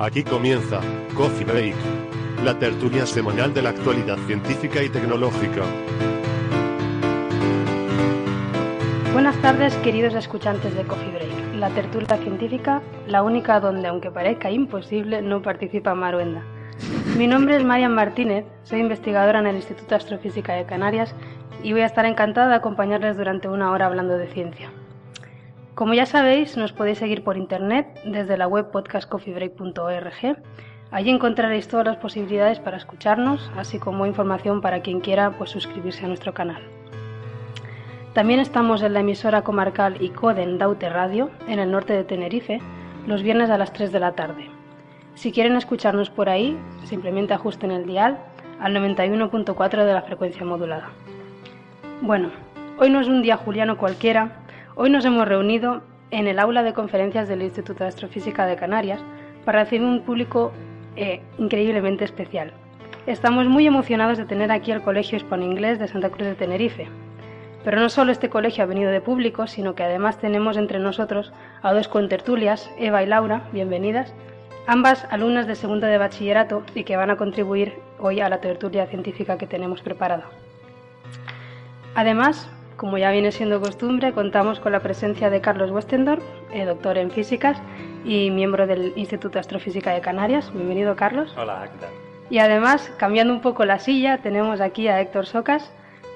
Aquí 0.00 0.24
comienza 0.24 0.80
Coffee 1.14 1.44
Break, 1.44 1.74
la 2.42 2.58
tertulia 2.58 3.04
semanal 3.04 3.52
de 3.52 3.60
la 3.60 3.68
actualidad 3.68 4.16
científica 4.26 4.82
y 4.82 4.88
tecnológica. 4.88 5.60
Buenas 9.12 9.36
tardes, 9.42 9.76
queridos 9.76 10.14
escuchantes 10.14 10.74
de 10.74 10.84
Coffee 10.84 11.12
Break, 11.12 11.54
la 11.56 11.68
tertulia 11.68 12.16
científica, 12.16 12.80
la 13.08 13.22
única 13.22 13.60
donde, 13.60 13.88
aunque 13.88 14.10
parezca 14.10 14.50
imposible, 14.50 15.20
no 15.20 15.42
participa 15.42 15.94
Maruenda. 15.94 16.44
Mi 17.18 17.26
nombre 17.26 17.58
es 17.58 17.64
Marian 17.64 17.94
Martínez, 17.94 18.46
soy 18.62 18.80
investigadora 18.80 19.40
en 19.40 19.48
el 19.48 19.56
Instituto 19.56 19.90
de 19.90 19.96
Astrofísica 19.96 20.54
de 20.54 20.64
Canarias 20.64 21.14
y 21.62 21.72
voy 21.72 21.82
a 21.82 21.86
estar 21.86 22.06
encantada 22.06 22.48
de 22.48 22.54
acompañarles 22.54 23.18
durante 23.18 23.48
una 23.48 23.70
hora 23.70 23.84
hablando 23.84 24.16
de 24.16 24.28
ciencia. 24.28 24.70
Como 25.74 25.94
ya 25.94 26.04
sabéis, 26.04 26.56
nos 26.56 26.72
podéis 26.72 26.98
seguir 26.98 27.24
por 27.24 27.36
internet 27.36 27.86
desde 28.04 28.36
la 28.36 28.46
web 28.46 28.70
podcastcoffeebreak.org. 28.70 30.38
Allí 30.90 31.10
encontraréis 31.10 31.68
todas 31.68 31.86
las 31.86 31.96
posibilidades 31.96 32.58
para 32.58 32.76
escucharnos, 32.76 33.50
así 33.56 33.78
como 33.78 34.06
información 34.06 34.60
para 34.60 34.82
quien 34.82 35.00
quiera 35.00 35.30
pues, 35.38 35.50
suscribirse 35.50 36.04
a 36.04 36.08
nuestro 36.08 36.34
canal. 36.34 36.62
También 38.12 38.40
estamos 38.40 38.82
en 38.82 38.92
la 38.92 39.00
emisora 39.00 39.42
comarcal 39.42 40.02
ICODEN 40.02 40.58
Daute 40.58 40.90
Radio, 40.90 41.30
en 41.46 41.60
el 41.60 41.70
norte 41.70 41.92
de 41.92 42.02
Tenerife, 42.02 42.60
los 43.06 43.22
viernes 43.22 43.50
a 43.50 43.56
las 43.56 43.72
3 43.72 43.92
de 43.92 44.00
la 44.00 44.12
tarde. 44.12 44.50
Si 45.14 45.30
quieren 45.30 45.54
escucharnos 45.54 46.10
por 46.10 46.28
ahí, 46.28 46.58
simplemente 46.84 47.34
ajusten 47.34 47.70
el 47.70 47.86
dial 47.86 48.18
al 48.58 48.74
91.4 48.74 49.84
de 49.84 49.94
la 49.94 50.02
frecuencia 50.02 50.44
modulada. 50.44 50.90
Bueno, 52.02 52.30
hoy 52.78 52.90
no 52.90 53.00
es 53.00 53.06
un 53.06 53.22
día 53.22 53.36
juliano 53.36 53.78
cualquiera, 53.78 54.39
Hoy 54.82 54.88
nos 54.88 55.04
hemos 55.04 55.28
reunido 55.28 55.82
en 56.10 56.26
el 56.26 56.38
aula 56.38 56.62
de 56.62 56.72
conferencias 56.72 57.28
del 57.28 57.42
Instituto 57.42 57.84
de 57.84 57.88
Astrofísica 57.88 58.46
de 58.46 58.56
Canarias 58.56 58.98
para 59.44 59.62
recibir 59.64 59.86
un 59.86 60.00
público 60.00 60.52
eh, 60.96 61.20
increíblemente 61.36 62.06
especial. 62.06 62.54
Estamos 63.06 63.46
muy 63.46 63.66
emocionados 63.66 64.16
de 64.16 64.24
tener 64.24 64.50
aquí 64.50 64.72
el 64.72 64.80
Colegio 64.80 65.18
Hispano-Inglés 65.18 65.78
de 65.78 65.86
Santa 65.86 66.08
Cruz 66.08 66.28
de 66.28 66.34
Tenerife. 66.34 66.88
Pero 67.62 67.78
no 67.78 67.90
solo 67.90 68.10
este 68.10 68.30
colegio 68.30 68.64
ha 68.64 68.66
venido 68.66 68.90
de 68.90 69.02
público, 69.02 69.46
sino 69.46 69.74
que 69.74 69.82
además 69.82 70.16
tenemos 70.16 70.56
entre 70.56 70.78
nosotros 70.78 71.30
a 71.60 71.74
dos 71.74 71.86
contertulias, 71.86 72.70
Eva 72.78 73.02
y 73.02 73.06
Laura, 73.06 73.42
bienvenidas, 73.52 74.14
ambas 74.66 75.06
alumnas 75.10 75.46
de 75.46 75.56
segundo 75.56 75.88
de 75.88 75.98
bachillerato 75.98 76.62
y 76.74 76.84
que 76.84 76.96
van 76.96 77.10
a 77.10 77.16
contribuir 77.16 77.74
hoy 77.98 78.20
a 78.20 78.30
la 78.30 78.40
tertulia 78.40 78.86
científica 78.86 79.36
que 79.36 79.46
tenemos 79.46 79.82
preparada. 79.82 80.24
Además, 81.94 82.50
como 82.80 82.96
ya 82.96 83.10
viene 83.10 83.30
siendo 83.30 83.60
costumbre, 83.60 84.14
contamos 84.14 84.58
con 84.58 84.72
la 84.72 84.80
presencia 84.80 85.28
de 85.28 85.42
Carlos 85.42 85.70
Westendorf, 85.70 86.24
eh, 86.50 86.64
doctor 86.64 86.96
en 86.96 87.10
físicas 87.10 87.60
y 88.06 88.30
miembro 88.30 88.66
del 88.66 88.94
Instituto 88.96 89.34
de 89.34 89.40
Astrofísica 89.40 89.92
de 89.92 90.00
Canarias. 90.00 90.50
Bienvenido, 90.50 90.96
Carlos. 90.96 91.30
Hola, 91.36 91.68
¿qué 91.70 91.78
tal? 91.78 91.90
Y 92.30 92.38
además, 92.38 92.90
cambiando 92.96 93.34
un 93.34 93.42
poco 93.42 93.66
la 93.66 93.78
silla, 93.78 94.22
tenemos 94.22 94.62
aquí 94.62 94.88
a 94.88 94.98
Héctor 94.98 95.26
Socas, 95.26 95.70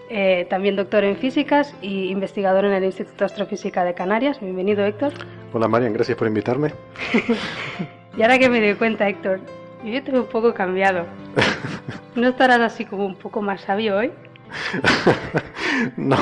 eh, 0.09 0.47
también 0.49 0.75
doctor 0.75 1.05
en 1.05 1.19
físicas 1.19 1.75
y 1.83 2.09
investigador 2.09 2.65
en 2.65 2.73
el 2.73 2.85
Instituto 2.85 3.19
de 3.19 3.25
Astrofísica 3.27 3.85
de 3.85 3.93
Canarias. 3.93 4.41
Bienvenido, 4.41 4.87
Héctor. 4.87 5.13
Hola, 5.53 5.69
Marian, 5.69 5.93
gracias 5.93 6.17
por 6.17 6.29
invitarme. 6.29 6.73
y 8.17 8.23
ahora 8.23 8.39
que 8.39 8.49
me 8.49 8.63
doy 8.63 8.75
cuenta, 8.77 9.07
Héctor, 9.07 9.41
yo 9.85 10.03
te 10.03 10.13
veo 10.13 10.23
un 10.23 10.29
poco 10.29 10.55
cambiado. 10.55 11.05
¿No 12.15 12.29
estarás 12.29 12.61
así 12.61 12.87
como 12.87 13.05
un 13.05 13.17
poco 13.17 13.43
más 13.43 13.61
sabio 13.61 13.99
hoy? 13.99 14.13
no, 15.97 16.17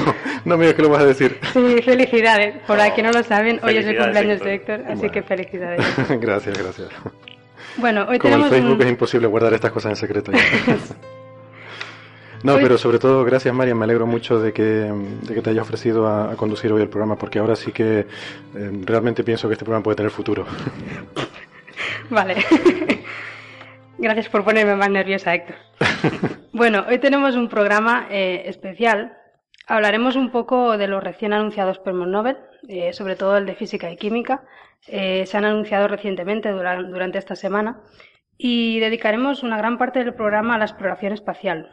no 0.44 0.56
me 0.56 0.64
digas 0.64 0.76
que 0.76 0.82
lo 0.82 0.88
vas 0.88 1.02
a 1.02 1.06
decir. 1.06 1.38
Sí, 1.52 1.82
felicidades. 1.82 2.56
Por 2.66 2.80
aquí 2.80 3.02
no 3.02 3.12
lo 3.12 3.22
saben, 3.22 3.60
hoy 3.62 3.76
es 3.76 3.86
el 3.86 3.96
cumpleaños 3.96 4.40
de 4.40 4.54
Héctor, 4.54 4.84
así 4.88 5.10
que 5.10 5.22
felicidades. 5.22 5.84
gracias, 6.20 6.58
gracias. 6.58 6.88
Bueno, 7.76 8.06
hoy 8.08 8.18
Como 8.18 8.34
tenemos 8.34 8.46
en 8.46 8.58
Facebook 8.58 8.76
un... 8.76 8.82
es 8.82 8.88
imposible 8.88 9.26
guardar 9.26 9.54
estas 9.54 9.72
cosas 9.72 9.90
en 9.90 9.96
secreto. 9.96 10.32
No, 12.44 12.56
pero 12.56 12.76
sobre 12.76 12.98
todo, 12.98 13.24
gracias 13.24 13.54
María, 13.54 13.72
me 13.72 13.84
alegro 13.84 14.04
mucho 14.04 14.40
de 14.40 14.52
que, 14.52 14.62
de 14.62 15.32
que 15.32 15.42
te 15.42 15.50
hayas 15.50 15.62
ofrecido 15.62 16.08
a, 16.08 16.32
a, 16.32 16.36
conducir 16.36 16.72
hoy 16.72 16.82
el 16.82 16.88
programa, 16.88 17.16
porque 17.16 17.38
ahora 17.38 17.54
sí 17.54 17.70
que 17.70 18.00
eh, 18.00 18.06
realmente 18.84 19.22
pienso 19.22 19.46
que 19.46 19.52
este 19.52 19.64
programa 19.64 19.84
puede 19.84 19.94
tener 19.94 20.10
futuro. 20.10 20.44
Vale. 22.10 22.44
Gracias 24.02 24.28
por 24.28 24.42
ponerme 24.42 24.74
más 24.74 24.90
nerviosa, 24.90 25.32
Héctor. 25.32 25.54
bueno, 26.52 26.84
hoy 26.88 26.98
tenemos 26.98 27.36
un 27.36 27.48
programa 27.48 28.08
eh, 28.10 28.42
especial. 28.46 29.16
Hablaremos 29.68 30.16
un 30.16 30.32
poco 30.32 30.76
de 30.76 30.88
los 30.88 31.04
recién 31.04 31.32
anunciados 31.32 31.78
premios 31.78 32.08
Nobel, 32.08 32.36
eh, 32.66 32.92
sobre 32.94 33.14
todo 33.14 33.36
el 33.36 33.46
de 33.46 33.54
Física 33.54 33.92
y 33.92 33.96
Química. 33.96 34.42
Eh, 34.88 35.24
se 35.26 35.36
han 35.36 35.44
anunciado 35.44 35.86
recientemente 35.86 36.50
durante, 36.50 36.90
durante 36.90 37.18
esta 37.18 37.36
semana 37.36 37.80
y 38.36 38.80
dedicaremos 38.80 39.44
una 39.44 39.56
gran 39.56 39.78
parte 39.78 40.00
del 40.00 40.14
programa 40.14 40.56
a 40.56 40.58
la 40.58 40.64
exploración 40.64 41.12
espacial. 41.12 41.70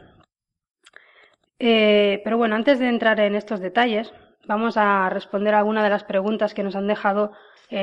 Eh, 1.58 2.20
pero 2.22 2.38
bueno, 2.38 2.54
antes 2.54 2.78
de 2.78 2.90
entrar 2.90 3.18
en 3.18 3.34
estos 3.34 3.58
detalles, 3.58 4.14
vamos 4.46 4.76
a 4.76 5.10
responder 5.10 5.56
algunas 5.56 5.82
de 5.82 5.90
las 5.90 6.04
preguntas 6.04 6.54
que 6.54 6.62
nos 6.62 6.76
han 6.76 6.86
dejado 6.86 7.32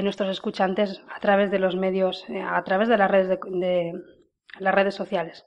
nuestros 0.04 0.30
escuchantes 0.30 1.02
a 1.16 1.22
través 1.22 1.50
de 1.50 1.60
los 1.60 1.78
medios, 1.78 2.26
a 2.46 2.62
través 2.66 2.90
de 2.90 2.98
las 2.98 3.10
redes 3.10 3.30
de, 3.30 3.40
de 3.52 3.94
las 4.60 4.74
redes 4.74 4.96
sociales. 4.96 5.46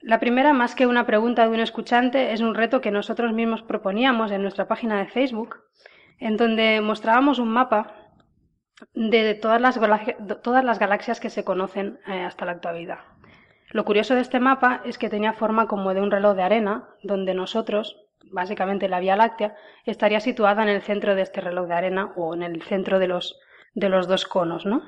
La 0.00 0.20
primera, 0.20 0.52
más 0.52 0.74
que 0.74 0.86
una 0.86 1.06
pregunta 1.06 1.44
de 1.44 1.54
un 1.54 1.60
escuchante, 1.60 2.32
es 2.32 2.40
un 2.42 2.54
reto 2.54 2.80
que 2.80 2.90
nosotros 2.90 3.32
mismos 3.32 3.62
proponíamos 3.62 4.32
en 4.32 4.42
nuestra 4.42 4.68
página 4.68 4.98
de 4.98 5.06
Facebook, 5.06 5.56
en 6.18 6.36
donde 6.36 6.80
mostrábamos 6.82 7.38
un 7.38 7.48
mapa 7.48 7.94
de 8.92 9.34
todas 9.34 9.60
las, 9.60 9.80
todas 10.42 10.64
las 10.64 10.78
galaxias 10.78 11.20
que 11.20 11.30
se 11.30 11.44
conocen 11.44 12.00
eh, 12.06 12.22
hasta 12.22 12.44
la 12.44 12.52
actualidad. 12.52 12.98
Lo 13.70 13.84
curioso 13.84 14.14
de 14.14 14.20
este 14.20 14.40
mapa 14.40 14.82
es 14.84 14.98
que 14.98 15.08
tenía 15.08 15.32
forma 15.32 15.66
como 15.66 15.94
de 15.94 16.00
un 16.00 16.10
reloj 16.10 16.36
de 16.36 16.42
arena, 16.42 16.88
donde 17.02 17.34
nosotros, 17.34 17.96
básicamente 18.30 18.88
la 18.88 19.00
Vía 19.00 19.16
Láctea, 19.16 19.56
estaría 19.84 20.20
situada 20.20 20.62
en 20.62 20.68
el 20.68 20.82
centro 20.82 21.14
de 21.14 21.22
este 21.22 21.40
reloj 21.40 21.66
de 21.66 21.74
arena 21.74 22.12
o 22.16 22.34
en 22.34 22.42
el 22.42 22.62
centro 22.62 22.98
de 22.98 23.08
los, 23.08 23.40
de 23.74 23.88
los 23.88 24.06
dos 24.06 24.26
conos, 24.26 24.66
¿no? 24.66 24.82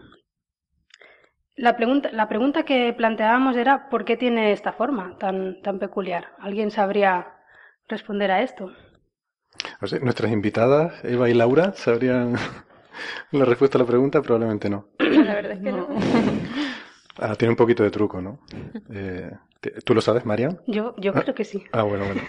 La 1.56 1.74
pregunta, 1.74 2.10
la 2.12 2.28
pregunta 2.28 2.64
que 2.64 2.92
planteábamos 2.92 3.56
era 3.56 3.88
¿por 3.88 4.04
qué 4.04 4.18
tiene 4.18 4.52
esta 4.52 4.72
forma 4.72 5.16
tan, 5.18 5.62
tan 5.62 5.78
peculiar? 5.78 6.34
¿Alguien 6.38 6.70
sabría 6.70 7.34
responder 7.88 8.30
a 8.30 8.42
esto? 8.42 8.72
O 9.80 9.86
sea, 9.86 9.98
nuestras 10.00 10.32
invitadas, 10.32 11.02
Eva 11.02 11.30
y 11.30 11.34
Laura, 11.34 11.72
sabrían 11.74 12.34
la 13.30 13.46
respuesta 13.46 13.78
a 13.78 13.80
la 13.80 13.86
pregunta, 13.86 14.20
probablemente 14.20 14.68
no. 14.68 14.88
La 14.98 15.34
verdad 15.34 15.52
es 15.52 15.60
que 15.60 15.72
no. 15.72 15.88
no. 15.88 15.88
Ah, 17.18 17.34
tiene 17.34 17.52
un 17.52 17.56
poquito 17.56 17.82
de 17.82 17.90
truco, 17.90 18.20
¿no? 18.20 18.40
Eh, 18.90 19.30
¿Tú 19.86 19.94
lo 19.94 20.02
sabes, 20.02 20.26
Marian? 20.26 20.60
Yo, 20.66 20.94
yo 20.98 21.14
creo 21.14 21.34
que 21.34 21.44
sí. 21.44 21.64
Ah, 21.72 21.82
bueno, 21.82 22.04
bueno. 22.04 22.20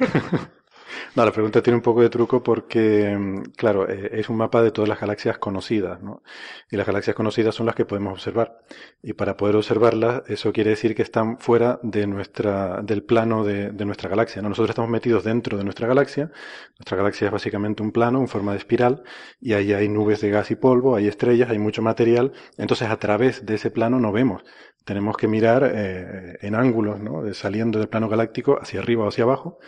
No, 1.16 1.26
la 1.26 1.32
pregunta 1.32 1.62
tiene 1.62 1.78
un 1.78 1.82
poco 1.82 2.02
de 2.02 2.10
truco 2.10 2.44
porque, 2.44 3.18
claro, 3.56 3.90
eh, 3.90 4.10
es 4.14 4.30
un 4.30 4.38
mapa 4.38 4.62
de 4.62 4.72
todas 4.72 4.88
las 4.88 5.00
galaxias 5.00 5.38
conocidas, 5.38 6.02
¿no? 6.02 6.22
Y 6.70 6.78
las 6.78 6.86
galaxias 6.86 7.16
conocidas 7.16 7.56
son 7.56 7.66
las 7.66 7.76
que 7.76 7.86
podemos 7.86 8.14
observar. 8.14 8.60
Y 9.02 9.14
para 9.14 9.36
poder 9.38 9.56
observarlas, 9.56 10.24
eso 10.28 10.54
quiere 10.54 10.72
decir 10.72 10.96
que 10.96 11.02
están 11.02 11.40
fuera 11.40 11.80
de 11.84 12.08
nuestra, 12.08 12.82
del 12.82 13.04
plano 13.04 13.44
de, 13.44 13.72
de 13.72 13.86
nuestra 13.86 14.10
galaxia, 14.10 14.42
¿no? 14.42 14.50
Nosotros 14.50 14.70
estamos 14.70 14.90
metidos 14.90 15.24
dentro 15.24 15.58
de 15.58 15.64
nuestra 15.64 15.88
galaxia. 15.88 16.32
Nuestra 16.78 16.98
galaxia 16.98 17.28
es 17.28 17.32
básicamente 17.32 17.84
un 17.84 17.92
plano 17.92 18.20
en 18.20 18.28
forma 18.28 18.52
de 18.52 18.60
espiral 18.60 19.04
y 19.42 19.54
ahí 19.54 19.74
hay 19.74 19.90
nubes 19.90 20.22
de 20.22 20.30
gas 20.30 20.52
y 20.52 20.56
polvo, 20.56 20.96
hay 20.96 21.08
estrellas, 21.08 21.50
hay 21.50 21.60
mucho 21.60 21.82
material. 21.82 22.32
Entonces, 22.58 22.90
a 22.90 22.98
través 22.98 23.46
de 23.46 23.56
ese 23.56 23.72
plano 23.72 24.00
no 24.00 24.12
vemos. 24.12 24.44
Tenemos 24.86 25.18
que 25.18 25.28
mirar 25.28 25.70
eh, 25.74 26.38
en 26.42 26.56
ángulos, 26.56 27.00
¿no? 27.00 27.34
Saliendo 27.34 27.80
del 27.80 27.90
plano 27.90 28.08
galáctico 28.08 28.58
hacia 28.62 28.80
arriba 28.80 29.04
o 29.06 29.10
hacia 29.10 29.26
abajo 29.26 29.60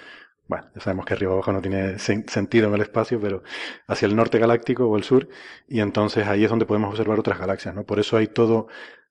bueno, 0.49 0.67
ya 0.75 0.81
sabemos 0.81 1.05
que 1.05 1.13
arriba 1.13 1.31
abajo 1.31 1.53
no 1.53 1.61
tiene 1.61 1.99
sen 1.99 2.27
sentido 2.27 2.67
en 2.67 2.73
el 2.73 2.81
espacio, 2.81 3.21
pero 3.21 3.43
hacia 3.87 4.07
el 4.07 4.15
norte 4.15 4.39
galáctico 4.39 4.87
o 4.87 4.97
el 4.97 5.03
sur, 5.03 5.29
y 5.67 5.79
entonces 5.79 6.27
ahí 6.27 6.43
es 6.43 6.49
donde 6.49 6.65
podemos 6.65 6.89
observar 6.89 7.19
otras 7.19 7.39
galaxias, 7.39 7.75
¿no? 7.75 7.83
Por 7.85 7.99
eso 7.99 8.17
hay 8.17 8.27
todo 8.27 8.67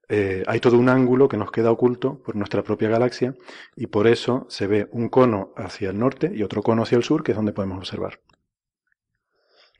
eh, 0.08 0.42
hay 0.46 0.58
todo 0.58 0.78
un 0.78 0.88
ángulo 0.88 1.28
que 1.28 1.36
nos 1.36 1.52
queda 1.52 1.70
oculto 1.70 2.22
por 2.22 2.34
nuestra 2.34 2.62
propia 2.62 2.88
galaxia 2.88 3.34
y 3.76 3.86
por 3.88 4.06
eso 4.06 4.46
se 4.48 4.66
ve 4.66 4.88
un 4.90 5.10
cono 5.10 5.52
hacia 5.56 5.90
el 5.90 5.98
norte 5.98 6.32
y 6.34 6.42
otro 6.42 6.62
cono 6.62 6.82
hacia 6.82 6.96
el 6.96 7.04
sur, 7.04 7.22
que 7.22 7.32
es 7.32 7.36
donde 7.36 7.52
podemos 7.52 7.78
observar. 7.78 8.18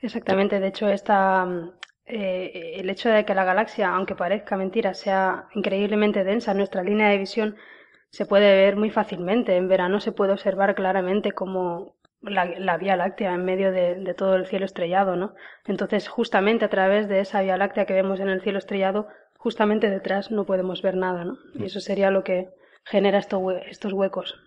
Exactamente, 0.01 0.61
de 0.61 0.69
hecho, 0.69 0.89
esta, 0.89 1.49
eh, 2.07 2.75
el 2.77 2.89
hecho 2.89 3.09
de 3.09 3.25
que 3.25 3.35
la 3.35 3.45
galaxia, 3.45 3.89
aunque 3.89 4.15
parezca 4.15 4.57
mentira, 4.57 4.95
sea 4.95 5.49
increíblemente 5.55 6.23
densa, 6.23 6.55
nuestra 6.55 6.85
línea 6.85 7.09
de 7.09 7.19
visión 7.19 7.57
se 8.11 8.27
puede 8.27 8.55
ver 8.55 8.77
muy 8.77 8.91
fácilmente. 8.91 9.57
En 9.57 9.69
verano 9.69 10.01
se 10.01 10.13
puede 10.13 10.33
observar 10.33 10.75
claramente 10.75 11.33
como 11.33 11.95
la, 12.21 12.77
Vía 12.77 12.97
Láctea 12.97 13.35
en 13.35 13.45
medio 13.45 13.71
de, 13.71 13.97
de, 13.97 14.15
todo 14.15 14.35
el 14.35 14.47
cielo 14.47 14.67
estrellado, 14.67 15.17
¿no? 15.17 15.35
Entonces, 15.67 16.09
justamente 16.09 16.65
a 16.65 16.71
través 16.71 17.09
de 17.09 17.21
esa 17.21 17.43
Vía 17.43 17.57
Láctea 17.57 17.87
que 17.87 17.95
vemos 17.95 18.21
en 18.21 18.29
el 18.29 18.43
cielo 18.43 18.59
estrellado, 18.59 19.09
justamente 19.37 19.89
detrás 19.89 20.31
no 20.31 20.45
podemos 20.45 20.83
ver 20.83 20.97
nada, 20.97 21.25
¿no? 21.25 21.39
Y 21.55 21.65
eso 21.65 21.81
sería 21.81 22.11
lo 22.11 22.25
que 22.25 22.49
genera 22.85 23.19
estos 23.19 23.93
huecos. 23.93 24.41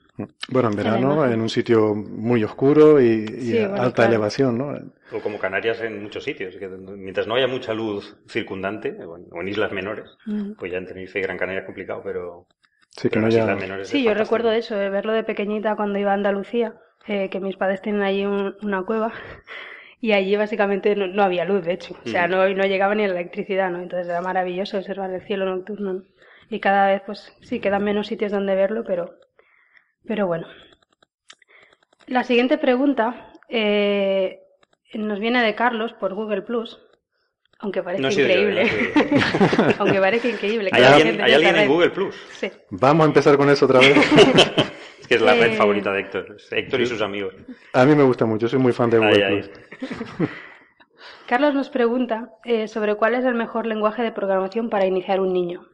Bueno, 0.49 0.69
en 0.69 0.75
verano, 0.75 1.25
en 1.25 1.41
un 1.41 1.49
sitio 1.49 1.95
muy 1.95 2.43
oscuro 2.43 3.01
y, 3.01 3.57
alta 3.57 4.05
elevación, 4.05 4.57
¿no? 4.57 4.73
O 5.11 5.19
como 5.21 5.39
Canarias 5.39 5.81
en 5.81 6.03
muchos 6.03 6.23
sitios, 6.23 6.55
que 6.57 6.67
mientras 6.67 7.27
no 7.27 7.35
haya 7.35 7.47
mucha 7.47 7.73
luz 7.73 8.17
circundante, 8.27 8.97
o 9.03 9.17
en, 9.17 9.47
islas 9.47 9.71
menores, 9.71 10.09
pues 10.57 10.71
ya 10.71 10.77
en 10.77 10.85
Tenerife 10.85 11.19
y 11.19 11.21
Gran 11.21 11.37
Canaria 11.37 11.61
es 11.61 11.65
complicado, 11.65 12.01
pero... 12.03 12.45
Sí, 12.91 13.09
que 13.09 13.19
no 13.19 13.27
haya... 13.27 13.57
Sí, 13.83 14.03
yo 14.03 14.13
recuerdo 14.13 14.51
eso, 14.51 14.75
de 14.75 14.89
verlo 14.89 15.13
de 15.13 15.23
pequeñita 15.23 15.75
cuando 15.75 15.99
iba 15.99 16.11
a 16.11 16.15
Andalucía, 16.15 16.75
eh, 17.07 17.29
que 17.29 17.39
mis 17.39 17.57
padres 17.57 17.81
tienen 17.81 18.01
ahí 18.01 18.25
una 18.25 18.83
cueva 18.83 19.11
y 20.01 20.11
allí 20.11 20.35
básicamente 20.35 20.95
no, 20.95 21.23
había 21.23 21.45
luz, 21.45 21.63
de 21.63 21.73
hecho, 21.73 21.95
o 22.05 22.09
sea, 22.09 22.27
no, 22.27 22.47
no 22.49 22.65
llegaba 22.65 22.95
ni 22.95 23.07
la 23.07 23.13
electricidad, 23.13 23.71
¿no? 23.71 23.81
Entonces 23.81 24.07
era 24.07 24.21
maravilloso 24.21 24.77
observar 24.77 25.11
el 25.11 25.21
cielo 25.21 25.45
nocturno, 25.45 26.03
Y 26.49 26.59
cada 26.59 26.88
vez, 26.88 27.01
pues 27.05 27.35
sí, 27.41 27.59
quedan 27.59 27.83
menos 27.83 28.07
sitios 28.07 28.31
donde 28.31 28.55
verlo, 28.55 28.83
pero 28.85 29.15
pero 30.05 30.27
bueno. 30.27 30.47
La 32.07 32.23
siguiente 32.23 32.57
pregunta 32.57 33.31
eh, 33.49 34.41
nos 34.93 35.19
viene 35.19 35.43
de 35.43 35.55
Carlos 35.55 35.93
por 35.93 36.13
Google 36.13 36.41
Plus. 36.41 36.79
Aunque 37.61 37.83
parece 37.83 38.21
increíble. 38.21 38.69
aunque 39.77 39.99
parece 39.99 40.29
increíble. 40.29 40.69
¿Hay, 40.73 40.83
alguien, 40.83 41.21
¿hay 41.21 41.33
alguien 41.33 41.55
en 41.55 41.67
Google 41.67 41.91
Plus? 41.91 42.15
Sí. 42.31 42.51
Vamos 42.71 43.05
a 43.05 43.07
empezar 43.07 43.37
con 43.37 43.49
eso 43.49 43.65
otra 43.65 43.79
vez. 43.79 43.95
es 44.99 45.07
que 45.07 45.15
es 45.15 45.21
la 45.21 45.35
red 45.35 45.53
eh, 45.53 45.55
favorita 45.55 45.91
de 45.91 46.01
Héctor. 46.01 46.37
Héctor 46.49 46.81
y 46.81 46.85
sus 46.87 47.01
amigos. 47.01 47.35
A 47.73 47.85
mí 47.85 47.93
me 47.95 48.03
gusta 48.03 48.25
mucho, 48.25 48.47
soy 48.47 48.57
muy 48.57 48.73
fan 48.73 48.89
de 48.89 48.97
Google 48.97 49.27
Plus. 49.27 49.51
Carlos 51.27 51.53
nos 51.53 51.69
pregunta 51.69 52.31
eh, 52.43 52.67
sobre 52.67 52.95
cuál 52.95 53.13
es 53.13 53.23
el 53.25 53.35
mejor 53.35 53.65
lenguaje 53.67 54.01
de 54.01 54.11
programación 54.11 54.69
para 54.69 54.85
iniciar 54.85 55.21
un 55.21 55.31
niño. 55.31 55.65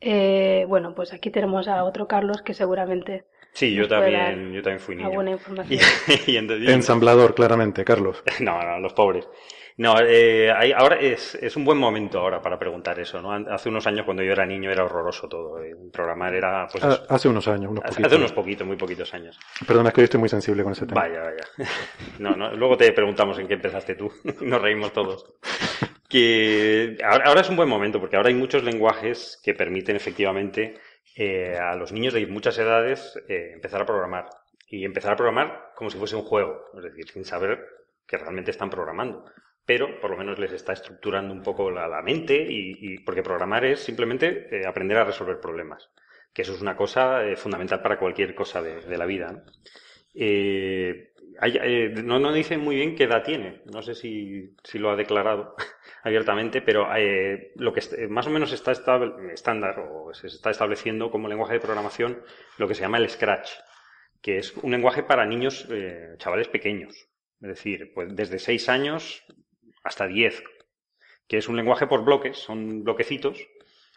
Eh, 0.00 0.64
bueno, 0.68 0.94
pues 0.94 1.12
aquí 1.12 1.30
tenemos 1.30 1.66
a 1.66 1.84
otro 1.84 2.06
Carlos 2.06 2.40
que 2.40 2.54
seguramente. 2.54 3.26
Sí, 3.52 3.74
yo 3.74 3.88
también, 3.88 4.52
yo 4.52 4.62
también 4.62 4.80
fui 4.80 4.94
niño. 4.94 5.10
Buena 5.10 5.32
información. 5.32 5.80
Ensamblador, 6.66 7.34
claramente, 7.34 7.84
Carlos. 7.84 8.22
no, 8.40 8.62
no, 8.62 8.78
los 8.78 8.94
pobres. 8.94 9.28
No, 9.78 9.94
eh, 10.00 10.50
ahora 10.76 10.96
es, 10.96 11.36
es, 11.36 11.56
un 11.56 11.64
buen 11.64 11.78
momento 11.78 12.18
ahora 12.18 12.42
para 12.42 12.58
preguntar 12.58 12.98
eso, 12.98 13.22
¿no? 13.22 13.32
Hace 13.32 13.68
unos 13.68 13.86
años 13.86 14.04
cuando 14.04 14.24
yo 14.24 14.32
era 14.32 14.44
niño 14.44 14.72
era 14.72 14.84
horroroso 14.84 15.28
todo. 15.28 15.62
Eh, 15.62 15.72
programar 15.92 16.34
era, 16.34 16.66
pues... 16.66 16.82
Ah, 16.82 17.00
hace 17.08 17.28
unos 17.28 17.46
años, 17.46 17.70
unos 17.70 17.84
poquitos. 17.84 18.06
Hace 18.06 18.16
unos 18.16 18.32
poquitos, 18.32 18.66
muy 18.66 18.76
poquitos 18.76 19.14
años. 19.14 19.38
Perdona, 19.64 19.90
es 19.90 19.94
que 19.94 20.00
yo 20.00 20.06
estoy 20.06 20.18
muy 20.18 20.28
sensible 20.28 20.64
con 20.64 20.72
ese 20.72 20.84
tema. 20.84 21.00
Vaya, 21.00 21.20
vaya. 21.20 21.44
No, 22.18 22.34
no, 22.34 22.52
luego 22.54 22.76
te 22.76 22.92
preguntamos 22.92 23.38
en 23.38 23.46
qué 23.46 23.54
empezaste 23.54 23.94
tú. 23.94 24.12
Nos 24.40 24.60
reímos 24.60 24.92
todos. 24.92 25.32
Que 26.08 26.98
ahora, 27.04 27.40
es 27.40 27.48
un 27.48 27.54
buen 27.54 27.68
momento 27.68 28.00
porque 28.00 28.16
ahora 28.16 28.30
hay 28.30 28.34
muchos 28.34 28.64
lenguajes 28.64 29.40
que 29.44 29.54
permiten 29.54 29.94
efectivamente 29.94 30.80
eh, 31.14 31.56
a 31.56 31.76
los 31.76 31.92
niños 31.92 32.14
de 32.14 32.26
muchas 32.26 32.58
edades 32.58 33.16
eh, 33.28 33.52
empezar 33.54 33.82
a 33.82 33.86
programar. 33.86 34.28
Y 34.66 34.84
empezar 34.84 35.12
a 35.12 35.16
programar 35.16 35.70
como 35.76 35.88
si 35.88 35.98
fuese 35.98 36.16
un 36.16 36.22
juego, 36.22 36.64
es 36.76 36.82
decir, 36.82 37.08
sin 37.10 37.24
saber 37.24 37.64
que 38.08 38.18
realmente 38.18 38.50
están 38.50 38.70
programando 38.70 39.24
pero 39.68 40.00
por 40.00 40.12
lo 40.12 40.16
menos 40.16 40.38
les 40.38 40.52
está 40.52 40.72
estructurando 40.72 41.34
un 41.34 41.42
poco 41.42 41.70
la, 41.70 42.00
mente 42.00 42.42
y, 42.48 42.96
porque 43.00 43.22
programar 43.22 43.66
es 43.66 43.80
simplemente 43.80 44.48
eh, 44.50 44.66
aprender 44.66 44.96
a 44.96 45.04
resolver 45.04 45.40
problemas, 45.40 45.90
que 46.32 46.40
eso 46.40 46.54
es 46.54 46.62
una 46.62 46.74
cosa 46.74 47.22
eh, 47.22 47.36
fundamental 47.36 47.82
para 47.82 47.98
cualquier 47.98 48.34
cosa 48.34 48.62
de, 48.62 48.96
la 48.96 49.04
vida. 49.04 49.44
Eh, 50.14 51.12
¿no? 52.02 52.18
no, 52.18 52.32
dice 52.32 52.56
muy 52.56 52.76
bien 52.76 52.94
qué 52.94 53.04
edad 53.04 53.22
tiene, 53.22 53.60
no 53.70 53.82
sé 53.82 53.94
si, 53.94 54.56
lo 54.72 54.90
ha 54.90 54.96
declarado 54.96 55.54
abiertamente, 56.02 56.62
pero 56.62 56.88
lo 57.56 57.72
que 57.74 57.82
más 58.08 58.26
o 58.26 58.30
menos 58.30 58.54
está 58.54 58.72
estándar 58.72 59.80
o 59.80 60.14
se 60.14 60.28
está 60.28 60.48
estableciendo 60.48 61.10
como 61.10 61.28
lenguaje 61.28 61.52
de 61.52 61.60
programación 61.60 62.22
lo 62.56 62.66
que 62.68 62.74
se 62.74 62.80
llama 62.80 62.96
el 62.96 63.10
Scratch, 63.10 63.50
que 64.22 64.38
es 64.38 64.56
un 64.56 64.70
lenguaje 64.70 65.02
para 65.02 65.26
niños, 65.26 65.68
chavales 66.16 66.48
pequeños. 66.48 67.06
Es 67.42 67.48
decir, 67.48 67.92
pues 67.94 68.16
desde 68.16 68.38
6 68.38 68.68
años 68.70 69.24
hasta 69.82 70.06
10, 70.06 70.42
que 71.26 71.38
es 71.38 71.48
un 71.48 71.56
lenguaje 71.56 71.86
por 71.86 72.04
bloques, 72.04 72.38
son 72.38 72.84
bloquecitos 72.84 73.38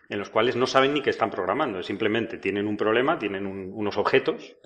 en 0.10 0.20
los 0.20 0.30
cuales 0.30 0.58
no 0.58 0.68
saben 0.68 0.94
ni 0.94 1.02
qué 1.02 1.10
están 1.10 1.32
programando, 1.32 1.82
simplemente 1.82 2.38
tienen 2.38 2.68
un 2.68 2.76
problema, 2.76 3.18
tienen 3.18 3.48
unos 3.48 3.98
objetos, 3.98 4.58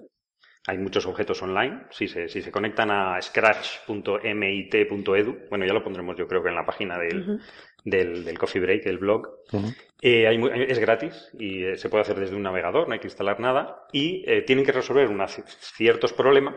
hay 0.68 0.80
muchos 0.80 1.06
objetos 1.06 1.44
online, 1.44 1.84
si 1.92 2.08
se, 2.08 2.28
si 2.28 2.42
se 2.42 2.52
conectan 2.52 2.90
a 2.90 3.22
scratch.mit.edu, 3.22 5.38
bueno, 5.50 5.66
ya 5.66 5.74
lo 5.74 5.84
pondremos 5.84 6.18
yo 6.18 6.28
creo 6.28 6.42
que 6.42 6.50
en 6.50 6.56
la 6.56 6.66
página 6.66 6.98
del, 6.98 7.40
del, 7.84 8.40
Coffee 8.40 8.60
Break, 8.60 8.84
del 8.84 8.98
blog, 8.98 9.30
eh, 10.02 10.66
es 10.68 10.80
gratis 10.80 11.30
y 11.38 11.64
eh, 11.64 11.78
se 11.78 11.90
puede 11.90 12.02
hacer 12.02 12.20
desde 12.20 12.36
un 12.36 12.42
navegador, 12.42 12.88
no 12.88 12.94
hay 12.94 13.00
que 13.00 13.08
instalar 13.08 13.40
nada, 13.40 13.86
y 13.92 14.24
eh, 14.26 14.42
tienen 14.42 14.66
que 14.66 14.72
resolver 14.72 15.08
unos 15.08 15.40
ciertos 15.76 16.14
problemas 16.14 16.56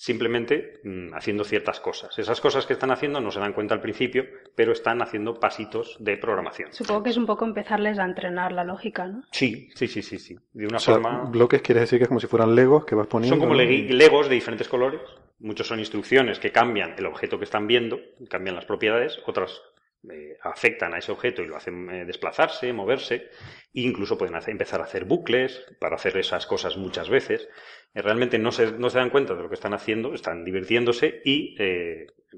simplemente 0.00 0.80
mm, 0.82 1.12
haciendo 1.12 1.44
ciertas 1.44 1.78
cosas. 1.78 2.18
Esas 2.18 2.40
cosas 2.40 2.64
que 2.64 2.72
están 2.72 2.90
haciendo 2.90 3.20
no 3.20 3.30
se 3.30 3.38
dan 3.38 3.52
cuenta 3.52 3.74
al 3.74 3.82
principio, 3.82 4.24
pero 4.54 4.72
están 4.72 5.02
haciendo 5.02 5.38
pasitos 5.38 5.98
de 6.00 6.16
programación. 6.16 6.72
Supongo 6.72 7.02
que 7.02 7.10
es 7.10 7.18
un 7.18 7.26
poco 7.26 7.44
empezarles 7.44 7.98
a 7.98 8.06
entrenar 8.06 8.52
la 8.52 8.64
lógica, 8.64 9.06
¿no? 9.06 9.24
Sí, 9.30 9.68
sí, 9.74 9.88
sí, 9.88 10.00
sí, 10.00 10.18
sí. 10.18 10.38
De 10.54 10.66
una 10.66 10.78
forma. 10.78 11.24
Bloques 11.24 11.60
quiere 11.60 11.82
decir 11.82 11.98
que 11.98 12.04
es 12.04 12.08
como 12.08 12.18
si 12.18 12.26
fueran 12.26 12.54
legos 12.54 12.86
que 12.86 12.94
vas 12.94 13.08
poniendo. 13.08 13.36
Son 13.36 13.46
como 13.46 13.54
legos 13.54 14.30
de 14.30 14.34
diferentes 14.34 14.68
colores. 14.68 15.02
Muchos 15.38 15.66
son 15.66 15.78
instrucciones 15.78 16.38
que 16.38 16.50
cambian 16.50 16.94
el 16.96 17.04
objeto 17.04 17.38
que 17.38 17.44
están 17.44 17.66
viendo, 17.66 18.00
cambian 18.30 18.56
las 18.56 18.64
propiedades, 18.64 19.18
otras 19.26 19.60
eh, 20.08 20.38
afectan 20.42 20.94
a 20.94 20.98
ese 20.98 21.12
objeto 21.12 21.42
y 21.42 21.46
lo 21.46 21.56
hacen 21.56 21.90
eh, 21.90 22.04
desplazarse, 22.06 22.72
moverse, 22.72 23.28
e 23.74 23.82
incluso 23.82 24.16
pueden 24.16 24.34
empezar 24.46 24.80
a 24.80 24.84
hacer 24.84 25.04
bucles 25.04 25.62
para 25.78 25.96
hacer 25.96 26.16
esas 26.16 26.46
cosas 26.46 26.78
muchas 26.78 27.10
veces. 27.10 27.50
Eh, 27.92 28.00
realmente 28.00 28.38
no 28.38 28.50
se, 28.50 28.72
no 28.72 28.88
se 28.88 28.96
dan 28.96 29.10
cuenta 29.10 29.34
de 29.34 29.42
lo 29.42 29.50
que 29.50 29.56
están 29.56 29.74
haciendo, 29.74 30.14
están 30.14 30.42
divirtiéndose 30.42 31.20
y, 31.22 31.54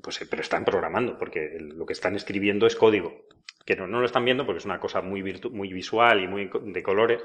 pues, 0.03 0.27
pero 0.29 0.43
están 0.43 0.65
programando, 0.65 1.17
porque 1.17 1.57
lo 1.61 1.87
que 1.87 1.93
están 1.93 2.17
escribiendo 2.17 2.67
es 2.67 2.75
código, 2.75 3.27
que 3.65 3.77
no, 3.77 3.87
no 3.87 4.01
lo 4.01 4.07
están 4.07 4.25
viendo 4.25 4.45
porque 4.45 4.59
es 4.59 4.65
una 4.65 4.81
cosa 4.81 5.01
muy, 5.01 5.23
muy 5.53 5.73
visual 5.73 6.21
y 6.21 6.27
muy 6.27 6.51
de 6.65 6.83
colores, 6.83 7.23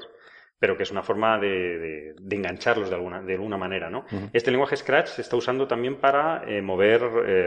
pero 0.60 0.76
que 0.76 0.84
es 0.84 0.92
una 0.92 1.02
forma 1.02 1.38
de, 1.40 2.14
de, 2.16 2.36
engancharlos 2.36 2.90
de 2.90 2.94
alguna, 2.94 3.22
de 3.22 3.34
alguna 3.34 3.56
manera, 3.56 3.90
¿no? 3.90 4.04
Este 4.32 4.52
lenguaje 4.52 4.76
Scratch 4.76 5.08
se 5.08 5.22
está 5.22 5.34
usando 5.34 5.66
también 5.66 5.96
para 5.96 6.44
mover 6.62 7.00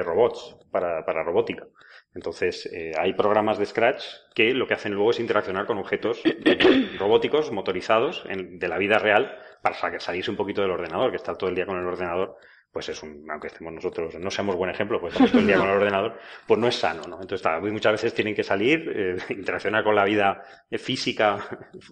robots, 0.03 0.57
para, 0.71 1.05
para 1.05 1.23
robótica. 1.23 1.67
Entonces, 2.13 2.65
eh, 2.65 2.91
hay 2.97 3.13
programas 3.13 3.57
de 3.57 3.65
Scratch 3.65 4.03
que 4.33 4.53
lo 4.53 4.67
que 4.67 4.73
hacen 4.73 4.93
luego 4.93 5.11
es 5.11 5.19
interaccionar 5.19 5.65
con 5.65 5.77
objetos 5.77 6.21
robóticos, 6.99 7.51
motorizados, 7.51 8.23
de 8.25 8.67
la 8.67 8.77
vida 8.77 8.99
real, 8.99 9.37
para 9.61 9.99
salirse 9.99 10.31
un 10.31 10.37
poquito 10.37 10.61
del 10.61 10.71
ordenador, 10.71 11.11
que 11.11 11.17
está 11.17 11.35
todo 11.35 11.49
el 11.49 11.55
día 11.55 11.65
con 11.65 11.79
el 11.79 11.85
ordenador, 11.85 12.37
pues 12.71 12.89
es 12.89 13.01
un, 13.03 13.29
aunque 13.29 13.47
estemos 13.47 13.73
nosotros, 13.73 14.15
no 14.15 14.31
seamos 14.31 14.55
buen 14.55 14.71
ejemplo, 14.71 14.99
pues 14.99 15.13
estamos 15.13 15.31
todo 15.31 15.41
el 15.41 15.47
día 15.47 15.57
con 15.57 15.67
el 15.69 15.75
ordenador, 15.75 16.17
pues 16.47 16.59
no 16.59 16.67
es 16.67 16.75
sano, 16.75 17.03
¿no? 17.07 17.21
Entonces, 17.21 17.47
muchas 17.61 17.93
veces 17.93 18.13
tienen 18.13 18.35
que 18.35 18.43
salir, 18.43 18.91
eh, 18.93 19.17
interaccionar 19.29 19.83
con 19.83 19.95
la 19.95 20.05
vida 20.05 20.41
física 20.71 21.37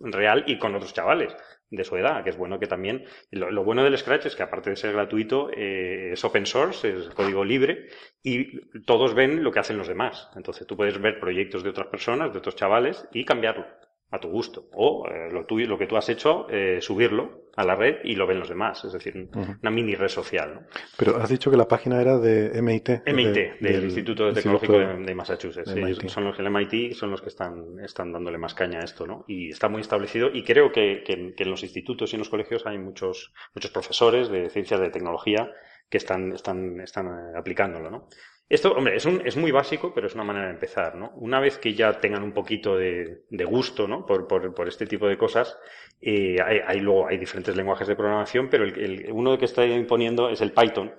real 0.01 0.43
y 0.47 0.57
con 0.57 0.75
otros 0.75 0.93
chavales 0.93 1.35
de 1.71 1.83
su 1.83 1.95
edad, 1.97 2.23
que 2.23 2.31
es 2.31 2.38
bueno 2.38 2.59
que 2.59 2.67
también, 2.67 3.05
lo, 3.31 3.63
bueno 3.63 3.83
del 3.83 3.97
Scratch 3.97 4.25
es 4.25 4.35
que 4.35 4.43
aparte 4.43 4.69
de 4.69 4.75
ser 4.75 4.93
gratuito, 4.93 5.49
eh, 5.55 6.11
es 6.13 6.23
open 6.23 6.45
source, 6.45 6.89
es 6.89 7.09
código 7.09 7.45
libre 7.45 7.88
y 8.23 8.81
todos 8.81 9.13
ven 9.13 9.43
lo 9.43 9.51
que 9.51 9.59
hacen 9.59 9.77
los 9.77 9.88
demás. 9.88 10.29
Entonces 10.35 10.65
tú 10.65 10.75
puedes 10.75 10.99
ver 10.99 11.19
proyectos 11.19 11.63
de 11.63 11.69
otras 11.69 11.88
personas, 11.88 12.31
de 12.31 12.39
otros 12.39 12.55
chavales 12.55 13.07
y 13.13 13.25
cambiarlo 13.25 13.65
a 14.11 14.19
tu 14.19 14.29
gusto. 14.29 14.65
O 14.73 15.07
eh, 15.07 15.29
lo, 15.31 15.45
lo 15.47 15.77
que 15.77 15.87
tú 15.87 15.97
has 15.97 16.09
hecho, 16.09 16.47
eh, 16.49 16.79
subirlo 16.81 17.49
a 17.55 17.63
la 17.63 17.75
red 17.75 17.97
y 18.03 18.15
lo 18.15 18.25
ven 18.25 18.39
los 18.39 18.49
demás. 18.49 18.83
Es 18.85 18.93
decir, 18.93 19.29
una 19.61 19.69
mini 19.69 19.95
red 19.95 20.07
social. 20.07 20.55
¿no? 20.55 20.61
Pero 20.97 21.17
has 21.17 21.29
dicho 21.29 21.51
que 21.51 21.57
la 21.57 21.67
página 21.67 22.01
era 22.01 22.17
de 22.17 22.61
MIT. 22.61 23.03
MIT, 23.05 23.59
del, 23.59 23.83
Instituto 23.83 24.31
Tecnológico 24.31 24.79
de, 24.79 25.15
Massachusetts. 25.15 25.73
son 26.07 26.23
los 26.23 26.39
el 26.39 26.49
MIT 26.49 26.93
son 26.93 27.11
los 27.11 27.21
que 27.21 27.27
están, 27.27 27.79
están 27.83 28.13
dándole 28.13 28.37
más 28.37 28.53
caña 28.53 28.79
a 28.79 28.83
esto, 28.83 29.05
¿no? 29.05 29.25
Y 29.27 29.49
está 29.49 29.67
muy 29.67 29.81
establecido. 29.81 30.29
Y 30.33 30.43
creo 30.43 30.71
que, 30.71 31.03
que, 31.05 31.33
en 31.37 31.49
los 31.49 31.63
institutos 31.63 32.13
y 32.13 32.15
en 32.15 32.19
los 32.19 32.29
colegios 32.29 32.65
hay 32.65 32.77
muchos, 32.77 33.33
muchos 33.53 33.71
profesores 33.71 34.29
de 34.29 34.49
ciencias 34.49 34.79
de 34.79 34.89
tecnología 34.89 35.51
que 35.89 35.98
están, 35.98 36.34
están, 36.34 36.79
están 36.81 37.08
eh, 37.08 37.38
aplicándolo, 37.38 37.89
¿no? 37.89 38.08
Esto, 38.48 38.72
hombre, 38.72 38.96
es, 38.96 39.05
un, 39.05 39.22
es 39.25 39.38
muy 39.38 39.51
básico, 39.51 39.93
pero 39.93 40.08
es 40.08 40.15
una 40.15 40.24
manera 40.24 40.48
de 40.48 40.53
empezar, 40.53 40.96
¿no? 40.96 41.12
Una 41.17 41.39
vez 41.39 41.60
que 41.60 41.75
ya 41.75 42.00
tengan 42.00 42.24
un 42.24 42.34
poquito 42.34 42.75
de, 42.75 43.25
de 43.29 43.46
gusto, 43.46 43.88
¿no? 43.88 44.08
Por, 44.08 44.27
por, 44.27 44.55
por, 44.55 44.67
este 44.67 44.88
tipo 44.88 45.08
de 45.08 45.17
cosas, 45.17 45.55
eh, 46.01 46.38
hay, 46.43 46.60
hay, 46.65 46.79
luego 46.79 47.08
hay 47.08 47.19
diferentes 47.19 47.55
lenguajes 47.55 47.88
de 47.88 47.96
programación, 47.96 48.50
pero 48.50 48.63
el, 48.63 48.79
el, 48.79 49.12
uno 49.12 49.38
que 49.38 49.46
está 49.46 49.65
imponiendo 49.67 50.29
es 50.29 50.41
el 50.41 50.51
Python, 50.51 50.91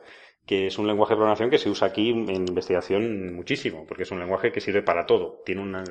que 0.46 0.68
es 0.68 0.78
un 0.78 0.86
lenguaje 0.86 1.14
de 1.14 1.16
programación 1.16 1.50
que 1.50 1.58
se 1.58 1.68
usa 1.70 1.88
aquí 1.88 2.10
en 2.10 2.30
investigación 2.30 3.34
muchísimo, 3.34 3.84
porque 3.86 4.04
es 4.04 4.10
un 4.10 4.20
lenguaje 4.20 4.52
que 4.52 4.60
sirve 4.60 4.82
para 4.82 5.06
todo. 5.06 5.42
Tiene 5.44 5.60
una, 5.62 5.82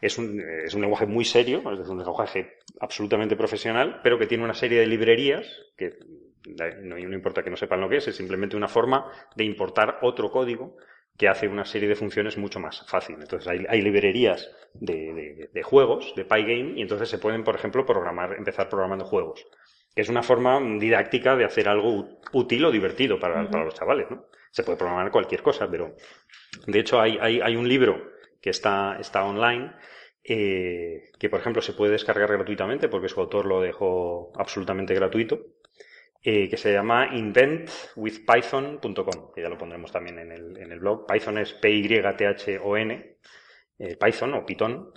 es, 0.00 0.18
un, 0.18 0.40
es 0.40 0.74
un 0.74 0.80
lenguaje 0.80 1.06
muy 1.06 1.24
serio, 1.24 1.62
es 1.72 1.88
un 1.88 1.98
lenguaje 1.98 2.58
absolutamente 2.80 3.36
profesional, 3.36 4.00
pero 4.02 4.18
que 4.18 4.26
tiene 4.26 4.44
una 4.44 4.54
serie 4.54 4.80
de 4.80 4.86
librerías 4.86 5.46
que 5.76 5.94
no, 6.46 6.96
no 6.96 7.14
importa 7.14 7.42
que 7.42 7.50
no 7.50 7.56
sepan 7.56 7.80
lo 7.80 7.88
que 7.88 7.96
es, 7.96 8.08
es 8.08 8.16
simplemente 8.16 8.56
una 8.56 8.68
forma 8.68 9.10
de 9.36 9.44
importar 9.44 9.98
otro 10.02 10.30
código 10.30 10.76
que 11.16 11.28
hace 11.28 11.46
una 11.46 11.64
serie 11.64 11.88
de 11.88 11.94
funciones 11.94 12.38
mucho 12.38 12.58
más 12.58 12.84
fácil. 12.88 13.16
Entonces 13.20 13.46
hay, 13.48 13.64
hay 13.68 13.82
librerías 13.82 14.50
de, 14.74 14.94
de, 15.12 15.50
de, 15.52 15.62
juegos, 15.62 16.14
de 16.16 16.24
Pygame, 16.24 16.74
y 16.76 16.82
entonces 16.82 17.08
se 17.08 17.18
pueden, 17.18 17.44
por 17.44 17.54
ejemplo, 17.54 17.84
programar, 17.84 18.34
empezar 18.34 18.68
programando 18.68 19.04
juegos. 19.04 19.46
Es 19.94 20.08
una 20.08 20.22
forma 20.22 20.58
didáctica 20.78 21.36
de 21.36 21.44
hacer 21.44 21.68
algo 21.68 22.18
útil 22.32 22.64
o 22.64 22.70
divertido 22.70 23.20
para, 23.20 23.42
uh 23.42 23.44
-huh. 23.44 23.50
para 23.50 23.64
los 23.64 23.74
chavales, 23.74 24.10
¿no? 24.10 24.26
Se 24.50 24.64
puede 24.64 24.78
programar 24.78 25.10
cualquier 25.10 25.42
cosa, 25.42 25.70
pero 25.70 25.94
de 26.66 26.78
hecho 26.78 27.00
hay, 27.00 27.18
hay, 27.20 27.40
hay 27.40 27.56
un 27.56 27.68
libro 27.68 28.10
que 28.40 28.50
está, 28.50 28.96
está 28.98 29.24
online 29.24 29.72
eh, 30.24 31.10
que, 31.18 31.28
por 31.28 31.40
ejemplo, 31.40 31.60
se 31.62 31.72
puede 31.72 31.92
descargar 31.92 32.30
gratuitamente 32.30 32.88
porque 32.88 33.08
su 33.08 33.20
autor 33.20 33.46
lo 33.46 33.60
dejó 33.60 34.32
absolutamente 34.36 34.94
gratuito 34.94 35.40
eh, 36.22 36.48
que 36.48 36.56
se 36.56 36.72
llama 36.72 37.08
inventwithpython.com, 37.12 39.32
que 39.34 39.42
ya 39.42 39.48
lo 39.48 39.58
pondremos 39.58 39.90
también 39.90 40.20
en 40.20 40.30
el, 40.32 40.56
en 40.56 40.70
el 40.70 40.78
blog. 40.78 41.06
Python 41.06 41.38
es 41.38 41.52
P-Y-T-H-O-N, 41.54 43.16
eh, 43.78 43.96
Python 43.96 44.34
o 44.34 44.46
Python, 44.46 44.92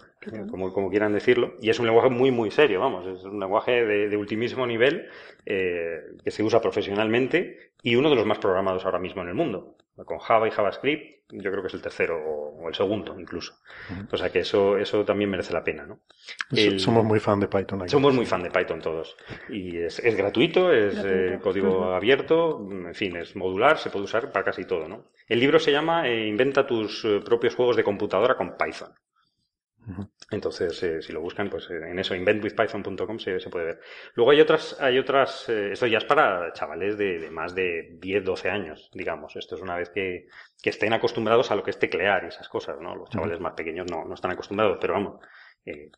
como, 0.50 0.74
como, 0.74 0.90
quieran 0.90 1.14
decirlo, 1.14 1.56
y 1.62 1.70
es 1.70 1.80
un 1.80 1.86
lenguaje 1.86 2.10
muy, 2.10 2.32
muy 2.32 2.52
serio, 2.52 2.80
vamos, 2.80 3.06
es 3.08 3.24
un 3.24 3.40
lenguaje 3.40 3.86
de, 3.86 4.10
de 4.10 4.18
ultimísimo 4.18 4.66
nivel 4.66 5.08
eh, 5.46 6.02
que 6.24 6.32
se 6.32 6.44
usa 6.44 6.62
profesionalmente 6.62 7.72
y 7.82 7.96
uno 7.96 8.10
de 8.10 8.16
los 8.16 8.26
más 8.26 8.40
programados 8.40 8.86
ahora 8.86 9.00
mismo 9.00 9.22
en 9.22 9.30
el 9.30 9.36
mundo. 9.36 9.78
Con 10.04 10.20
Java 10.20 10.48
y 10.48 10.52
JavaScript, 10.52 11.24
yo 11.30 11.52
creo 11.52 11.62
que 11.62 11.68
es 11.68 11.74
el 11.74 11.82
tercero 11.82 12.18
o, 12.18 12.64
o 12.64 12.68
el 12.68 12.76
segundo 12.76 13.18
incluso. 13.18 13.54
Uh 13.90 13.94
-huh. 13.94 14.08
O 14.14 14.18
sea 14.18 14.30
que 14.30 14.40
eso, 14.40 14.78
eso 14.78 15.06
también 15.06 15.30
merece 15.30 15.54
la 15.54 15.64
pena, 15.64 15.86
¿no? 15.86 16.02
El, 16.52 16.80
somos 16.80 17.06
muy 17.06 17.20
fan 17.20 17.40
de 17.40 17.48
Python. 17.48 17.82
Aquí. 17.82 17.92
Somos 17.92 18.14
muy 18.14 18.26
fan 18.26 18.44
de 18.44 18.52
Python 18.52 18.82
todos. 18.82 19.16
Y 19.50 19.78
es, 19.78 20.00
es 20.00 20.16
gratuito, 20.16 20.72
es 20.74 20.96
gratuito. 20.96 21.34
Eh, 21.36 21.40
código 21.42 21.80
uh 21.80 21.84
-huh. 21.84 21.96
abierto, 21.96 22.60
en 22.70 22.94
fin, 22.94 23.16
es 23.16 23.36
modular, 23.36 23.78
se 23.78 23.90
puede 23.90 24.06
usar 24.06 24.32
para 24.32 24.44
casi 24.46 24.66
todo, 24.66 24.88
¿no? 24.88 25.12
El 25.28 25.40
libro 25.40 25.60
se 25.60 25.72
llama 25.72 26.08
eh, 26.08 26.28
Inventa 26.28 26.68
tus 26.68 27.06
eh, 27.06 27.22
propios 27.24 27.56
juegos 27.56 27.76
de 27.78 27.84
computadora 27.84 28.36
con 28.36 28.58
Python. 28.58 28.94
Entonces, 30.32 30.82
eh, 30.84 31.02
si 31.02 31.14
lo 31.14 31.22
buscan, 31.22 31.50
pues 31.50 31.70
eh, 31.70 31.90
en 31.90 32.00
eso, 32.00 32.16
inventwithpython.com 32.16 33.20
se, 33.20 33.40
se, 33.40 33.50
puede 33.50 33.66
ver. 33.66 33.80
Luego 34.16 34.32
hay 34.32 34.42
otras, 34.42 34.80
hay 34.82 34.98
otras, 34.98 35.48
eh, 35.50 35.72
esto 35.74 35.86
ya 35.86 36.00
es 36.00 36.06
para 36.06 36.52
chavales 36.54 36.98
de, 36.98 37.20
de, 37.20 37.30
más 37.30 37.54
de 37.54 37.98
10, 38.00 38.24
12 38.24 38.50
años, 38.50 38.90
digamos. 38.94 39.36
Esto 39.36 39.56
es 39.56 39.62
una 39.62 39.76
vez 39.76 39.90
que, 39.90 40.28
que 40.62 40.72
estén 40.72 40.94
acostumbrados 40.94 41.52
a 41.52 41.56
lo 41.56 41.64
que 41.64 41.72
es 41.72 41.80
teclear 41.80 42.24
y 42.24 42.28
esas 42.28 42.50
cosas, 42.50 42.80
¿no? 42.82 42.96
Los 42.96 43.10
chavales 43.10 43.40
más 43.40 43.54
pequeños 43.54 43.86
no, 43.90 44.06
no 44.06 44.16
están 44.16 44.32
acostumbrados, 44.32 44.78
pero 44.82 44.94
vamos, 44.94 45.20
eh, 45.66 45.92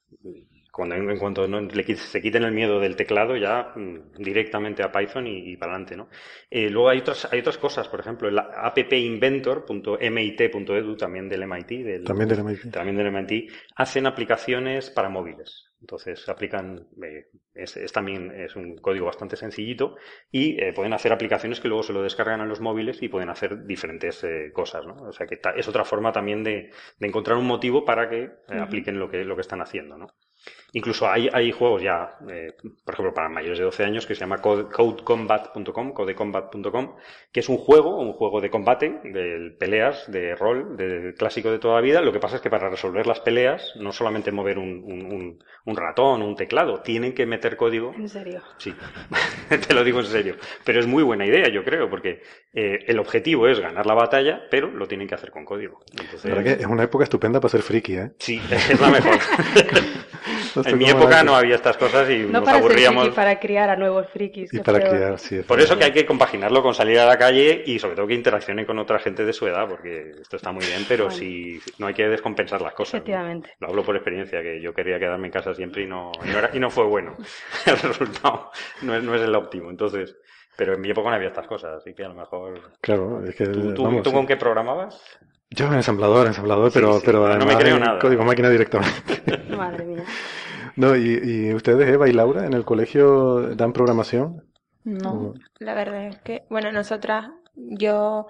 cuando 0.78 0.96
en, 0.96 1.18
cuanto 1.18 1.48
no, 1.48 1.60
le, 1.60 1.96
se 1.96 2.22
quiten 2.22 2.44
el 2.44 2.52
miedo 2.52 2.80
del 2.80 2.96
teclado 2.96 3.36
ya 3.36 3.74
mm, 3.76 4.12
directamente 4.20 4.84
a 4.84 4.92
Python 4.92 5.26
y, 5.26 5.52
y 5.52 5.58
para 5.58 5.72
adelante, 5.72 5.98
¿no? 5.98 6.08
Eh, 6.52 6.70
luego 6.70 6.90
hay 6.90 7.00
otras, 7.00 7.28
hay 7.34 7.40
otras 7.40 7.58
cosas, 7.58 7.88
por 7.88 8.00
ejemplo, 8.00 8.30
el 8.30 8.38
appinventor.mit.edu, 8.38 10.96
también 10.96 11.28
del 11.28 11.48
MIT, 11.48 11.70
del, 11.84 12.04
también 12.04 12.30
del 12.30 12.44
MIT, 12.44 12.72
también 12.72 12.96
del 12.96 13.12
MIT, 13.12 13.52
hacen 13.76 14.06
aplicaciones 14.06 14.92
para 14.92 15.10
móviles. 15.10 15.64
Entonces 15.82 16.30
aplican, 16.30 16.88
eh, 17.04 17.26
es, 17.56 17.76
es, 17.78 17.92
también 17.92 18.30
es 18.32 18.56
un 18.56 18.78
código 18.78 19.08
bastante 19.08 19.36
sencillito 19.36 19.96
y 20.32 20.62
eh, 20.62 20.74
pueden 20.74 20.94
hacer 20.94 21.12
aplicaciones 21.12 21.60
que 21.60 21.70
luego 21.70 21.82
se 21.84 21.94
lo 21.94 22.04
descargan 22.04 22.42
a 22.42 22.46
los 22.46 22.62
móviles 22.62 23.02
y 23.02 23.10
pueden 23.10 23.30
hacer 23.30 23.66
diferentes 23.66 24.24
eh, 24.24 24.52
cosas, 24.54 24.86
¿no? 24.86 24.94
O 24.94 25.12
sea 25.12 25.26
que 25.26 25.40
es 25.56 25.68
otra 25.68 25.86
forma 25.86 26.12
también 26.12 26.44
de, 26.44 26.70
de 27.00 27.08
encontrar 27.08 27.38
un 27.38 27.48
motivo 27.48 27.84
para 27.84 28.10
que 28.10 28.24
uh 28.24 28.28
-huh. 28.48 28.62
apliquen 28.62 29.00
lo 29.00 29.10
que, 29.10 29.24
lo 29.24 29.34
que 29.36 29.42
están 29.42 29.62
haciendo, 29.62 29.98
¿no? 29.98 30.08
Incluso 30.74 31.10
hay, 31.10 31.30
hay 31.32 31.52
juegos 31.52 31.82
ya, 31.82 32.18
eh, 32.30 32.54
por 32.84 32.94
ejemplo, 32.94 33.14
para 33.14 33.30
mayores 33.30 33.58
de 33.58 33.64
12 33.64 33.84
años 33.86 34.06
que 34.06 34.16
se 34.16 34.20
llama 34.20 34.42
codecombat.com, 34.42 35.94
codecombat.com, 35.94 36.96
que 37.32 37.40
es 37.40 37.48
un 37.48 37.58
juego, 37.58 37.98
un 37.98 38.14
juego 38.14 38.42
de 38.42 38.50
combate, 38.50 39.00
de 39.04 39.56
peleas, 39.58 40.12
de 40.12 40.36
rol, 40.36 40.76
de 40.76 41.14
clásico 41.18 41.52
de 41.52 41.60
toda 41.60 41.76
la 41.76 41.82
vida. 41.82 42.02
Lo 42.02 42.12
que 42.12 42.20
pasa 42.20 42.36
es 42.36 42.42
que 42.42 42.50
para 42.50 42.70
resolver 42.70 43.08
las 43.08 43.22
peleas, 43.22 43.74
no 43.78 43.94
solamente 43.94 44.32
mover 44.32 44.58
un, 44.60 44.84
un, 44.84 45.40
un 45.66 45.76
ratón 45.78 46.22
o 46.22 46.28
un 46.28 46.36
teclado, 46.36 46.82
tienen 46.82 47.14
que 47.14 47.26
meter 47.26 47.56
código. 47.56 47.94
¿En 47.94 48.10
serio? 48.10 48.42
Sí, 48.58 48.74
te 49.68 49.74
lo 49.74 49.84
digo 49.86 50.00
en 50.00 50.06
serio. 50.06 50.36
Pero 50.66 50.80
es 50.80 50.88
muy 50.88 51.04
buena 51.04 51.26
idea, 51.26 51.48
yo 51.48 51.64
creo, 51.64 51.90
porque 51.90 52.22
eh, 52.54 52.80
el 52.88 53.00
objetivo 53.00 53.48
es 53.48 53.60
ganar 53.60 53.86
la 53.86 53.94
batalla, 53.94 54.42
pero 54.52 54.70
lo 54.70 54.88
tienen 54.88 55.08
que 55.08 55.16
hacer 55.16 55.32
con 55.32 55.46
código. 55.46 55.80
Entonces, 55.92 56.44
que 56.44 56.62
es 56.62 56.68
una 56.68 56.84
época 56.84 57.06
estupenda 57.06 57.40
para 57.40 57.52
ser 57.52 57.62
friki, 57.62 57.96
¿eh? 57.96 58.12
Sí, 58.20 58.42
es 58.52 58.80
la 58.82 58.90
mejor. 58.90 59.18
en 60.66 60.78
mi 60.78 60.90
época 60.90 61.24
no 61.24 61.36
había 61.36 61.56
estas 61.56 61.78
cosas 61.78 62.10
y 62.10 62.20
no 62.20 62.40
nos 62.40 62.44
para 62.44 62.58
aburríamos. 62.58 63.04
Ser 63.04 63.14
friki, 63.14 63.16
para 63.16 63.40
criar 63.40 63.70
a 63.70 63.76
nuevos 63.76 64.08
frikis. 64.10 64.54
Y 64.54 64.60
para 64.60 64.80
criar, 64.80 65.20
sí. 65.20 65.42
Por 65.42 65.60
eso 65.60 65.78
que 65.78 65.86
hay 65.86 65.92
que 65.92 66.06
compaginarlo 66.06 66.62
con 66.62 66.74
salir 66.74 67.00
a 67.00 67.06
la 67.06 67.18
calle 67.18 67.64
y 67.66 67.80
sobre 67.80 67.96
todo 67.96 68.08
que 68.08 68.14
interaccionen 68.14 68.66
con 68.66 68.80
otra 68.80 69.00
gente 69.00 69.26
de 69.26 69.34
su 69.34 69.48
edad, 69.48 69.68
porque 69.68 70.12
esto 70.22 70.36
está 70.36 70.52
muy 70.52 70.66
bien, 70.66 70.86
pero 70.88 71.06
bueno. 71.06 71.18
si 71.18 71.60
no 71.78 71.88
hay 71.88 71.94
que 71.94 72.08
descompensar 72.08 72.62
las 72.62 72.74
cosas. 72.74 72.96
Efectivamente. 72.96 73.50
¿no? 73.60 73.68
Lo 73.68 73.72
hablo 73.72 73.84
por 73.84 73.96
experiencia, 73.96 74.42
que 74.42 74.62
yo 74.62 74.74
quería 74.74 75.00
quedarme 75.00 75.28
en 75.28 75.34
casa 75.34 75.54
siempre 75.54 75.84
y 75.84 75.88
no, 75.88 76.12
y 76.24 76.30
no, 76.30 76.40
era, 76.40 76.50
y 76.54 76.60
no 76.60 76.70
fue 76.70 76.86
bueno. 76.86 77.16
el 77.66 77.78
resultado 77.80 78.52
no 78.82 78.96
es, 78.96 79.04
no 79.04 79.16
es 79.16 79.22
el 79.22 79.36
óptimo. 79.36 79.70
Entonces, 79.70 80.16
pero 80.56 80.74
en 80.74 80.82
mi 80.82 80.90
época 80.90 81.10
no 81.10 81.16
había 81.16 81.28
estas 81.28 81.48
cosas, 81.48 81.76
así 81.78 81.94
que 81.94 82.04
a 82.04 82.10
lo 82.10 82.16
mejor. 82.16 82.60
Claro, 82.82 83.24
es 83.24 83.36
que. 83.36 83.46
¿Tú, 83.46 83.74
tú, 83.74 83.84
vamos, 83.84 84.04
¿tú 84.04 84.12
con 84.12 84.26
qué 84.26 84.38
programabas? 84.38 85.00
Yo 85.50 85.68
en 85.68 85.76
ensamblador, 85.76 86.28
ensamblador, 86.28 86.72
pero, 86.74 86.94
sí, 86.94 87.00
sí, 87.00 87.06
pero 87.06 87.38
no 87.38 87.46
me 87.46 87.56
creo 87.56 87.80
nada. 87.80 88.00
código 88.00 88.24
máquina 88.24 88.50
directamente. 88.50 89.22
Madre 89.56 89.86
mía. 89.86 90.04
No, 90.78 90.96
y, 90.96 91.20
y, 91.24 91.54
ustedes, 91.54 91.90
Eva 91.90 92.08
y 92.08 92.14
Laura, 92.14 92.46
en 92.46 92.54
el 92.54 92.64
colegio 92.64 93.56
dan 93.56 93.74
programación? 93.74 94.44
No, 94.84 95.12
¿O? 95.12 95.34
la 95.60 95.74
verdad 95.74 96.06
es 96.06 96.18
que, 96.20 96.44
bueno, 96.50 96.72
nosotras, 96.72 97.32
yo 97.56 98.28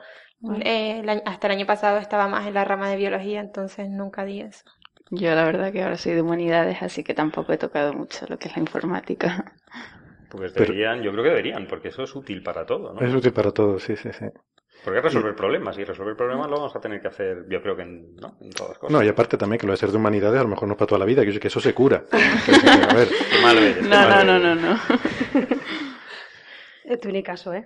eh, 0.63 1.04
hasta 1.25 1.48
el 1.48 1.54
año 1.54 1.66
pasado 1.66 1.98
estaba 1.98 2.27
más 2.27 2.48
en 2.48 2.54
la 2.54 2.63
rama 2.63 2.89
de 2.89 2.96
biología, 2.96 3.42
entonces 3.42 3.89
nunca 3.89 4.24
di 4.24 4.42
eso. 4.42 4.63
Yo 5.12 5.36
la 5.36 5.46
verdad 5.46 5.72
que 5.72 5.84
ahora 5.84 5.98
soy 5.98 6.13
de 6.13 6.22
humanidades, 6.22 6.82
así 6.82 7.04
que 7.04 7.13
tampoco 7.13 7.54
he 7.54 7.58
tocado 7.58 7.94
mucho 7.94 8.25
lo 8.27 8.38
que 8.38 8.48
es 8.48 8.56
la 8.56 8.62
informática. 8.62 9.54
Pues 10.30 10.54
deberían, 10.54 10.98
Pero, 11.00 11.06
yo 11.06 11.12
creo 11.12 11.24
que 11.24 11.30
deberían, 11.30 11.68
porque 11.68 11.88
eso 11.89 12.04
es 12.04 12.16
útil 12.16 12.44
para 12.44 12.66
todo, 12.66 12.94
¿no? 12.94 13.01
Es 13.01 13.13
útil 13.13 13.32
para 13.34 13.51
todo, 13.51 13.80
sí, 13.80 13.96
sí, 13.96 14.10
sí. 14.12 14.25
Porque 14.88 15.00
es 15.00 15.03
resolver 15.03 15.36
problemas, 15.36 15.77
y 15.77 15.84
resolver 15.84 16.15
problemas 16.15 16.50
lo 16.50 16.56
vamos 16.56 16.74
a 16.74 16.79
tener 16.79 17.01
que 17.01 17.10
hacer, 17.10 17.44
yo 17.50 17.62
creo 17.62 17.75
que 17.75 17.82
en, 17.82 18.15
¿no? 18.15 18.38
en 18.39 18.51
todas 18.51 18.70
las 18.70 18.77
cosas. 18.77 18.94
No, 18.94 19.03
y 19.03 19.10
aparte 19.10 19.38
también 19.38 19.60
que 19.60 19.67
lo 19.67 19.74
de 19.74 19.77
ser 19.77 19.91
de 19.91 19.98
humanidades 19.98 20.39
a 20.39 20.44
lo 20.44 20.48
mejor 20.48 20.65
no 20.65 20.75
es 20.75 20.77
para 20.77 20.88
toda 20.88 21.00
la 21.00 21.06
vida, 21.06 21.25
que, 21.25 21.38
que 21.41 21.48
eso 21.50 21.60
se 21.60 21.74
cura. 21.74 22.06
a 22.10 22.94
ver. 22.94 23.10
Qué 23.10 23.41
malo 23.41 23.60
eres. 23.60 23.82
No, 23.84 23.89
malo 23.89 24.24
no, 24.24 24.39
no, 24.39 24.56
no, 24.56 24.62
no. 24.62 24.79
Es 26.86 27.01
tu 27.01 27.10
ni 27.10 27.22
caso, 27.22 27.53
¿eh? 27.53 27.65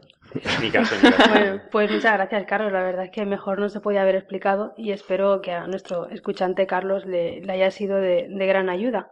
Ni 0.64 0.72
caso, 0.72 0.96
ni 0.96 1.12
caso. 1.12 1.30
Bueno, 1.30 1.62
pues 1.72 1.92
muchas 1.92 2.14
gracias, 2.14 2.44
Carlos. 2.48 2.72
La 2.72 2.82
verdad 2.82 3.06
es 3.06 3.12
que 3.12 3.24
mejor 3.24 3.60
no 3.60 3.70
se 3.70 3.82
podía 3.82 4.02
haber 4.02 4.16
explicado 4.16 4.74
y 4.78 4.92
espero 4.92 5.44
que 5.44 5.52
a 5.52 5.68
nuestro 5.68 6.10
escuchante 6.10 6.66
Carlos 6.66 7.06
le, 7.06 7.40
le 7.42 7.54
haya 7.54 7.70
sido 7.70 7.98
de, 7.98 8.30
de 8.32 8.46
gran 8.48 8.68
ayuda. 8.68 9.12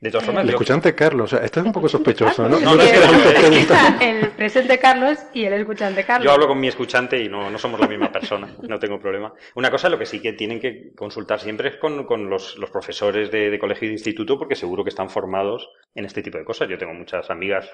De 0.00 0.10
todas 0.10 0.26
formas, 0.26 0.44
el 0.44 0.50
escuchante 0.50 0.94
Carlos, 0.94 1.32
o 1.32 1.36
sea, 1.36 1.44
esto 1.44 1.58
es 1.58 1.66
un 1.66 1.72
poco 1.72 1.88
sospechoso, 1.88 2.48
¿no? 2.48 2.60
No, 2.68 2.76
no, 2.76 2.84
no, 2.84 4.00
el 4.00 4.30
presente 4.30 4.78
Carlos 4.78 5.18
y 5.34 5.44
el 5.44 5.54
escuchante 5.54 6.04
Carlos. 6.04 6.24
Yo 6.24 6.32
hablo 6.32 6.46
con 6.46 6.60
mi 6.60 6.68
escuchante 6.68 7.20
y 7.20 7.28
no, 7.28 7.50
no 7.50 7.58
somos 7.58 7.80
la 7.80 7.88
misma 7.88 8.12
persona, 8.12 8.54
no 8.68 8.78
tengo 8.78 9.00
problema. 9.00 9.32
Una 9.56 9.70
cosa, 9.70 9.88
lo 9.88 9.98
que 9.98 10.06
sí 10.06 10.20
que 10.20 10.34
tienen 10.34 10.60
que 10.60 10.92
consultar 10.94 11.40
siempre 11.40 11.70
es 11.70 11.76
con, 11.76 12.04
con 12.04 12.30
los, 12.30 12.56
los, 12.58 12.70
profesores 12.70 13.32
de, 13.32 13.50
de, 13.50 13.58
colegio 13.58 13.86
y 13.86 13.88
de 13.88 13.94
instituto, 13.94 14.38
porque 14.38 14.54
seguro 14.54 14.84
que 14.84 14.90
están 14.90 15.10
formados 15.10 15.68
en 15.94 16.04
este 16.04 16.22
tipo 16.22 16.38
de 16.38 16.44
cosas. 16.44 16.68
Yo 16.68 16.78
tengo 16.78 16.94
muchas 16.94 17.28
amigas 17.30 17.68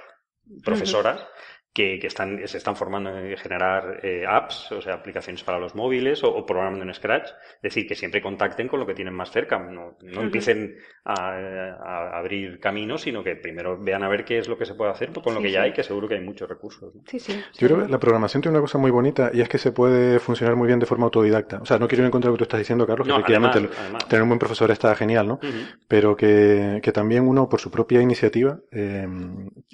profesoras. 0.63 1.27
Que, 1.75 1.99
que 1.99 2.07
están, 2.07 2.47
se 2.47 2.59
están 2.59 2.77
formando 2.77 3.11
en 3.19 3.37
generar 3.37 3.99
eh, 4.05 4.25
apps, 4.29 4.71
o 4.71 4.81
sea, 4.81 4.95
aplicaciones 4.95 5.43
para 5.43 5.59
los 5.59 5.75
móviles 5.75 6.23
o, 6.23 6.29
o, 6.29 6.47
programando 6.47 6.85
en 6.85 6.95
Scratch. 6.95 7.31
Es 7.57 7.63
decir, 7.63 7.87
que 7.89 7.97
siempre 7.97 8.23
contacten 8.23 8.69
con 8.69 8.79
lo 8.79 8.87
que 8.87 8.95
tienen 8.95 9.13
más 9.13 9.33
cerca. 9.33 9.59
No, 9.59 9.71
no 9.71 9.91
uh 9.91 9.97
-huh. 10.07 10.23
empiecen 10.23 10.77
a, 11.05 11.33
a, 11.33 12.19
abrir 12.19 12.61
caminos, 12.61 13.03
sino 13.03 13.25
que 13.25 13.35
primero 13.35 13.77
vean 13.77 14.05
a 14.05 14.09
ver 14.09 14.25
qué 14.25 14.39
es 14.39 14.47
lo 14.49 14.57
que 14.57 14.67
se 14.67 14.75
puede 14.75 14.93
hacer 14.93 15.11
con 15.13 15.25
sí, 15.25 15.31
lo 15.35 15.43
que 15.43 15.51
ya 15.51 15.63
hay, 15.63 15.73
que 15.73 15.83
seguro 15.83 16.09
que 16.09 16.15
hay 16.15 16.21
muchos 16.21 16.49
recursos. 16.49 16.95
¿no? 16.95 17.03
Sí, 17.07 17.19
sí. 17.19 17.43
Yo 17.59 17.69
creo 17.69 17.85
que 17.85 17.91
la 17.91 17.99
programación 17.99 18.41
tiene 18.41 18.57
una 18.57 18.63
cosa 18.63 18.79
muy 18.79 18.91
bonita 18.91 19.31
y 19.33 19.41
es 19.41 19.49
que 19.49 19.59
se 19.59 19.73
puede 19.73 20.19
funcionar 20.21 20.57
muy 20.57 20.67
bien 20.67 20.79
de 20.79 20.87
forma 20.87 21.05
autodidacta. 21.07 21.59
O 21.61 21.67
sea, 21.67 21.79
no 21.79 21.89
quiero 21.89 22.03
ir 22.03 22.07
en 22.07 22.11
contra 22.13 22.29
de 22.29 22.33
lo 22.33 22.37
que 22.37 22.39
tú 22.39 22.45
estás 22.45 22.61
diciendo, 22.61 22.87
Carlos, 22.87 23.07
que 23.07 23.13
no, 23.13 23.19
efectivamente 23.19 23.59
además, 23.59 23.79
además. 23.81 24.09
tener 24.09 24.23
un 24.23 24.29
buen 24.29 24.39
profesor 24.39 24.71
está 24.71 24.95
genial, 24.95 25.27
¿no? 25.27 25.35
Uh 25.35 25.47
-huh. 25.47 25.77
Pero 25.89 26.17
que, 26.17 26.81
que, 26.83 26.93
también 26.93 27.27
uno, 27.27 27.49
por 27.49 27.61
su 27.61 27.71
propia 27.71 28.01
iniciativa, 28.01 28.59
eh, 28.71 29.07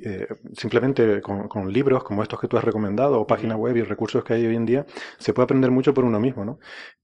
eh, 0.04 0.26
simplemente 0.54 1.20
con, 1.20 1.72
libros 1.72 1.89
como 1.98 2.22
estos 2.22 2.40
que 2.40 2.48
tú 2.48 2.56
has 2.56 2.64
recomendado 2.64 3.20
o 3.20 3.26
páginas 3.26 3.58
web 3.58 3.76
y 3.76 3.82
recursos 3.82 4.24
que 4.24 4.34
hay 4.34 4.46
hoy 4.46 4.56
en 4.56 4.66
día, 4.66 4.86
se 5.18 5.34
puede 5.34 5.44
aprender 5.44 5.70
mucho 5.70 5.92
por 5.92 6.04
uno 6.04 6.20
mismo, 6.20 6.44
¿no? 6.44 6.58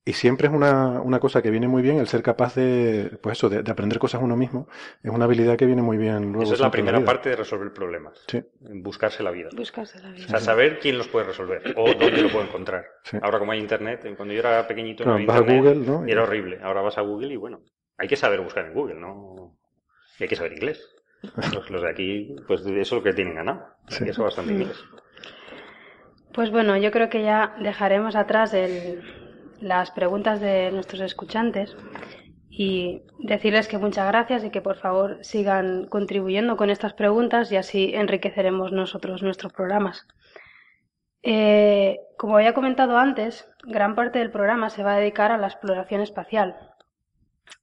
Y 0.04 0.12
siempre 0.12 0.46
es 0.46 0.54
una, 0.54 1.00
una 1.00 1.18
cosa 1.18 1.42
que 1.42 1.50
viene 1.50 1.66
muy 1.66 1.82
bien 1.82 1.98
el 1.98 2.06
ser 2.06 2.22
capaz 2.22 2.54
de, 2.54 3.18
pues 3.20 3.38
eso, 3.38 3.48
de, 3.48 3.68
aprender 3.68 3.98
cosas 3.98 4.22
uno 4.22 4.36
mismo. 4.36 4.68
Es 5.02 5.10
una 5.10 5.24
habilidad 5.24 5.56
que 5.56 5.66
viene 5.66 5.82
muy 5.82 5.96
bien 5.96 6.32
luego. 6.32 6.44
Esa 6.44 6.54
es 6.54 6.60
la 6.60 6.70
primera 6.70 7.04
parte 7.04 7.30
de 7.30 7.36
resolver 7.36 7.72
problemas. 7.72 8.24
Sí. 8.28 8.40
Buscarse 8.60 9.24
la 9.24 9.32
vida. 9.32 9.48
Buscarse 9.56 9.98
la 9.98 10.10
vida. 10.12 10.26
O 10.26 10.28
sea, 10.28 10.40
saber 10.40 10.78
quién 10.78 10.96
los 10.96 11.08
puede 11.08 11.26
resolver 11.26 11.74
o 11.76 11.86
dónde 11.98 12.22
lo 12.22 12.30
puedo 12.30 12.44
encontrar. 12.44 12.86
Ahora 13.20 13.40
como 13.40 13.50
hay 13.50 13.58
internet, 13.58 14.06
cuando 14.16 14.32
yo 14.32 14.40
era 14.40 14.66
pequeñito 14.68 15.04
no, 15.04 15.26
vas 15.26 15.38
a 15.38 15.40
Google, 15.40 15.76
¿no? 15.76 16.06
Y 16.06 16.12
era 16.12 16.22
horrible. 16.22 16.60
Ahora 16.62 16.82
vas 16.82 16.98
a 16.98 17.00
Google 17.00 17.32
y 17.32 17.36
bueno, 17.36 17.62
hay 17.98 18.06
que 18.06 18.16
saber 18.16 18.40
buscar 18.40 18.66
en 18.66 18.74
Google, 18.74 18.94
¿no? 18.94 19.56
Y 20.18 20.22
hay 20.22 20.28
que 20.28 20.36
saber 20.36 20.52
inglés. 20.52 20.95
Los, 21.70 21.82
de 21.82 21.90
aquí, 21.90 22.36
pues 22.46 22.62
eso 22.62 22.72
es 22.78 22.92
lo 22.92 23.02
que 23.02 23.12
tienen 23.12 23.34
ganado. 23.34 23.66
Sí. 23.88 24.04
Eso 24.08 24.24
bastante 24.24 24.52
inglés. 24.52 24.82
Pues 26.32 26.50
bueno, 26.50 26.76
yo 26.76 26.90
creo 26.90 27.08
que 27.08 27.22
ya 27.22 27.56
dejaremos 27.60 28.14
atrás 28.14 28.52
el, 28.52 29.02
las 29.60 29.90
preguntas 29.90 30.40
de 30.40 30.70
nuestros 30.70 31.00
escuchantes 31.00 31.76
y 32.50 33.02
decirles 33.18 33.68
que 33.68 33.78
muchas 33.78 34.06
gracias 34.08 34.44
y 34.44 34.50
que 34.50 34.60
por 34.60 34.76
favor 34.76 35.18
sigan 35.22 35.86
contribuyendo 35.86 36.56
con 36.56 36.70
estas 36.70 36.94
preguntas 36.94 37.52
y 37.52 37.56
así 37.56 37.92
enriqueceremos 37.94 38.72
nosotros 38.72 39.22
nuestros 39.22 39.52
programas. 39.52 40.06
Eh, 41.22 41.98
como 42.16 42.36
había 42.36 42.54
comentado 42.54 42.96
antes, 42.96 43.48
gran 43.64 43.94
parte 43.94 44.20
del 44.20 44.30
programa 44.30 44.70
se 44.70 44.82
va 44.82 44.94
a 44.94 44.98
dedicar 44.98 45.32
a 45.32 45.38
la 45.38 45.48
exploración 45.48 46.00
espacial. 46.00 46.56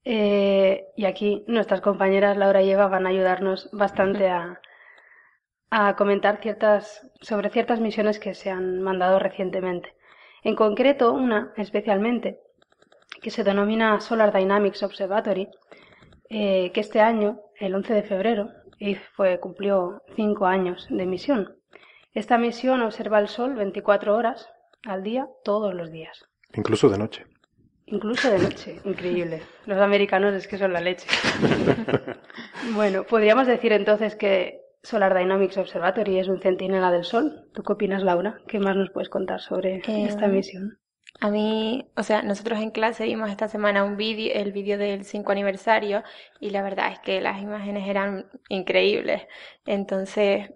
Eh, 0.05 0.87
y 0.95 1.05
aquí 1.05 1.45
nuestras 1.47 1.81
compañeras 1.81 2.37
Laura 2.37 2.61
y 2.61 2.71
Eva 2.71 2.87
van 2.87 3.05
a 3.05 3.09
ayudarnos 3.09 3.69
bastante 3.71 4.29
a, 4.29 4.59
a 5.69 5.95
comentar 5.95 6.41
ciertas, 6.41 7.09
sobre 7.21 7.49
ciertas 7.49 7.79
misiones 7.79 8.19
que 8.19 8.33
se 8.33 8.49
han 8.49 8.81
mandado 8.81 9.19
recientemente. 9.19 9.95
En 10.43 10.55
concreto, 10.55 11.13
una 11.13 11.53
especialmente, 11.55 12.39
que 13.21 13.31
se 13.31 13.43
denomina 13.43 13.99
Solar 14.01 14.33
Dynamics 14.33 14.83
Observatory, 14.83 15.47
eh, 16.29 16.71
que 16.73 16.81
este 16.81 16.99
año, 16.99 17.39
el 17.59 17.73
11 17.75 17.93
de 17.93 18.03
febrero, 18.03 18.49
fue, 19.15 19.39
cumplió 19.39 20.01
cinco 20.15 20.45
años 20.45 20.87
de 20.89 21.05
misión. 21.05 21.55
Esta 22.13 22.37
misión 22.37 22.81
observa 22.81 23.19
el 23.19 23.27
Sol 23.27 23.55
24 23.55 24.15
horas 24.15 24.49
al 24.85 25.03
día, 25.03 25.27
todos 25.43 25.73
los 25.73 25.91
días. 25.91 26.25
Incluso 26.53 26.89
de 26.89 26.97
noche. 26.97 27.25
Incluso 27.93 28.31
de 28.31 28.39
noche, 28.39 28.79
increíble. 28.85 29.43
Los 29.67 29.77
americanos 29.77 30.33
es 30.33 30.47
que 30.47 30.57
son 30.57 30.73
la 30.73 30.81
leche. 30.81 31.07
bueno, 32.73 33.03
podríamos 33.03 33.45
decir 33.45 33.71
entonces 33.71 34.15
que 34.15 34.61
Solar 34.81 35.15
Dynamics 35.15 35.59
Observatory 35.59 36.17
es 36.17 36.27
un 36.27 36.41
centinela 36.41 36.89
del 36.89 37.03
Sol. 37.03 37.47
¿Tú 37.53 37.61
qué 37.61 37.73
opinas, 37.73 38.01
Laura? 38.01 38.39
¿Qué 38.47 38.57
más 38.57 38.75
nos 38.75 38.89
puedes 38.89 39.09
contar 39.09 39.41
sobre 39.41 39.75
eh, 39.75 40.05
esta 40.07 40.27
misión? 40.27 40.79
A 41.19 41.29
mí, 41.29 41.87
o 41.95 42.01
sea, 42.01 42.23
nosotros 42.23 42.59
en 42.61 42.71
clase 42.71 43.05
vimos 43.05 43.29
esta 43.29 43.47
semana 43.47 43.83
un 43.83 43.95
vídeo, 43.95 44.33
el 44.33 44.51
vídeo 44.53 44.79
del 44.79 45.05
5 45.05 45.31
aniversario, 45.31 46.01
y 46.39 46.49
la 46.49 46.63
verdad 46.63 46.93
es 46.93 46.99
que 46.99 47.21
las 47.21 47.43
imágenes 47.43 47.87
eran 47.87 48.25
increíbles. 48.49 49.21
Entonces, 49.67 50.49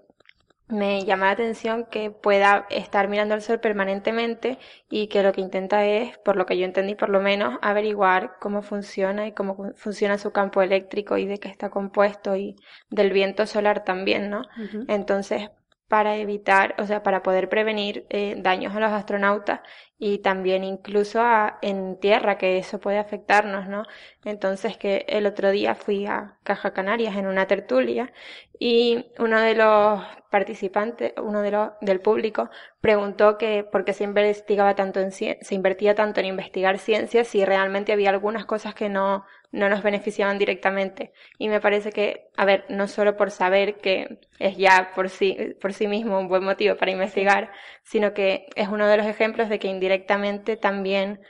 me 0.67 1.05
llama 1.05 1.27
la 1.27 1.31
atención 1.31 1.85
que 1.85 2.11
pueda 2.11 2.65
estar 2.69 3.07
mirando 3.07 3.33
al 3.33 3.41
sol 3.41 3.59
permanentemente 3.59 4.59
y 4.89 5.07
que 5.07 5.23
lo 5.23 5.31
que 5.31 5.41
intenta 5.41 5.85
es, 5.85 6.17
por 6.19 6.35
lo 6.35 6.45
que 6.45 6.57
yo 6.57 6.65
entendí 6.65 6.95
por 6.95 7.09
lo 7.09 7.21
menos, 7.21 7.57
averiguar 7.61 8.33
cómo 8.39 8.61
funciona 8.61 9.27
y 9.27 9.31
cómo 9.33 9.71
funciona 9.75 10.17
su 10.17 10.31
campo 10.31 10.61
eléctrico 10.61 11.17
y 11.17 11.25
de 11.25 11.37
qué 11.39 11.49
está 11.49 11.69
compuesto 11.69 12.35
y 12.35 12.55
del 12.89 13.11
viento 13.11 13.45
solar 13.45 13.83
también, 13.85 14.29
¿no? 14.29 14.41
Entonces, 14.87 15.49
para 15.87 16.17
evitar, 16.17 16.75
o 16.79 16.85
sea, 16.85 17.03
para 17.03 17.23
poder 17.23 17.49
prevenir 17.49 18.05
eh, 18.09 18.35
daños 18.37 18.75
a 18.75 18.79
los 18.79 18.91
astronautas 18.91 19.61
y 19.99 20.19
también 20.19 20.63
incluso 20.63 21.21
a, 21.21 21.57
en 21.61 21.99
tierra, 21.99 22.37
que 22.37 22.57
eso 22.57 22.79
puede 22.79 22.99
afectarnos, 22.99 23.67
¿no? 23.67 23.83
Entonces 24.25 24.77
que 24.77 25.05
el 25.07 25.25
otro 25.25 25.49
día 25.51 25.75
fui 25.75 26.05
a 26.05 26.37
Caja 26.43 26.71
Canarias 26.73 27.15
en 27.15 27.27
una 27.27 27.47
tertulia 27.47 28.11
y 28.59 29.07
uno 29.19 29.39
de 29.39 29.55
los 29.55 30.03
participantes, 30.29 31.13
uno 31.17 31.41
de 31.41 31.51
los 31.51 31.69
del 31.81 32.01
público, 32.01 32.49
preguntó 32.81 33.37
que 33.37 33.63
por 33.63 33.85
qué 33.85 33.93
se 33.93 34.03
investigaba 34.03 34.75
tanto 34.75 34.99
en 34.99 35.11
se 35.11 35.37
invertía 35.51 35.95
tanto 35.95 36.19
en 36.19 36.27
investigar 36.27 36.79
ciencias 36.79 37.27
si 37.27 37.45
realmente 37.45 37.93
había 37.93 38.09
algunas 38.09 38.45
cosas 38.45 38.75
que 38.75 38.89
no 38.89 39.25
no 39.51 39.69
nos 39.69 39.83
beneficiaban 39.83 40.37
directamente. 40.37 41.11
Y 41.37 41.49
me 41.49 41.61
parece 41.61 41.91
que, 41.91 42.27
a 42.35 42.45
ver, 42.45 42.65
no 42.69 42.87
solo 42.87 43.15
por 43.15 43.31
saber 43.31 43.77
que 43.77 44.19
es 44.39 44.57
ya 44.57 44.91
por 44.95 45.09
sí, 45.09 45.55
por 45.61 45.73
sí 45.73 45.87
mismo 45.87 46.19
un 46.19 46.27
buen 46.27 46.43
motivo 46.43 46.75
para 46.75 46.91
investigar, 46.91 47.51
sino 47.83 48.13
que 48.13 48.47
es 48.55 48.67
uno 48.67 48.87
de 48.87 48.97
los 48.97 49.05
ejemplos 49.05 49.49
de 49.49 49.59
que 49.59 49.67
indirectamente 49.67 50.57
también 50.57 51.21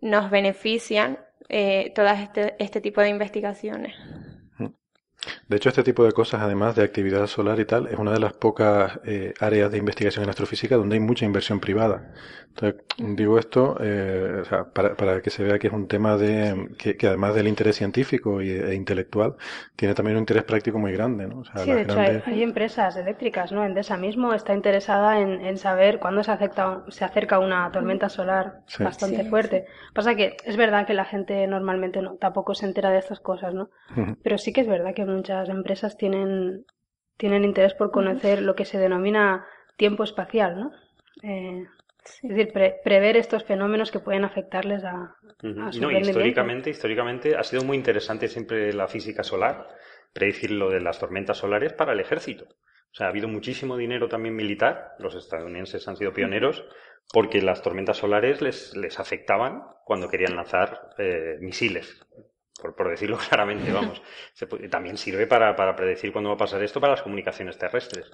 nos 0.00 0.30
benefician 0.30 1.18
eh, 1.48 1.92
todas 1.94 2.20
este, 2.20 2.54
este 2.58 2.80
tipo 2.80 3.00
de 3.00 3.08
investigaciones. 3.08 3.94
De 5.48 5.56
hecho, 5.56 5.68
este 5.68 5.82
tipo 5.82 6.04
de 6.04 6.12
cosas, 6.12 6.42
además 6.42 6.76
de 6.76 6.84
actividad 6.84 7.26
solar 7.26 7.58
y 7.60 7.64
tal, 7.64 7.86
es 7.88 7.98
una 7.98 8.12
de 8.12 8.20
las 8.20 8.32
pocas 8.32 9.00
eh, 9.04 9.34
áreas 9.40 9.70
de 9.70 9.78
investigación 9.78 10.24
en 10.24 10.30
astrofísica 10.30 10.76
donde 10.76 10.96
hay 10.96 11.00
mucha 11.00 11.24
inversión 11.24 11.60
privada. 11.60 12.12
Entonces, 12.48 12.84
digo 12.96 13.38
esto 13.38 13.76
eh, 13.80 14.42
para, 14.72 15.20
que 15.20 15.28
se 15.28 15.44
vea 15.44 15.58
que 15.58 15.66
es 15.66 15.72
un 15.74 15.88
tema 15.88 16.16
de 16.16 16.70
que, 16.78 16.96
además 17.06 17.34
del 17.34 17.48
interés 17.48 17.76
científico 17.76 18.40
e 18.40 18.74
intelectual, 18.74 19.36
tiene 19.76 19.94
también 19.94 20.16
un 20.16 20.22
interés 20.22 20.44
práctico 20.44 20.78
muy 20.78 20.92
grande. 20.92 21.26
¿no? 21.26 21.44
sí, 21.44 21.70
de 21.70 21.82
hecho, 21.82 22.00
hay, 22.00 22.42
empresas 22.42 22.96
eléctricas, 22.96 23.52
¿no? 23.52 23.62
Endesa 23.62 23.98
mismo 23.98 24.32
está 24.32 24.54
interesada 24.54 25.20
en, 25.20 25.58
saber 25.58 25.98
cuándo 25.98 26.24
se, 26.24 26.30
acerca, 26.30 26.82
se 26.88 27.04
acerca 27.04 27.38
una 27.38 27.70
tormenta 27.70 28.08
solar 28.08 28.60
bastante 28.78 29.24
fuerte. 29.24 29.66
Pasa 29.92 30.14
que 30.14 30.36
es 30.44 30.56
verdad 30.56 30.86
que 30.86 30.94
la 30.94 31.04
gente 31.04 31.46
normalmente 31.46 32.00
no 32.00 32.14
tampoco 32.14 32.54
se 32.54 32.64
entera 32.64 32.90
de 32.90 32.98
estas 32.98 33.20
cosas, 33.20 33.52
¿no? 33.52 33.68
Pero 34.22 34.38
sí 34.38 34.54
que 34.54 34.62
es 34.62 34.66
verdad 34.66 34.94
que 34.94 35.04
muchas 35.16 35.48
empresas 35.48 35.96
tienen, 35.96 36.64
tienen 37.16 37.44
interés 37.44 37.74
por 37.74 37.90
conocer 37.90 38.42
lo 38.42 38.54
que 38.54 38.64
se 38.64 38.78
denomina 38.78 39.46
tiempo 39.76 40.04
espacial, 40.04 40.60
¿no? 40.60 40.72
Eh, 41.22 41.66
es 42.22 42.22
decir, 42.22 42.52
prever 42.84 43.16
estos 43.16 43.44
fenómenos 43.44 43.90
que 43.90 43.98
pueden 43.98 44.24
afectarles 44.24 44.84
a, 44.84 45.16
no, 45.42 45.90
históricamente, 45.90 46.70
históricamente 46.70 47.36
ha 47.36 47.42
sido 47.42 47.64
muy 47.64 47.76
interesante 47.76 48.28
siempre 48.28 48.72
la 48.72 48.86
física 48.86 49.24
solar, 49.24 49.66
predecir 50.12 50.52
lo 50.52 50.70
de 50.70 50.80
las 50.80 51.00
tormentas 51.00 51.38
solares 51.38 51.72
para 51.72 51.92
el 51.92 52.00
ejército. 52.00 52.44
O 52.44 52.94
sea, 52.94 53.06
ha 53.06 53.10
habido 53.10 53.28
muchísimo 53.28 53.76
dinero 53.76 54.08
también 54.08 54.36
militar, 54.36 54.94
los 55.00 55.16
estadounidenses 55.16 55.88
han 55.88 55.96
sido 55.96 56.12
pioneros, 56.12 56.64
porque 57.12 57.42
las 57.42 57.60
tormentas 57.60 57.96
solares 57.96 58.40
les, 58.40 58.76
les 58.76 59.00
afectaban 59.00 59.64
cuando 59.84 60.08
querían 60.08 60.36
lanzar 60.36 60.90
eh, 60.98 61.38
misiles 61.40 62.06
por, 62.58 62.90
decirlo 62.90 63.18
claramente, 63.28 63.72
vamos. 63.72 64.02
también 64.70 64.96
sirve 64.96 65.26
para, 65.26 65.54
predecir 65.76 66.12
cuándo 66.12 66.30
va 66.30 66.36
a 66.36 66.38
pasar 66.38 66.62
esto 66.62 66.80
para 66.80 66.92
las 66.92 67.02
comunicaciones 67.02 67.58
terrestres. 67.58 68.10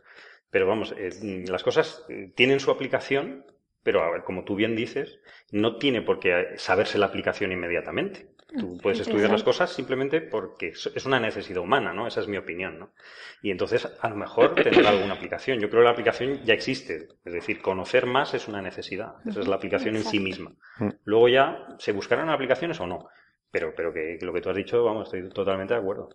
Pero 0.51 0.67
vamos, 0.67 0.95
eh, 0.97 1.45
las 1.49 1.63
cosas 1.63 2.05
eh, 2.09 2.33
tienen 2.35 2.61
su 2.61 2.71
aplicación, 2.71 3.47
pero 3.83 4.03
a 4.03 4.11
ver, 4.11 4.23
como 4.23 4.45
tú 4.45 4.55
bien 4.55 4.77
dices, 4.77 5.19
no 5.51 5.77
tiene 5.77 6.03
por 6.03 6.21
qué 6.21 6.55
saberse 6.57 6.99
la 6.99 7.07
aplicación 7.07 7.53
inmediatamente. 7.53 8.33
Tú 8.59 8.77
puedes 8.83 9.01
estudiar 9.01 9.31
las 9.31 9.43
cosas 9.43 9.73
simplemente 9.73 10.21
porque 10.21 10.69
es 10.69 11.07
una 11.07 11.19
necesidad 11.19 11.63
humana, 11.63 11.95
¿no? 11.95 12.07
Esa 12.07 12.21
es 12.21 12.29
mi 12.29 12.37
opinión, 12.37 12.79
¿no? 12.79 12.93
Y 13.41 13.51
entonces, 13.51 13.89
a 14.01 14.09
lo 14.11 14.17
mejor 14.17 14.55
tendrá 14.55 14.91
alguna 14.91 15.15
aplicación. 15.15 15.59
Yo 15.59 15.71
creo 15.71 15.81
que 15.81 15.87
la 15.87 15.93
aplicación 15.93 16.45
ya 16.45 16.53
existe. 16.53 17.09
Es 17.25 17.33
decir, 17.33 17.63
conocer 17.63 18.05
más 18.05 18.35
es 18.35 18.49
una 18.49 18.61
necesidad. 18.61 19.15
Esa 19.27 19.41
es 19.41 19.49
la 19.49 19.57
aplicación 19.57 19.97
en 19.97 20.05
sí 20.05 20.21
misma. 20.21 20.53
Mm. 20.79 20.89
Luego 21.05 21.29
ya, 21.29 21.67
¿se 21.79 21.93
buscarán 21.93 22.29
aplicaciones 22.29 22.79
o 22.81 22.87
no? 22.87 23.09
Pero, 23.53 23.73
pero 23.77 23.93
que, 23.93 24.19
lo 24.23 24.33
que 24.33 24.41
tú 24.41 24.51
has 24.51 24.57
dicho, 24.57 24.83
vamos, 24.85 25.05
estoy 25.07 25.29
totalmente 25.31 25.75
de 25.75 25.81
acuerdo. 25.81 26.09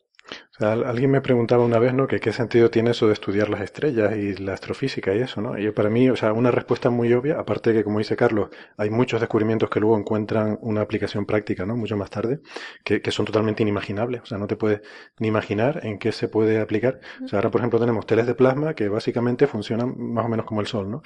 O 0.51 0.59
sea, 0.59 0.71
alguien 0.71 1.11
me 1.11 1.21
preguntaba 1.21 1.63
una 1.63 1.77
vez, 1.77 1.93
¿no? 1.93 2.07
Que 2.07 2.19
qué 2.19 2.33
sentido 2.33 2.71
tiene 2.71 2.91
eso 2.91 3.07
de 3.07 3.13
estudiar 3.13 3.49
las 3.49 3.61
estrellas 3.61 4.15
y 4.17 4.35
la 4.37 4.53
astrofísica 4.53 5.13
y 5.13 5.19
eso, 5.19 5.39
¿no? 5.39 5.57
Y 5.57 5.69
para 5.71 5.89
mí, 5.89 6.09
o 6.09 6.15
sea, 6.15 6.33
una 6.33 6.49
respuesta 6.49 6.89
muy 6.89 7.13
obvia, 7.13 7.39
aparte 7.39 7.71
de 7.71 7.77
que, 7.79 7.83
como 7.83 7.99
dice 7.99 8.15
Carlos, 8.15 8.49
hay 8.77 8.89
muchos 8.89 9.19
descubrimientos 9.19 9.69
que 9.69 9.79
luego 9.79 9.97
encuentran 9.97 10.57
una 10.61 10.81
aplicación 10.81 11.25
práctica, 11.25 11.65
¿no? 11.65 11.75
Mucho 11.75 11.95
más 11.95 12.09
tarde, 12.09 12.39
que, 12.83 13.01
que 13.01 13.11
son 13.11 13.25
totalmente 13.25 13.61
inimaginables. 13.63 14.21
O 14.23 14.25
sea, 14.25 14.37
no 14.39 14.47
te 14.47 14.55
puedes 14.55 14.81
ni 15.19 15.27
imaginar 15.27 15.81
en 15.83 15.99
qué 15.99 16.11
se 16.11 16.27
puede 16.27 16.59
aplicar. 16.59 16.99
O 17.23 17.27
sea, 17.27 17.37
ahora, 17.39 17.51
por 17.51 17.61
ejemplo, 17.61 17.79
tenemos 17.79 18.05
teles 18.07 18.25
de 18.25 18.33
plasma 18.35 18.73
que 18.73 18.89
básicamente 18.89 19.45
funcionan 19.47 19.93
más 19.97 20.25
o 20.25 20.29
menos 20.29 20.45
como 20.45 20.61
el 20.61 20.67
Sol, 20.67 20.89
¿no? 20.89 21.03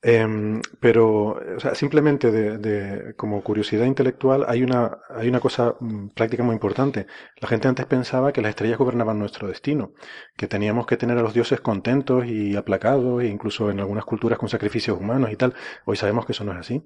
Em, 0.00 0.60
pero, 0.80 1.30
o 1.56 1.60
sea, 1.60 1.74
simplemente 1.74 2.30
de, 2.30 2.58
de, 2.58 3.14
como 3.16 3.42
curiosidad 3.42 3.84
intelectual, 3.84 4.44
hay 4.46 4.62
una, 4.62 4.98
hay 5.08 5.28
una 5.28 5.40
cosa 5.40 5.74
mm, 5.80 6.08
práctica 6.10 6.44
muy 6.44 6.54
importante. 6.54 7.06
La 7.40 7.48
gente 7.48 7.66
antes 7.66 7.84
pensaba 7.86 8.32
que 8.32 8.40
las 8.48 8.52
estrellas 8.52 8.78
gobernaban 8.78 9.18
nuestro 9.18 9.46
destino, 9.46 9.92
que 10.34 10.48
teníamos 10.48 10.86
que 10.86 10.96
tener 10.96 11.18
a 11.18 11.22
los 11.22 11.34
dioses 11.34 11.60
contentos 11.60 12.24
y 12.26 12.56
aplacados, 12.56 13.22
e 13.22 13.26
incluso 13.26 13.70
en 13.70 13.78
algunas 13.78 14.06
culturas 14.06 14.38
con 14.38 14.48
sacrificios 14.48 14.98
humanos 14.98 15.30
y 15.30 15.36
tal. 15.36 15.52
Hoy 15.84 15.98
sabemos 15.98 16.24
que 16.24 16.32
eso 16.32 16.44
no 16.44 16.52
es 16.52 16.58
así. 16.58 16.82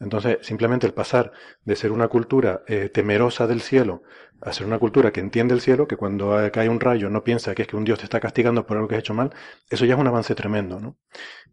Entonces, 0.00 0.38
simplemente 0.42 0.86
el 0.86 0.92
pasar 0.92 1.32
de 1.64 1.76
ser 1.76 1.92
una 1.92 2.08
cultura 2.08 2.62
eh, 2.66 2.90
temerosa 2.90 3.46
del 3.46 3.62
cielo 3.62 4.02
a 4.40 4.52
ser 4.52 4.66
una 4.66 4.78
cultura 4.78 5.12
que 5.12 5.20
entiende 5.20 5.54
el 5.54 5.60
cielo, 5.60 5.88
que 5.88 5.96
cuando 5.96 6.36
cae 6.52 6.68
un 6.68 6.80
rayo 6.80 7.10
no 7.10 7.24
piensa 7.24 7.54
que 7.54 7.62
es 7.62 7.68
que 7.68 7.76
un 7.76 7.84
Dios 7.84 7.98
te 7.98 8.04
está 8.04 8.20
castigando 8.20 8.66
por 8.66 8.76
algo 8.76 8.88
que 8.88 8.94
has 8.94 9.00
hecho 9.00 9.14
mal, 9.14 9.34
eso 9.68 9.84
ya 9.84 9.94
es 9.94 10.00
un 10.00 10.06
avance 10.06 10.34
tremendo, 10.34 10.80
¿no? 10.80 10.96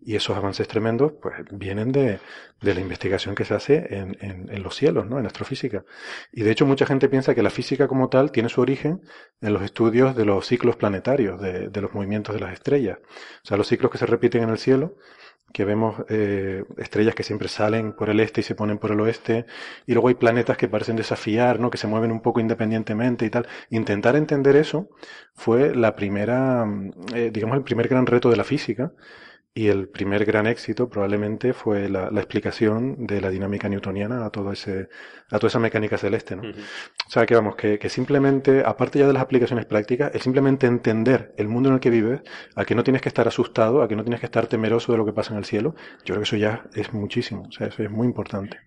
Y 0.02 0.16
esos 0.16 0.38
avances 0.38 0.68
tremendos, 0.68 1.14
pues, 1.22 1.34
vienen 1.52 1.92
de, 1.92 2.20
de 2.62 2.74
la 2.74 2.80
investigación 2.80 3.34
que 3.34 3.46
se 3.46 3.56
hace 3.56 3.88
en, 3.90 4.18
en, 4.22 4.50
en, 4.52 4.64
los 4.64 4.76
cielos, 4.76 5.08
¿no? 5.08 5.20
En 5.20 5.26
astrofísica. 5.26 5.84
Y 6.32 6.44
de 6.44 6.52
hecho 6.52 6.66
mucha 6.66 6.86
gente 6.86 7.10
piensa 7.10 7.34
que 7.34 7.42
la 7.42 7.50
física 7.50 7.88
como 7.88 8.10
tal 8.10 8.32
tiene 8.32 8.50
su 8.50 8.62
origen 8.62 9.02
en 9.42 9.54
los 9.54 9.64
estudios 9.64 10.16
de 10.16 10.26
los 10.26 10.46
ciclos 10.46 10.76
planetarios, 10.76 11.42
de, 11.42 11.70
de 11.70 11.82
los 11.82 11.94
movimientos 11.94 12.36
de 12.36 12.42
las 12.42 12.54
estrellas. 12.54 13.00
O 13.44 13.48
sea, 13.48 13.58
los 13.58 13.68
ciclos 13.68 13.92
que 13.92 13.98
se 13.98 14.06
repiten 14.06 14.44
en 14.44 14.50
el 14.50 14.60
cielo, 14.60 14.96
que 15.54 15.66
vemos 15.66 16.04
eh, 16.10 16.66
estrellas 16.78 17.16
que 17.16 17.24
siempre 17.24 17.48
salen 17.48 17.94
por 17.94 18.10
el 18.10 18.20
este 18.20 18.42
y 18.42 18.44
se 18.44 18.56
ponen 18.56 18.78
por 18.78 18.92
el 18.92 19.00
oeste, 19.00 19.46
y 19.86 19.94
luego 19.94 20.10
hay 20.10 20.16
planetas 20.16 20.58
que 20.58 20.68
parecen 20.68 20.96
desafiar, 20.96 21.60
¿no? 21.60 21.70
que 21.70 21.78
se 21.78 21.88
mueven 21.88 22.12
un 22.12 22.22
poco 22.22 22.40
independientemente 22.40 23.26
y 23.26 23.30
tal. 23.30 23.48
Intentar 23.70 24.16
entender 24.16 24.56
eso 24.56 24.90
fue 25.34 25.76
la 25.76 25.96
primera, 25.96 26.66
eh, 27.14 27.32
digamos, 27.34 27.58
el 27.58 27.64
primer 27.64 27.88
gran 27.88 28.06
reto 28.06 28.30
de 28.30 28.38
la 28.38 28.44
física, 28.44 28.92
y 29.58 29.70
el 29.70 29.88
primer 29.88 30.26
gran 30.26 30.48
éxito 30.48 30.90
probablemente 30.90 31.54
fue 31.54 31.88
la, 31.88 32.12
la, 32.12 32.20
explicación 32.20 33.08
de 33.08 33.22
la 33.22 33.30
dinámica 33.30 33.70
newtoniana 33.70 34.26
a 34.26 34.30
todo 34.30 34.52
ese, 34.52 34.90
a 35.32 35.40
toda 35.40 35.48
esa 35.48 35.60
mecánica 35.60 35.98
celeste, 35.98 36.36
¿no? 36.36 36.42
Uh 36.42 36.52
-huh. 36.52 36.64
O 37.08 37.10
sea 37.10 37.26
que 37.26 37.36
vamos, 37.36 37.56
que, 37.56 37.80
que, 37.80 37.88
simplemente, 37.88 38.64
aparte 38.66 39.00
ya 39.00 39.08
de 39.08 39.14
las 39.14 39.24
aplicaciones 39.24 39.66
prácticas, 39.66 40.14
es 40.14 40.24
simplemente 40.24 40.68
entender 40.68 41.34
el 41.38 41.48
mundo 41.48 41.70
en 41.70 41.76
el 41.76 41.82
que 41.82 41.90
vives, 41.90 42.22
a 42.54 42.66
que 42.66 42.76
no 42.76 42.84
tienes 42.84 43.02
que 43.02 43.08
estar 43.08 43.28
asustado, 43.30 43.82
a 43.82 43.88
que 43.88 43.96
no 43.96 44.04
tienes 44.04 44.20
que 44.20 44.26
estar 44.26 44.46
temeroso 44.48 44.92
de 44.92 44.98
lo 44.98 45.06
que 45.06 45.14
pasa 45.14 45.32
en 45.34 45.38
el 45.40 45.46
cielo. 45.46 45.74
Yo 46.04 46.16
creo 46.16 46.18
que 46.18 46.24
eso 46.24 46.36
ya 46.36 46.66
es 46.74 46.92
muchísimo, 46.94 47.44
o 47.48 47.52
sea, 47.54 47.68
eso 47.68 47.82
es 47.82 47.90
muy 47.90 48.08
importante. 48.08 48.60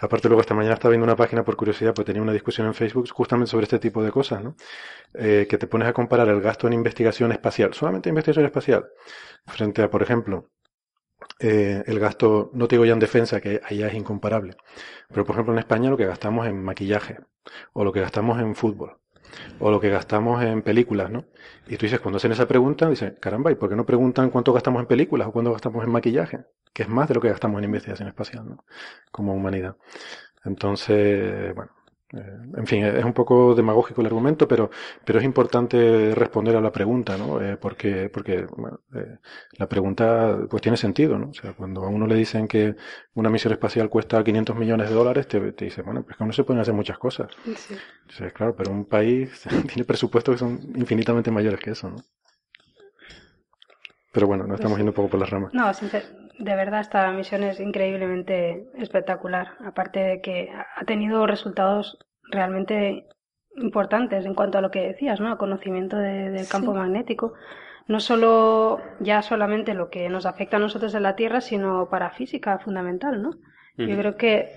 Aparte 0.00 0.28
luego 0.28 0.40
esta 0.40 0.54
mañana 0.54 0.74
estaba 0.74 0.90
viendo 0.90 1.04
una 1.04 1.16
página 1.16 1.44
por 1.44 1.56
curiosidad, 1.56 1.94
pues 1.94 2.06
tenía 2.06 2.22
una 2.22 2.32
discusión 2.32 2.66
en 2.66 2.74
Facebook 2.74 3.08
justamente 3.10 3.50
sobre 3.50 3.64
este 3.64 3.78
tipo 3.78 4.02
de 4.02 4.10
cosas, 4.10 4.42
¿no? 4.42 4.56
Eh, 5.14 5.46
que 5.48 5.58
te 5.58 5.66
pones 5.66 5.88
a 5.88 5.92
comparar 5.92 6.28
el 6.28 6.40
gasto 6.40 6.66
en 6.66 6.72
investigación 6.74 7.32
espacial, 7.32 7.74
solamente 7.74 8.08
investigación 8.08 8.46
espacial, 8.46 8.86
frente 9.46 9.82
a, 9.82 9.90
por 9.90 10.02
ejemplo, 10.02 10.50
eh, 11.40 11.82
el 11.86 11.98
gasto, 12.00 12.50
no 12.54 12.68
te 12.68 12.76
digo 12.76 12.84
ya 12.84 12.92
en 12.92 12.98
defensa, 12.98 13.40
que 13.40 13.60
allá 13.64 13.88
es 13.88 13.94
incomparable, 13.94 14.56
pero 15.08 15.24
por 15.24 15.34
ejemplo 15.34 15.52
en 15.52 15.58
España 15.60 15.90
lo 15.90 15.96
que 15.96 16.06
gastamos 16.06 16.46
en 16.46 16.62
maquillaje, 16.62 17.18
o 17.72 17.84
lo 17.84 17.92
que 17.92 18.00
gastamos 18.00 18.40
en 18.40 18.54
fútbol, 18.54 18.98
o 19.58 19.70
lo 19.70 19.80
que 19.80 19.90
gastamos 19.90 20.42
en 20.42 20.62
películas, 20.62 21.10
¿no? 21.10 21.24
Y 21.66 21.76
tú 21.76 21.86
dices, 21.86 22.00
cuando 22.00 22.16
hacen 22.18 22.32
esa 22.32 22.46
pregunta, 22.46 22.88
dices, 22.88 23.14
caramba, 23.20 23.50
¿y 23.50 23.54
por 23.54 23.68
qué 23.68 23.76
no 23.76 23.86
preguntan 23.86 24.30
cuánto 24.30 24.52
gastamos 24.52 24.80
en 24.80 24.86
películas 24.86 25.28
o 25.28 25.32
cuánto 25.32 25.52
gastamos 25.52 25.84
en 25.84 25.90
maquillaje? 25.90 26.44
Que 26.72 26.82
es 26.84 26.88
más 26.88 27.08
de 27.08 27.14
lo 27.14 27.20
que 27.20 27.28
gastamos 27.28 27.58
en 27.58 27.64
investigación 27.64 28.08
espacial, 28.08 28.48
¿no? 28.48 28.64
Como 29.10 29.34
humanidad. 29.34 29.76
Entonces, 30.44 31.54
bueno, 31.54 31.72
en 32.56 32.66
fin, 32.66 32.84
es 32.84 33.04
un 33.04 33.12
poco 33.12 33.54
demagógico 33.54 34.00
el 34.00 34.06
argumento, 34.06 34.46
pero, 34.46 34.70
pero 35.04 35.18
es 35.18 35.24
importante 35.24 36.14
responder 36.14 36.56
a 36.56 36.60
la 36.60 36.72
pregunta, 36.72 37.16
¿no? 37.16 37.40
Eh, 37.40 37.56
porque, 37.56 38.08
porque 38.08 38.46
bueno, 38.56 38.80
eh, 38.94 39.18
la 39.58 39.68
pregunta 39.68 40.38
pues 40.48 40.62
tiene 40.62 40.76
sentido, 40.76 41.18
¿no? 41.18 41.30
O 41.30 41.34
sea, 41.34 41.52
cuando 41.52 41.84
a 41.84 41.88
uno 41.88 42.06
le 42.06 42.14
dicen 42.14 42.46
que 42.48 42.76
una 43.14 43.30
misión 43.30 43.52
espacial 43.52 43.88
cuesta 43.88 44.22
500 44.22 44.56
millones 44.56 44.88
de 44.88 44.94
dólares, 44.94 45.28
te, 45.28 45.52
te 45.52 45.64
dice, 45.64 45.82
bueno, 45.82 46.02
pues 46.02 46.16
que 46.16 46.24
no 46.24 46.32
se 46.32 46.44
pueden 46.44 46.60
hacer 46.60 46.74
muchas 46.74 46.98
cosas. 46.98 47.28
Sí. 47.56 47.74
Entonces, 48.02 48.32
claro, 48.32 48.54
pero 48.56 48.70
un 48.70 48.84
país 48.84 49.42
tiene 49.68 49.84
presupuestos 49.84 50.34
que 50.34 50.38
son 50.38 50.60
infinitamente 50.74 51.30
mayores 51.30 51.60
que 51.60 51.70
eso, 51.70 51.90
¿no? 51.90 51.96
Pero 54.12 54.28
bueno, 54.28 54.46
nos 54.46 54.60
estamos 54.60 54.78
yendo 54.78 54.92
un 54.92 54.96
poco 54.96 55.08
por 55.08 55.20
las 55.20 55.28
ramas. 55.28 55.52
No, 55.52 55.72
de 56.38 56.56
verdad 56.56 56.80
esta 56.80 57.10
misión 57.12 57.42
es 57.42 57.60
increíblemente 57.60 58.66
espectacular. 58.76 59.52
Aparte 59.64 60.00
de 60.00 60.20
que 60.20 60.50
ha 60.50 60.84
tenido 60.84 61.26
resultados 61.26 61.98
realmente 62.30 63.06
importantes 63.56 64.26
en 64.26 64.34
cuanto 64.34 64.58
a 64.58 64.60
lo 64.60 64.70
que 64.70 64.86
decías, 64.88 65.20
¿no? 65.20 65.30
A 65.30 65.38
conocimiento 65.38 65.96
de, 65.96 66.30
del 66.30 66.48
campo 66.48 66.72
sí. 66.72 66.78
magnético. 66.78 67.34
No 67.86 68.00
solo 68.00 68.80
ya 69.00 69.22
solamente 69.22 69.74
lo 69.74 69.90
que 69.90 70.08
nos 70.08 70.26
afecta 70.26 70.56
a 70.56 70.60
nosotros 70.60 70.94
en 70.94 71.02
la 71.02 71.16
Tierra, 71.16 71.40
sino 71.40 71.88
para 71.90 72.10
física 72.10 72.58
fundamental, 72.58 73.22
¿no? 73.22 73.28
Uh 73.30 73.34
-huh. 73.76 73.86
Yo 73.86 73.98
creo 73.98 74.16
que 74.16 74.50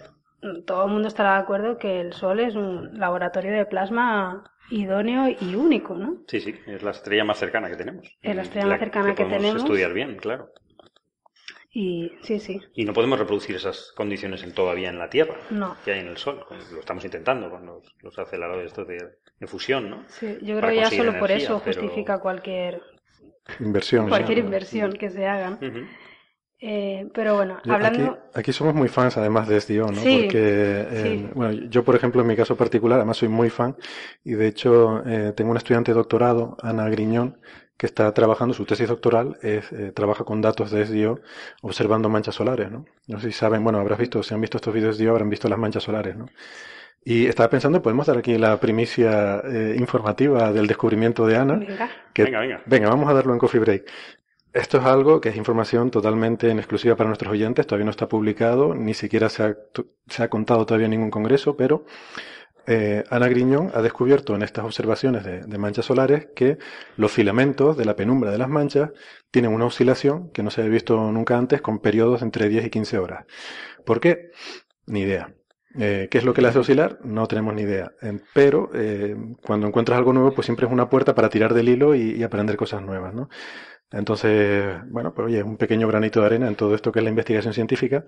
todo 0.65 0.85
el 0.85 0.91
mundo 0.91 1.07
estará 1.07 1.33
de 1.33 1.39
acuerdo 1.39 1.77
que 1.77 1.99
el 1.99 2.13
Sol 2.13 2.39
es 2.39 2.55
un 2.55 2.97
laboratorio 2.97 3.51
de 3.51 3.65
plasma 3.65 4.43
idóneo 4.69 5.29
y 5.29 5.55
único, 5.55 5.95
¿no? 5.95 6.17
Sí, 6.27 6.39
sí, 6.39 6.55
es 6.67 6.83
la 6.83 6.91
estrella 6.91 7.23
más 7.23 7.37
cercana 7.37 7.69
que 7.69 7.75
tenemos. 7.75 8.17
Es 8.21 8.35
la 8.35 8.41
estrella 8.43 8.67
más 8.67 8.79
cercana 8.79 9.15
que, 9.15 9.23
que 9.23 9.29
tenemos. 9.29 9.61
estudiar 9.61 9.93
bien, 9.93 10.17
claro. 10.17 10.49
Y 11.69 12.11
sí, 12.21 12.39
sí. 12.39 12.61
Y 12.73 12.85
no 12.85 12.93
podemos 12.93 13.19
reproducir 13.19 13.55
esas 13.55 13.91
condiciones 13.95 14.43
en, 14.43 14.53
todavía 14.53 14.89
en 14.89 14.97
la 14.97 15.09
Tierra, 15.09 15.35
no. 15.49 15.75
que 15.83 15.93
hay 15.93 15.99
en 15.99 16.07
el 16.07 16.17
Sol. 16.17 16.43
Lo 16.71 16.79
estamos 16.79 17.03
intentando 17.05 17.49
con 17.49 17.65
los, 17.65 17.83
los 18.01 18.17
aceleradores 18.17 18.67
estos 18.67 18.87
de, 18.87 18.97
de, 19.39 19.47
fusión, 19.47 19.89
¿no? 19.89 20.03
Sí, 20.07 20.37
yo 20.41 20.57
creo 20.57 20.69
que 20.69 20.75
ya 20.77 20.89
solo 20.89 21.03
energía, 21.03 21.19
por 21.19 21.31
eso 21.31 21.61
pero... 21.63 21.81
justifica 21.81 22.19
cualquier 22.19 22.81
inversión. 23.59 24.07
Cualquier 24.07 24.39
sí. 24.39 24.43
inversión 24.45 24.93
que 24.93 25.09
se 25.09 25.25
hagan. 25.25 25.53
Uh 25.61 25.65
-huh. 25.65 25.87
Eh, 26.59 27.07
pero 27.13 27.35
bueno, 27.35 27.59
hablando... 27.69 28.13
Aquí, 28.29 28.39
aquí, 28.39 28.53
somos 28.53 28.73
muy 28.73 28.87
fans 28.87 29.15
además 29.17 29.47
de 29.47 29.61
SDO, 29.61 29.91
¿no? 29.91 30.01
Sí, 30.01 30.21
Porque, 30.23 30.87
eh, 30.89 31.03
sí. 31.03 31.29
bueno, 31.35 31.67
yo 31.69 31.83
por 31.83 31.95
ejemplo 31.95 32.21
en 32.21 32.27
mi 32.27 32.35
caso 32.35 32.55
particular, 32.55 32.97
además 32.97 33.17
soy 33.17 33.27
muy 33.27 33.51
fan 33.51 33.75
y 34.23 34.33
de 34.33 34.47
hecho 34.47 35.03
eh, 35.05 35.33
tengo 35.35 35.51
una 35.51 35.59
estudiante 35.59 35.91
de 35.91 35.97
doctorado, 35.97 36.57
Ana 36.63 36.89
Griñón, 36.89 37.39
que 37.77 37.85
está 37.85 38.11
trabajando, 38.13 38.53
su 38.53 38.65
tesis 38.65 38.87
doctoral 38.87 39.37
es, 39.41 39.71
eh, 39.71 39.91
trabaja 39.93 40.23
con 40.23 40.41
datos 40.41 40.71
de 40.71 40.85
SDO 40.85 41.19
observando 41.61 42.09
manchas 42.09 42.35
solares, 42.35 42.71
¿no? 42.71 42.85
No 43.07 43.19
sé 43.19 43.27
si 43.27 43.37
saben, 43.37 43.63
bueno, 43.63 43.79
habrás 43.79 43.99
visto, 43.99 44.23
si 44.23 44.33
han 44.33 44.41
visto 44.41 44.57
estos 44.57 44.73
vídeos 44.73 44.97
de 44.97 45.03
SDO, 45.03 45.11
habrán 45.11 45.29
visto 45.29 45.47
las 45.47 45.59
manchas 45.59 45.83
solares, 45.83 46.15
¿no? 46.15 46.27
Y 47.03 47.27
estaba 47.27 47.49
pensando, 47.49 47.81
podemos 47.81 48.07
dar 48.07 48.17
aquí 48.17 48.37
la 48.37 48.59
primicia 48.59 49.41
eh, 49.45 49.75
informativa 49.77 50.51
del 50.51 50.67
descubrimiento 50.67 51.25
de 51.25 51.37
Ana. 51.37 51.55
Venga. 51.55 51.89
Que, 52.13 52.23
venga, 52.23 52.39
venga. 52.39 52.61
Venga, 52.65 52.89
vamos 52.89 53.09
a 53.09 53.13
darlo 53.13 53.31
en 53.33 53.39
Coffee 53.39 53.61
Break. 53.61 53.89
Esto 54.51 54.79
es 54.79 54.85
algo 54.85 55.21
que 55.21 55.29
es 55.29 55.35
información 55.35 55.91
totalmente 55.91 56.49
en 56.49 56.57
exclusiva 56.57 56.95
para 56.95 57.07
nuestros 57.07 57.31
oyentes, 57.31 57.67
todavía 57.67 57.85
no 57.85 57.91
está 57.91 58.07
publicado, 58.07 58.73
ni 58.73 58.95
siquiera 58.95 59.29
se 59.29 59.43
ha, 59.43 59.55
se 60.07 60.23
ha 60.23 60.29
contado 60.29 60.65
todavía 60.65 60.85
en 60.85 60.91
ningún 60.91 61.11
congreso, 61.11 61.55
pero 61.55 61.85
eh, 62.67 63.03
Ana 63.09 63.29
Griñón 63.29 63.71
ha 63.73 63.81
descubierto 63.81 64.35
en 64.35 64.41
estas 64.41 64.65
observaciones 64.65 65.23
de, 65.23 65.57
manchas 65.57 65.85
solares 65.85 66.27
que 66.35 66.57
los 66.97 67.11
filamentos 67.11 67.77
de 67.77 67.85
la 67.85 67.95
penumbra 67.95 68.29
de 68.29 68.37
las 68.37 68.49
manchas 68.49 68.91
tienen 69.31 69.53
una 69.53 69.65
oscilación 69.65 70.29
que 70.31 70.43
no 70.43 70.51
se 70.51 70.61
había 70.61 70.73
visto 70.73 71.11
nunca 71.11 71.37
antes 71.37 71.61
con 71.61 71.79
periodos 71.79 72.21
entre 72.21 72.49
10 72.49 72.65
y 72.65 72.69
15 72.69 72.97
horas. 72.99 73.25
¿Por 73.85 74.01
qué? 74.01 74.31
Ni 74.85 75.01
idea. 75.01 75.33
Eh, 75.79 76.07
¿Qué 76.11 76.17
es 76.17 76.25
lo 76.25 76.33
que 76.33 76.41
le 76.41 76.49
hace 76.49 76.59
oscilar? 76.59 76.99
No 77.03 77.27
tenemos 77.27 77.53
ni 77.53 77.61
idea. 77.61 77.91
Pero 78.33 78.69
eh, 78.73 79.15
cuando 79.41 79.67
encuentras 79.67 79.97
algo 79.97 80.11
nuevo, 80.11 80.33
pues 80.33 80.45
siempre 80.45 80.65
es 80.65 80.71
una 80.71 80.89
puerta 80.89 81.15
para 81.15 81.29
tirar 81.29 81.53
del 81.53 81.69
hilo 81.69 81.95
y, 81.95 82.11
y 82.15 82.23
aprender 82.23 82.57
cosas 82.57 82.81
nuevas, 82.81 83.13
¿no? 83.13 83.29
Entonces, 83.91 84.81
bueno, 84.89 85.13
pues 85.13 85.27
oye, 85.27 85.43
un 85.43 85.55
pequeño 85.57 85.87
granito 85.87 86.19
de 86.19 86.25
arena 86.25 86.47
en 86.47 86.55
todo 86.55 86.75
esto 86.75 86.91
que 86.91 86.99
es 86.99 87.03
la 87.03 87.09
investigación 87.09 87.53
científica, 87.53 88.03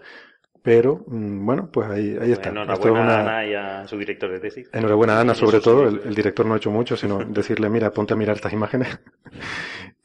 pero 0.61 1.03
mm, 1.07 1.45
bueno, 1.45 1.69
pues 1.71 1.89
ahí, 1.89 2.17
ahí 2.21 2.31
está. 2.31 2.49
Enhorabuena 2.49 3.01
una... 3.01 3.15
a 3.15 3.21
Ana 3.21 3.45
y 3.45 3.53
a 3.53 3.87
su 3.87 3.97
director 3.97 4.31
de 4.31 4.39
tesis. 4.39 4.69
Enhorabuena 4.73 5.17
a 5.17 5.21
Ana, 5.21 5.35
sobre 5.35 5.59
todo. 5.59 5.87
El, 5.87 6.01
el, 6.05 6.15
director 6.15 6.45
no 6.45 6.53
ha 6.53 6.57
hecho 6.57 6.71
mucho, 6.71 6.97
sino 6.97 7.19
decirle, 7.25 7.69
mira, 7.69 7.91
ponte 7.91 8.13
a 8.13 8.17
mirar 8.17 8.35
estas 8.35 8.53
imágenes. 8.53 8.99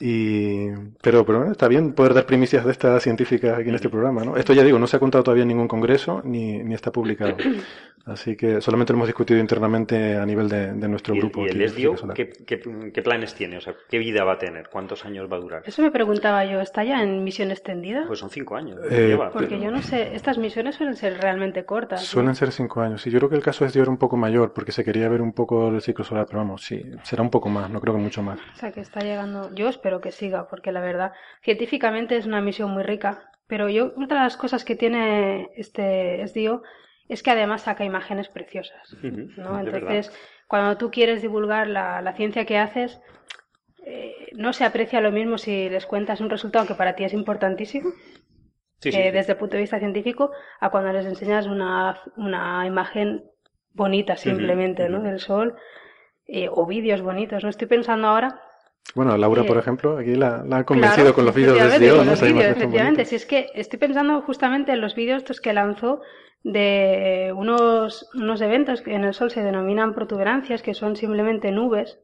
Y, 0.00 0.70
pero, 1.00 1.24
pero 1.24 1.38
bueno, 1.38 1.52
está 1.52 1.68
bien 1.68 1.92
poder 1.92 2.14
dar 2.14 2.26
primicias 2.26 2.64
de 2.64 2.72
estas 2.72 3.02
científicas 3.02 3.58
aquí 3.58 3.68
en 3.68 3.76
este 3.76 3.88
programa, 3.88 4.24
¿no? 4.24 4.36
Esto 4.36 4.52
ya 4.52 4.64
digo, 4.64 4.78
no 4.78 4.86
se 4.86 4.96
ha 4.96 5.00
contado 5.00 5.22
todavía 5.24 5.42
en 5.42 5.48
ningún 5.48 5.68
congreso 5.68 6.20
ni, 6.24 6.58
ni 6.58 6.74
está 6.74 6.90
publicado. 6.90 7.36
Así 8.06 8.36
que 8.36 8.60
solamente 8.60 8.92
lo 8.92 8.98
hemos 8.98 9.08
discutido 9.08 9.40
internamente 9.40 10.16
a 10.16 10.26
nivel 10.26 10.46
de, 10.46 10.72
de 10.72 10.88
nuestro 10.88 11.14
¿Y, 11.14 11.20
grupo. 11.20 11.46
¿Y 11.46 11.48
el 11.48 11.70
SDO 11.70 12.12
¿qué, 12.12 12.28
qué, 12.28 12.60
qué, 12.92 13.02
planes 13.02 13.34
tiene? 13.34 13.56
O 13.56 13.62
sea, 13.62 13.74
¿qué 13.88 13.98
vida 13.98 14.24
va 14.24 14.34
a 14.34 14.38
tener? 14.38 14.68
¿Cuántos 14.68 15.06
años 15.06 15.26
va 15.32 15.38
a 15.38 15.40
durar? 15.40 15.62
Eso 15.64 15.80
me 15.80 15.90
preguntaba 15.90 16.44
yo. 16.44 16.60
¿Está 16.60 16.84
ya 16.84 17.02
en 17.02 17.24
misión 17.24 17.50
extendida? 17.50 18.04
Pues 18.06 18.18
son 18.18 18.28
cinco 18.28 18.56
años. 18.56 18.78
Eh, 18.90 19.08
lleva, 19.08 19.30
porque 19.30 19.48
pero... 19.48 19.62
yo 19.62 19.70
no 19.70 19.80
sé, 19.80 20.14
estas 20.14 20.36
misiones 20.36 20.74
suelen 20.74 20.96
ser 20.96 21.18
realmente 21.18 21.64
cortas. 21.64 22.04
Suelen 22.04 22.32
¿no? 22.32 22.34
ser 22.34 22.52
cinco 22.52 22.82
años. 22.82 23.00
Sí, 23.00 23.10
yo 23.10 23.18
creo 23.20 23.30
que 23.30 23.36
el 23.36 23.42
caso 23.42 23.66
SDO 23.66 23.80
era 23.80 23.90
un 23.90 23.96
poco 23.96 24.18
mayor 24.18 24.52
porque 24.52 24.72
se 24.72 24.84
quería 24.84 25.08
ver 25.08 25.22
un 25.22 25.32
poco 25.32 25.68
el 25.68 25.80
ciclo 25.80 26.04
solar, 26.04 26.26
pero 26.26 26.40
vamos, 26.40 26.62
sí, 26.62 26.82
será 27.04 27.22
un 27.22 27.30
poco 27.30 27.48
más, 27.48 27.70
no 27.70 27.80
creo 27.80 27.94
que 27.94 28.00
mucho 28.00 28.22
más. 28.22 28.38
O 28.38 28.58
sea, 28.58 28.70
que 28.70 28.80
está 28.80 29.00
llegando. 29.00 29.50
Yo 29.54 29.66
espero 29.84 30.00
que 30.00 30.12
siga, 30.12 30.48
porque 30.48 30.72
la 30.72 30.80
verdad, 30.80 31.12
científicamente 31.42 32.16
es 32.16 32.24
una 32.24 32.40
misión 32.40 32.70
muy 32.70 32.82
rica. 32.82 33.30
Pero 33.46 33.68
yo, 33.68 33.92
otra 34.02 34.20
de 34.20 34.24
las 34.24 34.38
cosas 34.38 34.64
que 34.64 34.76
tiene 34.76 35.50
este 35.56 36.26
SDO 36.26 36.62
es 37.06 37.22
que 37.22 37.30
además 37.30 37.62
saca 37.62 37.84
imágenes 37.84 38.30
preciosas. 38.30 38.94
Uh 38.94 38.96
-huh, 38.96 39.36
¿no? 39.36 39.60
Entonces, 39.60 40.10
cuando 40.48 40.78
tú 40.78 40.90
quieres 40.90 41.20
divulgar 41.20 41.68
la, 41.68 42.00
la 42.00 42.14
ciencia 42.14 42.46
que 42.46 42.56
haces, 42.56 42.98
eh, 43.84 44.30
no 44.32 44.54
se 44.54 44.64
aprecia 44.64 45.02
lo 45.02 45.12
mismo 45.12 45.36
si 45.36 45.68
les 45.68 45.84
cuentas 45.84 46.22
un 46.22 46.30
resultado 46.30 46.66
que 46.66 46.74
para 46.74 46.94
ti 46.94 47.04
es 47.04 47.12
importantísimo, 47.12 47.90
sí, 48.80 48.90
sí. 48.90 49.02
desde 49.12 49.32
el 49.32 49.38
punto 49.38 49.56
de 49.56 49.64
vista 49.64 49.78
científico, 49.78 50.30
a 50.60 50.70
cuando 50.70 50.94
les 50.94 51.04
enseñas 51.04 51.46
una, 51.46 52.00
una 52.16 52.66
imagen 52.66 53.22
bonita 53.74 54.16
simplemente, 54.16 54.84
uh 54.84 54.86
-huh, 54.86 54.92
¿no? 54.92 55.02
Del 55.02 55.18
sol, 55.18 55.56
eh, 56.26 56.48
o 56.50 56.64
vídeos 56.64 57.02
bonitos. 57.02 57.42
No 57.42 57.50
estoy 57.50 57.68
pensando 57.68 58.08
ahora 58.08 58.40
bueno, 58.94 59.16
Laura, 59.16 59.42
eh, 59.42 59.46
por 59.46 59.58
ejemplo, 59.58 59.98
aquí 59.98 60.14
la, 60.14 60.44
la 60.46 60.58
ha 60.58 60.64
convencido 60.64 61.04
claro, 61.04 61.14
con 61.14 61.24
los 61.24 61.34
vídeos 61.34 61.56
de 61.56 61.88
SDO, 61.88 62.04
¿no? 62.04 62.10
Los 62.10 62.20
vídeos, 62.22 62.44
efectivamente, 62.44 63.04
si 63.04 63.16
es 63.16 63.26
que 63.26 63.48
estoy 63.54 63.78
pensando 63.78 64.20
justamente 64.22 64.72
en 64.72 64.80
los 64.80 64.94
vídeos 64.94 65.18
estos 65.18 65.40
que 65.40 65.52
lanzó 65.52 66.02
de 66.44 67.32
unos, 67.34 68.08
unos 68.14 68.40
eventos 68.40 68.82
que 68.82 68.94
en 68.94 69.04
el 69.04 69.14
Sol 69.14 69.30
se 69.30 69.42
denominan 69.42 69.94
protuberancias, 69.94 70.62
que 70.62 70.74
son 70.74 70.94
simplemente 70.94 71.50
nubes, 71.50 71.98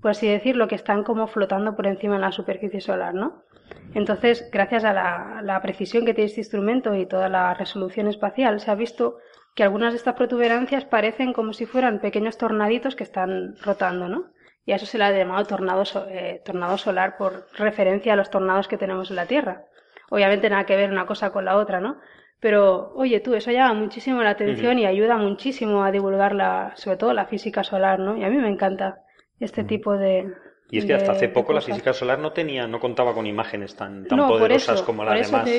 por 0.00 0.12
así 0.12 0.28
decirlo, 0.28 0.68
que 0.68 0.74
están 0.74 1.02
como 1.02 1.26
flotando 1.26 1.74
por 1.74 1.86
encima 1.86 2.14
de 2.14 2.20
la 2.20 2.32
superficie 2.32 2.80
solar, 2.80 3.14
¿no? 3.14 3.42
Entonces, 3.94 4.48
gracias 4.52 4.84
a 4.84 4.92
la, 4.92 5.40
la 5.42 5.60
precisión 5.62 6.04
que 6.04 6.14
tiene 6.14 6.28
este 6.28 6.40
instrumento 6.40 6.94
y 6.94 7.06
toda 7.06 7.28
la 7.28 7.54
resolución 7.54 8.08
espacial, 8.08 8.60
se 8.60 8.70
ha 8.70 8.74
visto 8.74 9.16
que 9.54 9.62
algunas 9.62 9.92
de 9.92 9.98
estas 9.98 10.14
protuberancias 10.14 10.84
parecen 10.84 11.32
como 11.32 11.52
si 11.52 11.66
fueran 11.66 12.00
pequeños 12.00 12.38
tornaditos 12.38 12.96
que 12.96 13.04
están 13.04 13.56
rotando, 13.62 14.08
¿no? 14.08 14.31
Y 14.64 14.72
a 14.72 14.76
eso 14.76 14.86
se 14.86 14.98
le 14.98 15.04
ha 15.04 15.12
llamado 15.12 15.44
tornado, 15.44 15.82
eh, 16.08 16.40
tornado 16.44 16.78
solar 16.78 17.16
por 17.16 17.46
referencia 17.54 18.12
a 18.12 18.16
los 18.16 18.30
tornados 18.30 18.68
que 18.68 18.78
tenemos 18.78 19.10
en 19.10 19.16
la 19.16 19.26
Tierra. 19.26 19.64
Obviamente 20.10 20.48
nada 20.50 20.66
que 20.66 20.76
ver 20.76 20.90
una 20.90 21.06
cosa 21.06 21.30
con 21.30 21.44
la 21.44 21.56
otra, 21.56 21.80
¿no? 21.80 21.98
Pero, 22.38 22.92
oye, 22.94 23.20
tú, 23.20 23.34
eso 23.34 23.50
llama 23.50 23.74
muchísimo 23.74 24.22
la 24.22 24.30
atención 24.30 24.78
y 24.78 24.86
ayuda 24.86 25.16
muchísimo 25.16 25.84
a 25.84 25.92
divulgar 25.92 26.34
la, 26.34 26.72
sobre 26.76 26.96
todo 26.96 27.12
la 27.12 27.26
física 27.26 27.62
solar, 27.62 27.98
¿no? 28.00 28.16
Y 28.16 28.24
a 28.24 28.28
mí 28.28 28.36
me 28.36 28.48
encanta 28.48 28.98
este 29.38 29.64
tipo 29.64 29.96
de, 29.96 30.32
y 30.72 30.78
es 30.78 30.86
que 30.86 30.94
hasta 30.94 31.12
hace 31.12 31.28
poco 31.28 31.52
la 31.52 31.60
física 31.60 31.92
solar 31.92 32.18
no 32.18 32.32
tenía, 32.32 32.66
no 32.66 32.80
contaba 32.80 33.12
con 33.12 33.26
imágenes 33.26 33.76
tan, 33.76 34.06
tan 34.06 34.26
poderosas 34.26 34.80
como 34.80 35.04
las 35.04 35.30
demás, 35.30 35.50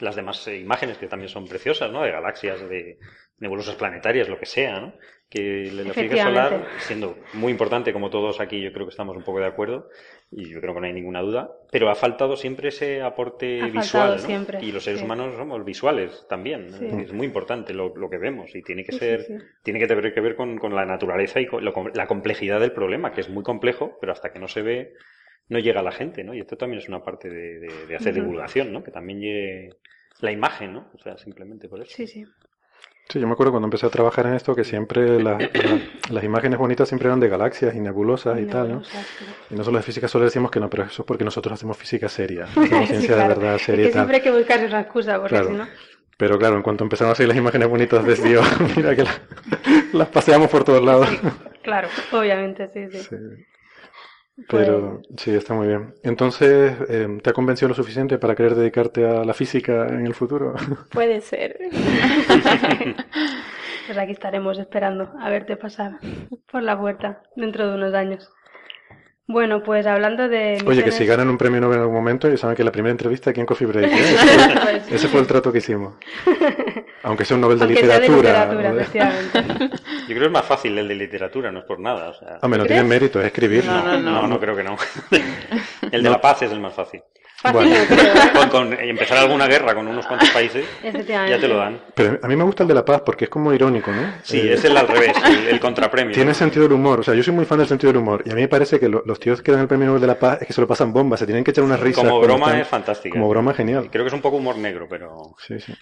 las 0.00 0.16
demás 0.16 0.48
eh, 0.48 0.58
imágenes 0.58 0.98
que 0.98 1.06
también 1.06 1.30
son 1.30 1.46
preciosas, 1.46 1.90
¿no? 1.90 2.02
De 2.02 2.10
galaxias, 2.10 2.60
de 2.68 2.98
nebulosas 3.38 3.76
planetarias, 3.76 4.28
lo 4.28 4.38
que 4.38 4.44
sea, 4.44 4.78
¿no? 4.78 4.92
Que 5.30 5.70
la 5.72 5.94
física 5.94 6.24
solar, 6.24 6.66
siendo 6.80 7.16
muy 7.34 7.52
importante, 7.52 7.92
como 7.92 8.10
todos 8.10 8.40
aquí, 8.40 8.60
yo 8.60 8.72
creo 8.72 8.86
que 8.86 8.90
estamos 8.90 9.16
un 9.16 9.22
poco 9.22 9.38
de 9.38 9.46
acuerdo, 9.46 9.88
y 10.32 10.50
yo 10.50 10.60
creo 10.60 10.74
que 10.74 10.80
no 10.80 10.86
hay 10.86 10.92
ninguna 10.92 11.20
duda, 11.22 11.52
pero 11.70 11.88
ha 11.88 11.94
faltado 11.94 12.36
siempre 12.36 12.70
ese 12.70 13.00
aporte 13.00 13.62
visual, 13.70 14.20
¿no? 14.28 14.60
Y 14.60 14.72
los 14.72 14.82
seres 14.82 15.02
humanos 15.02 15.36
somos 15.36 15.64
visuales 15.64 16.26
también, 16.28 16.74
es 17.00 17.12
muy 17.12 17.26
importante 17.26 17.72
lo, 17.72 17.94
lo, 17.94 18.10
que 18.10 18.18
vemos 18.18 18.54
y 18.56 18.62
tiene 18.62 18.82
que 18.82 18.90
ser, 18.90 19.24
tiene 19.62 19.78
que 19.78 19.86
tener 19.86 20.12
que 20.12 20.20
ver 20.20 20.34
con, 20.34 20.58
con 20.58 20.74
la 20.74 20.84
naturaleza 20.84 21.40
y 21.40 21.46
con 21.46 21.64
la 21.64 22.06
complejidad 22.08 22.58
del 22.58 22.72
problema, 22.72 23.12
que 23.12 23.20
es 23.20 23.28
muy 23.28 23.44
complejo, 23.44 23.98
pero 24.00 24.12
hasta 24.12 24.32
que 24.32 24.40
no 24.40 24.48
se 24.48 24.62
ve, 24.62 24.94
no 25.48 25.58
llega 25.58 25.80
a 25.80 25.84
la 25.84 25.92
gente, 25.92 26.24
¿no? 26.24 26.34
Y 26.34 26.40
esto 26.40 26.56
también 26.56 26.80
es 26.80 26.88
una 26.88 27.02
parte 27.02 27.28
de, 27.28 27.68
de, 27.86 27.96
hacer 27.96 28.14
divulgación, 28.14 28.72
¿no? 28.72 28.82
Que 28.82 28.90
también 28.90 29.20
llegue 29.20 29.70
la 30.20 30.32
imagen, 30.32 30.72
¿no? 30.72 30.90
O 30.94 30.98
sea, 30.98 31.16
simplemente 31.18 31.68
por 31.68 31.82
eso. 31.82 31.92
Sí, 31.94 32.06
sí. 32.06 32.24
Sí, 33.10 33.18
yo 33.18 33.26
me 33.26 33.32
acuerdo 33.32 33.50
cuando 33.50 33.66
empecé 33.66 33.86
a 33.86 33.90
trabajar 33.90 34.26
en 34.26 34.34
esto 34.34 34.54
que 34.54 34.62
siempre 34.62 35.20
las 35.20 36.24
imágenes 36.24 36.60
bonitas 36.60 36.88
siempre 36.88 37.08
eran 37.08 37.18
de 37.18 37.28
galaxias 37.28 37.74
y 37.74 37.80
nebulosas 37.80 38.38
y, 38.40 38.46
tal, 38.46 38.70
¿no? 38.70 38.82
Y 39.50 39.54
nosotros 39.54 39.82
de 39.82 39.82
física 39.82 40.06
solo 40.06 40.26
decimos 40.26 40.52
que 40.52 40.60
no, 40.60 40.70
pero 40.70 40.84
eso 40.84 41.02
es 41.02 41.06
porque 41.06 41.24
nosotros 41.24 41.54
hacemos 41.54 41.76
física 41.76 42.08
seria, 42.08 42.44
hacemos 42.56 42.88
ciencia 42.88 43.16
de 43.16 43.28
verdad 43.28 43.58
seria. 43.58 43.86
Es 43.86 43.88
que 43.88 43.92
siempre 43.94 44.16
hay 44.18 44.22
que 44.22 44.30
buscar 44.30 44.64
una 44.64 44.80
excusa, 44.82 45.20
porque 45.20 45.42
si 45.42 45.52
no... 45.52 45.66
Pero 46.16 46.38
claro, 46.38 46.56
en 46.56 46.62
cuanto 46.62 46.84
empezamos 46.84 47.10
a 47.10 47.12
hacer 47.14 47.26
las 47.26 47.36
imágenes 47.36 47.68
bonitas 47.68 48.04
de 48.04 48.14
Dios, 48.14 48.46
mira 48.76 48.94
que 48.94 49.04
las 49.92 50.08
paseamos 50.08 50.48
por 50.48 50.62
todos 50.62 50.84
lados. 50.84 51.08
claro, 51.62 51.88
obviamente, 52.12 52.68
sí, 52.68 52.86
sí. 52.92 53.16
Pero 54.48 55.02
pues 55.08 55.20
sí, 55.20 55.30
está 55.32 55.54
muy 55.54 55.68
bien. 55.68 55.94
Entonces, 56.02 56.74
eh, 56.88 57.18
¿te 57.22 57.30
ha 57.30 57.32
convencido 57.32 57.68
lo 57.68 57.74
suficiente 57.74 58.18
para 58.18 58.34
querer 58.34 58.54
dedicarte 58.54 59.06
a 59.06 59.24
la 59.24 59.34
física 59.34 59.86
en 59.88 60.06
el 60.06 60.14
futuro? 60.14 60.54
Puede 60.92 61.20
ser. 61.20 61.58
pues 63.86 63.98
aquí 63.98 64.12
estaremos 64.12 64.58
esperando 64.58 65.10
a 65.20 65.30
verte 65.30 65.56
pasar 65.56 65.98
por 66.50 66.62
la 66.62 66.78
puerta 66.78 67.22
dentro 67.36 67.68
de 67.68 67.74
unos 67.74 67.94
años. 67.94 68.30
Bueno, 69.30 69.62
pues 69.62 69.86
hablando 69.86 70.28
de... 70.28 70.60
Oye, 70.66 70.82
que 70.82 70.90
si 70.90 71.06
ganan 71.06 71.28
un 71.28 71.38
premio 71.38 71.60
Nobel 71.60 71.76
en 71.76 71.82
algún 71.82 71.94
momento, 71.94 72.28
y 72.28 72.36
saben 72.36 72.56
que 72.56 72.64
la 72.64 72.72
primera 72.72 72.90
entrevista 72.90 73.30
aquí 73.30 73.38
en 73.38 73.46
Coffee 73.46 73.66
Break, 73.66 73.92
¿eh? 73.92 74.82
ese, 74.90 75.06
fue 75.06 75.20
el 75.20 75.26
trato 75.28 75.52
que 75.52 75.58
hicimos. 75.58 75.94
Aunque 77.04 77.24
sea 77.24 77.36
un 77.36 77.42
Nobel 77.42 77.60
de 77.60 77.66
literatura. 77.68 78.50
Yo 78.52 78.90
creo 78.92 80.18
que 80.18 80.26
es 80.26 80.30
más 80.32 80.44
fácil 80.44 80.76
el 80.76 80.88
de 80.88 80.94
literatura, 80.96 81.52
no 81.52 81.60
es 81.60 81.64
por 81.64 81.78
nada. 81.78 82.08
O 82.08 82.14
sea... 82.14 82.38
Hombre, 82.42 82.58
no 82.58 82.66
tiene 82.66 82.82
mérito, 82.82 83.20
es 83.20 83.26
escribir. 83.26 83.64
No 83.64 83.82
no, 83.82 84.00
no, 84.00 84.26
no, 84.26 84.40
creo 84.40 84.56
que 84.56 84.64
no. 84.64 84.76
el 85.92 86.02
de 86.02 86.10
la 86.10 86.20
paz 86.20 86.42
es 86.42 86.50
el 86.50 86.58
más 86.58 86.74
fácil. 86.74 87.00
Bueno. 87.42 87.74
con, 88.50 88.72
empezar 88.72 89.18
alguna 89.18 89.46
guerra 89.46 89.74
con 89.74 89.86
unos 89.88 90.06
cuantos 90.06 90.28
países, 90.30 90.66
ya 90.82 91.38
te 91.38 91.48
lo 91.48 91.56
dan. 91.56 91.80
Pero 91.94 92.18
a 92.22 92.28
mí 92.28 92.36
me 92.36 92.44
gusta 92.44 92.64
el 92.64 92.68
de 92.68 92.74
la 92.74 92.84
paz 92.84 93.02
porque 93.04 93.24
es 93.24 93.30
como 93.30 93.52
irónico, 93.52 93.90
¿no? 93.90 94.12
Sí, 94.22 94.40
es 94.50 94.64
el 94.64 94.76
al 94.76 94.86
revés, 94.86 95.12
el, 95.48 95.58
contrapremio. 95.58 96.14
Tiene 96.14 96.34
sentido 96.34 96.64
del 96.64 96.72
humor, 96.72 97.00
o 97.00 97.02
sea, 97.02 97.14
yo 97.14 97.22
soy 97.22 97.34
muy 97.34 97.44
fan 97.44 97.58
del 97.58 97.68
sentido 97.68 97.92
del 97.92 98.02
humor 98.02 98.22
y 98.26 98.30
a 98.30 98.34
mí 98.34 98.42
me 98.42 98.48
parece 98.48 98.78
que 98.78 98.88
los 98.88 99.20
tíos 99.20 99.42
que 99.42 99.52
dan 99.52 99.62
el 99.62 99.68
premio 99.68 99.86
Nobel 99.86 100.00
de 100.00 100.06
la 100.06 100.18
paz 100.18 100.42
es 100.42 100.46
que 100.46 100.52
se 100.52 100.60
lo 100.60 100.66
pasan 100.66 100.92
bombas, 100.92 101.20
se 101.20 101.26
tienen 101.26 101.44
que 101.44 101.50
echar 101.52 101.64
unas 101.64 101.80
risas. 101.80 102.04
Como 102.04 102.20
broma 102.20 102.58
es 102.60 102.68
fantástica. 102.68 103.14
Como 103.14 103.28
broma 103.28 103.54
genial. 103.54 103.88
Creo 103.90 104.04
que 104.04 104.08
es 104.08 104.14
un 104.14 104.20
poco 104.20 104.36
humor 104.36 104.56
negro, 104.58 104.86
pero... 104.88 105.34
Sí, 105.46 105.58
sí. 105.60 105.72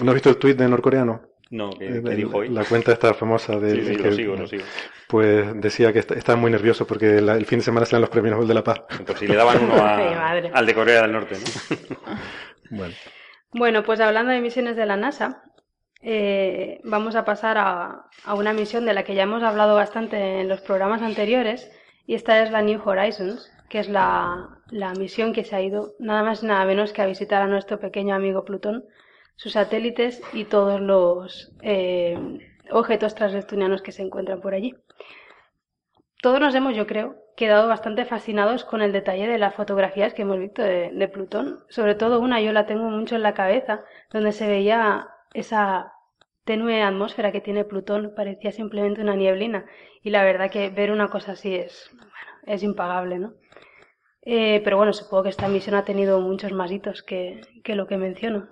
¿No 0.00 0.10
has 0.10 0.14
visto 0.14 0.28
el 0.28 0.36
tuit 0.36 0.56
de 0.56 0.68
norcoreano? 0.68 1.22
No, 1.50 1.70
¿qué, 1.70 1.86
eh, 1.86 2.00
dijo 2.16 2.38
hoy? 2.38 2.48
La 2.48 2.64
cuenta 2.64 2.92
está 2.92 3.14
famosa 3.14 3.56
de... 3.58 3.70
Sí, 3.70 3.84
sí, 3.84 3.96
lo 3.96 4.12
sigo, 4.12 4.36
lo 4.36 4.46
sigo. 4.46 4.64
Pues 5.06 5.60
decía 5.60 5.92
que 5.92 6.00
estaba 6.00 6.36
muy 6.36 6.50
nervioso 6.50 6.86
porque 6.86 7.18
el 7.18 7.46
fin 7.46 7.60
de 7.60 7.64
semana 7.64 7.86
serán 7.86 8.00
los 8.00 8.10
premios 8.10 8.32
Nobel 8.32 8.48
de 8.48 8.54
la 8.54 8.64
Paz. 8.64 8.80
Pues 9.06 9.18
si 9.18 9.28
le 9.28 9.36
daban 9.36 9.62
uno 9.62 9.74
al 10.52 10.66
de 10.66 10.74
Corea 10.74 11.02
del 11.02 11.12
Norte, 11.12 11.36
¿no? 11.36 12.16
bueno. 12.70 12.94
bueno, 13.52 13.82
pues 13.84 14.00
hablando 14.00 14.32
de 14.32 14.40
misiones 14.40 14.74
de 14.74 14.86
la 14.86 14.96
NASA, 14.96 15.44
eh, 16.02 16.80
vamos 16.82 17.14
a 17.14 17.24
pasar 17.24 17.58
a, 17.58 18.06
a, 18.24 18.34
una 18.34 18.52
misión 18.52 18.84
de 18.84 18.94
la 18.94 19.04
que 19.04 19.14
ya 19.14 19.22
hemos 19.22 19.44
hablado 19.44 19.76
bastante 19.76 20.40
en 20.40 20.48
los 20.48 20.60
programas 20.60 21.02
anteriores, 21.02 21.70
y 22.06 22.14
esta 22.14 22.42
es 22.42 22.50
la 22.50 22.62
New 22.62 22.80
Horizons, 22.84 23.52
que 23.68 23.78
es 23.78 23.88
la, 23.88 24.60
la 24.70 24.92
misión 24.94 25.32
que 25.32 25.44
se 25.44 25.54
ha 25.54 25.62
ido 25.62 25.94
nada 26.00 26.24
más 26.24 26.42
y 26.42 26.46
nada 26.46 26.64
menos 26.64 26.92
que 26.92 27.02
a 27.02 27.06
visitar 27.06 27.42
a 27.42 27.46
nuestro 27.46 27.78
pequeño 27.78 28.14
amigo 28.14 28.44
Plutón 28.44 28.84
sus 29.36 29.52
satélites 29.52 30.22
y 30.32 30.44
todos 30.44 30.80
los 30.80 31.52
eh, 31.62 32.18
objetos 32.70 33.14
transneptunianos 33.14 33.82
que 33.82 33.92
se 33.92 34.02
encuentran 34.02 34.40
por 34.40 34.54
allí. 34.54 34.74
Todos 36.22 36.40
nos 36.40 36.54
hemos, 36.54 36.74
yo 36.74 36.86
creo, 36.86 37.16
quedado 37.36 37.68
bastante 37.68 38.06
fascinados 38.06 38.64
con 38.64 38.80
el 38.82 38.92
detalle 38.92 39.28
de 39.28 39.38
las 39.38 39.54
fotografías 39.54 40.14
que 40.14 40.22
hemos 40.22 40.38
visto 40.38 40.62
de, 40.62 41.10
Plutón. 41.12 41.60
Sobre 41.68 41.94
todo 41.94 42.20
una, 42.20 42.40
yo 42.40 42.52
la 42.52 42.66
tengo 42.66 42.84
mucho 42.84 43.14
en 43.16 43.22
la 43.22 43.34
cabeza, 43.34 43.84
donde 44.10 44.32
se 44.32 44.48
veía 44.48 45.08
esa 45.34 45.92
tenue 46.44 46.82
atmósfera 46.82 47.32
que 47.32 47.40
tiene 47.40 47.64
Plutón, 47.64 48.14
parecía 48.16 48.52
simplemente 48.52 49.02
una 49.02 49.14
nieblina. 49.14 49.66
Y 50.02 50.10
la 50.10 50.24
verdad 50.24 50.50
que 50.50 50.70
ver 50.70 50.90
una 50.90 51.08
cosa 51.08 51.32
así 51.32 51.54
es, 51.54 51.90
bueno, 51.92 52.10
es 52.46 52.62
impagable, 52.62 53.18
¿no? 53.18 53.34
Eh, 54.22 54.60
pero 54.64 54.76
bueno, 54.76 54.92
supongo 54.92 55.24
que 55.24 55.28
esta 55.28 55.48
misión 55.48 55.76
ha 55.76 55.84
tenido 55.84 56.20
muchos 56.20 56.52
más 56.52 56.72
hitos 56.72 57.02
que, 57.02 57.42
que 57.62 57.76
lo 57.76 57.86
que 57.86 57.98
menciono. 57.98 58.48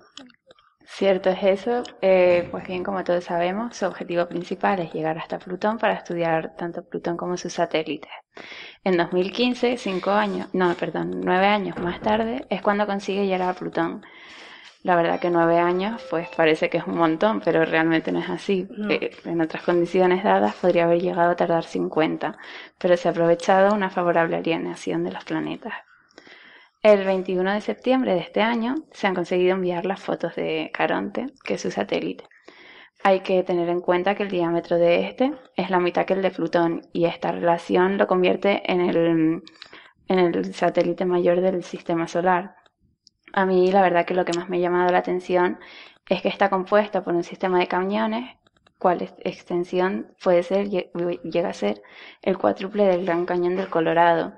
Cierto 0.87 1.31
es 1.31 1.43
eso. 1.43 1.83
Eh, 2.01 2.49
pues 2.51 2.67
bien, 2.67 2.85
como 2.85 3.03
todos 3.05 3.25
sabemos, 3.25 3.77
su 3.77 3.87
objetivo 3.87 4.27
principal 4.27 4.81
es 4.81 4.93
llegar 4.93 5.19
hasta 5.19 5.39
Plutón 5.39 5.79
para 5.79 5.95
estudiar 5.95 6.55
tanto 6.57 6.85
Plutón 6.85 7.17
como 7.17 7.37
sus 7.37 7.55
satélites. 7.55 8.11
En 8.85 8.97
2015, 8.97 9.77
cinco 9.79 10.11
años, 10.11 10.49
no, 10.53 10.75
perdón, 10.75 11.21
nueve 11.23 11.47
años 11.47 11.79
más 11.79 12.01
tarde, 12.01 12.47
es 12.51 12.63
cuando 12.63 12.87
consigue 12.87 13.27
llegar 13.27 13.49
a 13.49 13.55
Plutón. 13.55 14.05
La 14.83 14.97
verdad 14.97 15.21
que 15.21 15.31
nueve 15.31 15.59
años, 15.59 16.03
pues 16.11 16.29
parece 16.37 16.69
que 16.71 16.79
es 16.79 16.87
un 16.87 16.99
montón, 16.99 17.41
pero 17.41 17.65
realmente 17.65 18.13
no 18.13 18.21
es 18.21 18.31
así. 18.31 18.69
Eh, 18.91 19.11
en 19.25 19.41
otras 19.41 19.63
condiciones 19.65 20.25
dadas 20.25 20.55
podría 20.57 20.85
haber 20.85 21.01
llegado 21.01 21.31
a 21.31 21.37
tardar 21.37 21.65
50, 21.65 22.37
pero 22.79 22.97
se 22.97 23.09
ha 23.09 23.13
aprovechado 23.13 23.75
una 23.75 23.91
favorable 23.91 24.37
alineación 24.37 25.05
de 25.05 25.13
los 25.13 25.25
planetas. 25.25 25.75
El 26.85 27.03
21 27.07 27.55
de 27.55 27.63
septiembre 27.63 28.13
de 28.13 28.21
este 28.21 28.43
año 28.43 28.75
se 28.93 29.07
han 29.07 29.15
conseguido 29.15 29.55
enviar 29.55 29.87
las 29.87 30.03
fotos 30.03 30.37
de 30.37 30.71
Caronte, 30.71 31.29
que 31.43 31.55
es 31.55 31.63
su 31.63 31.71
satélite. 31.71 32.25
Hay 33.03 33.21
que 33.21 33.43
tener 33.43 33.71
en 33.71 33.81
cuenta 33.81 34.15
que 34.15 34.25
el 34.25 34.29
diámetro 34.29 34.77
de 34.77 35.07
este 35.07 35.33
es 35.57 35.71
la 35.71 35.81
mitad 35.81 36.05
que 36.05 36.13
el 36.13 36.21
de 36.21 36.31
Plutón 36.31 36.83
y 36.93 37.07
esta 37.07 37.33
relación 37.33 37.97
lo 37.97 38.07
convierte 38.07 38.71
en 38.71 38.83
el, 38.83 39.43
en 40.09 40.19
el 40.19 40.53
satélite 40.53 41.07
mayor 41.07 41.41
del 41.41 41.65
sistema 41.65 42.07
solar. 42.07 42.57
A 43.33 43.47
mí 43.47 43.73
la 43.73 43.81
verdad 43.81 44.05
que 44.05 44.13
lo 44.13 44.27
que 44.27 44.35
más 44.35 44.51
me 44.51 44.59
ha 44.59 44.61
llamado 44.61 44.93
la 44.93 44.99
atención 44.99 45.59
es 46.11 46.21
que 46.21 46.29
está 46.29 46.51
compuesto 46.51 47.03
por 47.03 47.15
un 47.15 47.25
sistema 47.25 47.59
de 47.61 47.67
cañones 47.67 48.37
cual 48.79 49.01
extensión 49.01 50.15
puede 50.23 50.43
ser, 50.43 50.69
llega 50.69 51.49
a 51.49 51.55
ser 51.55 51.81
el 52.21 52.37
cuádruple 52.37 52.85
del 52.85 53.07
Gran 53.07 53.25
Cañón 53.25 53.57
del 53.57 53.71
Colorado 53.71 54.35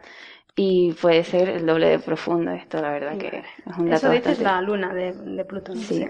y 0.56 0.94
puede 0.94 1.22
ser 1.22 1.50
el 1.50 1.66
doble 1.66 1.88
de 1.88 1.98
profundo 1.98 2.50
esto, 2.50 2.80
la 2.80 2.90
verdad 2.90 3.18
que 3.18 3.38
es 3.38 3.76
un 3.78 3.90
dato 3.90 4.06
Eso 4.06 4.10
dices 4.10 4.40
la 4.40 4.60
luna 4.62 4.92
de, 4.94 5.12
de 5.12 5.44
Plutón. 5.44 5.76
Sí. 5.76 6.08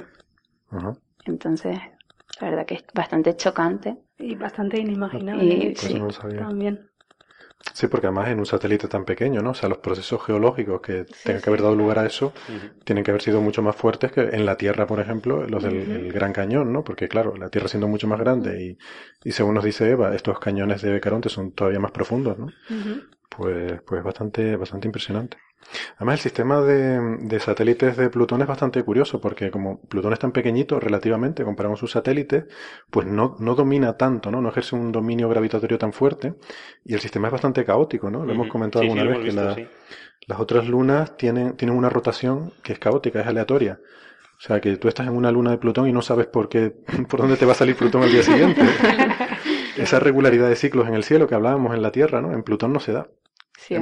Entonces, 1.24 1.76
la 2.40 2.50
verdad 2.50 2.66
que 2.66 2.74
es 2.74 2.84
bastante 2.94 3.36
chocante. 3.36 3.96
Y 4.18 4.36
bastante 4.36 4.80
inimaginable. 4.80 5.74
sí, 5.76 6.00
También. 6.38 6.88
Sí, 7.74 7.88
porque 7.88 8.06
además 8.06 8.28
en 8.28 8.38
un 8.38 8.46
satélite 8.46 8.86
tan 8.86 9.04
pequeño, 9.04 9.42
¿no? 9.42 9.50
O 9.50 9.54
sea, 9.54 9.68
los 9.68 9.78
procesos 9.78 10.22
geológicos 10.24 10.80
que 10.80 11.04
tengan 11.24 11.42
que 11.42 11.50
haber 11.50 11.62
dado 11.62 11.74
lugar 11.74 11.98
a 11.98 12.06
eso 12.06 12.32
tienen 12.84 13.02
que 13.02 13.10
haber 13.10 13.22
sido 13.22 13.40
mucho 13.40 13.60
más 13.60 13.74
fuertes 13.74 14.12
que 14.12 14.20
en 14.20 14.46
la 14.46 14.56
Tierra, 14.56 14.86
por 14.86 15.00
ejemplo, 15.00 15.46
los 15.46 15.62
del 15.62 16.12
Gran 16.12 16.32
Cañón, 16.32 16.72
¿no? 16.72 16.84
Porque 16.84 17.08
claro, 17.08 17.36
la 17.36 17.48
Tierra 17.50 17.68
siendo 17.68 17.88
mucho 17.88 18.06
más 18.06 18.20
grande 18.20 18.62
y, 18.62 18.78
y 19.28 19.32
según 19.32 19.54
nos 19.54 19.64
dice 19.64 19.90
Eva, 19.90 20.14
estos 20.14 20.38
cañones 20.38 20.80
de 20.82 21.00
Caronte 21.00 21.28
son 21.28 21.52
todavía 21.52 21.80
más 21.80 21.90
profundos, 21.90 22.38
¿no? 22.38 22.46
Pues, 23.36 23.80
pues 23.82 24.02
bastante, 24.02 24.56
bastante 24.56 24.88
impresionante. 24.88 25.36
Además, 25.96 26.14
el 26.14 26.20
sistema 26.20 26.60
de, 26.60 27.18
de, 27.20 27.40
satélites 27.40 27.96
de 27.96 28.08
Plutón 28.08 28.40
es 28.40 28.46
bastante 28.46 28.82
curioso 28.84 29.20
porque 29.20 29.50
como 29.50 29.80
Plutón 29.80 30.12
es 30.12 30.18
tan 30.18 30.32
pequeñito 30.32 30.78
relativamente, 30.78 31.44
comparamos 31.44 31.80
sus 31.80 31.90
satélites, 31.90 32.44
pues 32.90 33.06
no, 33.06 33.36
no 33.40 33.54
domina 33.54 33.96
tanto, 33.96 34.30
¿no? 34.30 34.40
No 34.40 34.48
ejerce 34.48 34.76
un 34.76 34.92
dominio 34.92 35.28
gravitatorio 35.28 35.78
tan 35.78 35.92
fuerte 35.92 36.34
y 36.84 36.94
el 36.94 37.00
sistema 37.00 37.28
es 37.28 37.32
bastante 37.32 37.64
caótico, 37.64 38.10
¿no? 38.10 38.24
Lo 38.24 38.32
hemos 38.32 38.48
comentado 38.48 38.82
alguna 38.82 39.04
vez 39.04 39.18
que 39.24 39.32
la, 39.32 39.56
las 40.26 40.40
otras 40.40 40.66
lunas 40.66 41.16
tienen, 41.16 41.56
tienen 41.56 41.76
una 41.76 41.88
rotación 41.88 42.52
que 42.62 42.72
es 42.72 42.78
caótica, 42.78 43.20
es 43.20 43.26
aleatoria. 43.26 43.80
O 44.38 44.40
sea, 44.40 44.60
que 44.60 44.76
tú 44.76 44.88
estás 44.88 45.06
en 45.06 45.14
una 45.14 45.30
luna 45.30 45.50
de 45.50 45.58
Plutón 45.58 45.88
y 45.88 45.92
no 45.92 46.02
sabes 46.02 46.26
por 46.26 46.48
qué, 46.48 46.70
por 47.08 47.20
dónde 47.20 47.36
te 47.36 47.46
va 47.46 47.52
a 47.52 47.56
salir 47.56 47.74
Plutón 47.74 48.02
al 48.02 48.12
día 48.12 48.22
siguiente. 48.22 48.62
Esa 49.76 50.00
regularidad 50.00 50.48
de 50.48 50.56
ciclos 50.56 50.88
en 50.88 50.94
el 50.94 51.04
cielo 51.04 51.26
que 51.26 51.34
hablábamos 51.34 51.74
en 51.74 51.82
la 51.82 51.92
Tierra, 51.92 52.20
¿no? 52.20 52.32
En 52.32 52.42
Plutón 52.42 52.72
no 52.72 52.80
se 52.80 52.92
da. 52.92 53.08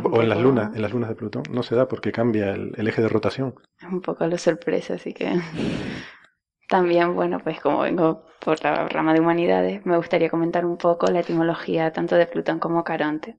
O 0.03 0.23
en 0.23 0.29
las 0.29 0.41
lunas, 0.41 0.75
en 0.75 0.83
las 0.83 0.93
lunas 0.93 1.09
de 1.09 1.15
Plutón 1.17 1.43
no 1.51 1.63
se 1.63 1.75
da 1.75 1.89
porque 1.89 2.13
cambia 2.13 2.53
el, 2.53 2.89
eje 2.89 3.03
de 3.03 3.09
rotación. 3.09 3.55
Es 3.81 3.89
un 3.89 4.01
poco 4.01 4.27
la 4.27 4.39
sorpresa, 4.39 4.95
así 4.95 5.13
que 5.13 5.31
también, 6.69 7.15
bueno, 7.15 7.41
pues 7.41 7.61
como 7.61 7.81
vengo 7.81 8.25
por 8.41 8.63
la 8.63 8.89
rama 8.89 9.13
de 9.13 9.21
humanidades, 9.21 9.85
me 9.85 9.97
gustaría 9.97 10.31
comentar 10.31 10.65
un 10.65 10.77
poco 10.77 11.07
la 11.09 11.21
etimología 11.21 11.93
tanto 11.93 12.17
de 12.17 12.27
Plutón 12.27 12.59
como 12.59 12.85
Caronte. 12.85 13.39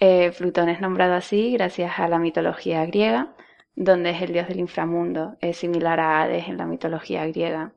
Eh, 0.00 0.32
Plutón 0.36 0.68
es 0.68 0.80
nombrado 0.80 1.14
así 1.14 1.52
gracias 1.52 1.98
a 1.98 2.08
la 2.08 2.18
mitología 2.18 2.86
griega, 2.86 3.34
donde 3.74 4.10
es 4.10 4.22
el 4.22 4.32
dios 4.32 4.48
del 4.48 4.60
inframundo, 4.60 5.36
es 5.40 5.56
similar 5.56 6.00
a 6.00 6.22
Hades 6.22 6.48
en 6.48 6.56
la 6.56 6.66
mitología 6.66 7.26
griega. 7.26 7.72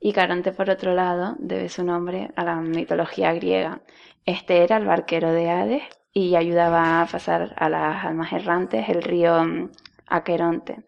Y 0.00 0.12
Caronte, 0.12 0.52
por 0.52 0.70
otro 0.70 0.94
lado, 0.94 1.36
debe 1.38 1.68
su 1.68 1.84
nombre 1.84 2.30
a 2.36 2.44
la 2.44 2.56
mitología 2.56 3.32
griega. 3.32 3.82
Este 4.24 4.62
era 4.62 4.76
el 4.76 4.86
barquero 4.86 5.32
de 5.32 5.50
Hades 5.50 5.97
y 6.12 6.36
ayudaba 6.36 7.02
a 7.02 7.06
pasar 7.06 7.54
a 7.56 7.68
las 7.68 8.04
almas 8.04 8.32
errantes 8.32 8.88
el 8.88 9.02
río 9.02 9.44
mm, 9.44 9.70
Aqueronte. 10.06 10.84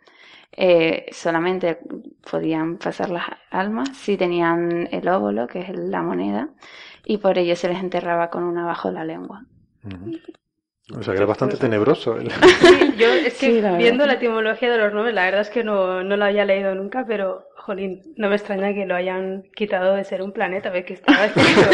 Eh, 0.52 1.06
solamente 1.12 1.78
podían 2.28 2.76
pasar 2.76 3.10
las 3.10 3.24
almas 3.50 3.90
si 3.96 4.16
tenían 4.16 4.88
el 4.90 5.08
óvulo, 5.08 5.46
que 5.46 5.60
es 5.60 5.68
la 5.78 6.02
moneda, 6.02 6.48
y 7.04 7.18
por 7.18 7.38
ello 7.38 7.54
se 7.54 7.68
les 7.68 7.78
enterraba 7.78 8.30
con 8.30 8.42
una 8.42 8.64
bajo 8.66 8.90
la 8.90 9.04
lengua. 9.04 9.44
O 10.92 11.02
sea, 11.02 11.14
que 11.14 11.18
era 11.18 11.26
bastante 11.26 11.56
tenebroso. 11.56 12.18
Sí, 12.20 12.94
yo 12.98 13.08
es 13.12 13.38
que 13.38 13.62
viendo 13.78 14.06
la 14.06 14.14
etimología 14.14 14.70
de 14.70 14.78
los 14.78 14.92
nombres, 14.92 15.14
la 15.14 15.24
verdad 15.24 15.42
es 15.42 15.50
que 15.50 15.62
no, 15.62 16.02
no 16.02 16.16
lo 16.16 16.24
había 16.24 16.44
leído 16.44 16.74
nunca, 16.74 17.04
pero, 17.06 17.46
jolín, 17.60 18.02
no 18.16 18.28
me 18.28 18.36
extraña 18.36 18.74
que 18.74 18.86
lo 18.86 18.94
hayan 18.94 19.44
quitado 19.54 19.94
de 19.94 20.04
ser 20.04 20.22
un 20.22 20.32
planeta, 20.32 20.70
ves 20.70 20.84
que 20.84 20.94
estaba 20.94 21.26
escrito. 21.26 21.70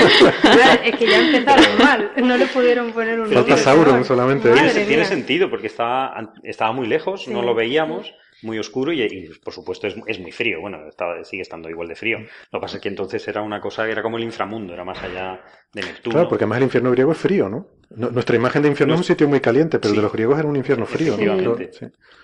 es 0.84 0.96
que 0.96 1.06
ya 1.06 1.18
empezaron 1.18 1.78
mal, 1.78 2.10
no 2.16 2.36
le 2.36 2.46
pudieron 2.46 2.92
poner 2.92 3.20
un 3.20 3.30
nombre. 3.30 3.56
Sauron 3.56 4.04
solamente. 4.04 4.52
Tiene, 4.52 4.84
tiene, 4.84 5.04
sentido, 5.04 5.48
porque 5.48 5.68
estaba, 5.68 6.32
estaba 6.42 6.72
muy 6.72 6.86
lejos, 6.86 7.28
no 7.28 7.42
lo 7.42 7.54
veíamos 7.54 8.12
muy 8.46 8.58
oscuro 8.58 8.92
y, 8.92 9.30
por 9.44 9.52
supuesto 9.52 9.86
es, 9.86 9.96
es, 10.06 10.18
muy 10.18 10.32
frío. 10.32 10.60
Bueno, 10.60 10.88
estaba, 10.88 11.22
sigue 11.24 11.42
estando 11.42 11.68
igual 11.68 11.88
de 11.88 11.96
frío. 11.96 12.18
Lo 12.50 12.58
que 12.58 12.62
pasa 12.62 12.76
es 12.76 12.82
que 12.82 12.88
entonces 12.88 13.26
era 13.28 13.42
una 13.42 13.60
cosa, 13.60 13.86
era 13.86 14.02
como 14.02 14.16
el 14.16 14.24
inframundo, 14.24 14.72
era 14.72 14.84
más 14.84 15.02
allá 15.02 15.42
de 15.72 15.82
Neptuno. 15.82 16.14
Claro, 16.14 16.28
porque 16.28 16.44
además 16.44 16.58
el 16.58 16.64
infierno 16.64 16.90
griego 16.92 17.12
es 17.12 17.18
frío, 17.18 17.48
¿no? 17.48 17.68
nuestra 17.88 18.34
imagen 18.34 18.62
de 18.62 18.68
infierno 18.68 18.94
es 18.94 19.00
un 19.00 19.04
sitio 19.04 19.28
muy 19.28 19.40
caliente, 19.40 19.78
pero 19.78 19.90
el 19.90 19.96
de 19.96 20.02
los 20.02 20.12
griegos 20.12 20.38
era 20.38 20.48
un 20.48 20.56
infierno 20.56 20.86
frío. 20.86 21.16
¿no? 21.16 21.56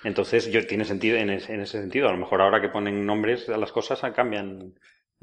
Entonces 0.02 0.50
yo, 0.50 0.66
tiene 0.66 0.84
sentido 0.84 1.16
en, 1.16 1.30
en, 1.30 1.60
ese 1.60 1.80
sentido. 1.80 2.08
A 2.08 2.12
lo 2.12 2.18
mejor 2.18 2.40
ahora 2.40 2.60
que 2.60 2.68
ponen 2.68 3.06
nombres 3.06 3.48
a 3.48 3.56
las 3.56 3.70
cosas 3.70 4.00
cambian 4.12 4.74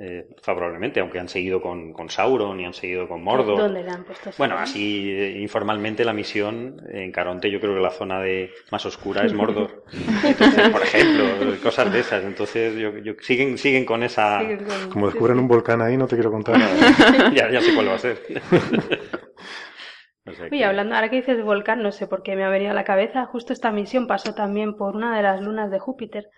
eh, 0.02 0.30
favorablemente, 0.42 1.02
aunque 1.02 1.20
han 1.20 1.28
seguido 1.28 1.62
con, 1.62 1.92
con, 1.92 2.10
Sauron 2.10 2.58
y 2.62 2.66
han 2.66 2.74
seguido 2.74 3.10
con 3.10 3.22
Mordor. 3.22 3.58
¿Dónde 3.58 3.84
le 3.84 3.92
han 3.92 4.06
puesto 4.06 4.30
Bueno, 4.38 4.58
así 4.58 5.12
eh, 5.12 5.42
informalmente 5.42 6.06
la 6.06 6.14
misión 6.14 6.82
en 6.90 7.12
Caronte, 7.12 7.52
yo 7.52 7.60
creo 7.60 7.76
que 7.76 7.82
la 7.82 7.92
zona 7.92 8.22
de 8.22 8.50
más 8.72 8.86
oscura 8.86 9.26
es 9.26 9.34
Mordor. 9.34 9.84
Entonces, 10.24 10.70
por 10.70 10.84
ejemplo, 10.84 11.26
cosas 11.62 11.92
de 11.92 12.00
esas. 12.00 12.24
Entonces, 12.24 12.78
yo, 12.78 12.98
yo 13.00 13.12
siguen, 13.20 13.58
siguen 13.58 13.84
con 13.84 14.02
esa. 14.04 14.40
Como 14.90 15.08
descubren 15.08 15.38
un 15.38 15.50
volcán 15.50 15.82
ahí, 15.82 15.98
no 15.98 16.08
te 16.08 16.16
quiero 16.16 16.32
contar 16.32 16.58
nada. 16.58 17.32
ya, 17.34 17.52
ya 17.52 17.60
sé 17.60 17.76
cuál 17.76 17.90
va 17.90 17.96
a 17.96 18.00
ser. 18.00 18.24
Oye, 20.50 20.64
hablando, 20.64 20.96
ahora 20.96 21.10
que 21.10 21.18
dices 21.18 21.44
volcán, 21.44 21.84
no 21.84 21.92
sé 21.92 22.08
por 22.08 22.24
qué 22.24 22.38
me 22.38 22.46
ha 22.46 22.50
venido 22.50 22.72
a 22.72 22.76
la 22.76 22.86
cabeza, 22.86 23.26
justo 23.26 23.52
esta 23.52 23.72
misión 23.72 24.08
pasó 24.08 24.34
también 24.34 24.78
por 24.78 24.96
una 24.96 25.18
de 25.18 25.24
las 25.24 25.42
lunas 25.42 25.72
de 25.72 25.80
Júpiter 25.80 26.30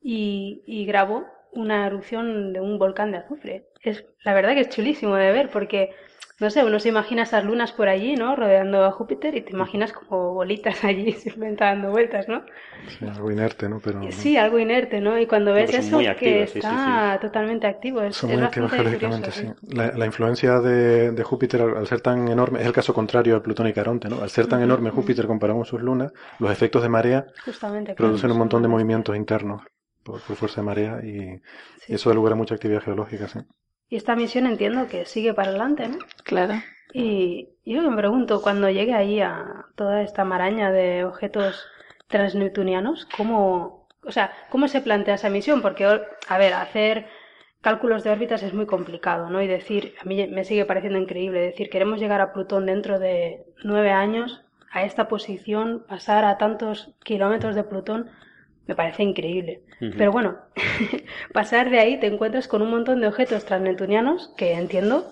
y, 0.00 0.62
y 0.66 0.86
grabó 0.86 1.26
una 1.54 1.86
erupción 1.86 2.52
de 2.52 2.60
un 2.60 2.78
volcán 2.78 3.12
de 3.12 3.18
azufre. 3.18 3.66
Es, 3.82 4.04
la 4.24 4.34
verdad 4.34 4.54
que 4.54 4.60
es 4.60 4.68
chulísimo 4.68 5.14
de 5.16 5.30
ver 5.30 5.50
porque, 5.50 5.90
no 6.40 6.50
sé, 6.50 6.64
uno 6.64 6.80
se 6.80 6.88
imagina 6.88 7.22
esas 7.22 7.44
lunas 7.44 7.72
por 7.72 7.88
allí, 7.88 8.16
¿no? 8.16 8.34
Rodeando 8.34 8.84
a 8.84 8.90
Júpiter 8.90 9.34
y 9.36 9.42
te 9.42 9.52
imaginas 9.52 9.92
como 9.92 10.32
bolitas 10.32 10.82
allí 10.84 11.12
simplemente 11.12 11.64
dando 11.64 11.90
vueltas, 11.90 12.28
¿no? 12.28 12.42
Sí, 12.88 13.06
algo 13.06 13.30
inerte, 13.30 13.68
¿no? 13.68 13.80
Pero, 13.80 14.00
sí, 14.10 14.36
algo 14.36 14.58
inerte, 14.58 15.00
¿no? 15.00 15.18
Y 15.18 15.26
cuando 15.26 15.52
ves 15.52 15.74
eso, 15.74 15.98
que 16.18 16.44
está 16.44 17.18
totalmente 17.20 17.66
activo, 17.66 18.02
es, 18.02 18.16
son 18.16 18.32
muy 18.32 18.42
activos 18.42 18.72
geológicamente, 18.72 19.30
sí. 19.30 19.46
La, 19.70 20.06
influencia 20.06 20.60
de, 20.60 21.22
Júpiter 21.22 21.62
al, 21.62 21.86
ser 21.86 22.00
tan 22.00 22.28
enorme, 22.28 22.60
es 22.60 22.66
el 22.66 22.72
caso 22.72 22.94
contrario 22.94 23.36
a 23.36 23.42
Plutón 23.42 23.68
y 23.68 23.72
Caronte, 23.72 24.08
¿no? 24.08 24.22
Al 24.22 24.30
ser 24.30 24.46
tan 24.46 24.62
enorme 24.62 24.90
Júpiter 24.90 25.26
comparado 25.26 25.58
con 25.58 25.66
sus 25.66 25.80
lunas, 25.80 26.12
los 26.38 26.50
efectos 26.50 26.82
de 26.82 26.88
marea 26.88 27.26
producen 27.96 28.30
un 28.30 28.38
montón 28.38 28.62
de 28.62 28.68
movimientos 28.68 29.16
internos 29.16 29.62
por, 30.04 30.20
fuerza 30.20 30.60
de 30.60 30.66
marea 30.66 31.00
y, 31.02 31.40
eso 31.88 32.08
da 32.08 32.14
lugar 32.14 32.32
a 32.32 32.36
mucha 32.36 32.54
actividad 32.54 32.82
geológica, 32.82 33.28
sí. 33.28 33.40
Y 33.88 33.96
esta 33.96 34.16
misión 34.16 34.46
entiendo 34.46 34.86
que 34.88 35.04
sigue 35.04 35.34
para 35.34 35.50
adelante, 35.50 35.88
¿no? 35.88 35.98
Claro. 36.22 36.54
Y 36.92 37.48
yo 37.64 37.82
me 37.82 37.96
pregunto, 37.96 38.40
cuando 38.40 38.70
llegue 38.70 38.94
ahí 38.94 39.20
a 39.20 39.66
toda 39.74 40.02
esta 40.02 40.24
maraña 40.24 40.70
de 40.70 41.04
objetos 41.04 41.66
transneptunianos, 42.08 43.06
¿cómo, 43.16 43.88
o 44.02 44.12
sea, 44.12 44.32
¿cómo 44.50 44.68
se 44.68 44.80
plantea 44.80 45.14
esa 45.14 45.28
misión? 45.28 45.60
Porque, 45.60 45.84
a 45.84 46.38
ver, 46.38 46.54
hacer 46.54 47.06
cálculos 47.60 48.04
de 48.04 48.10
órbitas 48.10 48.42
es 48.42 48.54
muy 48.54 48.66
complicado, 48.66 49.30
¿no? 49.30 49.42
Y 49.42 49.46
decir, 49.46 49.94
a 50.00 50.04
mí 50.04 50.26
me 50.28 50.44
sigue 50.44 50.66
pareciendo 50.66 50.98
increíble, 50.98 51.40
decir, 51.40 51.70
queremos 51.70 51.98
llegar 51.98 52.20
a 52.20 52.32
Plutón 52.32 52.66
dentro 52.66 52.98
de 52.98 53.44
nueve 53.64 53.90
años, 53.90 54.44
a 54.70 54.84
esta 54.84 55.08
posición, 55.08 55.84
pasar 55.88 56.24
a 56.24 56.36
tantos 56.36 56.94
kilómetros 57.04 57.54
de 57.54 57.64
Plutón, 57.64 58.10
me 58.66 58.74
parece 58.74 59.02
increíble. 59.02 59.62
Pero 59.78 60.12
bueno, 60.12 60.36
pasar 61.32 61.70
de 61.70 61.78
ahí 61.78 62.00
te 62.00 62.06
encuentras 62.06 62.48
con 62.48 62.62
un 62.62 62.70
montón 62.70 63.00
de 63.00 63.08
objetos 63.08 63.44
transneptunianos 63.44 64.32
que 64.36 64.52
entiendo 64.52 65.10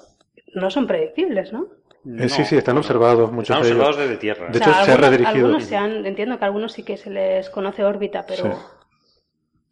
no 0.55 0.71
son 0.71 0.87
predictibles, 0.87 1.53
¿no? 1.53 1.67
Eh, 2.19 2.29
sí, 2.29 2.45
sí, 2.45 2.57
están 2.57 2.77
observados 2.79 3.31
muchos 3.31 3.51
están 3.51 3.59
observados 3.59 3.97
desde 3.97 4.17
tierra. 4.17 4.49
De 4.49 4.59
hecho, 4.59 4.73
se 4.85 4.91
ha 4.91 4.97
redirigido. 4.97 5.47
Algunos 5.47 5.65
se 5.65 5.77
han, 5.77 6.05
entiendo 6.05 6.39
que 6.39 6.45
a 6.45 6.49
algunos 6.49 6.73
sí 6.73 6.83
que 6.83 6.97
se 6.97 7.11
les 7.11 7.49
conoce 7.49 7.85
órbita, 7.85 8.25
pero 8.27 8.45
Sí, 8.45 8.51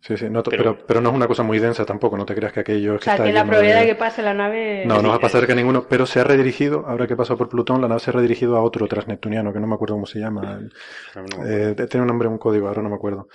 sí, 0.00 0.14
no, 0.30 0.42
pero, 0.42 0.78
pero, 0.86 1.00
no 1.00 1.10
es 1.10 1.14
una 1.14 1.26
cosa 1.26 1.42
muy 1.42 1.58
densa 1.58 1.84
tampoco, 1.84 2.16
no 2.16 2.24
te 2.24 2.34
creas 2.34 2.52
que 2.52 2.60
aquello 2.60 2.94
es 2.94 3.04
que 3.04 3.10
O 3.10 3.16
sea, 3.16 3.24
que 3.24 3.32
la 3.32 3.44
probabilidad 3.44 3.80
de 3.80 3.86
que 3.86 3.94
pase 3.94 4.22
la 4.22 4.34
nave... 4.34 4.84
No, 4.86 5.02
no 5.02 5.10
va 5.10 5.16
a 5.16 5.20
pasar 5.20 5.46
que 5.46 5.54
ninguno, 5.54 5.86
pero 5.88 6.06
se 6.06 6.20
ha 6.20 6.24
redirigido, 6.24 6.84
ahora 6.86 7.06
que 7.06 7.16
pasó 7.16 7.36
por 7.36 7.48
Plutón, 7.48 7.80
la 7.80 7.88
nave 7.88 8.00
se 8.00 8.10
ha 8.10 8.14
redirigido 8.14 8.56
a 8.56 8.62
otro 8.62 8.86
transneptuniano, 8.86 9.52
que 9.52 9.60
no 9.60 9.66
me 9.66 9.74
acuerdo 9.74 9.94
cómo 9.94 10.06
se 10.06 10.18
llama. 10.18 10.60
Eh, 11.46 11.74
tiene 11.88 12.02
un 12.02 12.08
nombre, 12.08 12.28
un 12.28 12.38
código, 12.38 12.68
ahora 12.68 12.82
no 12.82 12.88
me 12.88 12.96
acuerdo. 12.96 13.28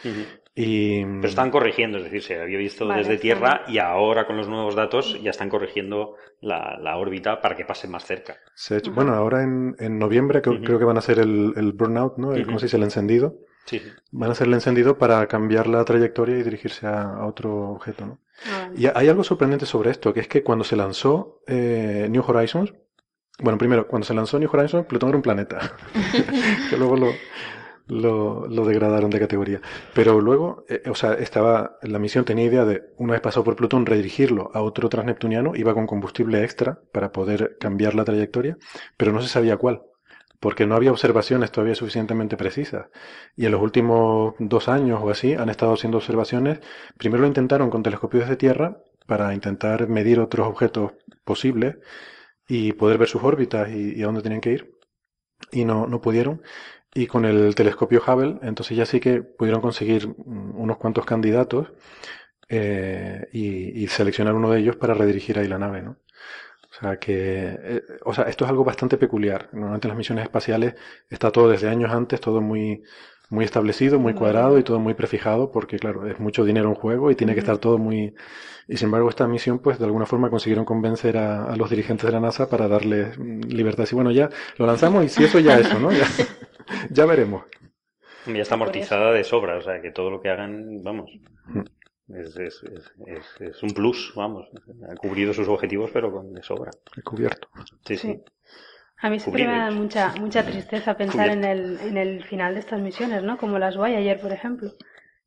y... 0.55 1.03
Pero 1.03 1.27
están 1.27 1.51
corrigiendo, 1.51 1.97
es 1.97 2.05
decir, 2.05 2.23
se 2.23 2.41
había 2.41 2.57
visto 2.57 2.87
desde 2.87 3.17
Tierra 3.17 3.63
y 3.67 3.77
ahora 3.77 4.25
con 4.25 4.37
los 4.37 4.47
nuevos 4.47 4.75
datos 4.75 5.21
ya 5.21 5.29
están 5.29 5.49
corrigiendo 5.49 6.15
la, 6.41 6.77
la 6.81 6.97
órbita 6.97 7.41
para 7.41 7.55
que 7.55 7.65
pase 7.65 7.87
más 7.87 8.05
cerca. 8.05 8.37
Se 8.53 8.77
hecho, 8.77 8.91
Bueno, 8.91 9.13
ahora 9.13 9.43
en, 9.43 9.75
en 9.79 9.99
noviembre 9.99 10.41
creo, 10.41 10.61
creo, 10.61 10.79
que 10.79 10.85
van 10.85 10.97
a 10.97 10.99
hacer 10.99 11.19
el, 11.19 11.53
el 11.55 11.73
burnout, 11.73 12.17
¿no? 12.17 12.33
El, 12.33 12.45
¿Cómo 12.45 12.59
se 12.59 12.65
dice? 12.65 12.77
El 12.77 12.83
encendido. 12.83 13.35
Van 14.11 14.29
a 14.29 14.33
hacer 14.33 14.47
el 14.47 14.53
encendido 14.53 14.97
para 14.97 15.27
cambiar 15.27 15.67
la 15.67 15.83
trayectoria 15.85 16.37
y 16.37 16.43
dirigirse 16.43 16.87
a, 16.87 17.25
otro 17.25 17.69
objeto, 17.71 18.05
¿no? 18.05 18.19
Ah, 18.51 18.69
y 18.75 18.87
hay 18.87 19.07
algo 19.07 19.23
sorprendente 19.23 19.65
sobre 19.65 19.91
esto, 19.91 20.13
que 20.13 20.19
es 20.19 20.27
que 20.27 20.43
cuando 20.43 20.63
se 20.63 20.75
lanzó 20.75 21.41
eh, 21.47 22.07
New 22.09 22.23
Horizons, 22.25 22.73
bueno, 23.39 23.57
primero, 23.57 23.87
cuando 23.87 24.05
se 24.05 24.13
lanzó 24.13 24.39
New 24.39 24.49
Horizons, 24.51 24.85
Plutón 24.85 25.09
era 25.09 25.17
un 25.17 25.21
planeta, 25.21 25.75
que 26.69 26.77
luego 26.77 26.95
lo, 26.97 28.47
lo, 28.47 28.65
degradaron 28.65 29.09
de 29.09 29.19
categoría. 29.19 29.61
Pero 29.93 30.21
luego, 30.21 30.65
eh, 30.69 30.83
o 30.89 30.95
sea, 30.95 31.13
estaba, 31.13 31.77
la 31.81 31.99
misión 31.99 32.25
tenía 32.25 32.45
idea 32.45 32.65
de, 32.65 32.83
una 32.97 33.13
vez 33.13 33.21
pasado 33.21 33.43
por 33.43 33.55
Plutón, 33.55 33.85
redirigirlo 33.85 34.51
a 34.53 34.61
otro 34.61 34.89
transneptuniano, 34.89 35.53
iba 35.55 35.73
con 35.73 35.87
combustible 35.87 36.43
extra 36.43 36.79
para 36.91 37.11
poder 37.11 37.57
cambiar 37.59 37.95
la 37.95 38.05
trayectoria, 38.05 38.57
pero 38.97 39.11
no 39.11 39.21
se 39.21 39.27
sabía 39.27 39.57
cuál 39.57 39.83
porque 40.39 40.65
no 40.65 40.75
había 40.75 40.91
observaciones 40.91 41.51
todavía 41.51 41.75
suficientemente 41.75 42.37
precisas. 42.37 42.87
Y 43.35 43.45
en 43.45 43.51
los 43.51 43.61
últimos 43.61 44.35
dos 44.39 44.67
años 44.69 44.99
o 45.01 45.09
así 45.09 45.33
han 45.33 45.49
estado 45.49 45.73
haciendo 45.73 45.97
observaciones. 45.97 46.59
Primero 46.97 47.21
lo 47.21 47.27
intentaron 47.27 47.69
con 47.69 47.83
telescopios 47.83 48.29
de 48.29 48.35
tierra 48.35 48.77
para 49.05 49.33
intentar 49.33 49.87
medir 49.87 50.19
otros 50.19 50.47
objetos 50.47 50.93
posibles 51.23 51.77
y 52.47 52.73
poder 52.73 52.97
ver 52.97 53.07
sus 53.07 53.23
órbitas 53.23 53.69
y, 53.69 54.01
a 54.01 54.05
dónde 54.05 54.21
tenían 54.21 54.41
que 54.41 54.51
ir. 54.51 54.75
Y 55.51 55.65
no, 55.65 55.87
no 55.87 56.01
pudieron. 56.01 56.41
Y 56.93 57.07
con 57.07 57.25
el 57.25 57.55
telescopio 57.55 58.01
Hubble, 58.05 58.39
entonces 58.41 58.77
ya 58.77 58.85
sí 58.85 58.99
que 58.99 59.21
pudieron 59.21 59.61
conseguir 59.61 60.15
unos 60.17 60.77
cuantos 60.77 61.05
candidatos 61.05 61.73
eh, 62.49 63.27
y, 63.33 63.83
y, 63.83 63.87
seleccionar 63.87 64.35
uno 64.35 64.51
de 64.51 64.59
ellos 64.59 64.75
para 64.77 64.93
redirigir 64.93 65.39
ahí 65.39 65.47
la 65.47 65.59
nave, 65.59 65.81
¿no? 65.81 65.97
O 66.75 66.79
sea 66.81 66.97
que, 66.97 67.57
eh, 67.57 67.81
o 68.03 68.13
sea, 68.13 68.25
esto 68.25 68.43
es 68.43 68.49
algo 68.49 68.63
bastante 68.63 68.97
peculiar. 68.97 69.49
Normalmente 69.53 69.87
en 69.87 69.89
las 69.89 69.97
misiones 69.97 70.25
espaciales 70.25 70.75
está 71.09 71.31
todo 71.31 71.49
desde 71.49 71.69
años 71.69 71.91
antes, 71.91 72.19
todo 72.19 72.41
muy, 72.41 72.83
muy 73.29 73.45
establecido, 73.45 73.97
muy 73.97 74.13
cuadrado 74.13 74.59
y 74.59 74.63
todo 74.63 74.79
muy 74.79 74.93
prefijado, 74.93 75.51
porque 75.51 75.79
claro, 75.79 76.05
es 76.07 76.19
mucho 76.19 76.43
dinero 76.43 76.69
en 76.69 76.75
juego 76.75 77.11
y 77.11 77.15
tiene 77.15 77.33
que 77.33 77.39
estar 77.39 77.57
todo 77.59 77.77
muy... 77.77 78.13
Y 78.67 78.77
sin 78.77 78.87
embargo, 78.87 79.09
esta 79.09 79.27
misión, 79.27 79.59
pues 79.59 79.79
de 79.79 79.85
alguna 79.85 80.05
forma 80.05 80.29
consiguieron 80.29 80.65
convencer 80.65 81.17
a, 81.17 81.55
los 81.55 81.69
dirigentes 81.69 82.07
de 82.07 82.11
la 82.11 82.19
NASA 82.19 82.49
para 82.49 82.67
darle 82.67 83.11
libertad. 83.47 83.87
Y 83.89 83.95
bueno, 83.95 84.11
ya 84.11 84.29
lo 84.57 84.65
lanzamos 84.65 85.05
y 85.05 85.09
si 85.09 85.23
eso 85.23 85.39
ya 85.39 85.57
eso, 85.57 85.79
¿no? 85.79 85.91
Ya, 85.91 86.07
ya 86.89 87.05
veremos. 87.05 87.43
Ya 88.25 88.41
está 88.41 88.55
amortizada 88.55 89.11
de 89.11 89.23
sobra, 89.23 89.57
o 89.57 89.61
sea, 89.61 89.81
que 89.81 89.91
todo 89.91 90.09
lo 90.09 90.19
que 90.19 90.29
hagan, 90.29 90.81
vamos, 90.83 91.11
mm. 91.45 91.61
Es, 92.09 92.37
es, 92.37 92.63
es, 93.07 93.41
es 93.41 93.63
un 93.63 93.71
plus, 93.71 94.13
vamos. 94.15 94.47
Ha 94.89 94.95
cubrido 94.95 95.33
sus 95.33 95.47
objetivos, 95.47 95.89
pero 95.91 96.11
con 96.11 96.33
de 96.33 96.43
sobra. 96.43 96.71
He 96.95 97.01
cubierto. 97.01 97.47
Sí, 97.85 97.97
sí. 97.97 98.21
A 98.97 99.09
mí 99.09 99.19
siempre 99.19 99.47
me 99.47 99.57
da 99.57 99.71
mucha, 99.71 100.13
mucha 100.19 100.45
tristeza 100.45 100.95
pensar 100.95 101.29
en 101.29 101.43
el, 101.43 101.79
en 101.81 101.97
el 101.97 102.23
final 102.23 102.53
de 102.53 102.61
estas 102.61 102.79
misiones, 102.79 103.23
¿no? 103.23 103.37
Como 103.37 103.59
las 103.59 103.77
ayer, 103.77 104.19
por 104.19 104.31
ejemplo. 104.31 104.71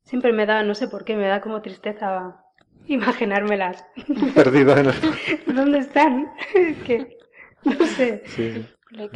Siempre 0.02 0.32
me 0.32 0.46
da, 0.46 0.62
no 0.62 0.74
sé 0.74 0.88
por 0.88 1.04
qué, 1.04 1.16
me 1.16 1.28
da 1.28 1.40
como 1.40 1.60
tristeza 1.60 2.44
imaginármelas. 2.86 3.84
Perdidas 4.34 4.78
en 4.78 4.86
el... 4.86 5.54
¿Dónde 5.54 5.78
están? 5.78 6.32
que, 6.86 7.18
no 7.64 7.86
sé. 7.86 8.22
Sí. 8.26 8.66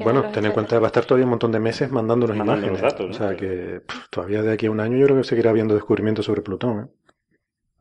Bueno, 0.04 0.30
ten 0.30 0.44
en 0.44 0.52
cuenta, 0.52 0.78
va 0.78 0.86
a 0.86 0.88
estar 0.88 1.06
todavía 1.06 1.24
un 1.24 1.30
montón 1.30 1.50
de 1.50 1.58
meses 1.58 1.90
mandándonos 1.90 2.36
imágenes. 2.36 2.82
datos, 2.82 3.08
o 3.08 3.12
sea 3.14 3.34
que 3.34 3.80
todavía 4.10 4.42
de 4.42 4.52
aquí 4.52 4.66
a 4.66 4.70
un 4.70 4.80
año 4.80 4.98
yo 4.98 5.06
creo 5.06 5.16
que 5.16 5.24
seguirá 5.24 5.48
habiendo 5.48 5.74
descubrimientos 5.74 6.26
sobre 6.26 6.42
Plutón. 6.42 6.80
¿eh? 6.80 7.01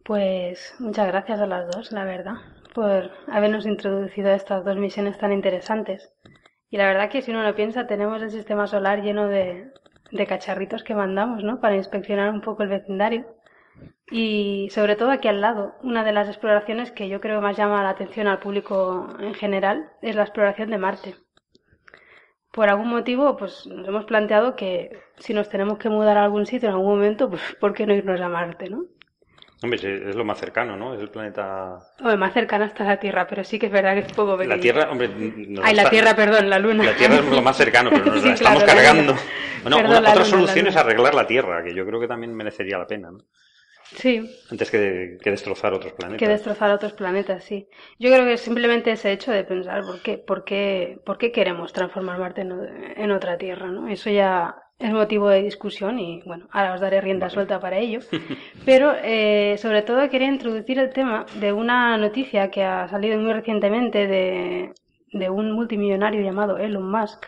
Pues 0.03 0.75
muchas 0.79 1.07
gracias 1.07 1.39
a 1.41 1.47
las 1.47 1.69
dos, 1.69 1.91
la 1.91 2.05
verdad, 2.05 2.35
por 2.73 3.11
habernos 3.27 3.65
introducido 3.65 4.29
a 4.29 4.35
estas 4.35 4.65
dos 4.65 4.75
misiones 4.77 5.17
tan 5.17 5.31
interesantes. 5.31 6.11
Y 6.69 6.77
la 6.77 6.87
verdad 6.87 7.09
que 7.09 7.21
si 7.21 7.31
uno 7.31 7.43
lo 7.43 7.55
piensa, 7.55 7.87
tenemos 7.87 8.21
el 8.21 8.31
sistema 8.31 8.65
solar 8.67 9.01
lleno 9.03 9.27
de, 9.27 9.71
de 10.11 10.27
cacharritos 10.27 10.83
que 10.83 10.95
mandamos, 10.95 11.43
¿no? 11.43 11.59
Para 11.59 11.75
inspeccionar 11.75 12.31
un 12.31 12.41
poco 12.41 12.63
el 12.63 12.69
vecindario. 12.69 13.25
Y 14.09 14.69
sobre 14.71 14.95
todo 14.95 15.11
aquí 15.11 15.27
al 15.27 15.41
lado, 15.41 15.75
una 15.83 16.03
de 16.03 16.13
las 16.13 16.27
exploraciones 16.27 16.91
que 16.91 17.07
yo 17.07 17.21
creo 17.21 17.41
más 17.41 17.57
llama 17.57 17.83
la 17.83 17.89
atención 17.89 18.27
al 18.27 18.39
público 18.39 19.07
en 19.19 19.33
general 19.35 19.89
es 20.01 20.15
la 20.15 20.23
exploración 20.23 20.69
de 20.71 20.77
Marte. 20.77 21.15
Por 22.51 22.69
algún 22.69 22.89
motivo, 22.89 23.37
pues 23.37 23.65
nos 23.67 23.87
hemos 23.87 24.05
planteado 24.05 24.55
que 24.55 24.91
si 25.17 25.33
nos 25.33 25.49
tenemos 25.49 25.77
que 25.77 25.89
mudar 25.89 26.17
a 26.17 26.23
algún 26.23 26.45
sitio 26.45 26.69
en 26.69 26.75
algún 26.75 26.95
momento, 26.95 27.29
pues 27.29 27.41
¿por 27.59 27.73
qué 27.73 27.85
no 27.85 27.93
irnos 27.93 28.19
a 28.19 28.29
Marte, 28.29 28.69
no? 28.69 28.85
Hombre, 29.63 30.09
es 30.09 30.15
lo 30.15 30.25
más 30.25 30.39
cercano, 30.39 30.75
¿no? 30.75 30.95
Es 30.95 31.01
el 31.01 31.09
planeta. 31.09 31.77
Hombre, 31.99 32.17
más 32.17 32.33
cercano 32.33 32.65
está 32.65 32.83
la 32.83 32.99
Tierra, 32.99 33.27
pero 33.27 33.43
sí 33.43 33.59
que 33.59 33.67
es 33.67 33.71
verdad 33.71 33.93
que 33.93 33.99
es 33.99 34.13
poco 34.13 34.35
pequeño. 34.35 34.55
La 34.55 34.61
Tierra, 34.61 34.89
hombre. 34.89 35.09
Ay, 35.61 35.75
la 35.75 35.87
Tierra, 35.87 36.15
perdón, 36.15 36.49
la 36.49 36.57
Luna. 36.57 36.83
La 36.83 36.95
Tierra 36.95 37.15
es 37.15 37.25
lo 37.25 37.41
más 37.43 37.57
cercano, 37.57 37.91
pero 37.91 38.05
nos 38.05 38.23
la 38.23 38.33
estamos 38.33 38.63
cargando. 38.63 39.15
Bueno, 39.61 39.77
otra 39.77 40.25
solución 40.25 40.65
es 40.65 40.75
arreglar 40.75 41.13
la 41.13 41.27
Tierra, 41.27 41.63
que 41.63 41.75
yo 41.75 41.85
creo 41.85 41.99
que 41.99 42.07
también 42.07 42.33
merecería 42.33 42.79
la 42.79 42.87
pena, 42.87 43.11
¿no? 43.11 43.19
Sí. 43.95 44.23
Antes 44.49 44.71
que, 44.71 45.17
que, 45.21 45.31
destrozar 45.31 45.73
otros 45.73 45.93
planetas. 45.93 46.19
Que 46.19 46.27
destrozar 46.27 46.71
otros 46.71 46.93
planetas, 46.93 47.43
sí. 47.43 47.67
Yo 47.99 48.09
creo 48.09 48.25
que 48.25 48.37
simplemente 48.37 48.91
ese 48.91 49.11
hecho 49.11 49.31
de 49.31 49.43
pensar 49.43 49.83
por 49.83 50.01
qué, 50.01 50.17
por 50.17 50.43
qué, 50.45 50.99
por 51.05 51.17
qué 51.17 51.31
queremos 51.31 51.73
transformar 51.73 52.17
Marte 52.17 52.41
en, 52.41 52.51
en 52.95 53.11
otra 53.11 53.37
Tierra, 53.37 53.67
¿no? 53.67 53.89
Eso 53.89 54.09
ya 54.09 54.55
es 54.81 54.91
motivo 54.91 55.29
de 55.29 55.43
discusión 55.43 55.99
y 55.99 56.21
bueno, 56.25 56.47
ahora 56.51 56.73
os 56.73 56.81
daré 56.81 57.01
rienda 57.01 57.29
suelta 57.29 57.59
para 57.59 57.77
ello. 57.77 57.99
Pero 58.65 58.93
eh, 59.03 59.55
sobre 59.57 59.81
todo 59.81 60.09
quería 60.09 60.27
introducir 60.27 60.79
el 60.79 60.91
tema 60.91 61.25
de 61.39 61.53
una 61.53 61.97
noticia 61.97 62.49
que 62.49 62.63
ha 62.63 62.87
salido 62.87 63.19
muy 63.19 63.33
recientemente 63.33 64.07
de, 64.07 64.73
de 65.11 65.29
un 65.29 65.51
multimillonario 65.51 66.21
llamado 66.21 66.57
Elon 66.57 66.89
Musk, 66.89 67.25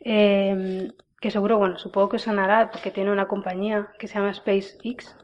eh, 0.00 0.88
que 1.20 1.30
seguro, 1.30 1.58
bueno, 1.58 1.78
supongo 1.78 2.10
que 2.10 2.18
sonará 2.18 2.70
porque 2.70 2.90
tiene 2.90 3.10
una 3.10 3.28
compañía 3.28 3.88
que 3.98 4.08
se 4.08 4.14
llama 4.14 4.32
SpaceX. 4.32 5.16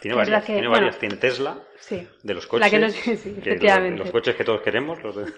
Tiene 0.00 0.16
varias, 0.16 0.44
tiene, 0.44 0.68
varias. 0.68 0.98
tiene 0.98 1.16
Tesla, 1.16 1.58
sí, 1.80 2.06
de 2.22 2.34
los 2.34 2.46
coches, 2.46 2.70
que 3.04 3.16
sí, 3.16 3.34
efectivamente. 3.36 3.98
los, 3.98 4.12
coches 4.12 4.36
que 4.36 4.44
todos 4.44 4.60
queremos, 4.60 5.02
los 5.02 5.16
de, 5.16 5.32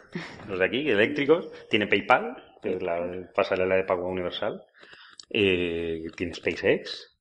los 0.48 0.58
de 0.58 0.64
aquí, 0.64 0.90
eléctricos. 0.90 1.50
Tiene 1.70 1.86
PayPal, 1.86 2.36
que 2.60 2.74
es 2.74 2.82
la 2.82 3.30
pasarela 3.34 3.76
de 3.76 3.84
pago 3.84 4.06
universal. 4.06 4.62
Eh, 5.30 6.06
tiene 6.16 6.34
SpaceX. 6.34 7.16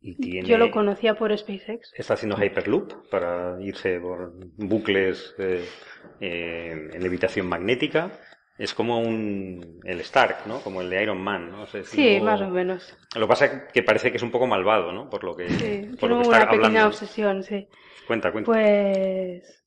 Y 0.00 0.14
tiene, 0.16 0.48
Yo 0.48 0.58
lo 0.58 0.70
conocía 0.70 1.14
por 1.14 1.36
SpaceX. 1.36 1.92
Está 1.96 2.14
haciendo 2.14 2.36
Hyperloop 2.36 3.08
para 3.10 3.56
irse 3.60 3.98
por 3.98 4.32
bucles 4.56 5.34
eh, 5.38 5.64
eh, 6.20 6.90
en 6.92 7.02
levitación 7.02 7.48
magnética. 7.48 8.12
Es 8.58 8.74
como 8.74 9.00
un, 9.00 9.80
el 9.84 10.00
Stark, 10.00 10.46
¿no? 10.46 10.60
Como 10.60 10.82
el 10.82 10.90
de 10.90 11.02
Iron 11.02 11.20
Man, 11.20 11.50
¿no? 11.50 11.66
sí, 11.66 12.20
más 12.20 12.40
o 12.40 12.48
menos. 12.48 12.96
Lo 13.14 13.22
que 13.22 13.26
pasa 13.28 13.44
es 13.44 13.72
que 13.72 13.82
parece 13.84 14.10
que 14.10 14.16
es 14.16 14.22
un 14.22 14.32
poco 14.32 14.48
malvado, 14.48 14.92
¿no? 14.92 15.08
Por 15.08 15.22
lo 15.22 15.36
que, 15.36 15.48
sí, 15.48 15.96
por 15.98 16.10
lo 16.10 16.22
que 16.22 16.28
una 16.28 16.50
pequeña 16.50 16.86
obsesión, 16.86 17.44
sí. 17.44 17.68
Cuenta, 18.06 18.32
cuenta. 18.32 18.50
Pues 18.50 19.57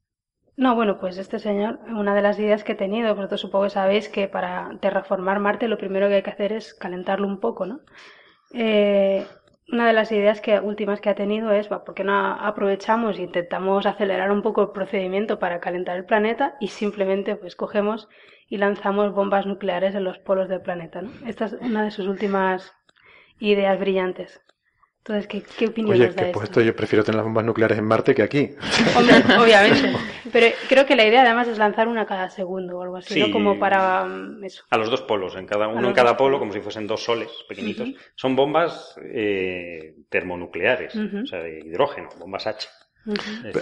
no, 0.57 0.75
bueno, 0.75 0.99
pues 0.99 1.17
este 1.17 1.39
señor, 1.39 1.79
una 1.87 2.13
de 2.13 2.21
las 2.21 2.37
ideas 2.37 2.63
que 2.63 2.73
he 2.73 2.75
tenido, 2.75 3.15
vosotros 3.15 3.41
supongo 3.41 3.65
que 3.65 3.69
sabéis 3.71 4.09
que 4.09 4.27
para 4.27 4.77
terraformar 4.79 5.39
Marte 5.39 5.67
lo 5.67 5.77
primero 5.77 6.07
que 6.07 6.15
hay 6.15 6.23
que 6.23 6.29
hacer 6.29 6.53
es 6.53 6.73
calentarlo 6.73 7.27
un 7.27 7.39
poco, 7.39 7.65
¿no? 7.65 7.79
Eh, 8.53 9.25
una 9.71 9.87
de 9.87 9.93
las 9.93 10.11
ideas 10.11 10.41
que, 10.41 10.59
últimas 10.59 10.99
que 10.99 11.09
ha 11.09 11.15
tenido 11.15 11.51
es, 11.51 11.67
¿por 11.69 11.93
qué 11.93 12.03
no 12.03 12.13
aprovechamos 12.13 13.17
e 13.17 13.21
intentamos 13.21 13.85
acelerar 13.85 14.31
un 14.31 14.41
poco 14.41 14.61
el 14.63 14.71
procedimiento 14.71 15.39
para 15.39 15.61
calentar 15.61 15.95
el 15.97 16.05
planeta 16.05 16.55
y 16.59 16.67
simplemente 16.67 17.37
pues 17.37 17.55
cogemos 17.55 18.09
y 18.49 18.57
lanzamos 18.57 19.13
bombas 19.13 19.45
nucleares 19.45 19.95
en 19.95 20.03
los 20.03 20.19
polos 20.19 20.49
del 20.49 20.61
planeta, 20.61 21.01
¿no? 21.01 21.11
Esta 21.25 21.45
es 21.45 21.53
una 21.53 21.85
de 21.85 21.91
sus 21.91 22.07
últimas 22.07 22.73
ideas 23.39 23.79
brillantes. 23.79 24.41
Entonces, 25.03 25.25
¿qué, 25.25 25.43
qué 25.57 25.65
opinión 25.65 25.95
Oye, 25.95 26.09
da 26.09 26.25
que 26.25 26.31
puesto 26.31 26.61
yo 26.61 26.75
prefiero 26.75 27.03
tener 27.03 27.15
las 27.15 27.25
bombas 27.25 27.43
nucleares 27.43 27.75
en 27.79 27.85
Marte 27.85 28.13
que 28.13 28.21
aquí. 28.21 28.51
Hombre, 28.95 29.15
obviamente. 29.35 29.93
Pero 30.31 30.55
creo 30.69 30.85
que 30.85 30.95
la 30.95 31.07
idea 31.07 31.23
además 31.23 31.47
es 31.47 31.57
lanzar 31.57 31.87
una 31.87 32.05
cada 32.05 32.29
segundo 32.29 32.77
o 32.77 32.83
algo 32.83 32.97
así, 32.97 33.19
¿no? 33.19 33.31
Como 33.31 33.57
para 33.57 34.05
mm, 34.05 34.43
eso. 34.43 34.63
A 34.69 34.77
los 34.77 34.91
dos 34.91 35.01
polos, 35.01 35.35
en 35.37 35.47
cada 35.47 35.67
uno 35.67 35.87
en 35.87 35.95
cada 35.95 36.15
polo, 36.15 36.37
como 36.37 36.53
si 36.53 36.59
fuesen 36.59 36.85
dos 36.85 37.03
soles 37.03 37.31
pequeñitos. 37.49 37.89
Son 38.13 38.35
bombas 38.35 38.95
eh, 39.03 39.95
termonucleares, 40.09 40.95
o 40.95 41.25
sea, 41.25 41.39
de 41.39 41.61
hidrógeno, 41.65 42.09
bombas 42.19 42.45
H. 42.45 42.67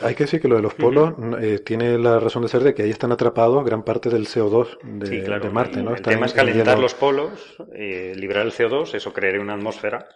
Hay 0.03 0.15
que 0.15 0.25
decir 0.25 0.41
que 0.41 0.49
lo 0.49 0.57
de 0.57 0.61
los 0.61 0.73
polos 0.73 1.13
eh, 1.41 1.59
tiene 1.59 1.97
la 1.97 2.19
razón 2.19 2.41
de 2.41 2.49
ser 2.49 2.63
de 2.63 2.73
que 2.73 2.83
ahí 2.83 2.89
están 2.89 3.13
atrapados 3.13 3.63
gran 3.63 3.83
parte 3.83 4.09
del 4.09 4.27
CO2 4.27 4.77
de, 4.83 5.49
Marte, 5.49 5.81
¿no? 5.81 5.95
El 5.95 6.01
tema 6.01 6.25
es 6.25 6.33
calentar 6.33 6.77
los 6.77 6.93
polos, 6.93 7.55
eh, 7.73 8.11
liberar 8.17 8.45
el 8.45 8.51
CO2, 8.51 8.93
eso 8.95 9.13
crearía 9.13 9.39
una 9.39 9.53
atmósfera 9.53 10.09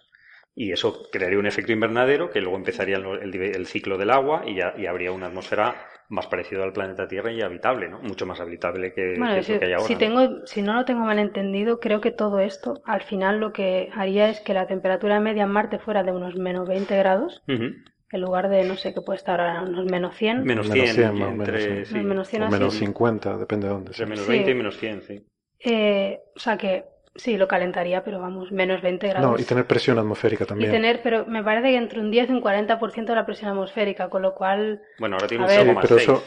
y 0.56 0.72
eso 0.72 1.10
crearía 1.12 1.40
un 1.40 1.48
efecto 1.48 1.72
invernadero 1.72 2.30
que 2.30 2.42
luego 2.42 2.58
empezaría 2.58 2.98
el, 2.98 3.66
ciclo 3.66 3.98
del 3.98 4.12
agua 4.12 4.44
y, 4.46 4.56
ya, 4.56 4.74
y 4.78 4.86
habría 4.86 5.12
una 5.12 5.28
atmósfera 5.28 5.76
más 6.10 6.28
parecida 6.28 6.64
al 6.64 6.74
planeta 6.74 7.08
Tierra 7.08 7.32
y 7.32 7.42
habitable, 7.42 7.90
¿no? 7.90 8.00
Mucho 8.00 8.26
más 8.26 8.40
habitable 8.40 8.94
que, 8.94 9.16
bueno, 9.18 9.36
que, 9.42 9.60
que 9.60 9.66
hay 9.66 9.74
ahora. 9.74 9.88
Si, 9.88 9.96
tengo, 9.96 10.46
si 10.46 10.62
no 10.62 10.74
lo 10.74 10.86
tengo 10.86 11.02
mal 11.02 11.18
entendido, 11.18 11.80
creo 11.80 12.02
que 12.02 12.12
todo 12.12 12.40
esto 12.40 12.82
al 12.86 13.02
final 13.02 13.40
lo 13.40 13.52
que 13.52 13.90
haría 13.96 14.30
es 14.30 14.40
que 14.42 14.54
la 14.54 14.68
temperatura 14.68 15.20
media 15.20 15.44
en 15.44 15.50
Marte 15.50 15.80
fuera 15.80 16.04
de 16.04 16.12
unos 16.12 16.36
menos 16.36 16.68
20 16.68 16.96
grados. 16.98 17.42
En 17.48 18.22
lugar 18.22 18.48
de, 18.50 18.64
no 18.64 18.76
sé, 18.76 18.94
que 18.94 19.02
puede 19.02 19.18
estar 19.18 19.42
ahora 19.42 19.64
unos 19.64 19.86
menos 19.86 20.16
100. 20.16 20.44
Menos 20.44 20.70
100, 20.70 20.76
menos 20.76 21.18
100 21.18 21.22
entre, 21.32 21.86
sí. 21.86 21.96
menos 21.96 22.28
100 22.28 22.44
o 22.44 22.50
menos 22.52 22.76
50, 22.76 23.38
depende 23.40 23.68
de 23.68 23.74
dónde. 23.74 23.90
Entre 23.90 24.06
menos 24.06 24.28
20 24.28 24.52
y 24.52 24.54
menos 24.54 24.78
100, 24.78 25.02
sí. 25.02 25.26
Eh, 25.66 26.20
o 26.36 26.40
sea 26.40 26.58
que 26.58 26.93
Sí, 27.16 27.38
lo 27.38 27.48
calentaría, 27.48 28.04
pero 28.04 28.20
vamos, 28.20 28.52
menos 28.52 28.82
20 28.82 29.08
grados. 29.08 29.32
No, 29.32 29.40
y 29.40 29.44
tener 29.44 29.66
presión 29.66 30.00
atmosférica 30.00 30.46
también. 30.46 30.72
Y 30.72 30.74
tener, 30.74 31.02
pero 31.04 31.26
me 31.28 31.44
parece 31.44 31.70
que 31.70 31.78
entre 31.78 32.00
un 32.00 32.10
10 32.10 32.30
y 32.30 32.32
un 32.34 32.42
40% 32.42 33.06
de 33.06 33.16
la 33.16 33.26
presión 33.26 33.52
atmosférica, 33.52 34.10
con 34.10 34.24
lo 34.24 34.34
cual... 34.34 34.82
Bueno, 34.98 35.18
ahora 35.18 35.28
tiene 35.28 35.44
un 35.44 35.50
0,6, 35.50 36.22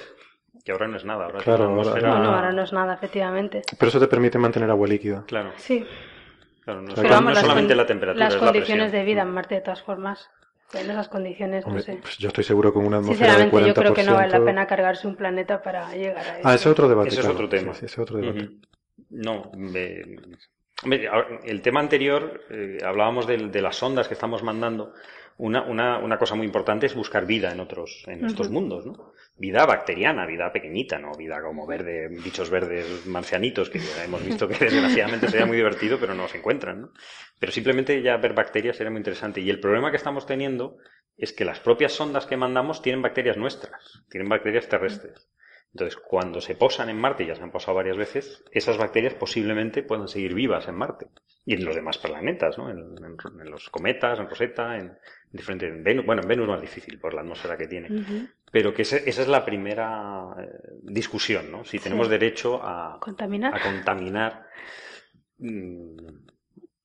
que 0.64 0.72
ahora 0.72 0.86
no 0.86 0.96
es 0.96 1.04
nada. 1.04 1.24
Ahora 1.24 1.38
claro, 1.38 1.64
ahora, 1.64 2.00
no, 2.00 2.34
ahora 2.34 2.52
no 2.52 2.62
es 2.62 2.72
nada, 2.72 2.94
efectivamente. 2.94 3.62
Pero 3.78 3.88
eso 3.88 3.98
te 3.98 4.06
permite 4.06 4.38
mantener 4.38 4.70
agua 4.70 4.86
líquida. 4.86 5.24
Claro. 5.26 5.52
Sí. 5.56 5.84
Claro, 6.64 6.82
no, 6.82 6.94
pero 6.94 7.08
vamos, 7.08 7.38
solamente 7.38 7.74
la 7.74 7.86
temperatura, 7.86 8.24
Las 8.24 8.36
condiciones 8.36 8.92
de 8.92 9.04
vida 9.04 9.22
en 9.22 9.30
Marte, 9.30 9.56
de 9.56 9.60
todas 9.60 9.82
formas, 9.82 10.28
en 10.74 10.90
esas 10.90 11.08
condiciones, 11.08 11.66
no 11.66 11.78
sé. 11.80 11.98
Pues 12.00 12.18
yo 12.18 12.28
estoy 12.28 12.44
seguro 12.44 12.72
con 12.72 12.84
una 12.84 12.98
atmósfera 12.98 13.36
de 13.36 13.50
40%... 13.50 13.66
yo 13.66 13.74
creo 13.74 13.94
que 13.94 14.02
no 14.02 14.14
vale 14.14 14.30
la 14.30 14.44
pena 14.44 14.66
cargarse 14.66 15.06
un 15.06 15.16
planeta 15.16 15.62
para 15.62 15.92
llegar 15.94 16.18
a 16.18 16.38
eso. 16.38 16.48
Ah, 16.48 16.54
ese 16.54 16.68
es 16.68 16.72
otro 16.72 16.88
debate. 16.88 17.08
Ese 17.08 17.20
es 17.20 17.26
otro 17.26 17.48
tema. 17.48 17.72
ese 17.72 17.86
es 17.86 17.98
otro 17.98 18.18
debate. 18.18 18.50
No, 19.10 19.52
me, 19.56 20.02
el 20.84 21.62
tema 21.62 21.80
anterior, 21.80 22.44
eh, 22.50 22.78
hablábamos 22.84 23.26
de, 23.26 23.62
las 23.62 23.82
ondas 23.82 24.08
que 24.08 24.14
estamos 24.14 24.42
mandando. 24.42 24.92
Una, 25.38 25.62
una, 25.62 25.98
una, 25.98 26.18
cosa 26.18 26.34
muy 26.34 26.46
importante 26.46 26.86
es 26.86 26.94
buscar 26.94 27.26
vida 27.26 27.52
en 27.52 27.60
otros, 27.60 28.04
en 28.06 28.24
estos 28.24 28.48
mundos, 28.48 28.86
¿no? 28.86 29.12
Vida 29.36 29.66
bacteriana, 29.66 30.24
vida 30.24 30.50
pequeñita, 30.50 30.98
¿no? 30.98 31.12
Vida 31.12 31.42
como 31.42 31.66
verde, 31.66 32.08
bichos 32.08 32.48
verdes 32.48 33.06
marcianitos, 33.06 33.68
que 33.68 33.78
ya 33.78 34.04
hemos 34.04 34.24
visto 34.24 34.48
que 34.48 34.54
desgraciadamente 34.64 35.28
sería 35.28 35.44
muy 35.44 35.58
divertido, 35.58 35.98
pero 36.00 36.14
no 36.14 36.26
se 36.26 36.38
encuentran, 36.38 36.80
¿no? 36.80 36.92
Pero 37.38 37.52
simplemente 37.52 38.00
ya 38.00 38.16
ver 38.16 38.32
bacterias 38.32 38.76
sería 38.76 38.90
muy 38.90 39.00
interesante. 39.00 39.42
Y 39.42 39.50
el 39.50 39.60
problema 39.60 39.90
que 39.90 39.98
estamos 39.98 40.24
teniendo 40.24 40.78
es 41.18 41.34
que 41.34 41.44
las 41.44 41.60
propias 41.60 41.92
sondas 41.92 42.24
que 42.24 42.38
mandamos 42.38 42.80
tienen 42.80 43.02
bacterias 43.02 43.36
nuestras, 43.36 44.04
tienen 44.08 44.28
bacterias 44.30 44.68
terrestres. 44.68 45.28
Entonces, 45.74 45.96
cuando 46.08 46.40
se 46.40 46.54
posan 46.54 46.88
en 46.88 46.98
Marte, 46.98 47.26
ya 47.26 47.34
se 47.34 47.42
han 47.42 47.50
posado 47.50 47.76
varias 47.76 47.96
veces, 47.98 48.42
esas 48.50 48.78
bacterias 48.78 49.12
posiblemente 49.14 49.82
puedan 49.82 50.08
seguir 50.08 50.32
vivas 50.34 50.66
en 50.68 50.74
Marte 50.76 51.08
y 51.44 51.52
en 51.54 51.64
los 51.66 51.74
demás 51.74 51.98
planetas, 51.98 52.56
¿no? 52.56 52.70
En, 52.70 52.78
en- 52.78 53.40
en 53.40 53.50
los 53.50 53.68
cometas, 53.68 54.18
en 54.18 54.28
Rosetta, 54.28 54.76
en 54.78 54.96
diferentes. 55.30 55.68
en 55.68 55.84
Venus, 55.84 56.06
bueno, 56.06 56.22
en 56.22 56.28
Venus 56.28 56.48
más 56.48 56.60
difícil 56.62 56.98
por 56.98 57.12
la 57.12 57.20
atmósfera 57.20 57.58
que 57.58 57.66
tiene. 57.66 57.88
Pero 58.50 58.72
que 58.72 58.82
ese- 58.82 59.08
esa 59.08 59.20
es 59.22 59.28
la 59.28 59.44
primera 59.44 60.24
eh, 60.40 60.48
discusión, 60.82 61.52
¿no? 61.52 61.64
Si 61.64 61.78
tenemos 61.78 62.06
Sí. 62.06 62.10
derecho 62.12 62.60
a, 62.62 62.98
Contaminar. 63.00 63.54
a 63.54 63.60
contaminar 63.62 64.46
mm, 65.38 65.96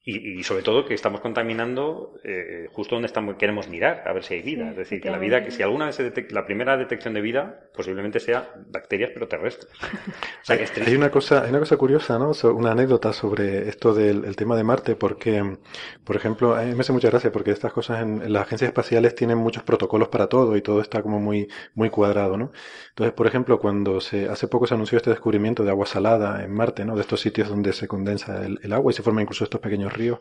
y, 0.03 0.39
y 0.39 0.43
sobre 0.43 0.63
todo 0.63 0.85
que 0.85 0.93
estamos 0.95 1.21
contaminando 1.21 2.15
eh, 2.23 2.67
justo 2.71 2.95
donde 2.95 3.07
estamos, 3.07 3.35
queremos 3.37 3.67
mirar 3.67 4.03
a 4.07 4.13
ver 4.13 4.23
si 4.23 4.35
hay 4.35 4.41
vida. 4.41 4.65
Sí, 4.65 4.71
es 4.71 4.75
decir, 4.77 5.01
que 5.01 5.09
la 5.11 5.19
vida, 5.19 5.43
que 5.43 5.51
si 5.51 5.61
alguna 5.63 5.85
vez 5.87 5.95
se 5.95 6.11
detec- 6.13 6.31
la 6.31 6.45
primera 6.45 6.77
detección 6.77 7.13
de 7.13 7.21
vida 7.21 7.69
posiblemente 7.73 8.19
sea 8.19 8.53
bacterias 8.67 9.11
pero 9.13 9.27
terrestres. 9.27 9.71
O 10.41 10.45
sea 10.45 10.57
que 10.57 10.63
es 10.63 10.71
Hay 10.83 10.95
una 10.95 11.11
cosa, 11.11 11.43
hay 11.43 11.49
una 11.51 11.59
cosa 11.59 11.77
curiosa, 11.77 12.17
¿no? 12.17 12.33
So- 12.33 12.55
una 12.55 12.71
anécdota 12.71 13.13
sobre 13.13 13.69
esto 13.69 13.93
del 13.93 14.25
el 14.25 14.35
tema 14.35 14.55
de 14.55 14.63
Marte, 14.63 14.95
porque, 14.95 15.57
por 16.03 16.15
ejemplo, 16.15 16.55
a 16.55 16.63
mí 16.63 16.73
me 16.73 16.81
hace 16.81 16.91
mucha 16.93 17.09
gracia 17.09 17.31
porque 17.31 17.51
estas 17.51 17.71
cosas 17.71 18.01
en, 18.01 18.21
en 18.21 18.33
las 18.33 18.43
agencias 18.43 18.69
espaciales 18.69 19.13
tienen 19.15 19.37
muchos 19.37 19.63
protocolos 19.63 20.07
para 20.09 20.27
todo 20.27 20.55
y 20.57 20.61
todo 20.61 20.81
está 20.81 21.03
como 21.03 21.19
muy, 21.19 21.47
muy 21.75 21.89
cuadrado, 21.91 22.37
¿no? 22.37 22.51
Entonces, 22.89 23.13
por 23.13 23.27
ejemplo, 23.27 23.59
cuando 23.59 24.01
se, 24.01 24.27
hace 24.29 24.47
poco 24.47 24.65
se 24.67 24.73
anunció 24.73 24.97
este 24.97 25.11
descubrimiento 25.11 25.63
de 25.63 25.69
agua 25.69 25.85
salada 25.85 26.43
en 26.43 26.51
Marte, 26.53 26.83
¿no? 26.85 26.95
De 26.95 27.01
estos 27.01 27.21
sitios 27.21 27.47
donde 27.49 27.73
se 27.73 27.87
condensa 27.87 28.43
el, 28.45 28.59
el 28.63 28.73
agua 28.73 28.91
y 28.91 28.95
se 28.95 29.03
forman 29.03 29.23
incluso 29.23 29.43
estos 29.43 29.61
pequeños 29.61 29.90
ríos. 29.91 30.19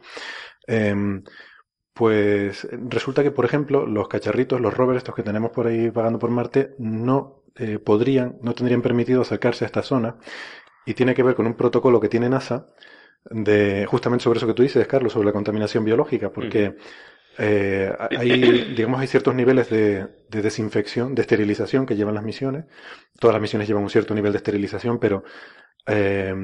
em, 0.67 1.23
pues 1.95 2.69
resulta 2.89 3.23
que, 3.23 3.31
por 3.31 3.45
ejemplo, 3.45 3.87
los 3.87 4.09
cacharritos, 4.09 4.61
los 4.61 4.75
rovers, 4.75 4.99
estos 4.99 5.15
que 5.15 5.23
tenemos 5.23 5.51
por 5.51 5.67
ahí 5.67 5.91
vagando 5.91 6.19
por 6.19 6.31
Marte, 6.31 6.75
no 6.79 7.45
eh, 7.57 7.79
podrían, 7.79 8.39
no 8.43 8.55
tendrían 8.55 8.83
permitido 8.83 9.23
acercarse 9.23 9.65
a 9.65 9.67
esta 9.67 9.83
zona 9.83 10.17
y 10.87 10.95
tiene 10.95 11.15
que 11.15 11.23
ver 11.23 11.35
con 11.35 11.47
un 11.47 11.55
protocolo 11.55 12.01
que 12.01 12.09
tiene 12.09 12.29
NASA 12.29 12.67
de 13.25 13.87
justamente 13.89 14.25
sobre 14.25 14.39
eso 14.39 14.47
que 14.47 14.55
tú 14.55 14.63
dices, 14.63 14.87
Carlos, 14.87 15.13
sobre 15.13 15.27
la 15.27 15.33
contaminación 15.33 15.85
biológica, 15.85 16.33
porque 16.33 16.77
eh, 17.39 17.93
hay, 18.17 18.31
digamos, 18.77 19.01
hay 19.01 19.07
ciertos 19.07 19.35
niveles 19.35 19.71
de, 19.71 20.07
de 20.29 20.43
desinfección, 20.43 21.15
de 21.15 21.23
esterilización 21.23 21.87
que 21.87 21.97
llevan 21.97 22.15
las 22.15 22.25
misiones. 22.25 22.65
Todas 23.19 23.35
las 23.35 23.43
misiones 23.43 23.69
llevan 23.69 23.85
un 23.85 23.91
cierto 23.91 24.15
nivel 24.15 24.33
de 24.33 24.39
esterilización, 24.39 24.99
pero 24.99 25.25
eh, 25.87 26.35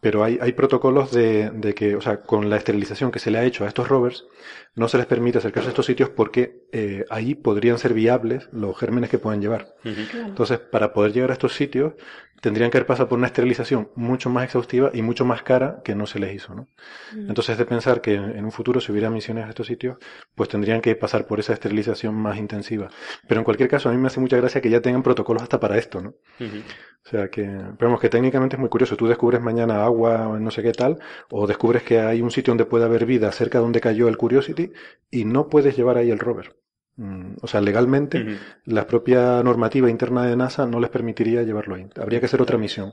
pero 0.00 0.24
hay, 0.24 0.38
hay 0.40 0.52
protocolos 0.52 1.10
de, 1.10 1.50
de 1.50 1.74
que, 1.74 1.96
o 1.96 2.00
sea, 2.00 2.20
con 2.22 2.48
la 2.48 2.56
esterilización 2.56 3.10
que 3.10 3.18
se 3.18 3.30
le 3.30 3.38
ha 3.38 3.44
hecho 3.44 3.64
a 3.64 3.68
estos 3.68 3.88
rovers, 3.88 4.26
no 4.74 4.88
se 4.88 4.98
les 4.98 5.06
permite 5.06 5.38
acercarse 5.38 5.68
a 5.68 5.70
estos 5.70 5.86
sitios 5.86 6.10
porque 6.10 6.62
eh, 6.72 7.04
ahí 7.10 7.34
podrían 7.34 7.78
ser 7.78 7.94
viables 7.94 8.48
los 8.52 8.78
gérmenes 8.78 9.10
que 9.10 9.18
pueden 9.18 9.40
llevar. 9.40 9.74
Entonces, 9.84 10.58
para 10.58 10.92
poder 10.92 11.12
llegar 11.12 11.30
a 11.30 11.34
estos 11.34 11.54
sitios, 11.54 11.94
tendrían 12.40 12.70
que 12.70 12.78
haber 12.78 12.86
pasado 12.86 13.08
por 13.08 13.18
una 13.18 13.26
esterilización 13.26 13.90
mucho 13.94 14.30
más 14.30 14.44
exhaustiva 14.44 14.90
y 14.92 15.02
mucho 15.02 15.24
más 15.24 15.42
cara 15.42 15.80
que 15.84 15.94
no 15.94 16.06
se 16.06 16.18
les 16.18 16.34
hizo, 16.34 16.54
¿no? 16.54 16.68
Mm. 17.14 17.28
Entonces, 17.28 17.50
es 17.50 17.58
de 17.58 17.66
pensar 17.66 18.00
que 18.00 18.14
en 18.14 18.44
un 18.44 18.52
futuro, 18.52 18.80
si 18.80 18.92
hubiera 18.92 19.10
misiones 19.10 19.46
a 19.46 19.48
estos 19.48 19.66
sitios, 19.66 19.98
pues 20.34 20.48
tendrían 20.48 20.80
que 20.80 20.94
pasar 20.96 21.26
por 21.26 21.40
esa 21.40 21.52
esterilización 21.52 22.14
más 22.14 22.38
intensiva. 22.38 22.88
Pero 23.26 23.40
en 23.40 23.44
cualquier 23.44 23.68
caso, 23.68 23.88
a 23.88 23.92
mí 23.92 23.98
me 23.98 24.08
hace 24.08 24.20
mucha 24.20 24.36
gracia 24.36 24.60
que 24.60 24.70
ya 24.70 24.80
tengan 24.80 25.02
protocolos 25.02 25.42
hasta 25.42 25.60
para 25.60 25.78
esto, 25.78 26.00
¿no? 26.00 26.14
O 26.40 27.08
sea 27.08 27.28
que, 27.30 27.42
pero 27.42 27.88
vamos, 27.88 28.00
que 28.00 28.08
técnicamente 28.08 28.56
es 28.56 28.60
muy 28.60 28.68
curioso. 28.68 28.96
Tú 28.96 29.06
descubres 29.06 29.40
mañana 29.40 29.84
agua 29.84 30.28
o 30.28 30.38
no 30.38 30.50
sé 30.50 30.62
qué 30.62 30.72
tal, 30.72 30.98
o 31.30 31.46
descubres 31.46 31.82
que 31.82 32.00
hay 32.00 32.20
un 32.20 32.30
sitio 32.30 32.50
donde 32.52 32.66
puede 32.66 32.84
haber 32.84 33.06
vida 33.06 33.30
cerca 33.32 33.58
de 33.58 33.62
donde 33.62 33.80
cayó 33.80 34.08
el 34.08 34.16
Curiosity 34.16 34.72
y 35.10 35.24
no 35.24 35.48
puedes 35.48 35.76
llevar 35.76 35.96
ahí 35.96 36.10
el 36.10 36.18
rover. 36.18 36.56
Mm, 36.98 37.36
O 37.42 37.46
sea, 37.46 37.60
legalmente, 37.60 38.36
la 38.64 38.86
propia 38.86 39.42
normativa 39.42 39.88
interna 39.88 40.26
de 40.26 40.36
NASA 40.36 40.66
no 40.66 40.80
les 40.80 40.90
permitiría 40.90 41.42
llevarlo 41.44 41.76
ahí. 41.76 41.86
Habría 42.00 42.18
que 42.20 42.26
hacer 42.26 42.42
otra 42.42 42.58
misión 42.58 42.92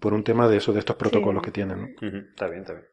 por 0.00 0.12
un 0.12 0.24
tema 0.24 0.48
de 0.48 0.56
eso, 0.58 0.72
de 0.72 0.80
estos 0.80 0.96
protocolos 0.96 1.40
Sí. 1.42 1.44
que 1.46 1.50
tienen, 1.52 1.80
¿no? 1.80 1.86
Está 2.30 2.48
bien, 2.48 2.60
está 2.62 2.72
bien. 2.74 2.84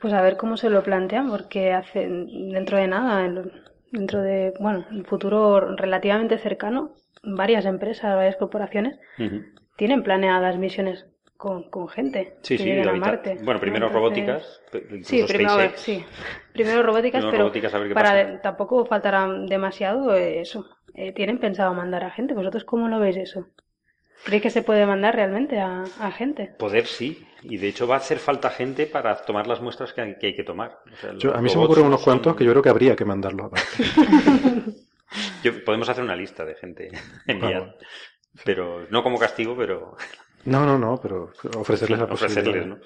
Pues 0.00 0.14
a 0.14 0.22
ver 0.22 0.36
cómo 0.36 0.56
se 0.56 0.70
lo 0.70 0.82
plantean, 0.82 1.28
porque 1.28 1.72
hace, 1.72 2.08
dentro 2.08 2.78
de 2.78 2.86
nada, 2.88 3.24
en- 3.26 3.52
dentro 3.90 4.22
de, 4.22 4.54
bueno, 4.60 4.86
un 4.90 5.04
futuro 5.04 5.74
relativamente 5.76 6.38
cercano, 6.38 6.94
varias 7.24 7.64
empresas, 7.66 8.14
varias 8.16 8.36
corporaciones 8.36 8.98
tienen 9.76 10.02
planeadas 10.02 10.58
misiones 10.58 11.06
con, 11.42 11.64
con 11.70 11.88
gente 11.88 12.36
Sí, 12.42 12.56
que 12.56 12.62
sí, 12.62 12.88
a. 12.88 12.92
Marte. 12.92 13.36
Bueno, 13.42 13.58
primero 13.58 13.90
¿no? 13.90 13.98
Entonces- 13.98 14.60
robóticas, 14.70 15.08
Sí, 15.08 15.24
primero, 15.26 15.72
sí. 15.74 16.04
Primero 16.52 16.82
robóticas, 16.84 17.18
Primero 17.20 17.30
pero 17.32 17.42
robóticas, 17.42 17.74
a 17.74 17.78
ver 17.78 17.88
qué 17.88 17.94
para 17.94 18.10
pasa. 18.26 18.40
tampoco 18.42 18.86
faltará 18.86 19.26
demasiado 19.48 20.14
eh, 20.14 20.40
eso. 20.40 20.68
Eh, 20.94 21.12
¿Tienen 21.12 21.38
pensado 21.38 21.74
mandar 21.74 22.04
a 22.04 22.10
gente? 22.12 22.32
¿Vosotros 22.34 22.62
cómo 22.62 22.86
lo 22.86 23.00
veis 23.00 23.16
eso? 23.16 23.48
¿Creéis 24.24 24.42
que 24.44 24.50
se 24.50 24.62
puede 24.62 24.86
mandar 24.86 25.16
realmente 25.16 25.58
a, 25.58 25.82
a 25.98 26.12
gente? 26.12 26.54
Poder 26.58 26.86
sí, 26.86 27.26
y 27.42 27.56
de 27.56 27.66
hecho 27.66 27.88
va 27.88 27.96
a 27.96 27.98
hacer 27.98 28.18
falta 28.20 28.50
gente 28.50 28.86
para 28.86 29.16
tomar 29.16 29.48
las 29.48 29.60
muestras 29.60 29.92
que 29.92 30.00
hay 30.00 30.14
que, 30.18 30.26
hay 30.28 30.36
que 30.36 30.44
tomar. 30.44 30.78
O 30.92 30.96
sea, 30.96 31.10
Yo- 31.18 31.30
los 31.30 31.38
a 31.38 31.42
mí 31.42 31.48
se 31.48 31.58
me 31.58 31.64
ocurren 31.64 31.82
no 31.82 31.88
unos 31.88 32.02
son- 32.02 32.12
cuantos 32.14 32.36
que 32.36 32.44
yo 32.44 32.52
creo 32.52 32.62
que 32.62 32.68
habría 32.68 32.94
que 32.94 33.04
mandarlos 33.04 33.50
podemos 35.64 35.88
hacer 35.88 36.04
una 36.04 36.14
lista 36.14 36.44
de 36.44 36.54
gente 36.54 36.90
enviada, 37.26 37.74
pero 38.44 38.86
no 38.90 39.02
como 39.02 39.18
castigo, 39.18 39.56
pero 39.56 39.96
No, 40.44 40.66
no, 40.66 40.76
no, 40.78 40.98
pero 41.00 41.30
ofrecerles 41.56 42.00
la 42.00 42.06
posibilidad. 42.08 42.46
ofrecerles, 42.46 42.66
¿no? 42.66 42.78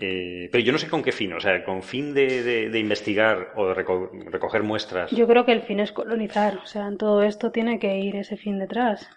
Eh, 0.00 0.48
pero 0.52 0.62
yo 0.64 0.72
no 0.72 0.78
sé 0.78 0.88
con 0.88 1.02
qué 1.02 1.12
fin, 1.12 1.32
o 1.32 1.40
sea, 1.40 1.64
con 1.64 1.82
fin 1.82 2.12
de, 2.12 2.42
de- 2.42 2.68
de 2.70 2.78
investigar 2.78 3.52
o 3.56 3.66
de 3.68 3.74
reco- 3.74 4.10
recoger 4.30 4.62
muestras. 4.62 5.10
Yo 5.10 5.26
creo 5.26 5.44
que 5.46 5.52
el 5.52 5.62
fin 5.62 5.80
es 5.80 5.92
colonizar. 5.92 6.58
O 6.62 6.66
sea, 6.66 6.86
en 6.88 6.98
todo 6.98 7.22
esto 7.22 7.50
tiene 7.50 7.78
que 7.78 7.98
ir 7.98 8.16
ese 8.16 8.36
fin 8.36 8.58
detrás. 8.58 9.08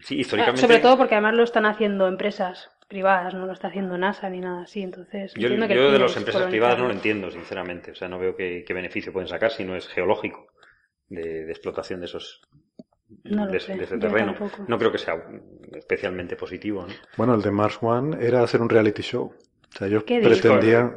Sí, 0.00 0.16
Ah, 0.16 0.20
históricamente. 0.20 0.60
sobre 0.60 0.78
todo 0.80 0.96
porque 0.98 1.14
además 1.14 1.34
lo 1.34 1.42
están 1.44 1.66
haciendo 1.66 2.06
empresas 2.08 2.70
privadas, 2.88 3.32
no 3.34 3.46
lo 3.46 3.52
está 3.52 3.68
haciendo 3.68 3.96
NASA 3.96 4.28
ni 4.28 4.40
nada 4.40 4.62
así. 4.64 4.82
Entonces, 4.82 5.32
Yo, 5.34 5.48
que 5.48 5.74
yo 5.74 5.90
de 5.92 5.98
las 5.98 6.10
es 6.12 6.16
empresas 6.18 6.46
privadas 6.46 6.78
no 6.78 6.86
lo 6.88 6.92
entiendo, 6.92 7.30
sinceramente. 7.30 7.92
O 7.92 7.94
sea, 7.94 8.08
no 8.08 8.18
veo 8.18 8.36
qué, 8.36 8.64
qué 8.66 8.74
beneficio 8.74 9.12
pueden 9.12 9.28
sacar 9.28 9.50
si 9.50 9.64
no 9.64 9.74
es 9.76 9.88
geológico 9.88 10.46
de, 11.08 11.44
de 11.46 11.50
explotación 11.52 12.00
de 12.00 12.06
esos 12.06 12.42
No 13.24 13.46
lo 13.46 13.52
de, 13.52 13.60
sé, 13.60 13.76
de 13.76 13.84
ese 13.84 13.94
yo 13.94 14.00
terreno. 14.00 14.34
tampoco. 14.34 14.64
No 14.68 14.78
creo 14.78 14.92
que 14.92 14.98
sea 14.98 15.14
especialmente 15.74 16.36
positivo. 16.36 16.86
¿no? 16.86 16.94
Bueno, 17.16 17.34
el 17.34 17.42
de 17.42 17.50
Mars 17.50 17.78
One 17.80 18.16
era 18.24 18.42
hacer 18.42 18.60
un 18.60 18.68
reality 18.68 19.02
show. 19.02 19.32
O 19.74 19.78
sea, 19.78 19.88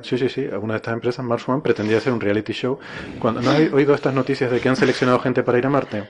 sí, 0.01 0.17
sí, 0.17 0.27
sí, 0.29 0.47
alguna 0.51 0.73
de 0.73 0.77
estas 0.77 0.93
empresas, 0.93 1.23
Mars 1.25 1.47
One, 1.47 1.61
pretendía 1.61 1.97
hacer 1.97 2.11
un 2.11 2.19
reality 2.19 2.51
show. 2.51 2.77
Cuando, 3.19 3.41
¿No 3.41 3.51
has 3.51 3.59
oído 3.73 3.93
estas 3.93 4.13
noticias 4.13 4.51
de 4.51 4.59
que 4.59 4.67
han 4.67 4.75
seleccionado 4.75 5.19
gente 5.19 5.43
para 5.43 5.57
ir 5.57 5.65
a 5.65 5.69
Marte? 5.69 6.09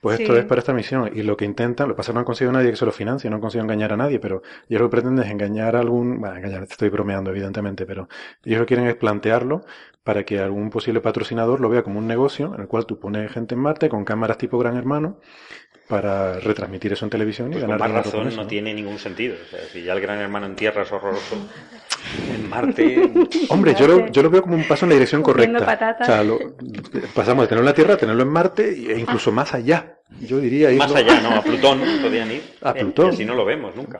Pues 0.00 0.18
esto 0.18 0.32
Sí. 0.32 0.38
es 0.38 0.46
para 0.46 0.60
esta 0.60 0.72
misión. 0.72 1.10
Y 1.14 1.22
lo 1.22 1.36
que 1.36 1.44
intentan, 1.44 1.86
lo 1.88 1.94
que 1.94 1.98
pasa 1.98 2.10
es 2.10 2.12
que 2.12 2.14
no 2.14 2.20
han 2.20 2.24
conseguido 2.24 2.52
nadie 2.52 2.70
que 2.70 2.76
se 2.76 2.86
lo 2.86 2.90
financie, 2.92 3.28
no 3.28 3.36
han 3.36 3.42
conseguido 3.42 3.64
engañar 3.64 3.92
a 3.92 3.98
nadie, 3.98 4.18
pero 4.18 4.40
ellos 4.66 4.80
lo 4.80 4.88
que 4.88 4.92
pretenden 4.92 5.26
es 5.26 5.30
engañar 5.30 5.76
a 5.76 5.80
algún, 5.80 6.18
bueno, 6.18 6.36
engañar, 6.36 6.66
te 6.66 6.72
estoy 6.72 6.88
bromeando, 6.88 7.30
evidentemente, 7.30 7.84
pero 7.84 8.08
ellos 8.42 8.60
lo 8.60 8.64
que 8.64 8.74
quieren 8.74 8.86
es 8.86 8.96
plantearlo 8.96 9.60
para 10.04 10.24
que 10.24 10.38
algún 10.38 10.70
posible 10.70 11.00
patrocinador 11.00 11.60
lo 11.60 11.68
vea 11.68 11.82
como 11.82 11.98
un 11.98 12.06
negocio 12.06 12.54
en 12.54 12.62
el 12.62 12.68
cual 12.68 12.86
tú 12.86 12.98
pones 12.98 13.30
gente 13.32 13.54
en 13.54 13.60
Marte 13.60 13.88
con 13.88 14.04
cámaras 14.04 14.38
tipo 14.38 14.58
Gran 14.58 14.76
Hermano 14.76 15.20
para 15.88 16.38
retransmitir 16.38 16.92
eso 16.92 17.04
en 17.04 17.10
televisión 17.10 17.48
y 17.48 17.52
Pues 17.54 17.64
con 17.64 17.72
ganar 17.72 17.80
más 17.80 17.88
dinero 17.88 18.02
con 18.04 18.12
razón 18.12 18.28
eso, 18.28 18.36
no 18.36 18.42
¿no? 18.44 18.48
tiene 18.48 18.72
ningún 18.74 18.98
sentido. 18.98 19.34
O 19.44 19.50
sea, 19.50 19.60
si 19.72 19.82
ya 19.82 19.92
el 19.92 20.00
gran 20.00 20.18
hermano 20.20 20.46
en 20.46 20.54
tierra 20.54 20.82
es 20.82 20.92
horroroso, 20.92 21.36
en 22.34 22.48
Marte. 22.48 23.10
Hombre, 23.48 23.74
yo 23.78 23.88
lo, 23.88 24.06
yo 24.08 24.22
lo 24.22 24.30
veo 24.30 24.42
como 24.42 24.54
un 24.54 24.66
paso 24.68 24.84
en 24.86 24.90
la 24.90 24.94
dirección 24.94 25.22
correcta. 25.22 25.96
O 26.00 26.04
sea, 26.04 26.22
lo- 26.24 26.38
pasamos 27.14 27.42
de 27.44 27.48
tenerlo 27.48 27.60
en 27.60 27.66
la 27.66 27.74
Tierra 27.74 27.94
a 27.94 27.96
tenerlo 27.96 28.22
en 28.22 28.28
Marte 28.28 28.68
e 28.70 28.98
incluso 28.98 29.32
más 29.32 29.52
allá. 29.52 29.96
Yo 30.20 30.38
diría 30.38 30.70
Más 30.78 30.90
irlo- 30.92 30.96
allá, 30.96 31.20
¿no? 31.20 31.30
A 31.36 31.42
Plutón 31.42 31.80
podían 32.02 32.30
ir. 32.30 32.42
A 32.62 32.70
eh, 32.70 32.80
Plutón. 32.80 33.06
Y 33.06 33.08
así 33.10 33.24
no 33.24 33.34
lo 33.34 33.44
vemos 33.44 33.74
nunca. 33.76 33.98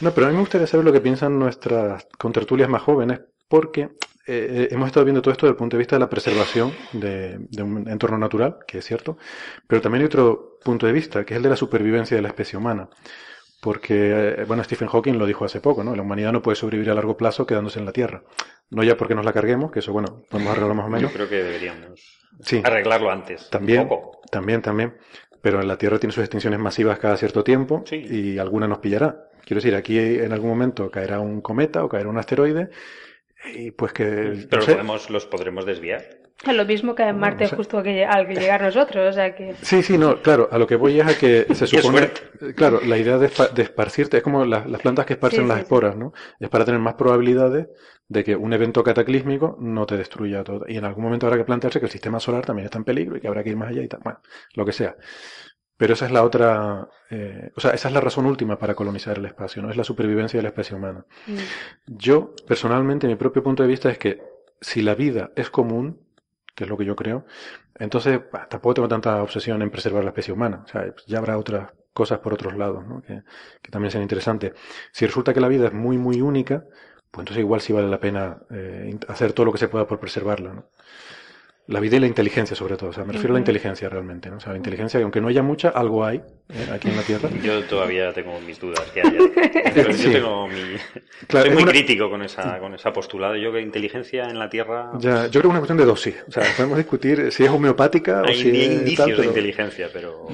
No, 0.00 0.10
pero 0.12 0.26
a 0.26 0.30
mí 0.30 0.34
me 0.36 0.40
gustaría 0.40 0.66
saber 0.66 0.84
lo 0.86 0.92
que 0.92 1.00
piensan 1.00 1.38
nuestras 1.38 2.06
contertulias 2.18 2.68
más 2.68 2.82
jóvenes, 2.82 3.20
porque 3.48 3.90
eh, 4.26 4.68
hemos 4.70 4.86
estado 4.86 5.04
viendo 5.04 5.20
todo 5.22 5.32
esto 5.32 5.46
desde 5.46 5.52
el 5.54 5.58
punto 5.58 5.76
de 5.76 5.78
vista 5.78 5.96
de 5.96 6.00
la 6.00 6.08
preservación 6.10 6.72
de, 6.92 7.38
de 7.50 7.62
un 7.62 7.88
entorno 7.88 8.18
natural, 8.18 8.58
que 8.66 8.78
es 8.78 8.84
cierto, 8.84 9.16
pero 9.66 9.80
también 9.82 10.02
hay 10.02 10.06
otro 10.06 10.58
punto 10.64 10.86
de 10.86 10.92
vista, 10.92 11.24
que 11.24 11.34
es 11.34 11.36
el 11.36 11.42
de 11.42 11.50
la 11.50 11.56
supervivencia 11.56 12.16
de 12.16 12.22
la 12.22 12.28
especie 12.28 12.58
humana. 12.58 12.88
Porque, 13.60 13.94
eh, 14.40 14.44
bueno, 14.46 14.62
Stephen 14.62 14.88
Hawking 14.88 15.14
lo 15.14 15.24
dijo 15.26 15.44
hace 15.44 15.60
poco, 15.60 15.82
¿no? 15.82 15.96
La 15.96 16.02
humanidad 16.02 16.32
no 16.32 16.42
puede 16.42 16.54
sobrevivir 16.56 16.90
a 16.90 16.94
largo 16.94 17.16
plazo 17.16 17.46
quedándose 17.46 17.78
en 17.78 17.86
la 17.86 17.92
Tierra. 17.92 18.22
No 18.70 18.82
ya 18.82 18.96
porque 18.96 19.14
nos 19.14 19.24
la 19.24 19.32
carguemos, 19.32 19.70
que 19.70 19.78
eso, 19.78 19.92
bueno, 19.92 20.22
podemos 20.28 20.50
arreglarlo 20.52 20.74
más 20.74 20.84
o 20.84 20.88
Yo 20.88 20.96
menos. 20.96 21.12
creo 21.12 21.28
que 21.28 21.42
deberíamos 21.42 22.20
Sí. 22.40 22.60
arreglarlo 22.62 23.10
antes. 23.10 23.48
También, 23.48 23.88
poco. 23.88 24.20
también, 24.30 24.60
también. 24.60 24.94
Pero 25.40 25.60
en 25.62 25.68
la 25.68 25.78
Tierra 25.78 25.98
tiene 25.98 26.12
sus 26.12 26.22
extinciones 26.22 26.58
masivas 26.60 26.98
cada 26.98 27.16
cierto 27.16 27.42
tiempo 27.44 27.84
Sí. 27.86 27.96
y 27.96 28.38
alguna 28.38 28.66
nos 28.68 28.78
pillará. 28.78 29.28
Quiero 29.44 29.60
decir, 29.62 29.74
aquí 29.74 29.98
en 29.98 30.32
algún 30.32 30.50
momento 30.50 30.90
caerá 30.90 31.20
un 31.20 31.40
cometa 31.40 31.84
o 31.84 31.88
caerá 31.88 32.08
un 32.08 32.18
asteroide 32.18 32.68
y 33.52 33.70
pues 33.72 33.92
que... 33.92 34.04
Pero 34.48 34.60
no 34.60 34.62
sé. 34.62 34.72
podemos, 34.72 35.10
los 35.10 35.26
podremos 35.26 35.66
desviar. 35.66 36.02
Es 36.46 36.54
lo 36.54 36.64
mismo 36.64 36.94
que 36.94 37.04
en 37.04 37.18
Marte 37.18 37.44
no 37.44 37.50
sé. 37.50 37.56
justo 37.56 37.82
que, 37.82 38.04
al 38.04 38.26
que 38.26 38.34
llegar 38.34 38.60
nosotros. 38.62 39.08
O 39.08 39.12
sea 39.12 39.34
que... 39.34 39.54
Sí, 39.62 39.82
sí, 39.82 39.96
no, 39.96 40.20
claro, 40.20 40.48
a 40.50 40.58
lo 40.58 40.66
que 40.66 40.76
voy 40.76 41.00
es 41.00 41.06
a 41.06 41.16
que 41.18 41.46
se 41.54 41.66
supone, 41.66 42.10
claro, 42.56 42.80
la 42.84 42.98
idea 42.98 43.18
de, 43.18 43.28
espa- 43.28 43.50
de 43.52 43.62
esparcirte 43.62 44.18
es 44.18 44.22
como 44.22 44.44
las, 44.44 44.66
las 44.68 44.80
plantas 44.80 45.06
que 45.06 45.14
esparcen 45.14 45.42
Sí, 45.42 45.48
las 45.48 45.56
sí, 45.58 45.60
sí. 45.60 45.64
esporas, 45.64 45.96
¿no? 45.96 46.12
Es 46.40 46.48
para 46.48 46.64
tener 46.64 46.80
más 46.80 46.94
probabilidades 46.94 47.68
de 48.08 48.24
que 48.24 48.36
un 48.36 48.52
evento 48.52 48.82
cataclísmico 48.84 49.56
no 49.60 49.86
te 49.86 49.96
destruya 49.96 50.44
todo. 50.44 50.64
Y 50.68 50.76
en 50.76 50.84
algún 50.84 51.04
momento 51.04 51.26
habrá 51.26 51.38
que 51.38 51.44
plantearse 51.44 51.78
que 51.80 51.86
el 51.86 51.92
sistema 51.92 52.20
solar 52.20 52.44
también 52.44 52.66
está 52.66 52.78
en 52.78 52.84
peligro 52.84 53.16
y 53.16 53.20
que 53.20 53.28
habrá 53.28 53.42
que 53.42 53.50
ir 53.50 53.56
más 53.56 53.70
allá 53.70 53.82
y 53.82 53.88
tal. 53.88 54.00
Bueno, 54.04 54.20
lo 54.54 54.64
que 54.66 54.72
sea. 54.72 54.96
Pero 55.84 55.92
esa 55.92 56.06
es 56.06 56.12
la 56.12 56.22
otra, 56.22 56.88
eh, 57.10 57.52
o 57.54 57.60
sea, 57.60 57.72
esa 57.72 57.88
es 57.88 57.92
la 57.92 58.00
razón 58.00 58.24
última 58.24 58.58
para 58.58 58.74
colonizar 58.74 59.18
el 59.18 59.26
espacio, 59.26 59.60
¿no? 59.60 59.68
Es 59.68 59.76
la 59.76 59.84
supervivencia 59.84 60.38
de 60.38 60.42
la 60.42 60.48
especie 60.48 60.74
humana. 60.74 61.04
Mm. 61.26 61.36
Yo, 61.88 62.34
personalmente, 62.48 63.06
mi 63.06 63.16
propio 63.16 63.42
punto 63.42 63.62
de 63.62 63.68
vista 63.68 63.90
es 63.90 63.98
que 63.98 64.22
si 64.62 64.80
la 64.80 64.94
vida 64.94 65.32
es 65.36 65.50
común, 65.50 66.00
que 66.54 66.64
es 66.64 66.70
lo 66.70 66.78
que 66.78 66.86
yo 66.86 66.96
creo, 66.96 67.26
entonces 67.74 68.18
bah, 68.32 68.48
tampoco 68.48 68.72
tengo 68.72 68.88
tanta 68.88 69.22
obsesión 69.22 69.60
en 69.60 69.68
preservar 69.68 70.04
la 70.04 70.08
especie 70.12 70.32
humana. 70.32 70.62
O 70.64 70.68
sea, 70.68 70.94
ya 71.06 71.18
habrá 71.18 71.36
otras 71.36 71.70
cosas 71.92 72.20
por 72.20 72.32
otros 72.32 72.56
lados, 72.56 72.86
¿no? 72.86 73.02
que, 73.02 73.20
que 73.60 73.70
también 73.70 73.90
sean 73.90 74.04
interesantes. 74.04 74.54
Si 74.90 75.04
resulta 75.04 75.34
que 75.34 75.40
la 75.42 75.48
vida 75.48 75.66
es 75.66 75.74
muy, 75.74 75.98
muy 75.98 76.22
única, 76.22 76.64
pues 77.10 77.24
entonces 77.24 77.40
igual 77.40 77.60
sí 77.60 77.74
vale 77.74 77.88
la 77.88 78.00
pena 78.00 78.38
eh, 78.50 78.98
hacer 79.08 79.34
todo 79.34 79.44
lo 79.44 79.52
que 79.52 79.58
se 79.58 79.68
pueda 79.68 79.86
por 79.86 80.00
preservarla, 80.00 80.54
¿no? 80.54 80.64
La 81.66 81.80
vida 81.80 81.96
y 81.96 82.00
la 82.00 82.06
inteligencia, 82.06 82.54
sobre 82.54 82.76
todo. 82.76 82.90
O 82.90 82.92
sea, 82.92 83.04
me 83.04 83.12
refiero 83.14 83.32
a 83.32 83.36
la 83.36 83.38
inteligencia 83.38 83.88
realmente, 83.88 84.28
¿no? 84.28 84.36
O 84.36 84.40
sea, 84.40 84.52
la 84.52 84.58
inteligencia, 84.58 85.00
que 85.00 85.04
aunque 85.04 85.20
no 85.22 85.28
haya 85.28 85.42
mucha, 85.42 85.70
algo 85.70 86.04
hay 86.04 86.18
¿eh? 86.18 86.66
aquí 86.70 86.88
en 86.88 86.96
la 86.96 87.02
Tierra. 87.02 87.30
Yo 87.42 87.64
todavía 87.64 88.12
tengo 88.12 88.38
mis 88.42 88.60
dudas 88.60 88.82
que 88.92 89.00
haya. 89.00 89.12
Yo, 89.74 89.92
Sí. 89.94 90.12
tengo 90.12 90.46
mi... 90.46 90.54
Claro, 91.26 91.46
Soy 91.46 91.54
muy 91.54 91.62
una- 91.62 91.72
crítico 91.72 92.10
con 92.10 92.22
esa, 92.22 92.58
con 92.58 92.74
esa 92.74 92.92
postulada. 92.92 93.38
Yo 93.38 93.50
que 93.50 93.60
inteligencia 93.62 94.24
en 94.28 94.38
la 94.38 94.50
Tierra... 94.50 94.90
Ya, 94.98 95.24
yo 95.28 95.40
creo 95.40 95.42
que 95.42 95.48
es 95.48 95.50
una 95.52 95.58
cuestión 95.60 95.78
de 95.78 95.84
dosis. 95.86 96.16
O 96.28 96.30
sea, 96.32 96.42
podemos 96.56 96.76
discutir 96.76 97.32
si 97.32 97.44
es 97.44 97.50
homeopática 97.50 98.20
o 98.20 98.26
Hay 98.26 98.34
si 98.42 98.50
es 98.50 98.72
indicios 98.72 98.96
tal, 98.98 99.08
de 99.08 99.16
pero- 99.16 99.28
inteligencia, 99.28 99.88
pero... 99.90 100.28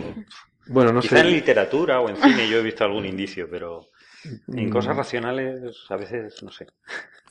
Bueno, 0.66 0.92
no 0.92 1.00
Quizá 1.00 1.16
sé. 1.16 1.22
en 1.22 1.30
literatura 1.32 2.00
o 2.00 2.08
en 2.08 2.16
cine 2.16 2.48
yo 2.48 2.58
he 2.58 2.62
visto 2.62 2.84
algún 2.84 3.04
indicio, 3.06 3.46
pero 3.50 3.88
en 4.24 4.68
Mm. 4.68 4.70
cosas 4.70 4.96
racionales 4.96 5.86
a 5.88 5.96
veces 5.96 6.42
no 6.42 6.50
sé. 6.50 6.66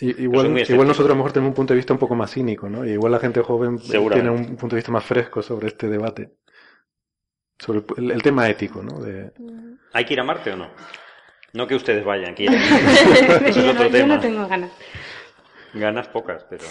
Igual, 0.02 0.54
nosotros 0.54 1.00
a 1.06 1.10
lo 1.10 1.16
mejor 1.16 1.32
tenemos 1.34 1.50
un 1.52 1.56
punto 1.56 1.74
de 1.74 1.78
vista 1.78 1.94
un 1.94 2.00
poco 2.00 2.16
más 2.16 2.32
cínico, 2.32 2.70
¿no? 2.70 2.86
Y 2.86 2.92
igual 2.92 3.12
la 3.12 3.20
gente 3.20 3.42
joven 3.42 3.78
tiene 3.80 4.30
un 4.30 4.56
punto 4.56 4.76
de 4.76 4.80
vista 4.80 4.92
más 4.92 5.04
fresco 5.06 5.42
sobre 5.42 5.68
este 5.68 5.88
debate. 5.90 6.32
Sobre 7.58 7.84
el, 7.98 8.12
el 8.12 8.22
tema 8.24 8.50
ético, 8.50 8.82
¿no? 8.82 9.00
De, 9.02 9.32
¿Hay 9.94 10.06
que 10.06 10.14
ir 10.14 10.20
a 10.22 10.24
Marte 10.24 10.54
o 10.54 10.56
no? 10.58 10.70
No 11.54 11.68
que 11.68 11.76
ustedes 11.76 12.06
vayan, 12.06 12.34
que 12.34 12.44
ir 12.44 12.50
a 12.50 12.54
Marte. 12.60 13.50
Eso 13.50 13.60
es 13.60 13.66
yo, 13.66 13.72
otro 13.72 13.84
no, 13.84 13.90
yo 13.90 13.92
tema. 13.92 14.16
no 14.16 14.20
tengo 14.22 14.48
ganas. 14.48 14.72
Ganas 15.74 16.08
pocas, 16.08 16.46
pero... 16.50 16.66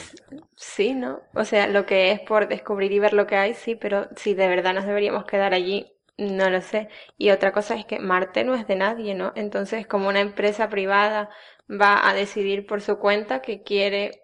Sí, 0.57 0.95
¿no? 0.95 1.21
O 1.35 1.45
sea, 1.45 1.69
lo 1.69 1.87
que 1.87 2.11
es 2.12 2.21
por 2.21 2.49
descubrir 2.49 2.91
y 2.93 2.99
ver 2.99 3.12
lo 3.12 3.27
que 3.27 3.37
hay, 3.37 3.55
sí, 3.55 3.75
pero 3.77 4.09
si 4.16 4.35
de 4.35 4.49
verdad 4.49 4.75
nos 4.75 4.87
deberíamos 4.87 5.25
quedar 5.25 5.55
allí, 5.55 5.93
no 6.19 6.51
lo 6.51 6.61
sé. 6.61 6.89
Y 7.16 7.31
otra 7.31 7.53
cosa 7.53 7.77
es 7.77 7.87
que 7.87 7.99
Marte 8.01 8.45
no 8.45 8.55
es 8.55 8.66
de 8.66 8.77
nadie, 8.77 9.14
¿no? 9.14 9.33
Entonces, 9.37 9.87
como 9.87 10.09
una 10.09 10.21
empresa 10.21 10.69
privada 10.69 11.31
va 11.71 12.09
a 12.09 12.14
decidir 12.14 12.66
por 12.66 12.81
su 12.81 12.99
cuenta 12.99 13.41
que 13.43 13.62
quiere 13.62 14.23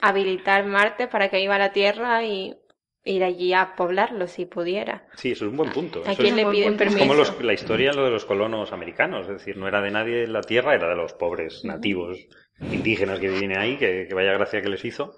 habilitar 0.00 0.64
Marte 0.66 1.08
para 1.08 1.28
que 1.28 1.38
viva 1.38 1.58
la 1.58 1.72
Tierra 1.72 2.24
y 2.24 2.56
ir 3.04 3.24
allí 3.24 3.52
a 3.54 3.74
poblarlo 3.74 4.26
si 4.26 4.44
pudiera. 4.46 5.06
Sí, 5.16 5.32
eso 5.32 5.46
es 5.46 5.50
un 5.50 5.56
buen 5.56 5.70
punto. 5.72 6.00
¿A 6.00 6.10
Eso 6.12 6.22
quién 6.22 6.36
es, 6.36 6.36
le 6.36 6.44
piden 6.52 6.68
punto. 6.70 6.84
es 6.84 6.94
permiso? 6.94 7.06
como 7.06 7.14
los- 7.14 7.42
la 7.42 7.52
historia 7.52 7.92
lo 7.92 8.04
de 8.04 8.10
los 8.10 8.24
colonos 8.24 8.72
americanos. 8.72 9.22
Es 9.22 9.32
decir, 9.38 9.56
no 9.56 9.66
era 9.66 9.80
de 9.80 9.90
nadie 9.90 10.26
la 10.26 10.42
Tierra, 10.42 10.74
era 10.74 10.88
de 10.88 10.96
los 10.96 11.14
pobres 11.14 11.64
nativos 11.64 12.18
indígenas 12.70 13.18
que 13.18 13.28
viven 13.28 13.56
ahí, 13.56 13.76
que, 13.78 14.06
que 14.08 14.14
vaya 14.14 14.32
gracia 14.32 14.62
que 14.62 14.68
les 14.68 14.84
hizo. 14.84 15.14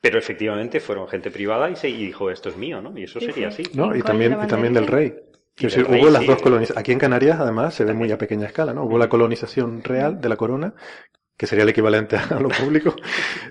Pero 0.00 0.18
efectivamente 0.18 0.80
fueron 0.80 1.08
gente 1.08 1.30
privada 1.30 1.70
y 1.70 1.76
se 1.76 1.88
y 1.90 2.06
dijo, 2.06 2.30
esto 2.30 2.48
es 2.48 2.56
mío, 2.56 2.80
¿no? 2.82 2.96
Y 2.98 3.04
eso 3.04 3.20
sería 3.20 3.48
sí. 3.48 3.62
así. 3.64 3.72
¿no? 3.74 3.94
Y 3.96 4.02
¿Cuál 4.02 4.02
también, 4.02 4.32
y 4.32 4.74
del 4.74 4.86
rey. 4.86 5.14
Quiero 5.56 5.74
decir, 5.74 5.86
hubo 6.00 6.10
las 6.10 6.22
sí. 6.22 6.26
dos 6.28 6.40
colonizaciones. 6.42 6.80
Aquí 6.80 6.92
en 6.92 6.98
Canarias, 6.98 7.38
además, 7.40 7.74
se 7.74 7.84
ve 7.84 7.92
muy 7.94 8.10
a 8.12 8.18
pequeña 8.18 8.46
escala, 8.46 8.72
¿no? 8.72 8.84
Hubo 8.84 8.98
la 8.98 9.08
colonización 9.08 9.82
real 9.82 10.20
de 10.20 10.28
la 10.28 10.36
corona, 10.36 10.74
que 11.36 11.46
sería 11.46 11.64
el 11.64 11.70
equivalente 11.70 12.16
a 12.16 12.38
lo 12.40 12.48
público, 12.48 12.94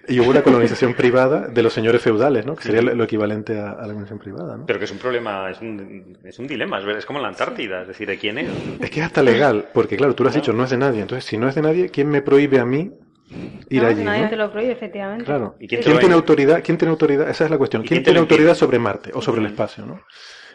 y 0.07 0.19
hubo 0.19 0.31
la 0.33 0.41
colonización 0.43 0.93
privada 0.95 1.47
de 1.47 1.61
los 1.63 1.73
señores 1.73 2.01
feudales, 2.01 2.45
¿no? 2.45 2.55
Que 2.55 2.63
sería 2.63 2.81
lo 2.81 3.03
equivalente 3.03 3.59
a, 3.59 3.71
a 3.71 3.81
la 3.81 3.87
colonización 3.93 4.19
privada, 4.19 4.57
¿no? 4.57 4.65
Pero 4.65 4.79
que 4.79 4.85
es 4.85 4.91
un 4.91 4.97
problema, 4.97 5.49
es 5.51 5.59
un, 5.61 6.17
es 6.23 6.39
un 6.39 6.47
dilema, 6.47 6.79
es, 6.79 6.85
ver- 6.85 6.97
es 6.97 7.05
como 7.05 7.19
la 7.19 7.27
Antártida, 7.27 7.81
es 7.83 7.87
decir, 7.89 8.07
¿de 8.07 8.17
quién 8.17 8.37
es? 8.39 8.49
Es 8.79 8.89
que 8.89 8.99
es 9.01 9.05
hasta 9.05 9.21
legal, 9.21 9.69
porque 9.73 9.95
claro, 9.97 10.15
tú 10.15 10.23
lo 10.23 10.29
has 10.29 10.35
dicho, 10.35 10.53
no 10.53 10.63
es 10.63 10.69
de 10.71 10.77
nadie. 10.77 11.01
Entonces, 11.01 11.25
si 11.25 11.37
no 11.37 11.47
es 11.49 11.55
de 11.55 11.61
nadie, 11.61 11.89
¿quién 11.89 12.09
me 12.09 12.21
prohíbe 12.23 12.59
a 12.59 12.65
mí 12.65 12.91
ir 13.69 13.81
No, 13.83 13.87
allí? 13.87 14.03
nadie 14.03 14.23
¿no? 14.23 14.29
te 14.29 14.35
lo 14.35 14.51
prohíbe, 14.51 14.71
efectivamente. 14.71 15.25
Claro. 15.25 15.55
¿Y 15.59 15.67
¿Quién, 15.67 15.81
tiene 15.81 16.13
autoridad? 16.15 16.61
¿Quién 16.63 16.77
tiene 16.77 16.91
autoridad? 16.91 17.29
Esa 17.29 17.45
es 17.45 17.51
la 17.51 17.57
cuestión. 17.59 17.83
¿Y 17.83 17.87
¿Quién 17.87 18.03
tiene 18.03 18.19
autoridad 18.19 18.55
sobre 18.55 18.79
Marte 18.79 19.11
o 19.13 19.21
sobre 19.21 19.41
el 19.41 19.47
espacio? 19.47 19.85
¿no? 19.85 20.01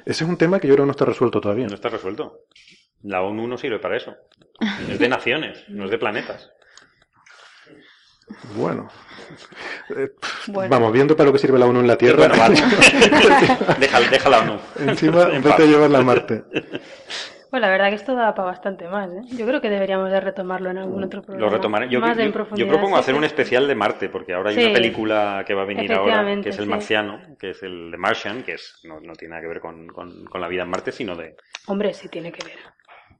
Ese 0.06 0.24
es 0.24 0.30
un 0.30 0.36
tema 0.36 0.60
que 0.60 0.68
yo 0.68 0.74
creo 0.74 0.84
que 0.84 0.88
no 0.88 0.92
está 0.92 1.04
resuelto 1.04 1.40
todavía. 1.40 1.66
No 1.66 1.74
está 1.74 1.88
resuelto. 1.88 2.40
La 3.02 3.22
ONU 3.22 3.46
no 3.48 3.56
sirve 3.58 3.78
para 3.78 3.96
eso. 3.96 4.14
Es 4.88 4.98
de 4.98 5.08
naciones, 5.08 5.64
no 5.68 5.84
es 5.86 5.90
de 5.90 5.98
planetas. 5.98 6.50
Bueno. 8.56 8.88
Eh, 9.96 10.08
Bueno. 10.46 10.70
Vamos, 10.70 10.92
viendo 10.92 11.14
para 11.16 11.26
lo 11.26 11.32
que 11.32 11.38
sirve 11.38 11.58
la 11.58 11.66
ONU 11.66 11.80
en 11.80 11.86
la 11.86 11.96
Tierra. 11.96 12.16
Bueno, 12.28 12.36
vale. 12.38 12.56
Déjala, 13.78 14.08
déjala 14.10 14.38
ONU. 14.40 14.58
Encima, 14.78 15.22
En 15.24 15.42
vete 15.42 15.48
paz. 15.50 15.60
a 15.60 15.64
llevarla 15.64 15.98
a 15.98 16.02
Marte. 16.02 16.44
Pues 17.54 17.60
la 17.60 17.68
verdad 17.70 17.88
que 17.90 17.94
esto 17.94 18.16
da 18.16 18.34
para 18.34 18.46
bastante 18.48 18.88
más, 18.88 19.08
¿eh? 19.12 19.20
Yo 19.36 19.46
creo 19.46 19.60
que 19.60 19.70
deberíamos 19.70 20.10
de 20.10 20.18
retomarlo 20.20 20.70
en 20.70 20.78
algún 20.78 21.04
otro 21.04 21.22
programa. 21.22 21.46
Lo 21.48 21.56
retomaré. 21.56 21.88
Yo, 21.88 22.00
más 22.00 22.16
yo- 22.16 22.22
en 22.24 22.26
yo 22.30 22.32
profundidad. 22.32 22.68
propongo 22.68 22.96
sí, 22.96 23.00
hacer 23.02 23.14
sí. 23.14 23.18
un 23.18 23.22
especial 23.24 23.68
de 23.68 23.74
Marte, 23.76 24.08
porque 24.08 24.34
ahora 24.34 24.50
hay 24.50 24.56
Sí. 24.56 24.64
una 24.64 24.72
película 24.72 25.44
que 25.46 25.54
va 25.54 25.62
a 25.62 25.64
venir 25.64 25.92
ahora, 25.92 26.24
que 26.42 26.48
es 26.48 26.58
El. 26.58 26.66
Marciano, 26.66 27.20
que 27.38 27.50
es 27.50 27.62
el 27.62 27.92
de 27.92 27.96
Martian, 27.96 28.42
que 28.42 28.54
es, 28.54 28.80
no, 28.82 28.98
no 28.98 29.12
tiene 29.12 29.30
nada 29.36 29.42
que 29.42 29.46
ver 29.46 29.60
con, 29.60 29.86
con- 29.86 30.24
con 30.24 30.40
la 30.40 30.48
vida 30.48 30.64
en 30.64 30.70
Marte, 30.70 30.90
sino 30.90 31.14
de... 31.14 31.36
Hombre, 31.68 31.94
sí 31.94 32.08
tiene 32.08 32.32
que 32.32 32.44
ver. 32.44 32.56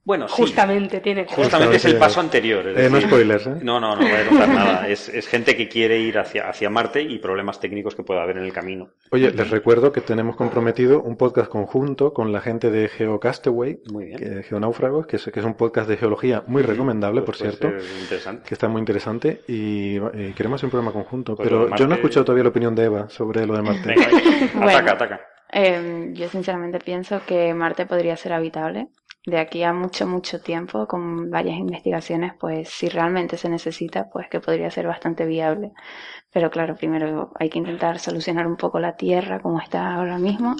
Bueno, 0.05 0.29
sí. 0.29 0.43
Justamente 0.43 1.01
tiene 1.01 1.25
que. 1.25 1.35
Justamente 1.35 1.77
es 1.77 1.85
el 1.87 1.97
paso 1.97 2.21
anterior. 2.21 2.69
es 2.69 2.77
Eh, 2.79 2.91
no 2.91 3.01
spoilers, 3.01 3.47
¿eh? 3.47 3.55
No, 3.63 3.81
no, 3.81 3.97
no 3.97 4.03
voy 4.03 4.11
a 4.11 4.27
contar 4.29 4.49
nada. 4.55 4.89
Es, 4.89 5.09
es 5.09 5.27
gente 5.27 5.57
que 5.57 5.67
quiere 5.69 5.99
ir 5.99 6.19
hacia, 6.19 6.49
hacia 6.49 6.69
Marte 6.69 7.01
y 7.03 7.19
problemas 7.19 7.59
técnicos 7.59 7.95
que 7.95 8.03
pueda 8.03 8.23
haber 8.23 8.37
en 8.37 8.45
el 8.45 8.53
camino. 8.53 8.91
Oye, 9.13 9.31
les 9.31 9.49
recuerdo 9.51 9.93
que 9.93 10.03
tenemos 10.03 10.37
comprometido 10.37 11.01
un 11.03 11.17
podcast 11.17 11.51
conjunto 11.51 12.13
con 12.13 12.33
la 12.33 12.41
gente 12.43 12.71
de 12.71 12.89
GeoCastaway, 12.89 13.81
Muy 13.93 14.05
bien. 14.07 14.19
que, 14.19 14.43
Geonáufragos, 14.43 15.07
que 15.07 15.17
es, 15.17 15.25
que 15.25 15.41
es 15.41 15.47
un 15.47 15.55
podcast 15.55 15.89
de 15.89 15.97
geología 15.97 16.43
muy 16.47 16.63
recomendable, 16.63 17.23
por 17.23 17.37
Pues 17.37 17.57
puede 17.59 17.73
cierto. 17.73 18.01
interesante. 18.03 18.49
que 18.49 18.55
está 18.55 18.69
muy 18.69 18.81
interesante 18.81 19.41
y 19.49 19.97
eh, 19.97 20.35
queremos 20.37 20.59
hacer 20.59 20.67
un 20.67 20.71
programa 20.71 20.93
conjunto, 20.93 21.35
Pues 21.35 21.49
pero 21.49 21.75
yo 21.77 21.87
no 21.87 21.95
he 21.95 21.97
escuchado 21.97 22.25
todavía 22.27 22.45
la 22.45 22.51
opinión 22.51 22.75
de 22.75 22.85
Eva 22.85 23.09
sobre 23.09 23.47
lo 23.47 23.55
de 23.57 23.63
Marte. 23.69 23.89
Venga, 23.89 24.07
venga. 24.09 24.51
Bueno. 24.55 24.71
ataca, 24.79 24.93
ataca. 24.93 25.21
Eh, 25.57 26.11
yo 26.15 26.29
sinceramente 26.29 26.79
pienso 26.81 27.21
que 27.27 27.55
Marte 27.55 27.87
podría 27.87 28.17
ser 28.17 28.33
habitable. 28.33 28.89
De 29.27 29.39
aquí 29.39 29.63
a 29.63 29.73
mucho, 29.73 30.07
mucho 30.07 30.41
tiempo, 30.43 30.87
con 30.87 31.31
varias 31.31 31.57
investigaciones, 31.57 32.35
pues 32.39 32.69
si 32.69 32.89
realmente 32.91 33.39
se 33.39 33.49
necesita, 33.49 34.11
pues 34.11 34.29
que 34.29 34.41
podría 34.41 34.71
ser 34.71 34.87
bastante 34.87 35.25
viable. 35.25 35.73
Pero 36.33 36.51
claro, 36.51 36.77
primero 36.77 37.33
hay 37.41 37.49
que 37.51 37.59
intentar 37.59 37.99
solucionar 37.99 38.47
un 38.47 38.57
poco 38.57 38.81
la 38.81 38.97
Tierra 38.97 39.41
como 39.41 39.61
está 39.61 39.95
ahora 39.95 40.19
mismo. 40.19 40.57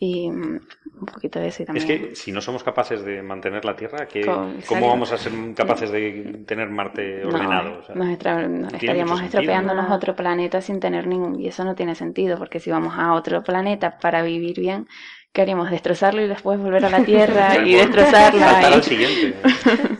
Y 0.00 0.30
mm, 0.30 0.60
un 1.00 1.06
poquito 1.06 1.38
de 1.40 1.48
eso 1.48 1.62
y 1.62 1.64
Es 1.64 1.66
también. 1.66 1.86
que 1.86 2.14
si 2.16 2.30
no 2.32 2.40
somos 2.40 2.62
capaces 2.64 3.04
de 3.04 3.22
mantener 3.22 3.64
la 3.64 3.76
Tierra, 3.76 4.06
¿qué- 4.06 4.24
Con- 4.26 4.50
exacto. 4.50 4.66
¿cómo 4.74 4.88
vamos 4.88 5.12
a 5.12 5.18
ser 5.18 5.32
capaces 5.54 5.90
de 5.90 6.44
tener 6.46 6.68
Marte 6.70 7.24
No, 7.24 7.30
ordenado? 7.30 7.78
O 7.80 7.82
sea, 7.82 7.94
nos, 7.96 8.08
estra- 8.08 8.46
nos 8.48 8.48
tiene 8.70 8.76
estaríamos 8.78 9.20
estropeándonos 9.22 9.88
No. 9.88 9.94
otro 9.96 10.14
planeta 10.16 10.60
sin 10.60 10.80
tener 10.80 11.06
ningún... 11.06 11.40
Y 11.40 11.48
eso 11.48 11.64
no 11.64 11.74
tiene 11.74 11.94
sentido, 11.94 12.38
porque 12.38 12.60
si 12.60 12.70
vamos 12.70 12.94
a 12.96 13.12
otro 13.14 13.42
planeta 13.42 13.98
para 13.98 14.22
vivir 14.22 14.58
bien, 14.60 14.86
¿qué 15.32 15.42
haríamos? 15.42 15.70
¿Destrozarlo 15.70 16.22
y 16.22 16.28
después 16.28 16.58
volver 16.58 16.84
a 16.84 16.90
la 16.90 17.04
Tierra 17.04 17.56
y 17.66 17.76
Saltar 17.78 17.94
destrozarla? 18.32 18.58
al 18.58 18.80
y- 18.80 18.82
siguiente. 18.82 19.34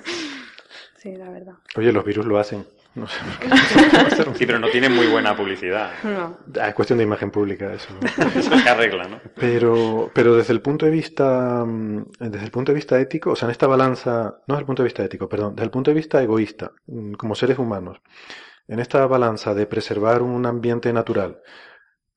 Sí, 1.01 1.15
la 1.17 1.31
verdad. 1.31 1.53
Oye, 1.77 1.93
los 1.93 2.05
virus 2.05 2.27
lo 2.27 2.39
hacen. 2.41 2.67
No 2.97 3.07
sé 3.07 3.21
por 3.23 3.39
qué. 3.39 4.35
Sí, 4.39 4.47
pero 4.47 4.59
no 4.59 4.69
tiene 4.69 4.89
muy 4.89 5.07
buena 5.07 5.37
publicidad. 5.37 5.93
No. 6.03 6.37
Ah, 6.61 6.69
es 6.69 6.75
cuestión 6.75 6.99
de 6.99 7.05
imagen 7.05 7.31
pública 7.31 7.73
eso. 7.73 7.89
Eso 8.35 8.59
se 8.59 8.69
arregla, 8.69 9.05
¿no? 9.07 9.21
Pero, 9.37 10.11
pero 10.13 10.35
desde 10.35 10.53
el 10.53 10.61
punto 10.61 10.87
de 10.87 10.91
vista, 10.93 11.65
mm, 11.65 12.03
desde 12.19 12.45
el 12.47 12.51
punto 12.51 12.73
de 12.73 12.77
vista 12.77 12.99
ético, 12.99 13.31
o 13.31 13.37
sea, 13.37 13.47
en 13.47 13.53
esta 13.53 13.69
balanza, 13.69 14.41
no 14.49 14.55
desde 14.55 14.61
el 14.61 14.67
punto 14.67 14.83
de 14.83 14.89
vista 14.89 15.05
ético, 15.05 15.29
perdón, 15.29 15.55
desde 15.55 15.67
el 15.67 15.71
punto 15.71 15.93
de 15.93 15.95
vista 15.95 16.21
egoísta, 16.21 16.73
mm, 16.89 17.13
como 17.13 17.37
seres 17.37 17.59
humanos, 17.61 18.01
en 18.67 18.81
esta 18.81 19.07
balanza 19.07 19.55
de 19.55 19.67
preservar 19.67 20.21
un 20.21 20.45
ambiente 20.47 20.93
natural, 20.93 21.39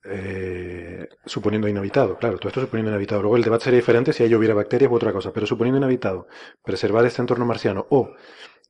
eh, 0.06 1.08
suponiendo 1.26 1.68
inhabitado, 1.68 2.18
claro, 2.18 2.38
todo 2.38 2.50
esto 2.50 2.62
suponiendo 2.62 2.92
inhabitado. 2.92 3.22
Luego 3.22 3.38
el 3.38 3.44
debate 3.44 3.66
sería 3.66 3.80
diferente 3.80 4.14
si 4.14 4.24
ahí 4.24 4.34
hubiera 4.36 4.54
bacterias 4.56 4.92
u 4.92 4.96
otra 4.96 5.14
cosa, 5.14 5.32
pero 5.34 5.46
suponiendo 5.48 5.78
inhabitado, 5.78 6.28
preservar 6.64 7.06
este 7.06 7.22
entorno 7.22 7.46
marciano 7.46 7.88
o 7.90 8.12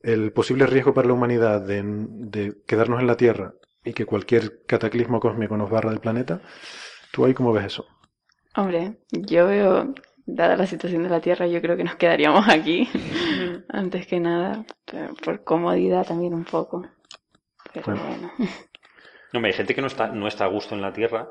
el 0.02 0.32
posible 0.32 0.66
riesgo 0.66 0.94
para 0.94 1.08
la 1.08 1.14
humanidad 1.14 1.60
de, 1.62 1.82
de 1.84 2.62
quedarnos 2.66 3.00
en 3.00 3.06
la 3.06 3.16
Tierra 3.16 3.54
y 3.84 3.92
que 3.94 4.06
cualquier 4.06 4.64
cataclismo 4.66 5.20
cósmico 5.20 5.56
nos 5.56 5.70
barra 5.70 5.90
del 5.90 6.00
planeta, 6.00 6.42
¿tú 7.12 7.24
ahí 7.24 7.34
cómo 7.34 7.52
ves 7.52 7.66
eso? 7.66 7.86
Hombre, 8.56 8.98
yo 9.10 9.46
veo, 9.46 9.94
dada 10.26 10.56
la 10.56 10.66
situación 10.66 11.02
de 11.02 11.10
la 11.10 11.20
Tierra, 11.20 11.46
yo 11.46 11.60
creo 11.62 11.76
que 11.76 11.84
nos 11.84 11.96
quedaríamos 11.96 12.48
aquí, 12.48 12.88
antes 13.68 14.06
que 14.06 14.20
nada, 14.20 14.64
por 15.24 15.44
comodidad 15.44 16.06
también 16.06 16.34
un 16.34 16.44
poco. 16.44 16.86
Pero 17.72 17.86
Bueno. 17.86 18.02
bueno. 18.06 18.32
No, 19.32 19.38
hombre, 19.38 19.50
hay 19.52 19.56
gente 19.56 19.74
que 19.74 19.80
no 19.80 19.86
está, 19.86 20.08
no 20.08 20.26
está 20.28 20.44
a 20.44 20.48
gusto 20.48 20.74
en 20.74 20.82
la 20.82 20.92
Tierra 20.92 21.28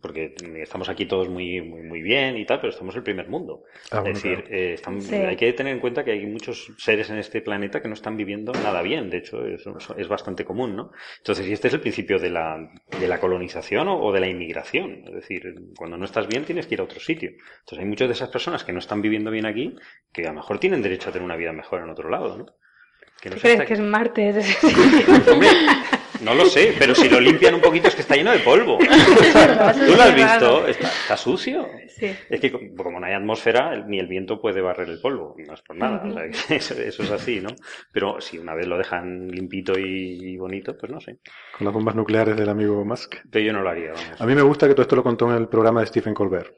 porque 0.00 0.34
estamos 0.56 0.88
aquí 0.88 1.06
todos 1.06 1.28
muy, 1.28 1.60
muy, 1.60 1.82
muy 1.82 2.02
bien 2.02 2.36
y 2.36 2.44
tal, 2.44 2.58
pero 2.60 2.70
estamos 2.72 2.92
en 2.96 2.98
el 2.98 3.04
primer 3.04 3.28
mundo. 3.28 3.62
Ah, 3.92 4.00
bueno, 4.00 4.16
es 4.16 4.22
decir, 4.24 4.42
claro. 4.42 4.56
eh, 4.56 4.72
están- 4.74 5.00
Sí. 5.00 5.14
hay 5.14 5.36
que 5.36 5.52
tener 5.52 5.72
en 5.74 5.78
cuenta 5.78 6.02
que 6.04 6.10
hay 6.10 6.26
muchos 6.26 6.72
seres 6.76 7.08
en 7.10 7.18
este 7.18 7.40
planeta 7.40 7.80
que 7.80 7.86
no 7.86 7.94
están 7.94 8.16
viviendo 8.16 8.50
nada 8.52 8.82
bien. 8.82 9.08
De 9.10 9.18
hecho, 9.18 9.46
es 9.46 10.08
bastante 10.08 10.44
común, 10.44 10.74
¿no? 10.74 10.90
Entonces, 11.18 11.46
y 11.46 11.52
este 11.52 11.68
es 11.68 11.74
el 11.74 11.80
principio 11.80 12.18
de 12.18 12.30
la, 12.30 12.68
de 12.98 13.06
la 13.06 13.20
colonización 13.20 13.86
o, 13.86 14.02
o 14.02 14.12
de 14.12 14.18
la 14.18 14.26
inmigración. 14.26 15.04
Es 15.06 15.14
decir, 15.14 15.54
cuando 15.76 15.96
no 15.96 16.04
estás 16.04 16.26
bien 16.26 16.44
tienes 16.44 16.66
que 16.66 16.74
ir 16.74 16.80
a 16.80 16.84
otro 16.84 16.98
sitio. 16.98 17.30
Entonces, 17.30 17.78
hay 17.78 17.84
muchas 17.86 18.08
de 18.08 18.14
esas 18.14 18.28
personas 18.28 18.64
que 18.64 18.72
no 18.72 18.80
están 18.80 19.02
viviendo 19.02 19.30
bien 19.30 19.46
aquí 19.46 19.76
que 20.12 20.24
a 20.24 20.30
lo 20.30 20.34
mejor 20.34 20.58
tienen 20.58 20.82
derecho 20.82 21.10
a 21.10 21.12
tener 21.12 21.24
una 21.24 21.36
vida 21.36 21.52
mejor 21.52 21.80
en 21.80 21.90
otro 21.90 22.10
lado, 22.10 22.36
¿no? 22.38 22.46
Que 23.20 23.28
no 23.30 23.36
¿Tú 23.36 23.42
se 23.42 23.54
crees 23.54 23.68
que 23.68 23.74
es 23.74 23.80
Marte? 23.80 24.30
ese 24.30 24.42
sitio? 24.42 25.32
Hombre, 25.32 25.48
no 26.22 26.34
lo 26.34 26.44
sé, 26.46 26.74
pero 26.78 26.94
si 26.94 27.08
lo 27.08 27.20
limpian 27.20 27.54
un 27.54 27.60
poquito 27.60 27.88
es 27.88 27.94
que 27.94 28.02
está 28.02 28.16
lleno 28.16 28.32
de 28.32 28.38
polvo. 28.40 28.78
¿Tú 28.78 29.94
lo 29.96 30.02
has 30.02 30.14
visto? 30.14 30.66
Está, 30.66 30.88
está 30.88 31.16
sucio. 31.16 31.68
Sí. 31.88 32.06
Es 32.30 32.40
que 32.40 32.50
co- 32.50 32.60
como 32.76 32.98
no 33.00 33.06
hay 33.06 33.12
atmósfera, 33.14 33.76
ni 33.86 33.98
el 33.98 34.06
viento 34.08 34.40
puede 34.40 34.60
barrer 34.60 34.88
el 34.88 35.00
polvo, 35.00 35.34
no 35.46 35.54
es 35.54 35.60
por 35.62 35.76
nada. 35.76 36.02
o 36.06 36.12
sea, 36.12 36.22
que 36.48 36.54
eso, 36.56 36.74
eso 36.74 37.02
es 37.02 37.10
así, 37.10 37.40
¿no? 37.40 37.50
Pero 37.92 38.20
si 38.20 38.38
una 38.38 38.54
vez 38.54 38.66
lo 38.66 38.78
dejan 38.78 39.28
limpito 39.28 39.78
y, 39.78 40.36
bonito, 40.36 40.76
pues 40.76 40.90
no 40.90 41.00
sé. 41.00 41.18
Con 41.56 41.64
las 41.66 41.74
bombas 41.74 41.94
nucleares 41.94 42.36
del 42.36 42.48
amigo 42.48 42.84
Musk. 42.84 43.16
Pero 43.30 43.44
yo 43.44 43.52
no 43.52 43.62
lo 43.62 43.70
haría, 43.70 43.92
vamos. 43.92 44.20
A 44.20 44.26
mí 44.26 44.34
me 44.34 44.42
gusta 44.42 44.66
que 44.66 44.74
todo 44.74 44.82
esto 44.82 44.96
lo 44.96 45.02
contó 45.02 45.30
en 45.30 45.36
el 45.36 45.48
programa 45.48 45.80
de 45.80 45.86
Stephen 45.86 46.14
Colbert, 46.14 46.52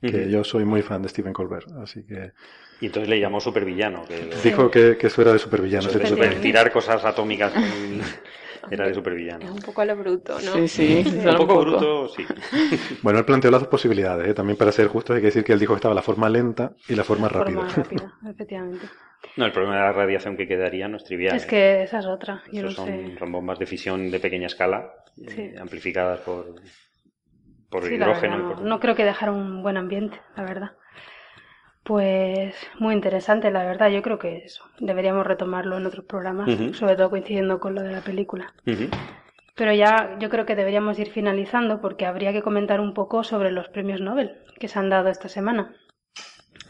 que 0.00 0.30
yo 0.30 0.44
soy 0.44 0.64
muy 0.64 0.82
fan 0.82 1.02
de 1.02 1.08
Stephen 1.08 1.32
Colbert, 1.32 1.66
así 1.82 2.04
que 2.06 2.32
Y 2.80 2.86
entonces 2.86 3.08
le 3.08 3.18
llamó 3.18 3.40
supervillano. 3.40 4.04
Que 4.06 4.28
dijo 4.44 4.70
que, 4.70 4.96
que 4.96 5.08
eso 5.08 5.20
era 5.22 5.32
de 5.32 5.38
supervillano. 5.38 5.88
super- 5.90 6.40
tirar 6.40 6.70
cosas 6.70 7.04
atómicas 7.04 7.52
con- 7.52 7.62
era 8.70 8.84
de 8.84 8.90
Es 8.90 8.96
supervillano. 8.96 9.52
un 9.52 9.60
poco 9.60 9.80
a 9.80 9.84
lo 9.84 9.96
bruto, 9.96 10.40
¿no? 10.40 10.52
Sí, 10.52 10.68
sí, 10.68 11.04
Un 11.16 11.22
solo 11.22 11.38
poco 11.38 11.60
bruto, 11.60 12.08
sí. 12.08 12.24
Bueno, 13.02 13.18
él 13.18 13.24
planteó 13.24 13.50
las 13.50 13.60
dos 13.60 13.68
posibilidades, 13.68 14.28
¿eh? 14.28 14.34
también 14.34 14.56
para 14.56 14.72
ser 14.72 14.88
justos 14.88 15.16
hay 15.16 15.22
que 15.22 15.26
decir 15.26 15.44
que 15.44 15.52
él 15.52 15.58
dijo 15.58 15.72
que 15.74 15.76
estaba 15.78 15.94
la 15.94 16.02
forma 16.02 16.28
lenta 16.28 16.72
y 16.88 16.94
la 16.94 17.04
forma 17.04 17.28
rápida. 17.28 17.60
Forma 17.60 17.72
rápida, 17.76 18.12
efectivamente. 18.30 18.88
No, 19.36 19.44
el 19.46 19.52
problema 19.52 19.76
de 19.76 19.82
la 19.82 19.92
radiación 19.92 20.36
que 20.36 20.48
quedaría 20.48 20.88
no 20.88 20.96
es 20.96 21.04
trivial. 21.04 21.36
Es 21.36 21.44
¿eh? 21.44 21.48
que 21.48 21.82
esa 21.82 21.98
es 21.98 22.06
otra. 22.06 22.42
Yo 22.52 22.62
no 22.62 22.70
son, 22.70 22.86
sé. 22.86 23.18
son 23.18 23.32
bombas 23.32 23.58
de 23.58 23.66
fisión 23.66 24.10
de 24.10 24.18
pequeña 24.20 24.46
escala, 24.46 24.92
eh, 25.26 25.30
Sí. 25.30 25.58
amplificadas 25.58 26.20
por, 26.20 26.54
por 27.70 27.84
Sí, 27.84 27.90
la 27.90 28.06
hidrógeno. 28.06 28.36
verdad, 28.36 28.38
y 28.38 28.50
no, 28.50 28.56
por- 28.56 28.66
no 28.66 28.80
creo 28.80 28.94
que 28.94 29.04
dejar 29.04 29.30
un 29.30 29.62
buen 29.62 29.76
ambiente, 29.76 30.20
la 30.36 30.44
verdad. 30.44 30.70
Pues 31.86 32.54
muy 32.80 32.94
interesante, 32.94 33.52
la 33.52 33.64
verdad. 33.64 33.90
Yo 33.90 34.02
creo 34.02 34.18
que 34.18 34.38
eso 34.38 34.64
deberíamos 34.80 35.24
retomarlo 35.24 35.76
en 35.78 35.86
otros 35.86 36.04
programas, 36.04 36.50
sobre 36.76 36.96
todo 36.96 37.10
coincidiendo 37.10 37.60
con 37.60 37.76
lo 37.76 37.82
de 37.82 37.92
la 37.92 38.00
película. 38.00 38.52
Pero 39.54 39.72
ya 39.72 40.16
yo 40.18 40.28
creo 40.28 40.44
que 40.44 40.56
deberíamos 40.56 40.98
ir 40.98 41.10
finalizando 41.10 41.80
porque 41.80 42.04
habría 42.04 42.32
que 42.32 42.42
comentar 42.42 42.80
un 42.80 42.92
poco 42.92 43.22
sobre 43.22 43.52
los 43.52 43.68
premios 43.68 44.00
Nobel 44.00 44.42
que 44.58 44.66
se 44.66 44.78
han 44.80 44.90
dado 44.90 45.08
esta 45.08 45.28
semana. 45.28 45.76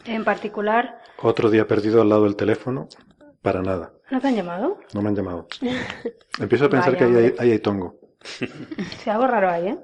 En 0.05 0.23
particular, 0.23 1.01
Otro 1.21 1.49
día 1.49 1.67
perdido 1.67 2.01
al 2.01 2.09
lado 2.09 2.23
del 2.25 2.35
teléfono, 2.35 2.87
para 3.41 3.61
nada, 3.61 3.91
¿no 4.11 4.21
te 4.21 4.27
han 4.27 4.35
llamado? 4.35 4.79
no 4.93 5.01
me 5.01 5.09
han 5.09 5.15
llamado. 5.15 5.47
Empiezo 6.39 6.65
a 6.65 6.69
pensar 6.69 6.93
Vaya, 6.93 7.07
que 7.07 7.17
ahí 7.17 7.25
hay, 7.25 7.35
ahí 7.39 7.51
hay 7.51 7.59
tongo. 7.59 7.95
Sí, 8.23 9.09
algo 9.09 9.27
raro 9.27 9.49
ahí, 9.49 9.69
¿eh? 9.69 9.77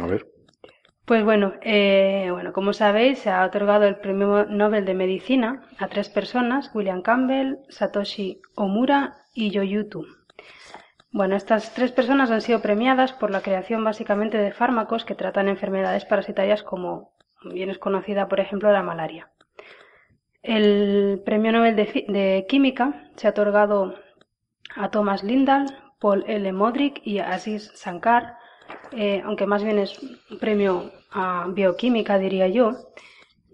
A 0.00 0.06
ver, 0.06 0.26
Pues 1.04 1.22
bueno, 1.22 1.52
eh, 1.60 2.28
bueno, 2.30 2.54
como 2.54 2.72
sabéis, 2.72 3.18
se 3.18 3.30
ha 3.30 3.44
otorgado 3.44 3.84
el 3.84 3.96
Premio 3.96 4.46
Nobel 4.46 4.86
de 4.86 4.94
Medicina 4.94 5.62
a 5.78 5.88
tres 5.88 6.08
personas, 6.08 6.70
William 6.74 7.02
Campbell, 7.02 7.58
Satoshi 7.68 8.40
Omura 8.54 9.18
y 9.34 9.50
Yoyutu. 9.50 10.06
Bueno, 11.10 11.36
estas 11.36 11.74
tres 11.74 11.92
personas 11.92 12.30
han 12.30 12.40
sido 12.40 12.60
premiadas 12.60 13.12
por 13.12 13.30
la 13.30 13.42
creación 13.42 13.84
básicamente 13.84 14.38
de 14.38 14.52
fármacos 14.52 15.04
que 15.04 15.14
tratan 15.14 15.48
enfermedades 15.48 16.06
parasitarias 16.06 16.62
como 16.62 17.12
bien 17.52 17.68
es 17.68 17.78
conocida, 17.78 18.26
por 18.26 18.40
ejemplo, 18.40 18.72
la 18.72 18.82
malaria. 18.82 19.30
El 20.42 21.22
Premio 21.24 21.52
Nobel 21.52 21.76
de, 21.76 22.46
Química 22.48 23.10
se 23.16 23.26
ha 23.26 23.30
otorgado 23.30 23.94
a 24.74 24.90
Thomas 24.90 25.22
Lindahl, 25.22 25.66
Paul 26.00 26.24
L. 26.26 26.52
Modric 26.52 27.00
y 27.04 27.18
Aziz 27.18 27.70
Sankar, 27.74 28.38
eh, 28.92 29.22
aunque 29.24 29.46
más 29.46 29.62
bien 29.64 29.78
es 29.78 29.98
un 29.98 30.38
premio 30.38 30.90
a 31.10 31.46
bioquímica, 31.48 32.18
diría 32.18 32.48
yo, 32.48 32.76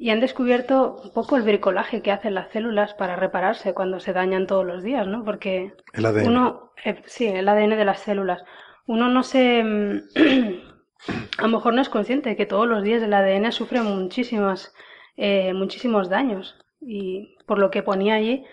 y 0.01 0.09
han 0.11 0.21
descubierto 0.21 1.01
un 1.05 1.13
poco 1.13 1.37
el 1.37 1.43
bricolaje 1.43 2.01
que 2.01 2.11
hacen 2.11 2.35
las 2.35 2.51
células 2.51 2.95
para 2.95 3.17
repararse 3.17 3.75
cuando 3.75 4.01
se 4.01 4.15
dañan 4.15 4.47
todos 4.47 4.65
los 4.65 4.83
días, 4.83 5.07
¿no? 5.07 5.25
Porque 5.25 5.75
el 5.93 6.07
ADN. 6.07 6.27
uno, 6.27 6.73
eh, 6.85 7.03
sí, 7.05 7.27
el 7.27 7.47
ADN 7.47 7.77
de 7.77 7.85
las 7.85 8.01
células. 8.01 8.43
Uno 8.87 9.09
no 9.09 9.23
se, 9.23 9.63
mm, 9.63 10.01
a 11.39 11.43
lo 11.43 11.49
mejor 11.49 11.75
no 11.75 11.83
es 11.83 11.91
consciente 11.91 12.31
de 12.31 12.37
que 12.37 12.47
todos 12.47 12.67
los 12.67 12.83
días 12.83 13.03
el 13.03 13.13
ADN 13.13 13.53
sufre 13.53 13.83
muchísimas, 13.83 14.73
eh, 15.19 15.53
muchísimos 15.53 16.09
daños. 16.09 16.57
Y 16.81 17.37
por 17.47 17.59
lo 17.59 17.71
que 17.71 17.83
ponía 17.83 18.15
allí, 18.15 18.47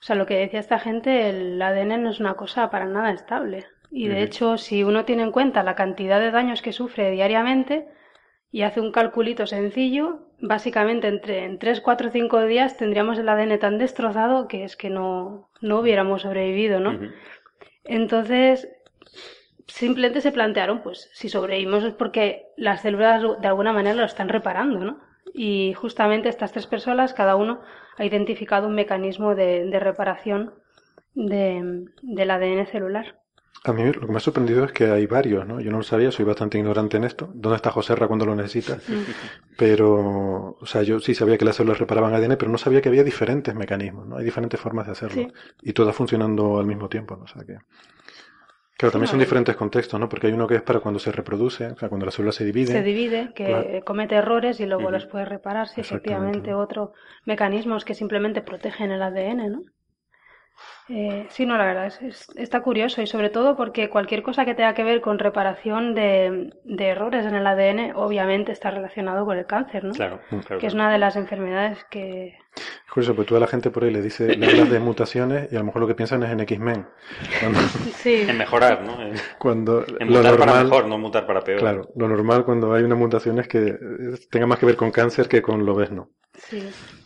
o 0.00 0.02
sea, 0.04 0.14
lo 0.14 0.26
que 0.26 0.36
decía 0.36 0.60
esta 0.60 0.78
gente, 0.78 1.28
el 1.28 1.60
ADN 1.60 2.04
no 2.04 2.10
es 2.10 2.20
una 2.20 2.34
cosa 2.34 2.70
para 2.70 2.86
nada 2.86 3.10
estable. 3.10 3.66
Y 3.90 4.08
de 4.08 4.22
hecho, 4.22 4.58
si 4.58 4.82
uno 4.82 5.04
tiene 5.04 5.22
en 5.22 5.30
cuenta 5.30 5.62
la 5.62 5.76
cantidad 5.76 6.20
de 6.20 6.30
daños 6.30 6.62
que 6.62 6.72
sufre 6.72 7.10
diariamente 7.10 7.86
y 8.50 8.62
hace 8.62 8.80
un 8.80 8.92
calculito 8.92 9.46
sencillo, 9.46 10.28
básicamente 10.40 11.08
entre 11.08 11.44
en 11.44 11.58
3, 11.58 11.80
4, 11.80 12.10
5 12.10 12.42
días 12.42 12.76
tendríamos 12.76 13.18
el 13.18 13.28
ADN 13.28 13.58
tan 13.58 13.78
destrozado 13.78 14.48
que 14.48 14.64
es 14.64 14.76
que 14.76 14.90
no, 14.90 15.50
no 15.60 15.78
hubiéramos 15.80 16.22
sobrevivido, 16.22 16.80
¿no? 16.80 16.98
Entonces, 17.84 18.68
simplemente 19.66 20.20
se 20.20 20.32
plantearon, 20.32 20.82
pues, 20.82 21.10
si 21.12 21.28
sobrevivimos 21.28 21.84
es 21.84 21.94
porque 21.94 22.46
las 22.56 22.82
células 22.82 23.22
de 23.40 23.48
alguna 23.48 23.72
manera 23.72 23.96
lo 23.96 24.04
están 24.04 24.28
reparando, 24.28 24.80
¿no? 24.80 25.00
Y 25.32 25.74
justamente 25.74 26.28
estas 26.28 26.52
tres 26.52 26.66
personas, 26.66 27.14
cada 27.14 27.36
uno 27.36 27.60
ha 27.96 28.04
identificado 28.04 28.68
un 28.68 28.74
mecanismo 28.74 29.34
de, 29.34 29.64
de 29.66 29.80
reparación 29.80 30.54
de, 31.14 31.86
del 32.02 32.30
ADN 32.30 32.66
celular. 32.66 33.20
A 33.66 33.72
mí 33.72 33.82
lo 33.82 34.00
que 34.00 34.06
me 34.08 34.16
ha 34.18 34.20
sorprendido 34.20 34.62
es 34.64 34.72
que 34.72 34.90
hay 34.90 35.06
varios, 35.06 35.46
¿no? 35.46 35.58
Yo 35.58 35.70
no 35.70 35.78
lo 35.78 35.82
sabía, 35.82 36.12
soy 36.12 36.26
bastante 36.26 36.58
ignorante 36.58 36.98
en 36.98 37.04
esto. 37.04 37.30
¿Dónde 37.34 37.56
está 37.56 37.70
Joserra 37.70 38.06
cuando 38.06 38.26
lo 38.26 38.34
necesita? 38.34 38.76
Pero, 39.56 40.58
o 40.60 40.66
sea, 40.66 40.82
yo 40.82 41.00
sí 41.00 41.14
sabía 41.14 41.38
que 41.38 41.46
las 41.46 41.56
células 41.56 41.78
reparaban 41.78 42.12
ADN, 42.14 42.36
pero 42.36 42.50
no 42.50 42.58
sabía 42.58 42.82
que 42.82 42.90
había 42.90 43.02
diferentes 43.04 43.54
mecanismos, 43.54 44.06
¿no? 44.06 44.16
Hay 44.18 44.24
diferentes 44.24 44.60
formas 44.60 44.84
de 44.86 44.92
hacerlo. 44.92 45.22
Sí. 45.22 45.32
Y 45.62 45.72
todas 45.72 45.96
funcionando 45.96 46.58
al 46.58 46.66
mismo 46.66 46.90
tiempo, 46.90 47.16
¿no? 47.16 47.24
O 47.24 47.26
sea 47.26 47.42
que... 47.44 47.56
Claro, 48.76 48.90
también 48.90 49.08
son 49.08 49.20
diferentes 49.20 49.54
contextos, 49.56 49.98
¿no? 49.98 50.08
Porque 50.08 50.26
hay 50.26 50.32
uno 50.32 50.46
que 50.48 50.56
es 50.56 50.62
para 50.62 50.80
cuando 50.80 50.98
se 50.98 51.12
reproduce, 51.12 51.68
o 51.68 51.76
sea, 51.76 51.88
cuando 51.88 52.04
las 52.04 52.14
células 52.16 52.34
se 52.34 52.44
dividen. 52.44 52.76
Se 52.76 52.82
divide, 52.82 53.32
que 53.32 53.46
Claro. 53.46 53.84
comete 53.84 54.16
errores 54.16 54.58
y 54.60 54.66
luego 54.66 54.82
Ujú. 54.82 54.92
los 54.92 55.06
puede 55.06 55.24
reparar. 55.24 55.68
Sí, 55.68 55.80
efectivamente, 55.80 56.52
otro 56.52 56.92
mecanismos 57.24 57.84
que 57.84 57.94
simplemente 57.94 58.42
protegen 58.42 58.90
el 58.90 59.00
ADN, 59.00 59.48
¿no? 59.48 59.62
Eh, 60.88 61.26
sí, 61.30 61.46
no, 61.46 61.56
la 61.56 61.64
verdad 61.64 61.86
es, 61.86 62.00
es- 62.02 62.28
está 62.36 62.60
curioso 62.60 63.00
y 63.00 63.06
sobre 63.06 63.30
todo 63.30 63.56
porque 63.56 63.88
cualquier 63.88 64.22
cosa 64.22 64.44
que 64.44 64.54
tenga 64.54 64.74
que 64.74 64.84
ver 64.84 65.00
con 65.00 65.18
reparación 65.18 65.94
de, 65.94 66.52
de 66.64 66.88
errores 66.88 67.24
en 67.24 67.34
el 67.34 67.46
ADN 67.46 67.92
obviamente 67.94 68.52
está 68.52 68.70
relacionado 68.70 69.24
con 69.24 69.38
el 69.38 69.46
cáncer, 69.46 69.84
¿no? 69.84 69.94
Claro, 69.94 70.20
claro. 70.28 70.58
Que 70.58 70.66
es 70.66 70.74
una 70.74 70.92
de 70.92 70.98
las 70.98 71.16
enfermedades 71.16 71.84
que... 71.90 72.36
Es 72.56 72.92
curioso, 72.92 73.14
porque 73.16 73.28
toda 73.30 73.40
la 73.40 73.46
gente 73.46 73.70
por 73.70 73.82
ahí 73.84 73.90
le 73.90 74.02
dice, 74.02 74.36
le 74.36 74.46
hablas 74.46 74.70
de 74.70 74.78
mutaciones 74.78 75.50
y 75.50 75.56
a 75.56 75.58
lo 75.60 75.64
mejor 75.64 75.80
lo 75.80 75.88
que 75.88 75.94
piensan 75.94 76.22
es 76.22 76.30
en 76.30 76.40
X-Men. 76.40 76.86
Cuando, 77.40 77.58
Sí, 77.96 78.20
En 78.28 78.38
mejorar, 78.38 78.82
¿no? 78.82 79.02
En, 79.02 79.14
cuando 79.38 79.84
en 79.98 80.12
lo 80.12 80.18
mutar 80.18 80.38
para 80.38 80.62
mejor, 80.64 80.86
no 80.86 80.98
mutar 80.98 81.26
para 81.26 81.40
peor. 81.40 81.60
claro, 81.60 81.88
lo 81.96 82.08
normal 82.08 82.44
cuando 82.44 82.74
hay 82.74 82.84
una 82.84 82.94
mutación 82.94 83.38
es 83.38 83.48
que 83.48 83.74
tenga 84.30 84.46
más 84.46 84.58
que 84.58 84.66
ver 84.66 84.76
con 84.76 84.90
cáncer 84.90 85.28
que 85.28 85.42
con 85.42 85.64
lo 85.64 85.74
no. 85.74 86.10
sí. 86.34 86.60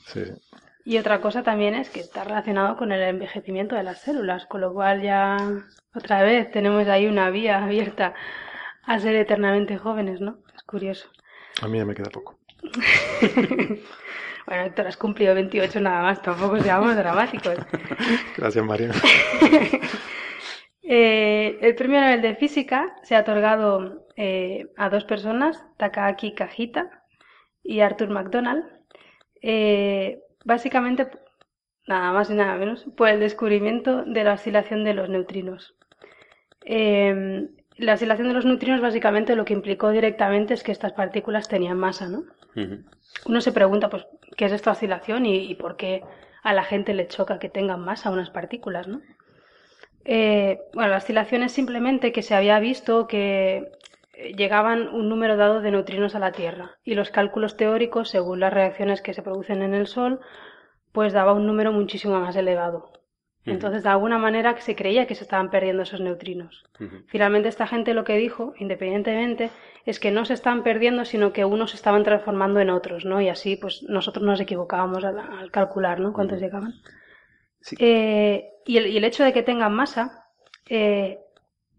Sí, 0.05 0.25
sí. 0.25 0.33
Y 0.89 0.97
otra 0.97 1.21
cosa 1.21 1.43
también 1.43 1.75
es 1.75 1.91
que 1.91 2.01
está 2.01 2.25
relacionado 2.25 2.79
con 2.79 2.93
el 2.93 3.03
envejecimiento 3.03 3.77
de 3.77 3.83
las 3.83 4.01
células, 4.01 4.47
con 4.47 4.63
lo 4.63 4.73
cual 4.73 5.03
ya 5.03 5.37
otra 5.95 6.23
vez 6.23 6.51
tenemos 6.51 6.89
ahí 6.89 7.07
una 7.07 7.29
vía 7.29 7.63
abierta 7.63 8.15
a 8.85 8.99
ser 8.99 9.15
eternamente 9.17 9.77
jóvenes, 9.77 10.23
¿no? 10.23 10.39
Es 10.57 10.63
curioso. 10.63 11.11
A 11.61 11.69
mí 11.69 11.77
ya 11.77 11.85
me 11.85 11.95
queda 11.95 12.09
poco. 12.09 12.39
Bueno, 14.47 14.65
Héctor, 14.65 14.87
has 14.87 14.97
cumplido 14.97 15.35
28 15.35 15.79
nada 15.79 16.01
más, 16.01 16.23
tampoco 16.23 16.59
seamos 16.59 16.97
dramáticos. 16.97 17.59
Gracias, 18.39 18.65
María. 18.65 18.93
Eh, 20.91 21.59
el 21.61 21.75
premio 21.75 22.01
Nobel 22.01 22.23
de 22.23 22.35
Física 22.35 22.97
se 23.03 23.15
ha 23.15 23.21
otorgado 23.21 24.07
eh, 24.17 24.73
a 24.79 24.89
dos 24.89 25.05
personas, 25.05 25.63
Takaaki 25.77 26.35
Kajita 26.35 27.05
y 27.63 27.81
Arthur 27.81 28.09
MacDonald, 28.09 28.65
eh, 29.43 30.23
básicamente, 30.45 31.09
nada 31.87 32.13
más 32.13 32.31
y 32.31 32.35
nada 32.35 32.57
menos, 32.57 32.85
por 32.97 33.09
el 33.09 33.21
descubrimiento 33.21 34.05
de 34.05 34.25
la 34.25 34.35
oscilación 34.35 34.85
de 34.85 34.95
los 34.95 35.09
neutrinos. 35.09 35.75
Eh, 36.65 37.49
la 37.77 37.95
oscilación 37.95 38.29
de 38.29 38.35
los 38.35 38.45
neutrinos 38.45 38.81
básicamente 38.81 39.37
lo 39.37 39.45
que 39.45 39.55
implicó 39.55 39.91
directamente 39.91 40.55
es 40.55 40.63
que 40.63 40.73
estas 40.73 40.93
partículas 40.93 41.49
tenían 41.49 41.79
masa, 41.79 42.09
¿no? 42.09 42.25
Uno 43.25 43.41
se 43.41 43.53
pregunta, 43.53 43.89
pues, 43.89 44.07
¿qué 44.37 44.47
es 44.47 44.53
esta 44.53 44.73
oscilación 44.73 45.27
y, 45.27 45.51
y 45.51 45.55
por 45.55 45.77
qué 45.77 46.03
a 46.43 46.53
la 46.53 46.65
gente 46.65 46.93
le 46.95 47.07
choca 47.07 47.39
que 47.39 47.49
tengan 47.49 47.81
masa 47.81 48.11
unas 48.11 48.31
partículas, 48.31 48.89
¿no? 48.89 49.01
Eh, 50.05 50.61
bueno, 50.73 50.89
la 50.91 50.97
oscilación 50.97 51.43
es 51.43 51.53
simplemente 51.53 52.13
que 52.13 52.23
se 52.23 52.35
había 52.35 52.59
visto 52.59 53.07
que 53.07 53.71
llegaban 54.37 54.89
un 54.89 55.09
número 55.09 55.37
dado 55.37 55.61
de 55.61 55.71
neutrinos 55.71 56.15
a 56.15 56.19
la 56.19 56.33
Tierra 56.33 56.79
y 56.85 56.95
los 56.95 57.11
cálculos 57.11 57.57
teóricos, 57.57 58.11
según 58.11 58.41
las 58.41 58.53
reacciones 58.53 59.03
que 59.03 59.15
se 59.15 59.23
producen 59.23 59.63
en 59.63 59.75
el 59.75 59.87
Sol, 59.87 60.21
pues 60.93 61.13
daba 61.13 61.33
un 61.33 61.47
número 61.47 61.73
muchísimo 61.73 62.19
más 62.21 62.37
elevado. 62.37 62.93
Entonces, 63.45 63.83
de 63.83 63.89
alguna 63.89 64.19
manera 64.19 64.61
se 64.61 64.77
creía 64.77 65.07
que 65.07 65.15
se 65.15 65.25
estaban 65.25 65.49
perdiendo 65.49 65.83
esos 65.83 66.01
neutrinos. 66.01 66.65
Finalmente, 67.07 67.49
esta 67.49 67.67
gente 67.67 67.95
lo 67.95 68.05
que 68.05 68.19
dijo, 68.19 68.53
independientemente, 68.59 69.51
es 69.87 69.99
que 69.99 70.11
no 70.11 70.27
se 70.27 70.35
estaban 70.35 70.63
perdiendo, 70.63 71.07
sino 71.07 71.33
que 71.33 71.47
unos 71.47 71.71
se 71.71 71.77
estaban 71.77 72.05
transformando 72.05 72.61
en 72.61 72.69
otros, 72.69 73.07
¿no? 73.07 73.23
Y 73.23 73.31
así, 73.31 73.57
pues 73.57 73.83
nosotros 73.85 74.25
nos 74.25 74.41
equivocábamos 74.41 75.03
al, 75.05 75.51
calcular, 75.51 75.99
¿no? 75.99 76.13
Cuántos 76.13 76.41
llegaban. 76.41 76.75
Eh, 77.79 78.51
y, 78.67 78.77
el, 78.77 78.87
y, 78.89 78.97
el, 78.99 79.05
hecho 79.05 79.25
de 79.25 79.33
que 79.33 79.43
tengan 79.43 79.75
masa 79.75 80.27
eh, 80.69 81.21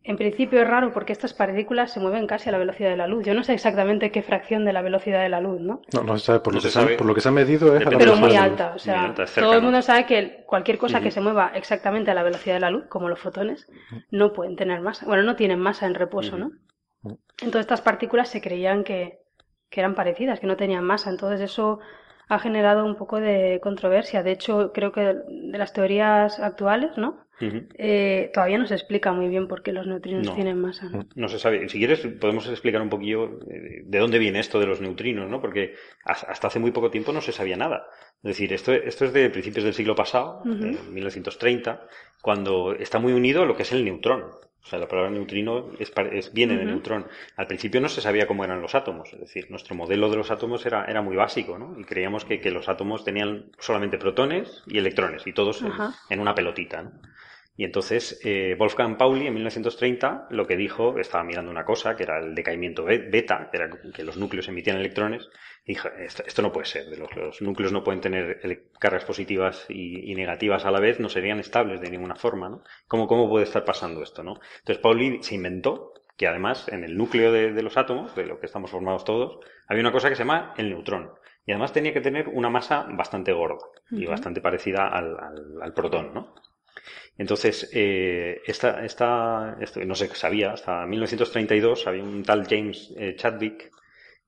en 0.04 0.18
principio 0.18 0.62
es 0.62 0.68
raro 0.68 0.94
porque 0.94 1.12
estas 1.12 1.34
partículas 1.34 1.92
se 1.92 2.00
mueven 2.00 2.26
casi 2.26 2.50
a 2.50 2.52
la 2.52 2.58
velocidad 2.58 2.90
de 2.90 2.98
la 2.98 3.08
luz. 3.08 3.26
Yo 3.26 3.34
no 3.34 3.44
sé 3.44 3.54
exactamente 3.54 4.12
qué 4.12 4.22
fracción 4.22 4.64
de 4.66 4.74
la 4.74 4.82
velocidad 4.82 5.22
de 5.22 5.30
la 5.30 5.42
luz, 5.42 5.60
¿no? 5.60 5.82
No, 5.94 6.04
no 6.04 6.18
se 6.18 6.26
sabe. 6.26 6.40
Por, 6.40 6.54
lo, 6.54 6.62
que 6.62 6.70
Se, 6.70 6.86
por 6.96 7.06
lo 7.06 7.14
que 7.14 7.22
se 7.22 7.30
ha 7.30 7.32
medido 7.32 7.76
es 7.76 7.86
a 7.86 7.92
la 7.92 7.98
Pero 7.98 8.16
muy 8.16 8.36
alta. 8.36 8.74
O 8.76 8.80
sea, 8.80 9.14
todo 9.36 9.54
el 9.54 9.62
mundo 9.62 9.82
sabe 9.82 10.06
que 10.06 10.44
cualquier 10.46 10.78
cosa 10.78 11.02
que 11.02 11.12
se 11.12 11.22
mueva 11.22 11.52
exactamente 11.54 12.12
a 12.12 12.14
la 12.14 12.24
velocidad 12.24 12.56
de 12.56 12.62
la 12.62 12.72
luz, 12.72 12.86
como 12.88 13.10
los 13.10 13.20
fotones, 13.20 13.68
no 14.10 14.32
pueden 14.34 14.56
tener 14.56 14.82
masa. 14.82 15.06
Bueno, 15.06 15.24
no 15.24 15.36
tienen 15.36 15.60
masa 15.60 15.86
en 15.86 15.96
reposo, 15.96 16.38
¿no? 16.38 16.52
Entonces 17.04 17.62
estas 17.62 17.82
partículas 17.82 18.30
se 18.30 18.42
creían 18.42 18.84
que, 18.84 19.20
que 19.70 19.82
eran 19.82 19.96
parecidas, 19.96 20.40
que 20.40 20.48
no 20.48 20.58
tenían 20.58 20.84
masa. 20.84 21.10
Entonces 21.10 21.42
eso 21.42 21.80
ha 22.30 22.38
generado 22.38 22.86
un 22.86 22.96
poco 22.96 23.20
de 23.20 23.60
controversia. 23.62 24.22
De 24.22 24.32
hecho, 24.32 24.72
creo 24.72 24.92
que 24.92 25.02
de 25.02 25.58
las 25.58 25.74
teorías 25.74 26.40
actuales, 26.40 26.92
¿no? 26.96 27.26
Eh, 27.42 28.32
todavía 28.34 28.58
no 28.58 28.68
se 28.68 28.74
explica 28.74 29.14
muy 29.14 29.30
bien 29.30 29.48
por 29.48 29.64
qué 29.64 29.72
los 29.72 29.88
neutrinos 29.88 30.36
tienen 30.36 30.60
masa. 30.60 30.90
¿no? 31.16 31.30
se 31.30 31.40
sabe. 31.40 31.68
Si 31.70 31.80
quieres, 31.80 32.06
podemos 32.20 32.48
explicar 32.50 32.82
un 32.82 32.90
poquillo 32.90 33.40
eh, 33.50 33.82
de 33.86 34.00
dónde 34.00 34.20
viene 34.20 34.40
esto 34.40 34.60
de 34.60 34.68
los 34.68 34.82
neutrinos, 34.82 35.30
¿no? 35.30 35.40
Porque 35.40 35.74
hasta 36.04 36.48
hace 36.48 36.60
muy 36.60 36.72
poco 36.72 36.92
tiempo 36.92 37.14
no 37.14 37.22
se 37.22 37.32
sabía 37.32 37.56
nada. 37.56 37.88
Es 38.18 38.30
decir, 38.32 38.52
esto, 38.54 38.74
esto 38.74 39.06
es 39.06 39.14
de 39.14 39.30
principios 39.30 39.64
del 39.64 39.74
siglo 39.74 39.96
pasado, 39.96 40.42
de 40.44 40.78
1930, 40.92 41.88
cuando 42.22 42.74
está 42.74 43.00
muy 43.00 43.14
unido 43.14 43.44
a 43.44 43.46
lo 43.46 43.56
que 43.56 43.64
es 43.64 43.72
el 43.72 43.86
neutrón. 43.86 44.26
O 44.64 44.68
sea, 44.68 44.78
la 44.78 44.88
palabra 44.88 45.10
neutrino 45.10 45.72
es, 45.80 46.34
viene 46.34 46.58
de 46.58 46.66
neutrón. 46.66 47.08
Al 47.38 47.48
principio 47.48 47.82
no 47.82 47.90
se 47.90 48.02
sabía 48.02 48.28
cómo 48.28 48.44
eran 48.44 48.62
los 48.62 48.76
átomos, 48.76 49.12
es 49.14 49.20
decir, 49.20 49.50
nuestro 49.50 49.76
modelo 49.76 50.10
de 50.10 50.18
los 50.18 50.32
átomos 50.32 50.66
era, 50.66 50.86
era 50.86 51.02
muy 51.02 51.16
básico, 51.16 51.58
¿no? 51.58 51.80
Y 51.80 51.86
creíamos 51.86 52.26
que, 52.26 52.40
que 52.40 52.52
los 52.52 52.70
átomos 52.70 53.04
tenían 53.04 53.52
solamente 53.58 53.98
protones 53.98 54.64
y 54.68 54.78
electrones, 54.78 55.26
y 55.26 55.34
todos 55.34 55.62
en, 55.62 55.72
en, 56.10 56.20
una 56.20 56.36
pelotita, 56.36 56.84
¿no? 56.84 56.92
Y 57.60 57.66
entonces 57.66 58.22
eh, 58.24 58.56
Wolfgang 58.58 58.96
Pauli 58.96 59.28
en 59.28 59.34
1930 59.34 60.28
lo 60.30 60.48
que 60.48 60.56
dijo, 60.56 60.98
estaba 60.98 61.26
mirando 61.26 61.52
una 61.52 61.66
cosa, 61.66 61.98
que 61.98 62.04
era 62.04 62.18
el 62.18 62.34
decaimiento 62.34 62.86
beta, 62.86 63.50
que 63.52 63.58
era 63.58 63.70
que 63.94 64.06
los 64.06 64.16
núcleos 64.16 64.48
emitían 64.48 64.78
electrones, 64.78 65.28
y 65.66 65.74
dijo, 65.74 65.90
esto, 65.90 66.42
no 66.42 66.54
puede 66.54 66.68
ser, 66.68 66.86
los, 66.98 67.42
núcleos 67.42 67.74
no 67.74 67.84
pueden 67.84 68.00
tener 68.00 68.70
cargas 68.80 69.04
positivas 69.04 69.66
y, 69.68 70.16
negativas 70.16 70.64
a 70.64 70.72
la 70.72 70.80
vez, 70.80 71.02
no 71.02 71.10
serían 71.10 71.40
estables 71.40 71.82
de 71.82 71.92
ninguna 71.92 72.16
forma, 72.16 72.48
¿no? 72.48 72.64
¿Cómo, 72.88 73.08
cómo 73.08 73.28
puede 73.28 73.44
estar 73.44 73.66
pasando 73.66 74.02
esto, 74.04 74.24
no? 74.24 74.40
Entonces 74.60 74.82
Pauli 74.82 75.22
se 75.22 75.36
inventó 75.36 75.96
que 76.16 76.28
además 76.28 76.70
en 76.70 76.86
el 76.86 76.96
núcleo 76.96 77.34
de, 77.34 77.62
los 77.62 77.76
átomos, 77.76 78.16
de 78.16 78.26
lo 78.26 78.40
que 78.40 78.46
estamos 78.46 78.72
formados 78.72 79.04
todos, 79.04 79.46
había 79.68 79.82
una 79.82 79.92
cosa 79.92 80.08
que 80.08 80.16
se 80.16 80.24
llama 80.24 80.54
el 80.56 80.70
neutrón. 80.70 81.12
Y 81.46 81.52
además 81.52 81.74
tenía 81.74 81.92
que 81.92 82.00
tener 82.00 82.30
una 82.30 82.50
masa 82.50 82.88
bastante 82.90 83.34
gorda 83.34 83.66
y 83.92 84.06
bastante 84.06 84.40
parecida 84.40 84.88
al, 84.88 85.18
al 85.62 85.74
protón, 85.74 86.14
¿no? 86.14 86.36
Entonces, 87.20 87.70
eh, 87.74 88.42
esta, 88.46 88.86
esta, 88.86 89.58
esto 89.60 89.84
no 89.84 89.94
se 89.94 90.08
sabía, 90.16 90.54
hasta 90.54 90.86
1932 90.86 91.86
había 91.86 92.02
un 92.02 92.24
tal 92.24 92.48
James 92.48 92.94
eh, 92.98 93.14
Chadwick, 93.18 93.72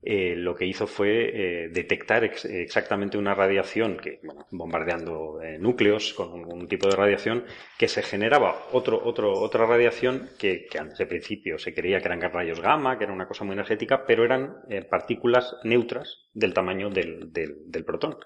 eh, 0.04 0.36
lo 0.36 0.54
que 0.56 0.66
hizo 0.66 0.88
fue 0.88 1.70
detectar 1.72 2.26
exactamente 2.26 3.18
una 3.18 3.34
radiación 3.34 3.96
que, 3.96 4.20
bombardeando 4.50 5.40
núcleos 5.60 6.14
con 6.14 6.44
un, 6.44 6.68
tipo 6.68 6.90
de 6.90 6.98
radiación, 6.98 7.46
que 7.78 7.88
se 7.88 8.02
generaba 8.02 8.68
otro, 8.74 9.02
otro, 9.02 9.40
otra 9.40 9.66
radiación 9.66 10.30
que, 10.38 10.68
antes 10.78 10.98
de 10.98 11.06
principio 11.06 11.60
se 11.60 11.74
creía 11.74 12.02
que 12.02 12.08
eran 12.08 12.20
rayos 12.20 12.60
gamma, 12.60 12.98
que 12.98 13.06
era 13.06 13.14
una 13.14 13.28
cosa 13.28 13.46
muy 13.46 13.54
energética, 13.54 14.06
pero 14.06 14.26
eran 14.26 14.58
partículas 14.90 15.56
neutras 15.64 16.26
del 16.34 16.54
tamaño 16.54 16.90
del, 16.90 17.32
del, 17.32 17.72
del, 17.72 17.86
protón. 17.86 18.18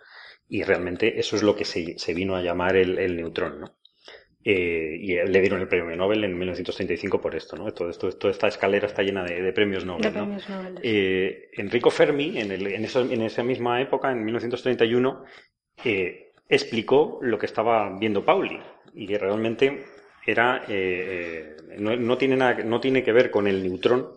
Y 0.49 0.63
realmente 0.63 1.19
eso 1.19 1.35
es 1.35 1.43
lo 1.43 1.55
que 1.55 1.65
se, 1.65 1.99
se 1.99 2.13
vino 2.15 2.35
a 2.35 2.41
llamar 2.41 2.77
el, 2.77 2.97
el 2.97 3.15
neutrón, 3.17 3.59
¿no? 3.59 3.75
Eh, 4.47 4.99
y 5.01 5.15
le 5.15 5.41
dieron 5.41 5.59
el 5.59 5.67
premio 5.67 5.95
Nobel 5.95 6.23
en 6.23 6.37
1935 6.37 7.19
por 7.19 7.35
esto, 7.35 7.55
¿no? 7.55 7.73
Todo 7.73 7.89
esto, 7.89 8.11
toda 8.11 8.29
esta 8.29 8.47
escalera 8.47 8.85
está 8.85 9.01
llena 9.01 9.23
de, 9.23 9.51
premios 9.53 9.85
Nobel, 9.85 10.13
¿no? 10.13 10.37
Eh, 10.83 11.49
Enrico 11.53 11.89
Fermi, 11.89 12.37
en, 12.37 12.51
el, 12.51 12.67
en, 12.67 12.85
en, 12.85 13.21
esa 13.23 13.41
misma 13.41 13.81
época, 13.81 14.11
en 14.11 14.23
1931, 14.23 15.23
eh, 15.83 16.31
explicó 16.47 17.17
lo 17.23 17.39
que 17.39 17.47
estaba 17.47 17.97
viendo 17.97 18.23
Pauli 18.23 18.59
y 18.93 19.07
que 19.07 19.17
realmente 19.17 19.85
era 20.27 20.63
no, 21.79 21.95
no, 21.95 22.17
tiene 22.19 22.37
nada, 22.37 22.63
no 22.63 22.79
tiene 22.79 23.03
que 23.03 23.13
ver 23.13 23.31
con 23.31 23.47
el 23.47 23.63
neutrón, 23.63 24.11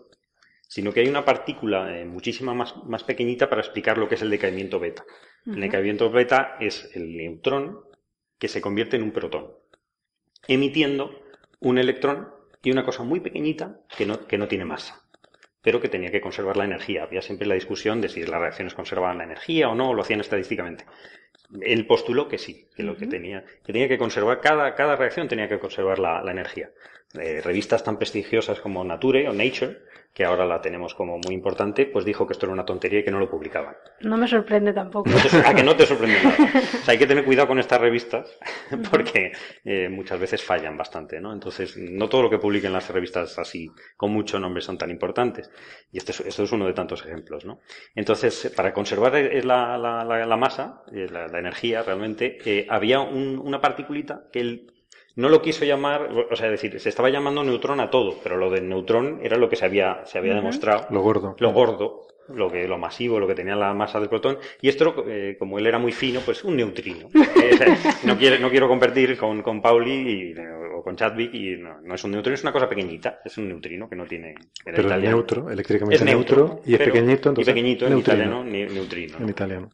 sino 0.67 0.93
que 0.93 0.99
hay 0.99 1.07
una 1.07 1.25
partícula 1.25 2.03
muchísima 2.05 2.53
más, 2.53 2.75
más 2.85 3.03
pequeñita 3.03 3.49
para 3.49 3.61
explicar 3.61 3.97
lo 3.97 4.07
que 4.07 4.13
es 4.13 4.21
el 4.21 4.29
decaimiento 4.29 4.79
beta. 4.79 5.03
El 5.47 5.59
decaimiento 5.59 6.11
beta 6.11 6.55
es 6.59 6.91
el 6.93 7.17
neutrón 7.17 7.79
que 8.37 8.47
se 8.47 8.61
convierte 8.61 8.95
en 8.95 9.01
un 9.01 9.11
protón 9.11 9.58
emitiendo 10.53 11.23
un 11.59 11.77
electrón 11.77 12.29
y 12.63 12.71
una 12.71 12.83
cosa 12.83 13.03
muy 13.03 13.19
pequeñita 13.19 13.79
que 13.97 14.05
no, 14.05 14.25
que 14.27 14.37
no 14.37 14.47
tiene 14.47 14.65
masa, 14.65 15.03
pero 15.61 15.79
que 15.79 15.89
tenía 15.89 16.11
que 16.11 16.21
conservar 16.21 16.57
la 16.57 16.65
energía. 16.65 17.03
Había 17.03 17.21
siempre 17.21 17.47
la 17.47 17.55
discusión 17.55 18.01
de 18.01 18.09
si 18.09 18.23
las 18.23 18.41
reacciones 18.41 18.73
conservaban 18.73 19.19
la 19.19 19.23
energía 19.23 19.69
o 19.69 19.75
no, 19.75 19.89
o 19.89 19.93
lo 19.93 20.01
hacían 20.01 20.19
estadísticamente. 20.19 20.85
Él 21.61 21.87
postuló 21.87 22.27
que 22.27 22.37
sí, 22.37 22.67
que 22.75 22.83
lo 22.83 22.95
que 22.95 23.07
tenía, 23.07 23.43
que 23.65 23.73
tenía 23.73 23.87
que 23.87 23.97
conservar, 23.97 24.41
cada, 24.41 24.75
cada 24.75 24.95
reacción 24.95 25.27
tenía 25.27 25.47
que 25.47 25.59
conservar 25.59 25.99
la, 25.99 26.21
la 26.21 26.31
energía. 26.31 26.71
Eh, 27.17 27.41
revistas 27.41 27.83
tan 27.83 27.97
prestigiosas 27.97 28.59
como 28.59 28.83
Nature 28.83 29.27
o 29.29 29.33
Nature 29.33 29.79
que 30.13 30.25
ahora 30.25 30.45
la 30.45 30.59
tenemos 30.59 30.95
como 30.95 31.17
muy 31.17 31.33
importante, 31.33 31.85
pues 31.85 32.03
dijo 32.03 32.27
que 32.27 32.33
esto 32.33 32.45
era 32.45 32.53
una 32.53 32.65
tontería 32.65 32.99
y 32.99 33.03
que 33.03 33.11
no 33.11 33.19
lo 33.19 33.29
publicaban. 33.29 33.75
No 34.01 34.17
me 34.17 34.27
sorprende 34.27 34.73
tampoco. 34.73 35.09
a 35.45 35.53
que 35.53 35.63
no 35.63 35.75
te 35.75 35.85
sorprende 35.85 36.17
nada. 36.23 36.37
O 36.81 36.83
sea, 36.83 36.91
hay 36.91 36.97
que 36.97 37.07
tener 37.07 37.23
cuidado 37.23 37.47
con 37.47 37.59
estas 37.59 37.79
revistas 37.79 38.37
porque 38.91 39.31
eh, 39.63 39.87
muchas 39.89 40.19
veces 40.19 40.43
fallan 40.43 40.77
bastante, 40.77 41.19
¿no? 41.21 41.31
Entonces, 41.31 41.77
no 41.77 42.09
todo 42.09 42.23
lo 42.23 42.29
que 42.29 42.37
publiquen 42.37 42.73
las 42.73 42.89
revistas 42.89 43.37
así, 43.39 43.71
con 43.95 44.11
mucho 44.11 44.39
nombre, 44.39 44.61
son 44.61 44.77
tan 44.77 44.89
importantes. 44.89 45.49
Y 45.91 45.97
este, 45.99 46.11
esto 46.11 46.43
es 46.43 46.51
uno 46.51 46.65
de 46.65 46.73
tantos 46.73 47.05
ejemplos, 47.05 47.45
¿no? 47.45 47.59
Entonces, 47.95 48.51
para 48.55 48.73
conservar 48.73 49.13
la, 49.43 49.77
la, 49.77 50.03
la, 50.03 50.37
masa, 50.37 50.83
eh, 50.91 51.07
la, 51.09 51.39
energía 51.39 51.83
realmente, 51.83 52.37
eh, 52.45 52.67
había 52.69 52.99
una 52.99 53.61
particulita 53.61 54.27
que 54.31 54.41
el 54.41 54.78
no 55.15 55.29
lo 55.29 55.41
quiso 55.41 55.65
llamar, 55.65 56.09
o 56.31 56.35
sea, 56.35 56.49
decir, 56.49 56.79
se 56.79 56.89
estaba 56.89 57.09
llamando 57.09 57.43
neutrón 57.43 57.79
a 57.79 57.89
todo, 57.89 58.17
pero 58.23 58.37
lo 58.37 58.49
del 58.49 58.69
neutrón 58.69 59.19
era 59.23 59.37
lo 59.37 59.49
que 59.49 59.55
se 59.55 59.65
había, 59.65 60.05
se 60.05 60.17
había 60.17 60.35
demostrado. 60.35 60.87
Lo 60.89 61.01
gordo. 61.01 61.35
Lo 61.39 61.51
gordo, 61.51 62.07
lo 62.33 62.51
que 62.51 62.67
lo 62.67 62.77
masivo, 62.77 63.19
lo 63.19 63.27
que 63.27 63.35
tenía 63.35 63.55
la 63.55 63.73
masa 63.73 63.99
del 63.99 64.09
protón. 64.09 64.37
Y 64.61 64.69
esto, 64.69 65.05
eh, 65.07 65.35
como 65.37 65.59
él 65.59 65.67
era 65.67 65.79
muy 65.79 65.91
fino, 65.91 66.21
pues 66.21 66.43
un 66.43 66.55
neutrino. 66.55 67.09
Eh, 67.39 67.77
no, 68.03 68.17
quiero, 68.17 68.37
no 68.39 68.49
quiero 68.49 68.67
competir 68.67 69.17
con, 69.17 69.41
con 69.41 69.61
Pauli 69.61 70.35
o 70.75 70.83
con 70.83 70.95
Chadwick 70.95 71.33
y 71.33 71.57
no, 71.57 71.95
es 71.95 72.03
un 72.03 72.11
neutrino, 72.11 72.35
es 72.35 72.43
una 72.43 72.51
cosa 72.51 72.67
pequeñita, 72.67 73.21
es 73.23 73.37
un 73.37 73.47
neutrino 73.47 73.89
que 73.89 73.95
no 73.95 74.05
tiene. 74.05 74.35
Pero 74.63 74.93
es 74.93 75.01
neutro, 75.01 75.49
eléctricamente 75.49 75.95
es 75.95 76.03
neutro, 76.03 76.61
y 76.65 76.73
es 76.73 76.79
pequeñito, 76.79 77.29
entonces. 77.29 77.47
Y 77.47 77.51
pequeñito 77.51 77.87
en 77.87 77.97
italiano, 77.97 78.43
neutrino. 78.43 79.17
En 79.19 79.29
italiano. 79.29 79.69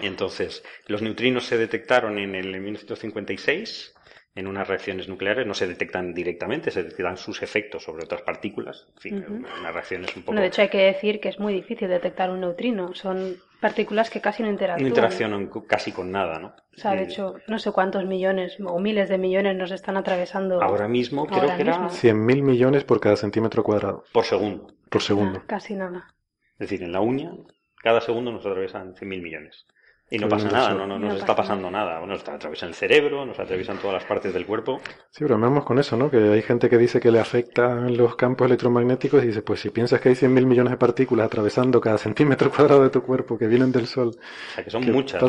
Entonces, 0.00 0.64
los 0.86 1.02
neutrinos 1.02 1.44
se 1.44 1.56
detectaron 1.56 2.18
en 2.18 2.34
el 2.34 2.60
1956 2.60 3.94
en 4.34 4.48
unas 4.48 4.66
reacciones 4.66 5.08
nucleares 5.08 5.46
no 5.46 5.54
se 5.54 5.68
detectan 5.68 6.12
directamente, 6.12 6.70
se 6.70 6.82
detectan 6.82 7.16
sus 7.16 7.42
efectos 7.42 7.84
sobre 7.84 8.04
otras 8.04 8.22
partículas. 8.22 8.88
En 8.96 9.00
fin, 9.00 9.46
una 9.60 9.70
reacción 9.70 10.04
es 10.04 10.16
un 10.16 10.24
poco... 10.24 10.38
de 10.38 10.46
hecho, 10.46 10.62
hay 10.62 10.68
que 10.68 10.78
decir 10.78 11.20
que 11.20 11.28
es 11.28 11.38
muy 11.38 11.54
difícil 11.54 11.88
detectar 11.88 12.30
un 12.30 12.40
neutrino. 12.40 12.94
Son 12.94 13.36
partículas 13.60 14.10
que 14.10 14.20
casi 14.20 14.42
no 14.42 14.50
interactúan. 14.50 14.82
No 14.82 14.88
interaccionan 14.88 15.50
casi 15.68 15.92
con 15.92 16.10
nada, 16.10 16.40
¿no? 16.40 16.48
O 16.48 16.76
sea, 16.76 16.94
de 16.96 17.04
hecho, 17.04 17.36
no 17.46 17.60
sé 17.60 17.70
cuántos 17.70 18.04
millones 18.06 18.56
o 18.64 18.80
miles 18.80 19.08
de 19.08 19.18
millones 19.18 19.56
nos 19.56 19.70
están 19.70 19.96
atravesando. 19.96 20.60
Ahora 20.60 20.88
mismo 20.88 21.26
creo 21.26 21.54
que 21.54 21.62
era... 21.62 21.88
100.000 21.88 22.42
millones 22.42 22.82
por 22.82 23.00
cada 23.00 23.16
centímetro 23.16 23.62
cuadrado. 23.62 24.04
Por 24.12 24.24
segundo. 24.24 24.66
Por 24.90 25.02
segundo. 25.02 25.40
Ah, 25.42 25.46
casi 25.46 25.74
nada. 25.74 26.08
Es 26.54 26.70
decir, 26.70 26.82
en 26.82 26.90
la 26.90 27.00
uña, 27.00 27.30
cada 27.76 28.00
segundo 28.00 28.32
nos 28.32 28.44
atraviesan 28.44 28.94
100.000 28.94 29.22
millones. 29.22 29.66
Y 30.10 30.18
no 30.18 30.28
pasa 30.28 30.48
nada, 30.50 30.74
no, 30.74 30.86
no, 30.86 30.98
nos 30.98 31.18
está 31.18 31.34
pasando 31.34 31.70
nada. 31.70 31.98
Bueno, 31.98 32.14
nos 32.14 32.28
atraviesan 32.28 32.68
el 32.68 32.74
cerebro, 32.74 33.24
nos 33.24 33.38
atraviesan 33.38 33.78
todas 33.78 33.94
las 33.94 34.04
partes 34.04 34.34
del 34.34 34.44
cuerpo. 34.44 34.80
Sí, 35.10 35.20
pero 35.24 35.38
vamos 35.38 35.64
con 35.64 35.78
eso, 35.78 35.96
¿no? 35.96 36.10
Que 36.10 36.18
hay 36.18 36.42
gente 36.42 36.68
que 36.68 36.76
dice 36.76 37.00
que 37.00 37.10
le 37.10 37.20
afectan 37.20 37.96
los 37.96 38.14
campos 38.14 38.46
electromagnéticos 38.46 39.24
y 39.24 39.28
dice, 39.28 39.40
pues 39.42 39.60
si 39.60 39.70
piensas 39.70 40.00
que 40.00 40.10
hay 40.10 40.14
100.000 40.14 40.46
millones 40.46 40.72
de 40.72 40.76
partículas 40.76 41.26
atravesando 41.26 41.80
cada 41.80 41.96
centímetro 41.96 42.50
cuadrado 42.50 42.82
de 42.82 42.90
tu 42.90 43.02
cuerpo 43.02 43.38
que 43.38 43.46
vienen 43.46 43.72
del 43.72 43.86
Sol. 43.86 44.08
O 44.08 44.54
sea, 44.54 44.62
que 44.62 44.70
son 44.70 44.84
muchas. 44.92 45.22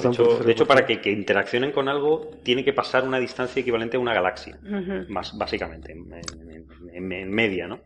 De 0.45 0.51
hecho, 0.51 0.67
para 0.67 0.85
que, 0.85 0.99
interaccionen 1.09 1.71
con 1.71 1.87
algo, 1.87 2.31
tiene 2.43 2.65
que 2.65 2.73
pasar 2.73 3.07
una 3.07 3.17
distancia 3.17 3.61
equivalente 3.61 3.95
a 3.95 3.99
una 4.01 4.13
galaxia, 4.13 4.59
más 5.07 5.37
básicamente, 5.37 5.93
en, 5.93 7.11
en 7.11 7.31
media, 7.31 7.67
¿no? 7.67 7.79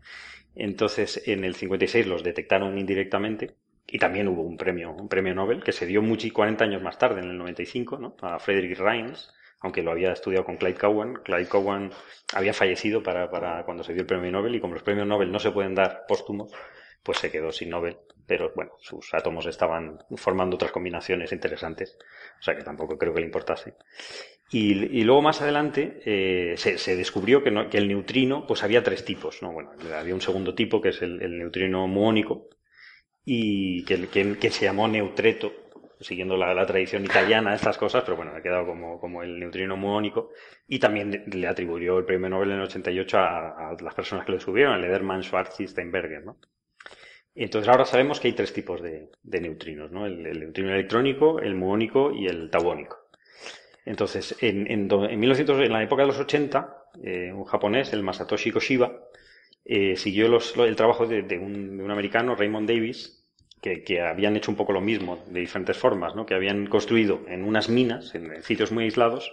Entonces, 0.56 1.22
en 1.26 1.44
el 1.44 1.54
56 1.54 2.06
los 2.06 2.24
detectaron 2.24 2.76
indirectamente 2.76 3.54
y 3.92 3.98
también 3.98 4.28
hubo 4.28 4.42
un 4.42 4.56
premio, 4.56 4.92
un 4.92 5.08
premio 5.08 5.34
Nobel 5.34 5.62
que 5.62 5.72
se 5.72 5.86
dio 5.86 6.02
mucho 6.02 6.28
40 6.32 6.64
años 6.64 6.82
más 6.82 6.98
tarde, 6.98 7.20
en 7.20 7.30
el 7.30 7.38
95, 7.38 7.98
¿no? 7.98 8.16
a 8.22 8.38
Frederick 8.38 8.78
Reines, 8.78 9.32
aunque 9.60 9.82
lo 9.82 9.90
había 9.90 10.12
estudiado 10.12 10.44
con 10.44 10.56
Clyde 10.56 10.78
Cowan. 10.78 11.14
Clyde 11.24 11.48
Cowan 11.48 11.90
había 12.32 12.54
fallecido 12.54 13.02
para, 13.02 13.30
para 13.30 13.64
cuando 13.64 13.82
se 13.82 13.92
dio 13.92 14.02
el 14.02 14.06
premio 14.06 14.30
Nobel 14.30 14.54
y 14.54 14.60
como 14.60 14.74
los 14.74 14.82
premios 14.82 15.06
Nobel 15.06 15.30
no 15.30 15.38
se 15.38 15.50
pueden 15.50 15.74
dar 15.74 16.04
póstumos, 16.06 16.52
pues 17.02 17.18
se 17.18 17.30
quedó 17.30 17.52
sin 17.52 17.70
Nobel. 17.70 17.98
Pero 18.26 18.52
bueno, 18.54 18.72
sus 18.80 19.12
átomos 19.12 19.46
estaban 19.46 19.98
formando 20.16 20.54
otras 20.54 20.70
combinaciones 20.70 21.32
interesantes, 21.32 21.98
o 22.38 22.42
sea 22.42 22.56
que 22.56 22.62
tampoco 22.62 22.96
creo 22.96 23.12
que 23.12 23.20
le 23.20 23.26
importase. 23.26 23.74
Y, 24.52 25.04
luego 25.04 25.22
más 25.22 25.40
adelante 25.42 26.00
eh, 26.04 26.56
se, 26.56 26.96
descubrió 26.96 27.42
que, 27.42 27.68
que, 27.70 27.78
el 27.78 27.86
neutrino, 27.86 28.46
pues 28.48 28.64
había 28.64 28.82
tres 28.82 29.04
tipos, 29.04 29.42
¿no? 29.42 29.52
Bueno, 29.52 29.70
había 29.96 30.14
un 30.14 30.20
segundo 30.20 30.54
tipo 30.56 30.80
que 30.80 30.88
es 30.88 31.02
el, 31.02 31.38
neutrino 31.38 31.86
muónico 31.86 32.48
y 33.24 33.84
que, 33.84 34.50
se 34.50 34.64
llamó 34.64 34.88
neutreto, 34.88 35.52
siguiendo 36.00 36.36
la, 36.36 36.66
tradición 36.66 37.04
italiana, 37.04 37.54
estas 37.54 37.76
cosas, 37.76 38.02
pero 38.04 38.16
bueno, 38.16 38.32
ha 38.34 38.42
quedado 38.42 38.66
como, 38.66 39.22
el 39.22 39.38
neutrino 39.38 39.76
muónico. 39.76 40.30
Y 40.66 40.78
también 40.78 41.24
le 41.26 41.46
atribuyó 41.46 41.98
el 41.98 42.04
premio 42.04 42.28
Nobel 42.28 42.52
en 42.52 42.56
el 42.58 42.64
88 42.64 43.18
a, 43.18 43.76
las 43.80 43.94
personas 43.94 44.24
que 44.24 44.32
lo 44.32 44.40
subieron, 44.40 44.74
a 44.74 44.78
Lederman, 44.78 45.22
Schwarz 45.22 45.60
y 45.60 45.66
Steinberger, 45.66 46.24
¿no? 46.24 46.38
Entonces 47.34 47.68
ahora 47.68 47.84
sabemos 47.84 48.18
que 48.18 48.28
hay 48.28 48.34
tres 48.34 48.52
tipos 48.52 48.82
de, 48.82 49.10
neutrinos, 49.22 49.90
¿no? 49.92 50.06
El, 50.06 50.26
el, 50.26 50.40
neutrino 50.40 50.72
electrónico, 50.72 51.38
el 51.38 51.54
muónico 51.54 52.12
y 52.12 52.26
el 52.26 52.50
tauónico. 52.50 52.98
Entonces, 53.84 54.36
en, 54.40 54.70
en, 54.70 54.90
en, 54.90 55.20
1900, 55.20 55.60
en 55.60 55.72
la 55.72 55.82
época 55.82 56.02
de 56.02 56.08
los 56.08 56.18
80, 56.18 56.80
eh, 57.02 57.32
un 57.32 57.44
japonés, 57.44 57.92
el 57.92 58.02
Masatoshi 58.02 58.50
Koshiba, 58.50 58.92
eh, 59.64 59.96
siguió 59.96 60.28
los, 60.28 60.56
el 60.56 60.76
trabajo 60.76 61.06
de, 61.06 61.22
de, 61.22 61.38
un, 61.38 61.78
de, 61.78 61.84
un, 61.84 61.90
americano, 61.90 62.34
Raymond 62.34 62.68
Davis, 62.68 63.26
que, 63.60 63.82
que, 63.84 64.00
habían 64.00 64.36
hecho 64.36 64.50
un 64.50 64.56
poco 64.56 64.72
lo 64.72 64.80
mismo, 64.80 65.22
de 65.28 65.40
diferentes 65.40 65.76
formas, 65.76 66.14
¿no? 66.14 66.26
que 66.26 66.34
habían 66.34 66.66
construido 66.66 67.20
en 67.28 67.44
unas 67.44 67.68
minas, 67.68 68.14
en, 68.14 68.42
sitios 68.42 68.72
muy 68.72 68.84
aislados, 68.84 69.32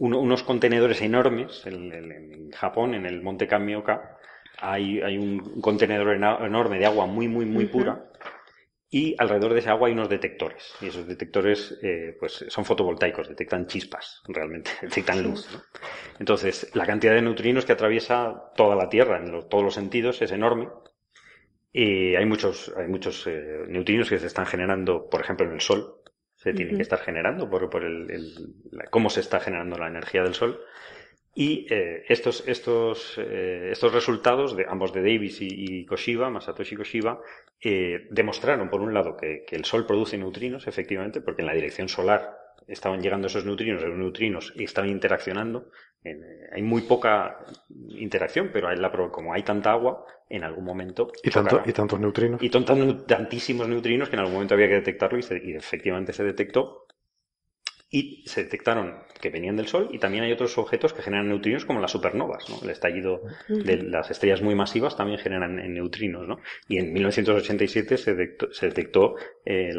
unos 0.00 0.44
contenedores 0.44 1.02
enormes 1.02 1.66
en, 1.66 1.92
en, 1.92 2.52
Japón, 2.52 2.94
en 2.94 3.04
el 3.04 3.20
monte 3.20 3.48
Kamioka, 3.48 4.16
hay, 4.60 5.00
hay 5.00 5.18
un 5.18 5.60
contenedor 5.60 6.14
enorme 6.14 6.78
de 6.78 6.86
agua 6.86 7.06
muy, 7.06 7.26
muy, 7.26 7.44
muy 7.44 7.66
pura 7.66 8.08
y 8.90 9.14
alrededor 9.18 9.52
de 9.52 9.60
ese 9.60 9.68
agua 9.68 9.88
hay 9.88 9.92
unos 9.92 10.08
detectores. 10.08 10.74
Y 10.80 10.86
esos 10.86 11.06
detectores 11.06 11.78
eh, 11.82 12.16
pues 12.18 12.44
son 12.48 12.64
fotovoltaicos, 12.64 13.28
detectan 13.28 13.66
chispas, 13.66 14.22
realmente, 14.28 14.70
detectan 14.82 15.22
luz. 15.22 15.46
Entonces, 16.18 16.70
la 16.74 16.86
cantidad 16.86 17.14
de 17.14 17.22
neutrinos 17.22 17.66
que 17.66 17.72
atraviesa 17.72 18.50
toda 18.56 18.76
la 18.76 18.88
Tierra 18.88 19.18
en 19.18 19.48
todos 19.48 19.64
los 19.64 19.74
sentidos 19.74 20.22
es 20.22 20.32
enorme. 20.32 20.68
Y 21.70 22.16
hay 22.16 22.24
muchos, 22.24 22.72
hay 22.76 22.88
muchos 22.88 23.26
eh, 23.26 23.64
neutrinos 23.68 24.08
que 24.08 24.18
se 24.18 24.26
están 24.26 24.46
generando, 24.46 25.08
por 25.10 25.20
ejemplo, 25.20 25.46
en 25.46 25.52
el 25.52 25.60
Sol. 25.60 25.96
Se 26.34 26.54
tienen 26.54 26.76
que 26.76 26.82
estar 26.82 27.00
generando 27.00 27.50
por, 27.50 27.68
por 27.68 27.84
el, 27.84 28.10
el, 28.10 28.54
cómo 28.90 29.10
se 29.10 29.20
está 29.20 29.40
generando 29.40 29.76
la 29.76 29.88
energía 29.88 30.22
del 30.22 30.34
Sol. 30.34 30.60
Y 31.40 31.68
eh, 31.70 32.02
estos, 32.08 32.42
estos, 32.48 33.14
eh, 33.16 33.68
estos 33.70 33.94
resultados, 33.94 34.56
de 34.56 34.66
ambos 34.68 34.92
de 34.92 35.02
Davis 35.02 35.38
y, 35.40 35.86
Koshiba, 35.86 36.30
Masatoshi 36.30 36.74
Koshiba, 36.74 37.20
eh, 37.62 38.08
demostraron, 38.10 38.68
por 38.68 38.80
un 38.80 38.92
lado, 38.92 39.16
que, 39.16 39.44
que, 39.46 39.54
el 39.54 39.64
Sol 39.64 39.86
produce 39.86 40.18
neutrinos, 40.18 40.66
efectivamente, 40.66 41.20
porque 41.20 41.42
en 41.42 41.46
la 41.46 41.54
dirección 41.54 41.88
solar 41.88 42.36
estaban 42.66 43.00
llegando 43.00 43.28
esos 43.28 43.44
neutrinos, 43.44 43.80
esos 43.80 43.96
neutrinos 43.96 44.52
y 44.56 44.64
estaban 44.64 44.90
interaccionando. 44.90 45.70
hay 46.52 46.62
muy 46.62 46.82
poca 46.82 47.38
interacción, 47.90 48.50
pero 48.52 48.74
la, 48.74 48.90
como 48.90 49.32
hay 49.32 49.44
tanta 49.44 49.70
agua, 49.70 50.04
en 50.28 50.42
algún 50.42 50.64
momento. 50.64 51.12
¿Y, 51.22 51.30
tanto, 51.30 51.62
y 51.64 51.72
tantos 51.72 52.00
neutrinos? 52.00 52.42
Y 52.42 52.50
tantísimos 52.50 53.68
neutrinos 53.68 54.08
que 54.08 54.16
en 54.16 54.20
algún 54.20 54.34
momento 54.34 54.54
había 54.54 54.66
que 54.66 54.74
detectarlo 54.74 55.16
y, 55.20 55.22
y 55.44 55.52
efectivamente 55.54 56.12
se 56.12 56.24
detectó 56.24 56.88
y 57.90 58.22
se 58.26 58.44
detectaron 58.44 59.02
que 59.20 59.30
venían 59.30 59.56
del 59.56 59.66
Sol 59.66 59.88
y 59.92 59.98
también 59.98 60.24
hay 60.24 60.32
otros 60.32 60.58
objetos 60.58 60.92
que 60.92 61.02
generan 61.02 61.28
neutrinos 61.28 61.64
como 61.64 61.80
las 61.80 61.90
supernovas, 61.90 62.48
¿no? 62.50 62.56
El 62.62 62.70
estallido 62.70 63.22
de 63.48 63.82
las 63.82 64.10
estrellas 64.10 64.42
muy 64.42 64.54
masivas 64.54 64.96
también 64.96 65.18
generan 65.18 65.56
neutrinos, 65.72 66.28
¿no? 66.28 66.38
Y 66.68 66.78
en 66.78 66.92
1987 66.92 67.96
se 67.96 68.14
detectó, 68.14 68.52
se 68.52 68.66
detectó 68.66 69.14
eh, 69.44 69.70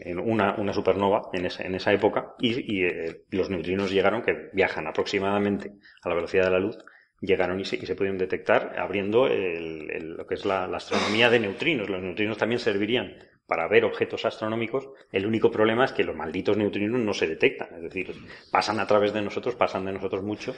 en, 0.00 0.18
una, 0.18 0.54
una, 0.56 0.74
supernova 0.74 1.30
en 1.32 1.46
esa, 1.46 1.64
en 1.64 1.74
esa 1.74 1.92
época 1.92 2.34
y, 2.38 2.84
eh, 2.84 3.22
los 3.30 3.48
neutrinos 3.48 3.90
llegaron, 3.90 4.22
que 4.22 4.50
viajan 4.52 4.86
aproximadamente 4.86 5.72
a 6.02 6.08
la 6.10 6.14
velocidad 6.14 6.44
de 6.44 6.50
la 6.50 6.60
luz, 6.60 6.76
llegaron 7.22 7.58
y 7.58 7.64
se, 7.64 7.76
y 7.76 7.86
se 7.86 7.94
pudieron 7.94 8.18
detectar 8.18 8.78
abriendo 8.78 9.28
lo 9.28 10.26
que 10.26 10.34
es 10.34 10.44
la, 10.44 10.66
la 10.66 10.76
astronomía 10.76 11.30
de 11.30 11.40
neutrinos. 11.40 11.88
Los 11.88 12.02
neutrinos 12.02 12.36
también 12.36 12.58
servirían 12.58 13.16
para 13.46 13.68
ver 13.68 13.84
objetos 13.84 14.24
astronómicos, 14.24 14.88
el 15.12 15.24
único 15.24 15.50
problema 15.50 15.84
es 15.84 15.92
que 15.92 16.02
los 16.02 16.16
malditos 16.16 16.56
neutrinos 16.56 17.00
no 17.00 17.14
se 17.14 17.28
detectan, 17.28 17.68
es 17.76 17.82
decir, 17.82 18.12
pasan 18.50 18.80
a 18.80 18.86
través 18.86 19.12
de 19.12 19.22
nosotros, 19.22 19.54
pasan 19.54 19.84
de 19.84 19.92
nosotros 19.92 20.22
mucho, 20.22 20.54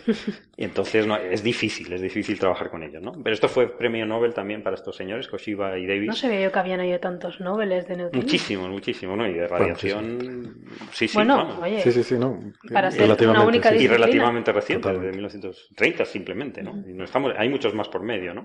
y 0.57 0.65
entonces 0.65 1.07
no, 1.07 1.17
es 1.17 1.43
difícil, 1.43 1.93
es 1.93 2.01
difícil 2.01 2.39
trabajar 2.39 2.71
con 2.71 2.83
ellos, 2.83 3.03
¿no? 3.03 3.13
Pero 3.23 3.35
esto 3.35 3.49
fue 3.49 3.69
premio 3.77 4.07
Nobel 4.07 4.33
también 4.33 4.63
para 4.63 4.77
estos 4.77 4.97
señores, 4.97 5.29
Koshiba 5.29 5.79
y 5.79 5.87
Davis. 5.87 6.09
No 6.09 6.15
se 6.15 6.29
veía 6.29 6.51
que 6.51 6.59
habían 6.59 6.81
habido 6.81 6.99
tantos 6.99 7.41
Nobeles 7.41 7.87
de 7.87 7.97
neutrinos. 7.97 8.25
Muchísimos, 8.25 8.71
muchísimo, 8.71 9.17
¿no? 9.17 9.29
Y 9.29 9.35
de 9.35 9.47
radiación, 9.47 10.65
sí, 10.93 11.09
sí, 11.09 11.15
bueno, 11.15 11.61
oye, 11.61 11.83
sí, 11.83 11.93
sí, 11.93 12.03
sí, 12.03 12.15
no. 12.15 12.41
Para 12.73 12.91
ser 12.91 13.29
una 13.29 13.45
única 13.45 13.75
Y 13.75 13.87
relativamente 13.87 14.51
reciente, 14.53 14.91
desde 14.93 15.13
1930 15.13 16.05
simplemente, 16.07 16.63
¿no? 16.63 16.73
Y 16.87 16.95
no 16.95 17.05
estamos, 17.05 17.35
hay 17.37 17.49
muchos 17.49 17.75
más 17.75 17.89
por 17.89 18.03
medio, 18.03 18.33
¿no? 18.33 18.45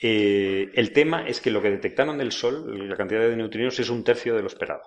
Eh, 0.00 0.70
el 0.74 0.92
tema 0.92 1.26
es 1.26 1.40
que 1.40 1.50
lo 1.50 1.60
que 1.60 1.70
detectaron 1.70 2.18
del 2.18 2.32
Sol, 2.32 2.88
la 2.88 2.96
cantidad 2.96 3.20
de 3.20 3.36
neutrinos, 3.36 3.78
es 3.80 3.90
un 3.90 4.04
tercio 4.04 4.34
de 4.34 4.42
lo 4.42 4.46
esperado. 4.46 4.82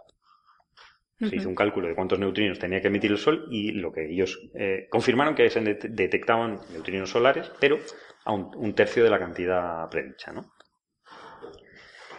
Se 1.20 1.36
hizo 1.36 1.50
un 1.50 1.56
cálculo 1.56 1.88
de 1.88 1.94
cuántos 1.94 2.18
neutrinos 2.18 2.58
tenía 2.58 2.82
que 2.82 2.88
emitir 2.88 3.12
el 3.12 3.20
Sol 3.20 3.46
y 3.52 3.74
lo 3.74 3.92
que 3.92 4.12
ellos 4.12 4.40
eh, 4.56 4.88
confirmaron 4.90 5.36
que 5.36 5.48
se 5.52 5.60
detectaban 5.62 6.62
neutrinos 6.72 7.12
solares, 7.12 7.52
pero 7.60 7.78
a 8.26 8.34
un, 8.34 8.74
tercio 8.74 9.04
de 9.04 9.10
la 9.12 9.20
cantidad 9.20 9.88
predicha, 9.90 10.32
¿no? 10.32 10.52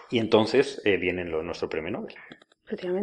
Y 0.09 0.19
entonces 0.19 0.81
eh, 0.85 0.99
viene 0.99 1.25
lo, 1.25 1.43
nuestro 1.43 1.69
premio 1.69 1.91
Nobel. 1.91 2.15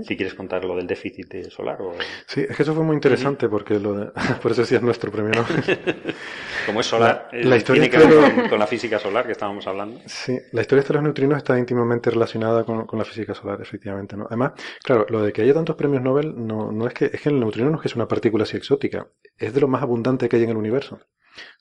Si 0.04 0.18
quieres 0.18 0.34
contar 0.34 0.64
lo 0.66 0.76
del 0.76 0.88
déficit 0.88 1.50
solar. 1.50 1.82
O... 1.82 1.94
Sí, 2.26 2.46
es 2.48 2.56
que 2.56 2.64
eso 2.64 2.74
fue 2.74 2.84
muy 2.84 2.96
interesante 2.96 3.48
porque 3.48 3.80
lo 3.80 3.94
de... 3.94 4.12
por 4.42 4.52
eso 4.52 4.66
sí 4.66 4.76
es 4.76 4.82
nuestro 4.82 5.12
premio 5.12 5.32
Nobel. 5.32 5.80
Como 6.66 6.80
es 6.80 6.86
solar, 6.86 7.30
la, 7.32 7.56
eh, 7.56 7.62
tiene 7.62 7.90
que 7.90 7.98
ver 7.98 8.50
con, 8.50 8.60
la 8.60 8.68
física 8.68 9.00
solar 9.00 9.26
que 9.26 9.34
estábamos 9.34 9.66
hablando. 9.68 10.00
Sí, 10.06 10.38
la 10.52 10.62
historia 10.62 10.84
de 10.84 10.94
los 10.94 11.04
neutrinos 11.04 11.38
está 11.38 11.58
íntimamente 11.58 12.10
relacionada 12.10 12.64
con, 12.64 12.88
la 12.92 13.06
física 13.06 13.34
solar, 13.34 13.62
efectivamente. 13.62 14.18
¿no? 14.18 14.26
Además, 14.28 14.54
claro, 14.84 15.06
lo 15.10 15.22
de 15.22 15.32
que 15.32 15.42
haya 15.42 15.54
tantos 15.54 15.76
premios 15.76 16.02
Nobel 16.02 16.34
no, 16.36 16.72
no 16.72 16.88
es 16.88 16.94
que 16.94 17.06
es 17.06 17.22
que 17.22 17.30
el 17.30 17.40
neutrino 17.40 17.70
no 17.70 17.76
es 17.76 17.82
que 17.82 17.88
es 17.88 17.96
una 17.96 18.08
partícula 18.08 18.44
así 18.44 18.58
exótica, 18.58 19.08
es 19.38 19.54
de 19.54 19.62
lo 19.62 19.68
más 19.68 19.82
abundante 19.82 20.28
que 20.30 20.38
hay 20.38 20.44
en 20.44 20.50
el 20.50 20.58
universo. 20.58 21.00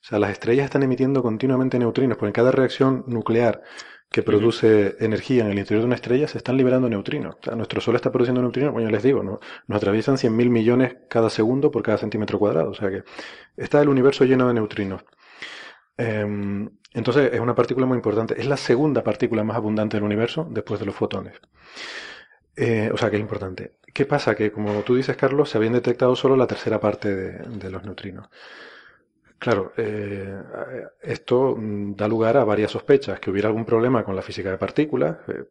O 0.01 0.05
sea, 0.05 0.19
las 0.19 0.31
estrellas 0.31 0.65
están 0.65 0.83
emitiendo 0.83 1.21
continuamente 1.21 1.79
neutrinos, 1.79 2.17
porque 2.17 2.29
en 2.29 2.33
cada 2.33 2.51
reacción 2.51 3.03
nuclear 3.07 3.61
que 4.11 4.23
produce 4.23 4.95
energía 4.99 5.45
en 5.45 5.51
el 5.51 5.59
interior 5.59 5.81
de 5.81 5.85
una 5.87 5.95
estrella 5.95 6.27
se 6.27 6.39
están 6.39 6.57
liberando 6.57 6.89
neutrinos. 6.89 7.35
O 7.35 7.43
sea, 7.43 7.55
nuestro 7.55 7.79
Sol 7.79 7.95
está 7.95 8.11
produciendo 8.11 8.41
neutrinos, 8.41 8.73
bueno, 8.73 8.89
les 8.89 9.03
digo, 9.03 9.23
¿no? 9.23 9.39
nos 9.67 9.77
atraviesan 9.77 10.17
100.000 10.17 10.49
millones 10.49 10.97
cada 11.07 11.29
segundo 11.29 11.69
por 11.71 11.83
cada 11.83 11.97
centímetro 11.99 12.39
cuadrado. 12.39 12.71
O 12.71 12.73
sea 12.73 12.89
que 12.89 13.03
está 13.55 13.81
el 13.81 13.89
universo 13.89 14.25
lleno 14.25 14.47
de 14.47 14.55
neutrinos. 14.55 15.03
Em, 15.97 16.69
entonces 16.93 17.31
es 17.33 17.39
una 17.39 17.55
partícula 17.55 17.85
muy 17.85 17.97
importante. 17.97 18.39
Es 18.39 18.47
la 18.47 18.57
segunda 18.57 19.03
partícula 19.03 19.43
más 19.43 19.57
abundante 19.57 19.97
del 19.97 20.03
universo 20.03 20.47
después 20.49 20.79
de 20.79 20.85
los 20.87 20.95
fotones. 20.95 21.35
Eh, 22.55 22.89
o 22.93 22.97
sea 22.97 23.09
que 23.09 23.17
es 23.17 23.21
importante. 23.21 23.75
¿Qué 23.93 24.05
pasa? 24.05 24.35
Que 24.35 24.51
como 24.51 24.81
tú 24.83 24.95
dices, 24.95 25.15
Carlos, 25.15 25.49
se 25.49 25.57
habían 25.57 25.73
detectado 25.73 26.15
solo 26.15 26.35
la 26.35 26.47
tercera 26.47 26.79
parte 26.79 27.15
de 27.15 27.69
los 27.69 27.83
neutrinos. 27.83 28.29
Claro, 29.39 29.71
eh, 29.77 30.37
esto 31.01 31.55
mm, 31.57 31.95
da 31.95 32.07
lugar 32.09 32.35
a 32.37 32.43
varias 32.43 32.71
sospechas, 32.71 33.19
que 33.21 33.31
hubiera 33.31 33.47
algún 33.47 33.65
problema 33.65 34.03
con 34.03 34.15
la 34.15 34.21
física 34.21 34.51
de 34.51 34.57
partículas, 34.57 35.17
eh, 35.29 35.45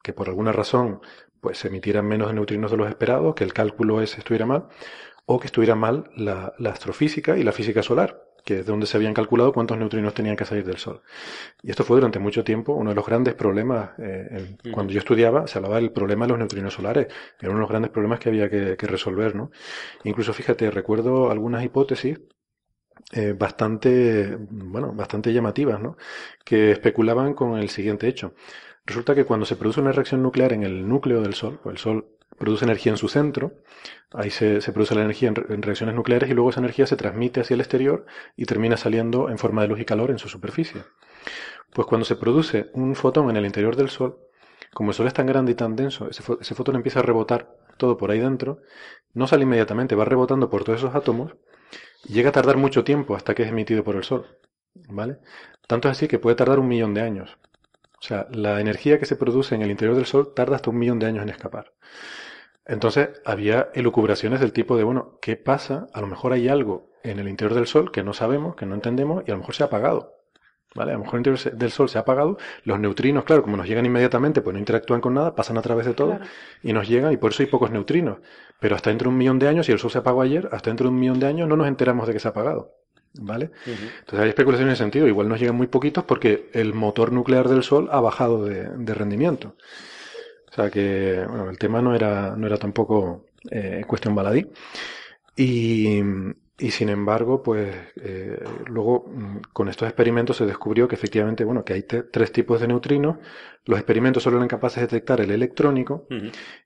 que 0.00 0.12
por 0.12 0.28
alguna 0.28 0.52
razón 0.52 1.00
pues 1.40 1.58
se 1.58 1.66
emitieran 1.68 2.06
menos 2.06 2.32
neutrinos 2.32 2.70
de 2.70 2.76
los 2.76 2.88
esperados, 2.88 3.34
que 3.34 3.42
el 3.42 3.52
cálculo 3.52 4.00
ese 4.00 4.18
estuviera 4.18 4.46
mal, 4.46 4.68
o 5.26 5.40
que 5.40 5.46
estuviera 5.46 5.74
mal 5.74 6.10
la, 6.16 6.54
astrofísica 6.66 7.36
y 7.36 7.42
la 7.42 7.50
física 7.50 7.82
solar, 7.82 8.22
que 8.44 8.60
es 8.60 8.66
donde 8.66 8.86
se 8.86 8.96
habían 8.96 9.14
calculado 9.14 9.52
cuántos 9.52 9.76
neutrinos 9.76 10.14
tenían 10.14 10.36
que 10.36 10.44
salir 10.44 10.64
del 10.64 10.78
Sol. 10.78 11.02
Y 11.62 11.70
esto 11.70 11.82
fue 11.82 11.96
durante 11.96 12.20
mucho 12.20 12.44
tiempo 12.44 12.74
uno 12.74 12.90
de 12.90 12.96
los 12.96 13.06
grandes 13.06 13.34
problemas. 13.34 13.90
Eh, 13.98 14.56
cuando 14.72 14.92
yo 14.92 15.00
estudiaba, 15.00 15.48
se 15.48 15.58
hablaba 15.58 15.76
del 15.76 15.92
problema 15.92 16.26
de 16.26 16.30
los 16.30 16.38
neutrinos 16.38 16.74
solares. 16.74 17.06
Era 17.40 17.50
uno 17.50 17.58
de 17.58 17.62
los 17.62 17.70
grandes 17.70 17.90
problemas 17.90 18.20
que 18.20 18.28
había 18.28 18.48
que, 18.50 18.76
que 18.76 18.86
resolver, 18.86 19.34
¿no? 19.34 19.50
Incluso, 20.04 20.32
fíjate, 20.32 20.70
recuerdo 20.70 21.30
algunas 21.30 21.64
hipótesis 21.64 22.20
eh, 23.10 23.34
bastante, 23.38 24.36
bueno, 24.50 24.92
bastante 24.92 25.32
llamativas, 25.32 25.80
¿no? 25.80 25.96
Que 26.44 26.70
especulaban 26.70 27.34
con 27.34 27.58
el 27.58 27.68
siguiente 27.68 28.08
hecho. 28.08 28.34
Resulta 28.86 29.14
que 29.14 29.24
cuando 29.24 29.46
se 29.46 29.56
produce 29.56 29.80
una 29.80 29.92
reacción 29.92 30.22
nuclear 30.22 30.52
en 30.52 30.62
el 30.62 30.88
núcleo 30.88 31.20
del 31.20 31.34
Sol, 31.34 31.60
pues 31.62 31.74
el 31.74 31.78
Sol 31.78 32.06
produce 32.38 32.64
energía 32.64 32.90
en 32.90 32.98
su 32.98 33.08
centro, 33.08 33.52
ahí 34.12 34.30
se, 34.30 34.60
produce 34.72 34.94
la 34.94 35.02
energía 35.02 35.28
en, 35.28 35.62
reacciones 35.62 35.94
nucleares 35.94 36.30
y 36.30 36.34
luego 36.34 36.50
esa 36.50 36.60
energía 36.60 36.86
se 36.86 36.96
transmite 36.96 37.40
hacia 37.40 37.54
el 37.54 37.60
exterior 37.60 38.06
y 38.36 38.46
termina 38.46 38.76
saliendo 38.76 39.28
en 39.28 39.38
forma 39.38 39.62
de 39.62 39.68
luz 39.68 39.80
y 39.80 39.84
calor 39.84 40.10
en 40.10 40.18
su 40.18 40.28
superficie. 40.28 40.82
Pues 41.72 41.86
cuando 41.86 42.04
se 42.04 42.16
produce 42.16 42.70
un 42.72 42.94
fotón 42.94 43.30
en 43.30 43.36
el 43.36 43.46
interior 43.46 43.76
del 43.76 43.90
Sol, 43.90 44.18
como 44.74 44.90
el 44.90 44.94
Sol 44.94 45.06
es 45.06 45.14
tan 45.14 45.26
grande 45.26 45.52
y 45.52 45.54
tan 45.54 45.76
denso, 45.76 46.08
ese, 46.08 46.22
ese 46.40 46.54
fotón 46.54 46.76
empieza 46.76 47.00
a 47.00 47.02
rebotar 47.02 47.56
todo 47.76 47.96
por 47.96 48.10
ahí 48.10 48.20
dentro, 48.20 48.62
no 49.14 49.26
sale 49.26 49.44
inmediatamente, 49.44 49.94
va 49.94 50.04
rebotando 50.04 50.50
por 50.50 50.64
todos 50.64 50.80
esos 50.80 50.94
átomos 50.94 51.36
llega 52.04 52.30
a 52.30 52.32
tardar 52.32 52.56
mucho 52.56 52.84
tiempo 52.84 53.16
hasta 53.16 53.34
que 53.34 53.42
es 53.42 53.48
emitido 53.48 53.84
por 53.84 53.96
el 53.96 54.04
Sol. 54.04 54.26
¿Vale? 54.88 55.18
Tanto 55.66 55.88
es 55.88 55.92
así 55.92 56.08
que 56.08 56.18
puede 56.18 56.36
tardar 56.36 56.58
un 56.58 56.68
millón 56.68 56.94
de 56.94 57.02
años. 57.02 57.38
O 57.98 58.02
sea, 58.02 58.26
la 58.32 58.60
energía 58.60 58.98
que 58.98 59.06
se 59.06 59.16
produce 59.16 59.54
en 59.54 59.62
el 59.62 59.70
interior 59.70 59.96
del 59.96 60.06
Sol 60.06 60.34
tarda 60.34 60.56
hasta 60.56 60.70
un 60.70 60.78
millón 60.78 60.98
de 60.98 61.06
años 61.06 61.22
en 61.22 61.28
escapar. 61.28 61.72
Entonces 62.64 63.10
había 63.24 63.70
elucubraciones 63.74 64.40
del 64.40 64.52
tipo 64.52 64.76
de, 64.76 64.84
bueno, 64.84 65.18
¿qué 65.20 65.36
pasa? 65.36 65.88
A 65.92 66.00
lo 66.00 66.06
mejor 66.06 66.32
hay 66.32 66.48
algo 66.48 66.90
en 67.02 67.18
el 67.18 67.28
interior 67.28 67.54
del 67.54 67.66
Sol 67.66 67.90
que 67.92 68.02
no 68.02 68.12
sabemos, 68.12 68.56
que 68.56 68.66
no 68.66 68.74
entendemos 68.74 69.24
y 69.26 69.30
a 69.30 69.34
lo 69.34 69.40
mejor 69.40 69.54
se 69.54 69.62
ha 69.62 69.66
apagado. 69.66 70.21
¿Vale? 70.74 70.92
A 70.92 70.94
lo 70.94 71.00
mejor 71.00 71.14
el 71.16 71.26
interior 71.26 71.56
del 71.58 71.70
Sol 71.70 71.88
se 71.88 71.98
ha 71.98 72.00
apagado. 72.02 72.38
Los 72.64 72.80
neutrinos, 72.80 73.24
claro, 73.24 73.42
como 73.42 73.56
nos 73.56 73.66
llegan 73.68 73.84
inmediatamente, 73.84 74.40
pues 74.40 74.54
no 74.54 74.58
interactúan 74.58 75.00
con 75.00 75.14
nada, 75.14 75.34
pasan 75.34 75.58
a 75.58 75.62
través 75.62 75.84
de 75.86 75.94
todo 75.94 76.16
Claro. 76.16 76.24
y 76.62 76.72
nos 76.72 76.88
llegan 76.88 77.12
y 77.12 77.16
por 77.18 77.32
eso 77.32 77.42
hay 77.42 77.48
pocos 77.48 77.70
neutrinos. 77.70 78.18
Pero 78.58 78.74
hasta 78.76 78.90
dentro 78.90 79.06
de 79.08 79.12
un 79.12 79.18
millón 79.18 79.38
de 79.38 79.48
años, 79.48 79.66
si 79.66 79.72
el 79.72 79.78
Sol 79.78 79.90
se 79.90 79.98
apagó 79.98 80.22
ayer, 80.22 80.48
hasta 80.52 80.70
dentro 80.70 80.84
de 80.88 80.94
un 80.94 81.00
millón 81.00 81.20
de 81.20 81.26
años 81.26 81.48
no 81.48 81.56
nos 81.56 81.66
enteramos 81.68 82.06
de 82.06 82.14
que 82.14 82.20
se 82.20 82.28
ha 82.28 82.30
apagado. 82.30 82.72
¿Vale? 83.20 83.50
Entonces 83.66 84.20
hay 84.20 84.28
especulaciones 84.30 84.70
en 84.70 84.72
ese 84.74 84.82
sentido. 84.84 85.06
Igual 85.06 85.28
nos 85.28 85.38
llegan 85.38 85.56
muy 85.56 85.66
poquitos 85.66 86.04
porque 86.04 86.48
el 86.54 86.72
motor 86.72 87.12
nuclear 87.12 87.48
del 87.48 87.62
Sol 87.62 87.88
ha 87.92 88.00
bajado 88.00 88.44
de, 88.44 88.70
de 88.74 88.94
rendimiento. 88.94 89.56
O 90.50 90.54
sea 90.54 90.70
que, 90.70 91.22
bueno, 91.28 91.50
el 91.50 91.58
tema 91.58 91.82
no 91.82 91.94
era, 91.94 92.34
no 92.36 92.46
era 92.46 92.56
tampoco 92.56 93.26
eh, 93.50 93.84
cuestión 93.86 94.14
baladí. 94.14 94.46
Y, 95.36 96.00
y 96.62 96.70
sin 96.70 96.90
embargo, 96.90 97.42
pues 97.42 97.74
eh, 97.96 98.40
luego 98.66 99.04
mm, 99.08 99.38
con 99.52 99.68
estos 99.68 99.88
experimentos 99.88 100.36
se 100.36 100.46
descubrió 100.46 100.86
que 100.86 100.94
efectivamente, 100.94 101.42
bueno, 101.42 101.64
que 101.64 101.72
hay 101.72 101.82
tres 101.82 102.30
tipos 102.30 102.60
de 102.60 102.68
neutrinos. 102.68 103.16
Los 103.64 103.80
experimentos 103.80 104.22
solo 104.22 104.36
eran 104.36 104.46
capaces 104.46 104.76
de 104.76 104.82
detectar 104.82 105.20
el 105.20 105.32
electrónico 105.32 106.06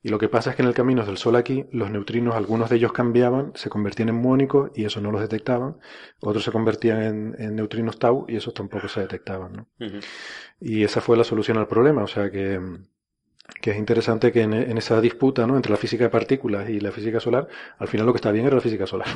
y 0.03 0.09
lo 0.11 0.19
que 0.19 0.29
pasa 0.29 0.51
es 0.51 0.57
que 0.57 0.63
en 0.63 0.69
el 0.69 0.75
camino 0.75 1.05
del 1.07 1.17
Sol 1.17 1.37
aquí, 1.37 1.65
los 1.73 1.91
neutrinos, 1.91 2.35
algunos 2.35 2.69
de 2.69 2.77
ellos 2.77 2.93
cambiaban, 2.93 3.53
se 3.55 3.71
convertían 3.71 4.11
en 4.11 4.17
muónicos 4.17 4.71
y 4.75 4.85
eso 4.85 5.01
no 5.01 5.11
los 5.11 5.23
detectaban. 5.23 5.79
Otros 6.21 6.45
se 6.45 6.53
convertían 6.53 7.03
en, 7.03 7.37
en 7.39 7.57
neutrinos 7.57 7.99
tau 7.99 8.27
y 8.29 8.37
esos 8.37 8.53
tampoco 8.53 8.89
se 8.89 9.01
detectaban, 9.01 9.53
¿no? 9.55 9.69
Y 10.61 10.85
esa 10.85 11.01
fue 11.01 11.17
la 11.17 11.25
solución 11.25 11.57
al 11.57 11.69
problema. 11.69 12.03
O 12.03 12.07
sea 12.07 12.31
que, 12.31 12.61
que 13.61 13.71
es 13.71 13.77
interesante 13.79 14.33
que 14.33 14.43
en, 14.43 14.53
en 14.55 14.77
esa 14.79 15.01
disputa 15.01 15.47
¿no? 15.47 15.57
entre 15.57 15.71
la 15.73 15.77
física 15.79 16.05
de 16.05 16.11
partículas 16.11 16.69
y 16.69 16.81
la 16.81 16.91
física 16.93 17.21
solar, 17.21 17.47
al 17.79 17.89
final 17.89 18.07
lo 18.07 18.13
que 18.13 18.19
está 18.19 18.31
bien 18.33 18.47
era 18.47 18.55
la 18.57 18.61
física 18.61 18.87
solar. 18.87 19.07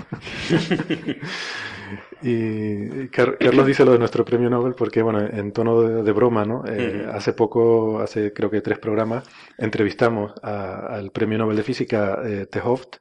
y 2.23 3.09
Car- 3.09 3.37
Carlos 3.39 3.67
dice 3.67 3.85
lo 3.85 3.93
de 3.93 3.99
nuestro 3.99 4.25
premio 4.25 4.51
Nobel 4.51 4.75
porque, 4.75 5.03
bueno, 5.03 5.21
en 5.21 5.53
tono 5.53 5.83
de, 5.83 6.03
de 6.03 6.13
broma, 6.13 6.45
¿no? 6.45 6.63
Eh. 6.67 7.07
Hace 7.13 7.33
poco, 7.33 8.01
hace 8.01 8.33
creo 8.33 8.51
que 8.51 8.61
tres 8.61 8.79
programas, 8.79 9.25
entrevistamos 9.59 10.33
a- 10.43 10.87
al 10.95 11.11
premio 11.11 11.39
Nobel 11.39 11.57
de 11.57 11.63
Física, 11.63 12.21
eh, 12.25 12.47
Tehoft, 12.51 12.97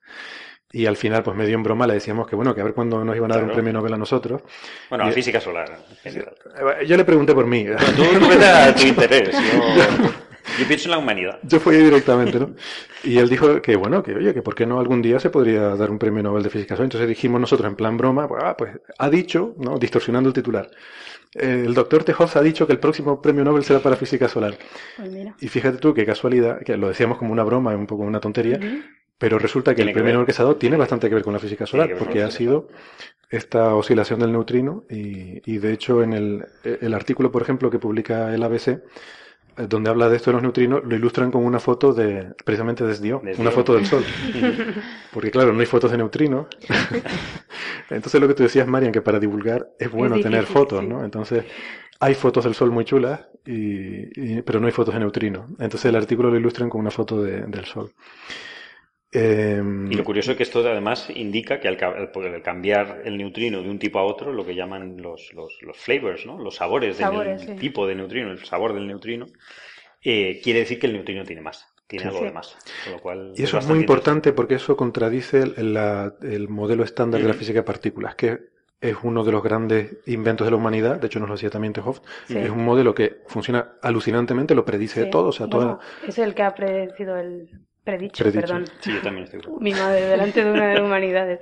y 0.71 0.85
al 0.85 0.97
final, 0.97 1.23
pues 1.23 1.35
medio 1.35 1.55
en 1.55 1.63
broma, 1.63 1.87
le 1.87 1.95
decíamos 1.95 2.27
que, 2.27 2.35
bueno, 2.35 2.53
que 2.53 2.61
a 2.61 2.63
ver 2.63 2.73
cuándo 2.75 3.03
nos 3.03 3.15
iban 3.15 3.31
a 3.31 3.35
dar 3.35 3.43
un 3.43 3.51
premio 3.51 3.73
Nobel 3.73 3.93
a 3.93 3.97
nosotros. 3.97 4.41
Bueno, 4.89 5.05
Y- 5.05 5.07
la 5.07 5.13
física 5.13 5.41
solar 5.41 5.79
en 5.89 6.11
general. 6.11 6.35
Eh, 6.81 6.85
Yo 6.85 6.95
le 6.95 7.03
pregunté 7.05 7.33
por 7.33 7.47
mí. 7.47 7.65
Tú 7.95 8.27
vete 8.29 8.45
a 8.45 8.73
tu 8.75 8.83
interés. 8.85 9.31
Yo, 9.31 9.39
yo 10.57 10.67
pienso 10.67 10.85
en 10.85 10.91
la 10.91 10.97
humanidad. 10.97 11.39
Yo 11.43 11.59
fui 11.59 11.75
directamente, 11.77 12.39
¿no? 12.39 12.55
Y 13.03 13.17
él 13.17 13.29
dijo 13.29 13.61
que, 13.61 13.75
bueno, 13.75 14.01
que 14.03 14.15
oye, 14.15 14.33
que 14.33 14.41
por 14.41 14.55
qué 14.55 14.65
no 14.65 14.79
algún 14.79 15.01
día 15.01 15.19
se 15.19 15.29
podría 15.29 15.75
dar 15.75 15.91
un 15.91 15.99
premio 15.99 16.23
Nobel 16.23 16.43
de 16.43 16.49
Física. 16.49 16.75
Entonces 16.75 17.07
dijimos 17.07 17.39
nosotros 17.41 17.67
en 17.69 17.75
plan 17.75 17.97
broma, 17.97 18.27
pues, 18.27 18.41
ah, 18.43 18.55
pues 18.57 18.77
ha 18.97 19.09
dicho, 19.09 19.55
¿no? 19.57 19.77
Distorsionando 19.77 20.29
el 20.29 20.33
titular. 20.33 20.69
eh, 21.35 21.63
el 21.65 21.73
doctor 21.73 22.03
Tejoz 22.03 22.35
ha 22.37 22.41
dicho 22.41 22.65
que 22.65 22.73
el 22.73 22.79
próximo 22.79 23.21
premio 23.21 23.43
Nobel 23.43 23.63
será 23.63 23.79
para 23.79 23.95
física 23.95 24.27
solar. 24.27 24.57
Pues 24.97 25.11
mira. 25.11 25.35
Y 25.39 25.47
fíjate 25.47 25.77
tú 25.77 25.93
qué 25.93 26.05
casualidad, 26.05 26.61
que 26.63 26.75
lo 26.77 26.87
decíamos 26.87 27.17
como 27.17 27.31
una 27.31 27.43
broma, 27.43 27.75
un 27.75 27.85
poco 27.87 28.03
una 28.03 28.19
tontería, 28.19 28.57
Ujú. 28.57 28.81
pero 29.17 29.37
resulta 29.39 29.75
que 29.75 29.81
el 29.83 29.89
que 29.89 29.93
premio 29.93 30.07
ver. 30.07 30.13
Nobel 30.15 30.25
que 30.25 30.33
se 30.33 30.41
ha 30.41 30.45
dado 30.45 30.55
tiene 30.57 30.77
bastante 30.77 31.07
que 31.09 31.15
ver 31.15 31.23
con 31.23 31.33
la 31.33 31.39
física 31.39 31.65
solar, 31.67 31.91
porque 31.99 32.23
ha 32.23 32.31
sido 32.31 32.67
esta 33.29 33.75
oscilación 33.75 34.19
del 34.19 34.31
neutrino 34.31 34.85
y, 34.89 35.41
y 35.45 35.59
de 35.59 35.71
hecho 35.73 36.01
en 36.01 36.13
el, 36.13 36.45
el 36.63 36.93
artículo, 36.95 37.31
por 37.31 37.43
ejemplo, 37.43 37.69
que 37.69 37.77
publica 37.77 38.33
el 38.33 38.41
ABC, 38.41 38.67
eh, 38.69 38.79
donde 39.57 39.89
habla 39.89 40.09
de 40.09 40.15
esto 40.17 40.29
de 40.31 40.33
los 40.35 40.43
neutrinos, 40.43 40.81
lo 40.85 40.95
ilustran 40.95 41.31
con 41.31 41.43
una 41.43 41.59
foto 41.59 41.93
de, 41.93 42.33
precisamente 42.45 42.85
de 42.85 42.93
SDO, 42.95 43.19
De 43.23 43.35
una 43.37 43.51
foto 43.51 43.73
del 43.75 43.85
Sol. 43.85 44.03
Porque 45.13 45.31
claro, 45.31 45.51
no 45.53 45.59
hay 45.59 45.65
fotos 45.65 45.91
de 45.91 45.97
neutrinos. 45.97 46.47
Entonces 47.89 48.21
lo 48.21 48.27
que 48.27 48.33
tú 48.35 48.43
decías, 48.43 48.67
Marian, 48.67 48.91
que 48.91 49.01
para 49.01 49.19
divulgar 49.19 49.67
es 49.79 49.91
bueno 49.91 50.15
tener 50.19 50.41
difícil, 50.41 50.53
fotos, 50.53 50.79
sí. 50.81 50.87
¿no? 50.87 51.03
Entonces 51.03 51.45
hay 51.99 52.13
fotos 52.15 52.43
del 52.45 52.53
Sol 52.53 52.71
muy 52.71 52.85
chulas, 52.85 53.21
y, 53.45 54.37
y- 54.37 54.41
pero 54.43 54.59
no 54.59 54.67
hay 54.67 54.71
fotos 54.73 54.93
de 54.93 54.99
neutrinos. 54.99 55.49
Entonces 55.59 55.85
el 55.85 55.95
artículo 55.95 56.29
lo 56.29 56.37
ilustran 56.37 56.69
con 56.69 56.81
una 56.81 56.91
foto 56.91 57.21
de- 57.21 57.41
del 57.41 57.65
Sol. 57.65 57.91
Em, 59.11 59.91
Y 59.91 59.95
lo 59.95 60.03
curioso 60.03 60.31
es 60.31 60.37
que 60.37 60.43
esto 60.43 60.59
además 60.59 61.09
indica 61.09 61.59
que 61.59 61.67
al, 61.67 61.77
cambiar 62.43 63.01
el 63.05 63.17
neutrino 63.17 63.61
de 63.63 63.69
un 63.69 63.79
tipo 63.79 63.97
a 63.99 64.03
otro, 64.03 64.31
lo 64.31 64.45
que 64.45 64.53
llaman 64.55 65.01
los, 65.01 65.33
los, 65.33 65.57
los 65.61 65.77
flavors, 65.77 66.25
¿no? 66.27 66.37
los 66.37 66.55
sabores 66.57 66.97
del 66.99 67.39
sí. 67.39 67.55
tipo 67.55 67.87
de 67.87 67.95
neutrino, 67.95 68.31
el 68.31 68.43
sabor 68.45 68.73
del 68.73 68.87
neutrino, 68.87 69.25
eh, 70.03 70.39
quiere 70.43 70.59
decir 70.59 70.79
que 70.79 70.87
el 70.87 70.93
neutrino 70.93 71.23
tiene 71.23 71.41
masa, 71.41 71.67
tiene 71.87 72.03
Sí. 72.03 72.07
algo 72.09 72.19
Sí. 72.19 72.25
de 72.25 72.31
masa. 72.31 72.59
Con 72.83 72.93
lo 72.93 72.99
cual 72.99 73.33
Y 73.35 73.43
eso 73.43 73.57
es 73.57 73.65
muy 73.67 73.79
importante 73.79 74.31
porque 74.31 74.55
eso 74.55 74.77
contradice 74.77 75.41
el, 75.57 75.73
la- 75.73 76.13
el 76.21 76.47
modelo 76.47 76.83
estándar 76.83 77.19
de 77.21 77.27
la 77.27 77.33
física 77.33 77.59
de 77.59 77.63
partículas, 77.63 78.13
que 78.15 78.39
es 78.79 78.95
uno 79.03 79.23
de 79.25 79.31
los 79.31 79.43
grandes 79.43 79.97
inventos 80.05 80.45
de 80.45 80.51
la 80.51 80.57
humanidad, 80.57 81.01
de 81.01 81.07
hecho 81.07 81.19
nos 81.19 81.27
lo 81.29 81.35
decía 81.35 81.49
también 81.49 81.73
Tehoff, 81.73 81.99
Sí. 82.27 82.37
es 82.37 82.49
un 82.49 82.63
modelo 82.63 82.93
que 82.93 83.17
funciona 83.27 83.73
alucinantemente, 83.81 84.53
lo 84.55 84.63
predice 84.63 85.05
Sí. 85.05 85.09
todo, 85.09 85.29
o 85.29 85.31
sea, 85.33 85.47
Bueno, 85.47 85.79
toda... 85.79 86.07
Es 86.07 86.17
el 86.19 86.33
que 86.35 86.43
ha 86.43 86.53
predecido 86.55 87.17
el 87.17 87.49
predicho, 87.89 88.23
Predicho. 88.23 88.41
perdón. 88.41 88.65
Sí, 88.79 88.93
yo 88.93 89.01
también 89.01 89.25
estoy. 89.25 89.41
Mi 89.59 89.71
madre, 89.73 90.01
delante 90.05 90.43
de 90.43 90.51
una 90.51 90.67
de 90.67 90.81
humanidades. 90.81 91.39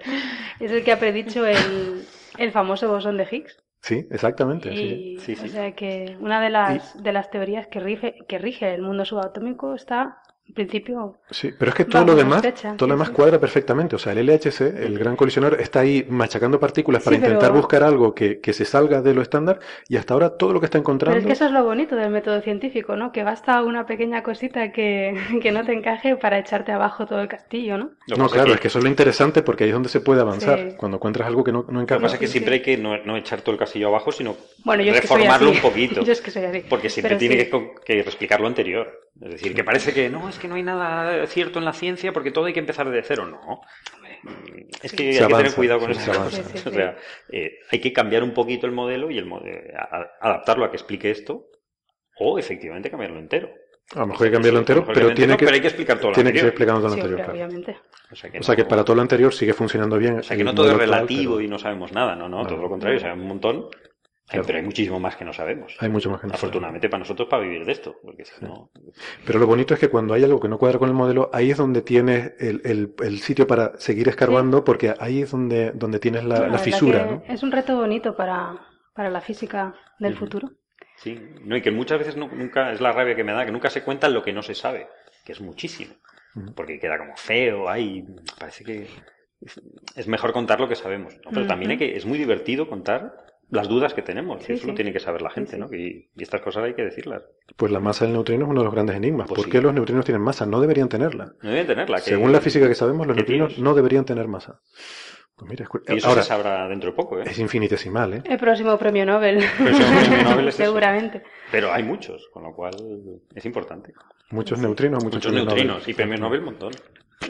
Es 0.59 0.71
el 0.71 0.83
que 0.83 0.91
ha 0.91 0.99
predicho 0.99 1.45
el, 1.45 2.05
el 2.37 2.51
famoso 2.51 2.87
bosón 2.89 3.17
de 3.17 3.27
Higgs. 3.29 3.57
Sí, 3.81 4.07
exactamente. 4.11 4.73
Y, 4.73 5.17
Sí, 5.19 5.35
sí. 5.35 5.45
O 5.45 5.49
sea 5.49 5.71
que 5.73 6.17
una 6.19 6.41
de 6.41 6.49
las, 6.49 7.01
de 7.01 7.13
las 7.13 7.29
teorías 7.29 7.67
que 7.67 7.79
rige, 7.79 8.15
que 8.27 8.37
rige 8.37 8.73
el 8.73 8.81
mundo 8.81 9.05
subatómico 9.05 9.75
está, 9.75 10.17
en 10.47 10.53
principio, 10.53 11.17
Sí, 11.29 11.51
pero 11.57 11.69
es 11.69 11.75
que 11.75 11.85
todo 11.85 12.05
lo 12.05 12.15
demás, 12.15 12.41
todo 12.77 12.87
lo 12.87 12.93
demás 12.95 13.09
sí. 13.09 13.13
cuadra 13.13 13.39
perfectamente. 13.39 13.95
O 13.95 13.99
sea, 13.99 14.13
el 14.13 14.25
LHC, 14.25 14.61
el 14.61 14.97
gran 14.97 15.15
colisionador, 15.15 15.59
está 15.59 15.81
ahí 15.81 16.05
machacando 16.09 16.59
partículas 16.59 17.03
para 17.03 17.15
Sí, 17.17 17.21
pero- 17.21 17.33
intentar 17.33 17.55
buscar 17.55 17.83
algo 17.83 18.15
que, 18.15 18.39
que 18.39 18.53
se 18.53 18.65
salga 18.65 19.01
de 19.01 19.13
lo 19.13 19.21
estándar 19.21 19.59
y 19.89 19.97
hasta 19.97 20.13
ahora 20.13 20.37
todo 20.37 20.53
lo 20.53 20.59
que 20.59 20.65
está 20.65 20.77
Pero 20.77 20.83
encontrando... 20.83 21.19
es 21.19 21.25
que 21.25 21.33
eso 21.33 21.45
es 21.45 21.51
lo 21.51 21.63
bonito 21.63 21.95
del 21.95 22.09
método 22.11 22.41
científico, 22.41 22.95
¿no? 22.95 23.11
Que 23.11 23.23
basta 23.23 23.61
una 23.61 23.85
pequeña 23.85 24.23
cosita 24.23 24.71
que, 24.71 25.15
que 25.41 25.51
no 25.51 25.65
te 25.65 25.73
encaje 25.73 26.15
para 26.15 26.39
echarte 26.39 26.71
abajo 26.71 27.05
todo 27.05 27.19
el 27.21 27.27
castillo, 27.27 27.77
¿no? 27.77 27.91
Lo 28.07 28.17
No, 28.17 28.29
claro, 28.29 28.53
es 28.53 28.59
que 28.59 28.67
eso 28.67 28.79
es 28.79 28.83
lo 28.83 28.89
interesante 28.89 29.41
porque 29.43 29.65
ahí 29.65 29.69
es 29.71 29.73
donde 29.73 29.89
se 29.89 29.99
puede 29.99 30.21
avanzar. 30.21 30.59
Sí. 30.71 30.75
Cuando 30.77 30.97
encuentras 30.97 31.27
algo 31.27 31.43
que 31.43 31.51
no, 31.51 31.63
no 31.67 31.73
Lo 31.73 31.81
encaja. 31.81 31.99
que 31.99 32.03
pasa 32.03 32.15
es 32.15 32.19
que 32.21 32.27
Sí, 32.27 32.31
siempre 32.33 32.55
sí. 32.55 32.59
hay 32.59 32.65
que 32.77 32.81
no, 32.81 32.97
no 33.03 33.17
echar 33.17 33.41
todo 33.41 33.51
el 33.53 33.59
castillo 33.59 33.87
abajo, 33.89 34.11
sino 34.11 34.35
Bueno, 34.63 34.81
yo 34.83 34.93
es 34.93 35.01
que 35.01 35.07
soy 35.07 35.17
reformarlo 35.17 35.49
así. 35.49 35.57
un 35.57 35.61
poquito. 35.61 36.01
Yo 36.05 36.11
es 36.13 36.21
que 36.21 36.31
soy 36.31 36.43
así. 36.45 36.63
Porque 36.69 36.89
siempre 36.89 37.09
Pero 37.17 37.19
tiene 37.19 37.43
sí. 37.45 37.51
que, 37.51 37.93
que 37.95 37.99
explicar 37.99 38.39
lo 38.39 38.47
anterior. 38.47 38.87
Es 39.22 39.32
decir, 39.32 39.55
que 39.55 39.63
parece 39.63 39.93
que 39.93 40.09
no, 40.09 40.30
es 40.30 40.38
que 40.38 40.47
no 40.47 40.55
hay 40.55 40.63
nada 40.63 41.26
cierto 41.28 41.57
en 41.59 41.65
la 41.65 41.74
ciencia 41.74 42.13
porque 42.13 42.32
todo 42.32 42.45
hay 42.45 42.53
que 42.53 42.59
empezar 42.59 42.89
de 42.89 43.01
cero. 43.03 43.26
No. 43.26 43.61
Mm, 44.24 44.68
Es 44.84 44.91
que 44.93 45.20
hay 45.20 45.28
que 45.28 45.34
tener 45.34 45.53
cuidado 45.53 45.80
con 45.80 45.93
se 45.95 45.99
cosas. 46.07 46.18
avanza. 46.18 46.43
Sí, 46.43 46.57
sí, 46.59 46.70
O 46.70 46.72
sea, 46.72 46.97
eh, 47.32 47.51
hay 47.72 47.80
que 47.80 47.91
cambiar 47.93 48.24
un 48.24 48.34
poquito 48.34 48.65
el 48.68 48.74
modelo 48.74 49.09
y 49.09 49.18
el 49.18 49.26
mo- 49.26 49.41
eh, 49.43 49.74
a- 49.76 50.07
adaptarlo 50.22 50.65
a 50.65 50.70
que 50.72 50.78
explique 50.78 51.09
esto 51.09 51.47
o 52.20 52.38
efectivamente 52.38 52.89
cambiarlo 52.91 53.20
entero. 53.20 53.49
A 53.95 53.99
lo 53.99 54.07
mejor 54.07 54.26
hay 54.26 54.32
que 54.32 54.34
cambiarlo 54.36 54.59
entero, 54.59 54.86
pero 54.86 55.13
tiene 55.13 55.38
que, 55.38 55.45
pero 55.45 55.55
hay 55.55 55.61
que 55.61 55.68
explicar 55.68 55.97
todo 55.97 56.09
lo 56.09 56.13
tiene 56.15 56.32
que 56.34 56.39
ser 56.39 56.49
anterior. 56.49 56.49
explicando 56.49 56.82
todo 56.82 56.89
lo 56.89 56.95
Sí, 56.95 56.99
anterior. 56.99 57.20
claro. 57.26 57.34
obviamente. 57.34 57.78
O 58.11 58.15
sea 58.15 58.30
que, 58.30 58.39
O 58.39 58.43
sea 58.43 58.55
que 58.55 58.61
no- 58.63 58.68
para 58.68 58.84
todo 58.84 58.95
lo 58.97 59.01
anterior 59.01 59.34
sigue 59.34 59.53
funcionando 59.53 59.97
bien. 59.97 60.20
o 60.20 60.24
sea 60.24 60.36
que 60.38 60.43
no 60.43 60.53
todo 60.53 60.65
es 60.68 60.74
modelo 60.74 60.84
actual, 60.93 61.07
relativo 61.07 61.34
pero 61.36 61.41
y 61.45 61.47
no 61.47 61.57
sabemos 61.57 61.91
nada, 61.93 62.15
no, 62.15 62.28
no, 62.28 62.43
No. 62.43 62.47
todo 62.47 62.61
lo 62.61 62.70
contrario, 62.70 62.99
sabemos 62.99 63.22
un 63.24 63.28
montón, 63.30 63.70
Claro. 64.30 64.45
pero 64.45 64.57
hay 64.59 64.65
muchísimo 64.65 64.99
más 64.99 65.15
que 65.15 65.23
no 65.23 65.32
sabemos. 65.32 65.75
Hay 65.80 65.88
mucho 65.89 66.09
más 66.09 66.19
que 66.19 66.28
no 66.28 66.34
Afortunadamente 66.34 66.89
para 66.89 66.99
nosotros 66.99 67.30
para 67.30 67.43
vivir 67.43 67.63
de 67.65 67.71
esto, 67.71 67.95
porque 68.03 68.25
si 68.25 68.34
no... 68.43 68.69
Pero 69.25 69.39
lo 69.39 69.47
bonito 69.47 69.73
es 69.73 69.80
que 69.80 69.88
cuando 69.89 70.13
hay 70.13 70.23
algo 70.25 70.39
que 70.41 70.49
no 70.49 70.57
cuadra 70.57 70.79
con 70.79 70.89
el 70.89 70.95
modelo, 70.95 71.29
ahí 71.32 71.51
es 71.51 71.58
donde 71.58 71.82
tienes 71.82 72.33
el, 72.39 72.62
el- 72.66 72.93
el 73.04 73.20
sitio 73.20 73.47
para 73.47 73.79
seguir 73.79 74.09
escarbando, 74.09 74.66
porque 74.66 74.93
ahí 74.99 75.21
es 75.21 75.32
donde, 75.32 75.71
donde 75.71 75.99
tienes 75.99 76.25
la, 76.25 76.36
La 76.36 76.39
la 76.41 76.45
verdad 76.47 76.59
fisura, 76.63 77.05
¿no? 77.05 77.24
Es 77.28 77.41
un 77.41 77.51
reto 77.54 77.78
bonito 77.78 78.17
para, 78.17 78.55
para 78.93 79.09
la 79.09 79.21
física 79.21 79.74
del 79.99 80.16
futuro. 80.16 80.51
Sí, 80.97 81.17
no, 81.43 81.55
y 81.55 81.62
que 81.62 81.71
muchas 81.71 81.99
veces 81.99 82.17
no- 82.17 82.28
nunca, 82.28 82.71
es 82.74 82.82
la 82.82 82.91
rabia 82.91 83.16
que 83.16 83.24
me 83.24 83.32
da, 83.32 83.45
que 83.45 83.51
nunca 83.54 83.70
se 83.70 83.83
cuenta 83.83 84.09
lo 84.09 84.24
que 84.24 84.33
no 84.33 84.43
se 84.43 84.55
sabe, 84.55 84.87
que 85.24 85.32
es 85.32 85.39
muchísimo, 85.39 85.93
porque 86.55 86.79
queda 86.79 86.97
como 86.97 87.16
feo, 87.16 87.70
ahí 87.70 88.04
parece 88.37 88.66
que 88.66 88.87
es- 89.95 90.08
mejor 90.08 90.33
contar 90.33 90.59
lo 90.59 90.67
que 90.67 90.75
sabemos, 90.75 91.13
¿no? 91.24 91.32
pero 91.32 91.47
también 91.47 91.71
hay 91.71 91.78
que, 91.78 91.95
es 91.95 92.05
muy 92.05 92.17
divertido 92.17 92.67
contar 92.67 93.16
las 93.49 93.67
dudas 93.69 93.93
que 93.93 94.01
tenemos, 94.01 94.43
Sí, 94.43 94.53
eso 94.53 94.67
lo 94.67 94.74
tiene 94.74 94.91
que 94.91 94.99
saber 94.99 95.21
la 95.21 95.29
gente, 95.29 95.51
sí. 95.53 95.57
¿no? 95.57 95.67
Y, 95.74 96.09
y 96.15 96.24
estas 96.24 96.41
cosas 96.41 96.63
hay 96.65 96.74
que 96.74 96.83
decirlas. 96.83 97.24
Pues 97.55 97.71
la 97.71 97.79
masa 97.79 98.05
del 98.05 98.13
neutrino 98.13 98.45
es 98.45 98.49
uno 98.51 98.59
de 98.61 98.65
los 98.65 98.74
grandes 98.74 98.95
enigmas. 98.95 99.28
Pues 99.28 99.37
¿Por 99.37 99.45
sí. 99.45 99.51
qué 99.51 99.61
los 99.61 99.74
neutrinos 99.74 100.03
tienen 100.05 100.21
masa? 100.21 100.45
No 100.45 100.59
deberían 100.59 100.89
tenerla. 100.89 101.33
No 101.41 101.49
deben 101.49 101.67
tenerla. 101.67 101.97
Según 101.99 102.32
la 102.32 102.41
física 102.41 102.67
que 102.67 102.75
sabemos, 102.75 103.07
los 103.07 103.15
neutrinos 103.15 103.57
no 103.59 103.74
deberían 103.74 104.05
tener 104.05 104.28
masa. 104.28 104.59
Pues 105.36 105.51
mira, 105.51 105.67
Y 105.87 105.97
eso 105.97 106.07
ahora, 106.09 106.24
se 106.24 106.29
sabrá 106.29 106.67
dentro 106.67 106.89
de 106.89 106.95
poco, 106.95 107.19
¿eh? 107.19 107.24
es 107.28 107.37
infinitesimal, 107.37 108.11
¿eh? 108.15 108.21
El 108.25 108.39
próximo 108.39 108.75
premio 108.78 109.05
Nobel. 109.05 109.45
Premio 109.55 109.79
Nobel 110.24 110.47
es 110.47 110.55
eso. 110.55 110.63
Seguramente. 110.65 111.21
Pero 111.51 111.71
hay 111.71 111.83
muchos, 111.83 112.28
con 112.33 112.41
lo 112.43 112.53
cual 112.55 112.74
es 113.36 113.45
importante. 113.45 113.93
Muchos 114.32 114.57
neutrinos, 114.59 115.03
muchos, 115.03 115.17
Muchos 115.19 115.32
Nobel. 115.33 115.45
neutrinos 115.45 115.87
y 115.87 115.93
premios 115.93 116.19
Nobel 116.19 116.39
un 116.39 116.45
montón. 116.45 116.71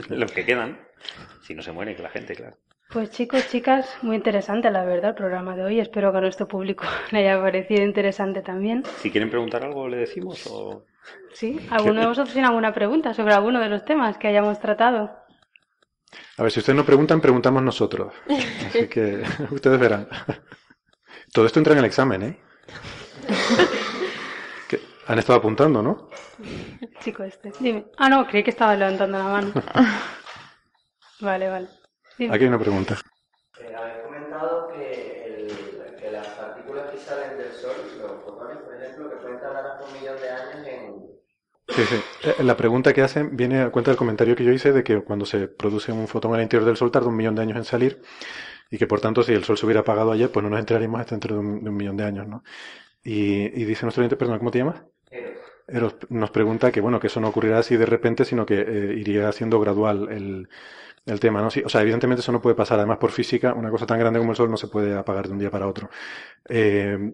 Los 0.09 0.31
que 0.31 0.45
quedan. 0.45 0.79
Si 1.41 1.53
no 1.53 1.61
se 1.61 1.71
muere 1.73 1.95
que 1.97 2.01
la 2.01 2.09
gente, 2.09 2.33
claro. 2.33 2.55
Pues 2.89 3.11
chicos, 3.11 3.49
chicas, 3.49 3.97
muy 4.01 4.15
interesante 4.15 4.71
la 4.71 4.85
verdad 4.85 5.09
el 5.09 5.15
programa 5.15 5.57
de 5.57 5.63
hoy. 5.63 5.79
Espero 5.79 6.11
que 6.11 6.19
a 6.19 6.21
nuestro 6.21 6.47
público 6.47 6.85
le 7.11 7.19
haya 7.19 7.41
parecido 7.41 7.83
interesante 7.83 8.41
también. 8.41 8.83
Si 8.99 9.11
quieren 9.11 9.29
preguntar 9.29 9.63
algo, 9.63 9.89
le 9.89 9.97
decimos 9.97 10.47
o... 10.47 10.85
¿Sí? 11.33 11.59
¿Alguno 11.69 12.01
de 12.01 12.07
vosotros 12.07 12.33
tiene 12.33 12.47
alguna 12.47 12.73
pregunta 12.73 13.13
sobre 13.13 13.33
alguno 13.33 13.59
de 13.59 13.69
los 13.69 13.83
temas 13.83 14.17
que 14.17 14.27
hayamos 14.27 14.59
tratado? 14.59 15.11
A 16.37 16.43
ver, 16.43 16.51
si 16.51 16.59
ustedes 16.59 16.77
no 16.77 16.85
preguntan, 16.85 17.19
preguntamos 17.19 17.61
nosotros. 17.61 18.13
Así 18.67 18.87
que 18.87 19.23
ustedes 19.51 19.79
verán. 19.79 20.07
Todo 21.33 21.45
esto 21.45 21.59
entra 21.59 21.73
en 21.73 21.79
el 21.79 21.85
examen, 21.85 22.23
¿eh? 22.23 22.39
Han 25.07 25.19
estado 25.19 25.39
apuntando, 25.39 25.81
¿no? 25.81 26.09
Chico 26.99 27.23
este. 27.23 27.53
Dime. 27.61 27.85
Ah, 27.97 28.09
no, 28.09 28.27
creí 28.27 28.43
que 28.43 28.49
estaba 28.49 28.75
levantando 28.75 29.17
la 29.17 29.23
mano. 29.23 29.53
Vale, 31.21 31.47
vale. 31.47 31.67
Dime. 32.17 32.33
Aquí 32.33 32.43
hay 32.43 32.49
una 32.49 32.59
pregunta. 32.59 32.97
Eh, 33.59 33.73
habéis 33.75 34.03
comentado 34.05 34.69
que, 34.69 35.25
el- 35.25 35.95
que 35.99 36.11
las 36.11 36.27
partículas 36.27 36.91
que 36.91 36.97
salen 36.97 37.37
del 37.37 37.53
Sol, 37.53 37.75
los 37.99 38.23
fotones, 38.23 38.57
por 38.59 38.75
ejemplo, 38.75 39.09
que 39.09 39.15
pueden 39.17 39.39
tardar 39.39 39.65
hasta 39.67 39.85
un 39.85 39.93
millón 39.93 40.19
de 40.19 40.29
años 40.29 40.67
en... 40.67 40.95
Sí, 41.69 41.85
sí. 41.85 41.95
Eh, 42.23 42.43
La 42.43 42.55
pregunta 42.57 42.93
que 42.93 43.01
hacen 43.01 43.35
viene 43.35 43.61
a 43.61 43.69
cuenta 43.71 43.91
del 43.91 43.97
comentario 43.97 44.35
que 44.35 44.43
yo 44.43 44.51
hice 44.51 44.71
de 44.73 44.83
que 44.83 45.01
cuando 45.03 45.25
se 45.25 45.47
produce 45.47 45.91
un 45.91 46.07
fotón 46.07 46.31
en 46.33 46.37
el 46.37 46.43
interior 46.43 46.65
del 46.65 46.77
Sol 46.77 46.91
tarda 46.91 47.07
un 47.09 47.15
millón 47.17 47.35
de 47.35 47.41
años 47.41 47.57
en 47.57 47.65
salir 47.65 48.01
y 48.71 48.77
que 48.77 48.87
por 48.87 49.01
tanto 49.01 49.23
si 49.23 49.33
el 49.33 49.43
Sol 49.43 49.57
se 49.57 49.65
hubiera 49.65 49.81
apagado 49.81 50.11
ayer, 50.11 50.31
pues 50.31 50.43
no 50.43 50.49
nos 50.49 50.59
enteraríamos 50.59 51.01
hasta 51.01 51.15
dentro 51.15 51.35
de 51.35 51.41
un, 51.41 51.63
de 51.63 51.69
un 51.69 51.77
millón 51.77 51.97
de 51.97 52.05
años, 52.05 52.27
¿no? 52.27 52.43
Y, 53.03 53.45
y 53.61 53.65
dice 53.65 53.85
nuestro 53.85 54.01
oyente, 54.01 54.17
perdón, 54.17 54.39
¿cómo 54.39 54.51
te 54.51 54.59
llamas? 54.59 54.83
Eros. 55.11 55.37
Eros 55.67 55.95
nos 56.09 56.31
pregunta 56.31 56.71
que, 56.71 56.81
bueno, 56.81 56.99
que 56.99 57.07
eso 57.07 57.19
no 57.21 57.29
ocurrirá 57.29 57.59
así 57.59 57.77
de 57.77 57.85
repente, 57.85 58.25
sino 58.25 58.45
que 58.45 58.61
eh, 58.61 58.93
iría 58.97 59.31
siendo 59.31 59.59
gradual 59.59 60.09
el, 60.11 60.49
el 61.07 61.19
tema, 61.19 61.41
¿no? 61.41 61.49
Sí, 61.49 61.61
o 61.65 61.69
sea, 61.69 61.81
evidentemente 61.81 62.21
eso 62.21 62.31
no 62.31 62.41
puede 62.41 62.55
pasar. 62.55 62.77
Además, 62.79 62.97
por 62.97 63.11
física, 63.11 63.53
una 63.53 63.71
cosa 63.71 63.85
tan 63.85 63.99
grande 63.99 64.19
como 64.19 64.31
el 64.31 64.37
Sol 64.37 64.51
no 64.51 64.57
se 64.57 64.67
puede 64.67 64.95
apagar 64.95 65.27
de 65.27 65.33
un 65.33 65.39
día 65.39 65.49
para 65.49 65.67
otro. 65.67 65.89
Eh, 66.47 67.13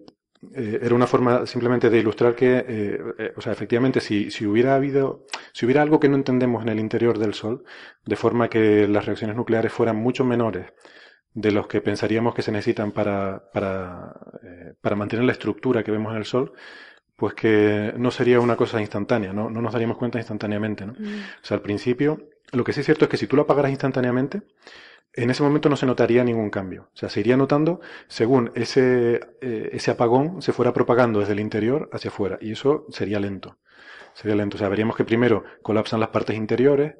eh, 0.54 0.78
era 0.82 0.94
una 0.94 1.06
forma 1.06 1.46
simplemente 1.46 1.88
de 1.88 1.98
ilustrar 1.98 2.34
que, 2.34 2.64
eh, 2.68 3.32
o 3.36 3.40
sea, 3.40 3.52
efectivamente, 3.52 4.00
si, 4.00 4.30
si 4.30 4.46
hubiera 4.46 4.74
habido, 4.74 5.26
si 5.52 5.64
hubiera 5.64 5.82
algo 5.82 6.00
que 6.00 6.08
no 6.08 6.16
entendemos 6.16 6.62
en 6.62 6.68
el 6.68 6.80
interior 6.80 7.18
del 7.18 7.34
Sol, 7.34 7.64
de 8.04 8.16
forma 8.16 8.48
que 8.48 8.88
las 8.88 9.06
reacciones 9.06 9.36
nucleares 9.36 9.72
fueran 9.72 9.96
mucho 9.96 10.24
menores 10.24 10.72
de 11.32 11.50
los 11.50 11.66
que 11.66 11.80
pensaríamos 11.80 12.34
que 12.34 12.42
se 12.42 12.52
necesitan 12.52 12.92
para, 12.92 13.50
para, 13.52 14.14
para 14.80 14.96
mantener 14.96 15.24
la 15.24 15.32
estructura 15.32 15.82
que 15.82 15.90
vemos 15.90 16.12
en 16.12 16.18
el 16.18 16.24
Sol, 16.24 16.52
pues 17.16 17.34
que 17.34 17.94
no 17.96 18.10
sería 18.10 18.40
una 18.40 18.56
cosa 18.56 18.80
instantánea, 18.80 19.32
¿no? 19.32 19.48
No 19.48 19.62
nos 19.62 19.72
daríamos 19.72 19.98
cuenta 19.98 20.18
instantáneamente, 20.18 20.84
¿no? 20.84 20.94
Mm. 20.94 21.20
O 21.42 21.44
sea, 21.44 21.56
al 21.56 21.62
principio, 21.62 22.28
lo 22.54 22.64
que 22.64 22.72
sí 22.72 22.80
es 22.80 22.86
cierto 22.86 23.04
es 23.04 23.10
que 23.10 23.16
si 23.16 23.26
tú 23.26 23.36
lo 23.36 23.42
apagaras 23.42 23.70
instantáneamente, 23.70 24.42
en 25.16 25.30
ese 25.30 25.42
momento 25.42 25.68
no 25.68 25.76
se 25.76 25.86
notaría 25.86 26.24
ningún 26.24 26.50
cambio. 26.50 26.88
O 26.94 26.96
sea, 26.96 27.08
se 27.08 27.20
iría 27.20 27.36
notando 27.36 27.80
según 28.08 28.50
ese, 28.54 29.20
eh, 29.40 29.70
ese 29.72 29.90
apagón 29.90 30.42
se 30.42 30.52
fuera 30.52 30.72
propagando 30.72 31.20
desde 31.20 31.34
el 31.34 31.40
interior 31.40 31.88
hacia 31.92 32.10
afuera. 32.10 32.38
Y 32.40 32.52
eso 32.52 32.86
sería 32.90 33.20
lento. 33.20 33.58
Sería 34.14 34.36
lento. 34.36 34.56
O 34.56 34.58
sea, 34.58 34.68
veríamos 34.68 34.96
que 34.96 35.04
primero 35.04 35.44
colapsan 35.62 36.00
las 36.00 36.08
partes 36.08 36.36
interiores, 36.36 36.96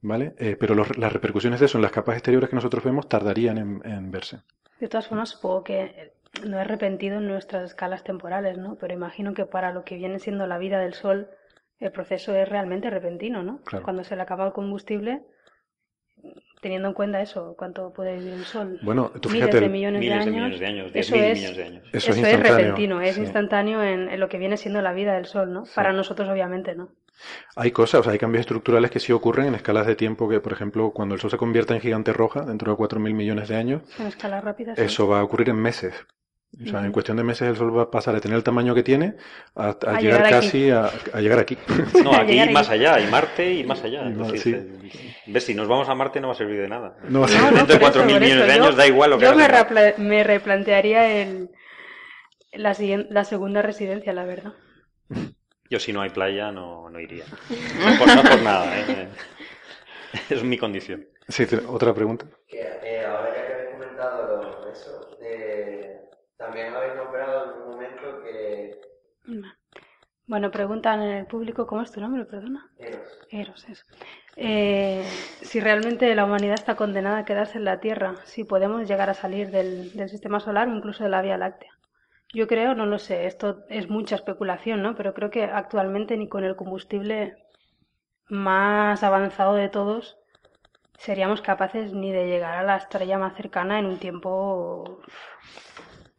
¿vale? 0.00 0.34
Eh, 0.38 0.56
pero 0.58 0.74
las 0.74 1.12
repercusiones 1.12 1.60
de 1.60 1.66
eso 1.66 1.78
en 1.78 1.82
las 1.82 1.92
capas 1.92 2.16
exteriores 2.16 2.48
que 2.48 2.56
nosotros 2.56 2.82
vemos 2.82 3.08
tardarían 3.08 3.58
en, 3.84 4.10
verse. 4.10 4.40
De 4.78 4.88
todas 4.88 5.08
formas, 5.08 5.28
supongo 5.28 5.64
que 5.64 6.12
no 6.46 6.60
es 6.60 6.66
repentino 6.66 7.18
en 7.18 7.28
nuestras 7.28 7.64
escalas 7.64 8.04
temporales, 8.04 8.56
¿no? 8.56 8.76
Pero 8.76 8.94
imagino 8.94 9.34
que 9.34 9.44
para 9.44 9.72
lo 9.72 9.84
que 9.84 9.96
viene 9.96 10.18
siendo 10.18 10.46
la 10.46 10.58
vida 10.58 10.78
del 10.78 10.94
Sol, 10.94 11.28
el 11.80 11.90
proceso 11.92 12.34
es 12.34 12.48
realmente 12.48 12.88
repentino, 12.90 13.42
¿no? 13.42 13.60
Claro. 13.64 13.84
Cuando 13.84 14.04
se 14.04 14.14
le 14.16 14.22
acaba 14.22 14.46
el 14.46 14.52
combustible, 14.52 15.22
teniendo 16.60 16.88
en 16.88 16.94
cuenta 16.94 17.22
eso, 17.22 17.54
cuánto 17.58 17.92
puede 17.92 18.16
vivir 18.18 18.34
el 18.34 18.44
Sol. 18.44 18.78
Bueno, 18.82 19.10
tú 19.20 19.30
Miles 19.30 19.46
fíjate, 19.46 19.60
de 19.60 19.66
el- 19.66 19.72
millones 19.72 20.00
Miles 20.00 20.24
de 20.26 20.30
de 20.30 20.36
años. 20.36 20.36
millones 20.36 20.60
de 20.60 20.66
años, 20.66 20.92
diez 20.92 21.06
eso 21.06 21.14
mil 21.16 21.24
es, 21.24 21.38
millones 21.38 21.56
de 21.56 21.64
años. 21.64 21.82
Eso 21.84 21.96
es 21.96 22.02
eso 22.04 22.10
es 22.10 22.18
instantáneo, 22.18 22.56
repentino, 22.58 23.00
es 23.00 23.14
sí. 23.14 23.20
instantáneo 23.22 23.82
en, 23.82 24.08
en 24.10 24.20
lo 24.20 24.28
que 24.28 24.38
viene 24.38 24.56
siendo 24.58 24.82
la 24.82 24.92
vida 24.92 25.14
del 25.14 25.24
Sol, 25.24 25.52
¿no? 25.52 25.64
Sí. 25.64 25.72
Para 25.74 25.92
nosotros, 25.92 26.28
obviamente, 26.28 26.74
¿no? 26.74 26.90
Hay 27.56 27.70
cosas, 27.70 28.00
o 28.00 28.02
sea, 28.04 28.12
hay 28.12 28.18
cambios 28.18 28.40
estructurales 28.40 28.90
que 28.90 28.98
sí 29.00 29.12
ocurren 29.12 29.46
en 29.46 29.54
escalas 29.54 29.86
de 29.86 29.94
tiempo 29.96 30.28
que, 30.28 30.40
por 30.40 30.52
ejemplo, 30.52 30.90
cuando 30.90 31.14
el 31.14 31.20
Sol 31.20 31.30
se 31.30 31.36
convierta 31.38 31.74
en 31.74 31.80
gigante 31.80 32.12
roja 32.12 32.42
dentro 32.42 32.72
de 32.72 32.76
4.000 32.78 33.14
millones 33.14 33.48
de 33.48 33.56
años, 33.56 33.82
En 33.98 34.06
escalas 34.06 34.44
rápidas. 34.44 34.78
sí. 34.78 34.84
eso 34.84 35.08
va 35.08 35.20
a 35.20 35.24
ocurrir 35.24 35.48
en 35.50 35.56
meses. 35.56 35.94
O 36.52 36.66
sea, 36.68 36.84
en 36.84 36.90
cuestión 36.92 37.16
de 37.16 37.22
meses 37.22 37.48
el 37.48 37.56
Sol 37.56 37.76
va 37.76 37.82
a 37.84 37.90
pasar 37.90 38.12
de 38.14 38.20
tener 38.20 38.36
el 38.36 38.42
tamaño 38.42 38.74
que 38.74 38.82
tiene 38.82 39.14
a, 39.54 39.68
a 39.68 39.76
A 39.96 40.00
llegar, 40.00 40.28
casi 40.28 40.70
a, 40.70 40.90
a 41.12 41.20
llegar 41.20 41.38
aquí. 41.38 41.56
No, 42.04 42.12
aquí 42.14 42.32
ir 42.32 42.50
más 42.50 42.68
allá, 42.68 42.98
y 43.00 43.06
Marte 43.06 43.50
ir 43.52 43.66
más 43.66 43.82
allá. 43.84 44.04
Y 44.08 44.12
más, 44.14 44.32
decir, 44.32 44.78
sí. 44.82 44.98
eh, 44.98 45.14
ves, 45.28 45.44
si 45.44 45.54
nos 45.54 45.68
vamos 45.68 45.88
a 45.88 45.94
Marte 45.94 46.20
no 46.20 46.26
va 46.28 46.34
a 46.34 46.36
servir 46.36 46.60
de 46.60 46.68
nada. 46.68 46.96
No 47.08 47.20
va 47.20 47.26
a 47.26 47.28
ser- 47.28 47.40
No, 47.40 47.50
no, 47.52 47.56
Dentro 47.58 47.74
de 47.76 47.80
por 47.80 47.90
eso, 47.90 48.00
4.000 48.00 48.02
por 48.02 48.06
millones 48.20 48.46
de 48.46 48.52
años 48.52 48.66
Yo- 48.70 48.76
da 48.76 48.86
igual 48.86 49.10
lo 49.10 49.18
que 49.18 49.24
Yo 49.24 49.34
me, 49.34 49.48
repla- 49.48 50.24
replantearía 50.24 51.22
el, 51.22 51.50
la, 52.52 52.76
la 53.10 53.24
segunda 53.24 53.62
residencia, 53.62 54.12
la 54.12 54.24
verdad. 54.24 54.52
Yo 55.70 55.78
si 55.78 55.92
no 55.92 56.02
hay 56.02 56.10
playa 56.10 56.50
no, 56.50 56.90
no 56.90 56.98
iría. 56.98 57.24
No 57.48 57.98
por, 57.98 58.14
no 58.16 58.22
por 58.22 58.42
nada, 58.42 58.76
¿eh? 58.80 59.08
Es 60.30 60.42
mi 60.42 60.58
condición. 60.58 61.06
Sí, 61.28 61.46
otra 61.68 61.94
pregunta. 61.94 62.26
Que, 62.48 62.58
eh, 62.82 63.04
ahora 63.06 63.28
ya 63.36 63.46
que 63.46 63.52
habéis 63.54 63.70
comentado 63.70 64.42
lo- 64.42 64.68
eso, 64.72 65.16
eh, 65.22 66.00
también 66.50 66.74
habéis 66.74 66.96
nombrado 66.96 67.44
en 67.44 67.62
un 67.62 67.70
momento 67.70 68.22
que 68.24 68.80
Bueno, 70.26 70.50
preguntan 70.50 71.00
en 71.00 71.18
el 71.18 71.26
público, 71.26 71.64
¿cómo 71.66 71.82
es 71.82 71.92
tu 71.92 72.00
nombre? 72.00 72.24
Perdona. 72.24 72.68
Eros, 72.76 73.18
Eros, 73.30 73.68
eso. 73.68 73.84
Eh, 74.36 75.04
si 75.42 75.60
realmente 75.60 76.12
la 76.16 76.24
humanidad 76.24 76.54
está 76.54 76.74
condenada 76.74 77.18
a 77.18 77.24
quedarse 77.24 77.58
en 77.58 77.64
la 77.64 77.78
Tierra, 77.78 78.16
si 78.24 78.42
podemos 78.42 78.88
llegar 78.88 79.10
a 79.10 79.14
salir 79.14 79.50
del, 79.52 79.92
del 79.92 80.08
sistema 80.08 80.40
solar 80.40 80.68
o 80.68 80.74
incluso 80.74 81.04
de 81.04 81.10
la 81.10 81.22
Vía 81.22 81.38
Láctea. 81.38 81.70
Yo 82.32 82.48
creo, 82.48 82.74
no 82.74 82.86
lo 82.86 82.98
sé, 82.98 83.26
esto 83.26 83.64
es 83.68 83.88
mucha 83.88 84.16
especulación, 84.16 84.82
¿no? 84.82 84.96
Pero 84.96 85.14
creo 85.14 85.30
que 85.30 85.44
actualmente 85.44 86.16
ni 86.16 86.28
con 86.28 86.42
el 86.42 86.56
combustible 86.56 87.36
más 88.28 89.04
avanzado 89.04 89.54
de 89.54 89.68
todos 89.68 90.20
seríamos 91.00 91.40
capaces 91.40 91.94
ni 91.94 92.12
de 92.12 92.26
llegar 92.26 92.56
a 92.58 92.62
la 92.62 92.76
estrella 92.76 93.18
más 93.18 93.34
cercana 93.34 93.78
en 93.78 93.86
un 93.86 93.98
tiempo, 93.98 95.00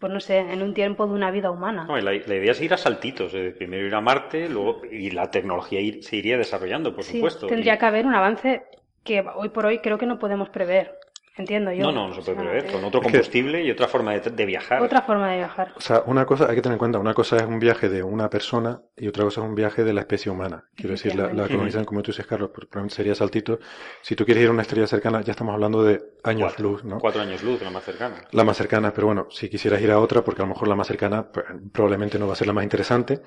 pues 0.02 0.12
no 0.12 0.20
sé, 0.20 0.40
en 0.40 0.62
un 0.62 0.74
tiempo 0.74 1.08
de 1.08 1.14
una 1.14 1.32
vida 1.32 1.50
humana. 1.52 1.86
No, 1.86 1.96
la, 1.96 2.12
la 2.12 2.36
idea 2.36 2.52
es 2.52 2.62
ir 2.62 2.74
a 2.74 2.78
saltitos. 2.78 3.34
eh, 3.36 3.54
primero 3.58 3.88
ir 3.88 3.96
a 3.96 4.02
Marte, 4.02 4.50
luego 4.50 4.82
y 4.92 5.12
la 5.12 5.32
tecnología 5.32 5.80
ir- 5.80 6.02
se 6.02 6.18
iría 6.18 6.38
desarrollando, 6.38 6.94
por 6.94 7.06
Sí, 7.06 7.14
supuesto. 7.14 7.48
tendría 7.48 7.76
y- 7.76 7.78
que 7.78 7.86
haber 7.86 8.06
un 8.06 8.16
avance 8.16 8.64
que 9.06 9.24
hoy 9.36 9.50
por 9.50 9.66
hoy 9.66 9.80
creo 9.80 9.98
que 9.98 10.06
no 10.08 10.20
podemos 10.20 10.50
prever. 10.50 10.98
Entiendo 11.42 11.72
yo. 11.72 11.84
No, 11.84 11.92
no, 11.92 12.08
no 12.10 12.14
se 12.14 12.22
O 12.22 12.24
puede 12.24 12.38
sea, 12.38 12.52
prever. 12.52 12.72
Con 12.72 12.84
otro 12.84 13.02
combustible 13.02 13.64
y 13.64 13.72
otra 13.72 13.88
forma 13.88 14.14
de, 14.14 14.30
de 14.30 14.46
viajar. 14.46 14.82
Otra 14.82 15.02
forma 15.02 15.32
de 15.32 15.38
viajar. 15.38 15.74
O 15.76 15.82
sea, 15.82 16.04
una 16.06 16.26
cosa, 16.26 16.48
hay 16.50 16.56
que 16.56 16.62
tener 16.62 16.76
en 16.76 16.80
cuenta, 16.80 17.00
una 17.00 17.14
cosa 17.14 17.38
es 17.38 17.44
un 17.44 17.60
viaje 17.60 17.90
de 17.90 18.04
una 18.04 18.30
persona 18.30 18.82
y 18.96 19.08
otra 19.08 19.24
cosa 19.24 19.42
es 19.42 19.48
un 19.48 19.56
viaje 19.56 19.84
de 19.84 19.94
la 19.94 20.02
especie 20.02 20.32
humana. 20.32 20.66
Quiero 20.76 20.92
decir, 20.92 21.16
la, 21.16 21.34
la 21.34 21.48
colonización, 21.48 21.86
como 21.86 22.02
tú 22.04 22.12
dices, 22.12 22.28
Carlos, 22.28 22.52
probablemente 22.52 22.96
sería 22.96 23.16
saltito. 23.16 23.60
Si 24.02 24.16
tú 24.16 24.24
quieres 24.26 24.44
ir 24.44 24.50
a 24.50 24.52
una 24.54 24.62
estrella 24.62 24.88
cercana, 24.88 25.22
ya 25.22 25.32
estamos 25.32 25.54
hablando 25.54 25.84
de 25.84 26.00
años 26.24 26.50
Cuatro, 26.52 26.70
luz, 26.70 26.84
¿no? 26.84 27.00
cuatro 27.00 27.22
años 27.22 27.44
luz, 27.44 27.62
la 27.62 27.72
más 27.72 27.84
cercana. 27.84 28.16
La 28.32 28.44
más 28.44 28.58
cercana, 28.58 28.94
pero 28.94 29.08
bueno, 29.08 29.28
si 29.32 29.50
quisieras 29.50 29.82
ir 29.82 29.92
a 29.92 30.00
otra, 30.00 30.24
porque 30.24 30.42
a 30.42 30.46
lo 30.46 30.50
mejor 30.50 30.68
la 30.68 30.76
más 30.76 30.88
cercana 30.88 31.32
pues, 31.32 31.46
probablemente 31.74 32.20
no 32.20 32.28
va 32.28 32.34
a 32.34 32.36
ser 32.36 32.48
la 32.48 32.54
más 32.54 32.64
interesante, 32.64 33.22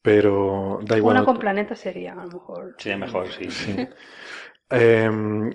pero 0.00 0.80
da 0.82 0.96
igual. 0.96 1.16
Una 1.16 1.24
con 1.24 1.38
planeta 1.38 1.76
sería, 1.76 2.12
a 2.12 2.24
lo 2.24 2.32
mejor. 2.32 2.74
Sería 2.78 2.98
mejor, 2.98 3.28
sí. 3.28 3.50
Sí. 3.50 3.76
Eh, 4.74 5.04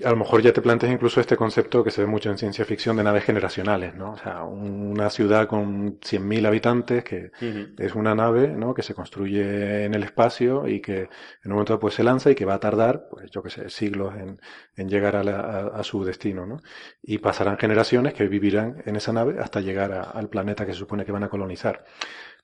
a 0.06 0.10
lo 0.11 0.15
mejor 0.15 0.41
ya 0.44 0.53
te 0.53 0.61
planteas 0.61 0.91
incluso 0.94 1.19
este 1.19 1.35
concepto 1.35 1.84
que 1.84 1.89
se 1.89 2.02
ve 2.02 2.07
mucho 2.07 2.30
en 2.30 2.38
ciencia 2.38 2.65
ficción 2.65 2.98
de 2.98 3.03
naves 3.03 3.23
generacionales, 3.23 3.95
¿no? 3.95 4.11
O 4.11 4.18
sea, 4.18 4.44
una 4.44 5.10
ciudad 5.10 5.48
con 5.48 5.99
100.000 6.02 6.45
habitantes 6.45 7.03
que 7.03 7.31
es 7.77 7.95
una 7.95 8.14
nave, 8.14 8.49
¿no? 8.49 8.76
Que 8.76 8.84
se 8.84 8.94
construye 8.94 9.85
en 9.85 9.95
el 9.95 10.03
espacio 10.03 10.68
y 10.68 10.81
que 10.81 11.02
en 11.02 11.10
un 11.45 11.52
momento 11.53 11.73
dado, 11.73 11.80
pues 11.80 11.95
se 11.95 12.03
lanza 12.03 12.30
y 12.30 12.35
que 12.35 12.45
va 12.45 12.56
a 12.56 12.60
tardar, 12.60 13.07
pues 13.10 13.31
yo 13.31 13.41
qué 13.41 13.49
sé, 13.49 13.69
siglos 13.69 14.14
en, 14.15 14.39
en 14.76 14.88
llegar 14.89 15.15
a, 15.15 15.23
la- 15.23 15.39
a- 15.39 15.80
a 15.80 15.84
su 15.84 16.03
destino, 16.03 16.45
¿no? 16.45 16.61
Y 17.02 17.18
pasarán 17.18 17.57
generaciones 17.57 18.14
que 18.14 18.27
vivirán 18.27 18.84
en 18.85 18.98
esa 18.98 19.14
nave 19.14 19.39
hasta 19.39 19.61
llegar 19.61 19.94
a- 19.94 20.03
al 20.03 20.30
planeta 20.30 20.65
que 20.65 20.73
se 20.73 20.80
supone 20.80 21.06
que 21.06 21.11
van 21.11 21.23
a 21.23 21.30
colonizar. 21.30 21.85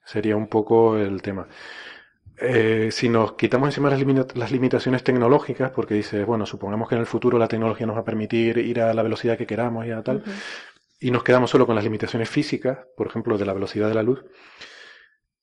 Sería 0.05 0.35
un 0.35 0.47
poco 0.47 0.97
el 0.97 1.21
tema. 1.21 1.47
Eh, 2.37 2.89
si 2.91 3.09
nos 3.09 3.33
quitamos 3.33 3.69
encima 3.69 3.89
las, 3.89 3.99
limita- 3.99 4.27
las 4.35 4.51
limitaciones 4.51 5.03
tecnológicas, 5.03 5.71
porque 5.71 5.93
dices, 5.93 6.25
bueno, 6.25 6.45
supongamos 6.45 6.89
que 6.89 6.95
en 6.95 7.01
el 7.01 7.07
futuro 7.07 7.37
la 7.37 7.47
tecnología 7.47 7.85
nos 7.85 7.95
va 7.95 8.01
a 8.01 8.05
permitir 8.05 8.57
ir 8.57 8.81
a 8.81 8.93
la 8.93 9.03
velocidad 9.03 9.37
que 9.37 9.45
queramos 9.47 9.85
y 9.85 9.91
a 9.91 10.01
tal, 10.03 10.23
y 10.99 11.11
nos 11.11 11.23
quedamos 11.23 11.51
solo 11.51 11.65
con 11.67 11.75
las 11.75 11.83
limitaciones 11.83 12.29
físicas, 12.29 12.79
por 12.97 13.07
ejemplo, 13.07 13.37
de 13.37 13.45
la 13.45 13.53
velocidad 13.53 13.89
de 13.89 13.95
la 13.95 14.03
luz, 14.03 14.25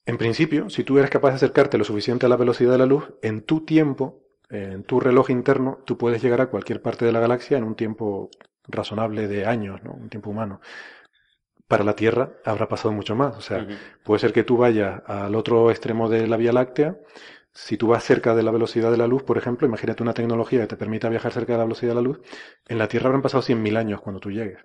en 0.06 0.18
principio, 0.18 0.68
si 0.70 0.82
tú 0.84 0.98
eres 0.98 1.10
capaz 1.10 1.30
de 1.30 1.36
acercarte 1.36 1.78
lo 1.78 1.84
suficiente 1.84 2.26
a 2.26 2.28
la 2.28 2.36
velocidad 2.36 2.72
de 2.72 2.78
la 2.78 2.86
luz, 2.86 3.12
en 3.22 3.42
tu 3.42 3.64
tiempo, 3.64 4.22
en 4.48 4.82
tu 4.84 4.98
reloj 4.98 5.30
interno, 5.30 5.78
tú 5.84 5.96
puedes 5.96 6.22
llegar 6.22 6.40
a 6.40 6.48
cualquier 6.50 6.82
parte 6.82 7.04
de 7.04 7.12
la 7.12 7.20
galaxia 7.20 7.58
en 7.58 7.64
un 7.64 7.76
tiempo 7.76 8.30
razonable 8.66 9.28
de 9.28 9.46
años, 9.46 9.82
¿no? 9.84 9.92
Un 9.92 10.08
tiempo 10.08 10.30
humano. 10.30 10.60
Para 11.70 11.84
la 11.84 11.94
Tierra 11.94 12.32
habrá 12.44 12.66
pasado 12.66 12.90
mucho 12.90 13.14
más. 13.14 13.36
O 13.36 13.40
sea, 13.40 13.64
puede 14.02 14.18
ser 14.18 14.32
que 14.32 14.42
tú 14.42 14.56
vayas 14.56 15.02
al 15.06 15.36
otro 15.36 15.70
extremo 15.70 16.08
de 16.08 16.26
la 16.26 16.36
Vía 16.36 16.52
Láctea. 16.52 16.96
Si 17.52 17.76
tú 17.76 17.86
vas 17.86 18.02
cerca 18.02 18.34
de 18.34 18.42
la 18.42 18.50
velocidad 18.50 18.90
de 18.90 18.96
la 18.96 19.06
luz, 19.06 19.22
por 19.22 19.38
ejemplo, 19.38 19.68
imagínate 19.68 20.02
una 20.02 20.12
tecnología 20.12 20.62
que 20.62 20.66
te 20.66 20.76
permita 20.76 21.08
viajar 21.08 21.30
cerca 21.30 21.52
de 21.52 21.58
la 21.58 21.64
velocidad 21.66 21.92
de 21.92 21.94
la 21.94 22.00
luz, 22.00 22.20
en 22.66 22.76
la 22.76 22.88
Tierra 22.88 23.06
habrán 23.06 23.22
pasado 23.22 23.44
100.000 23.44 23.76
años 23.76 24.00
cuando 24.00 24.18
tú 24.18 24.32
llegues. 24.32 24.58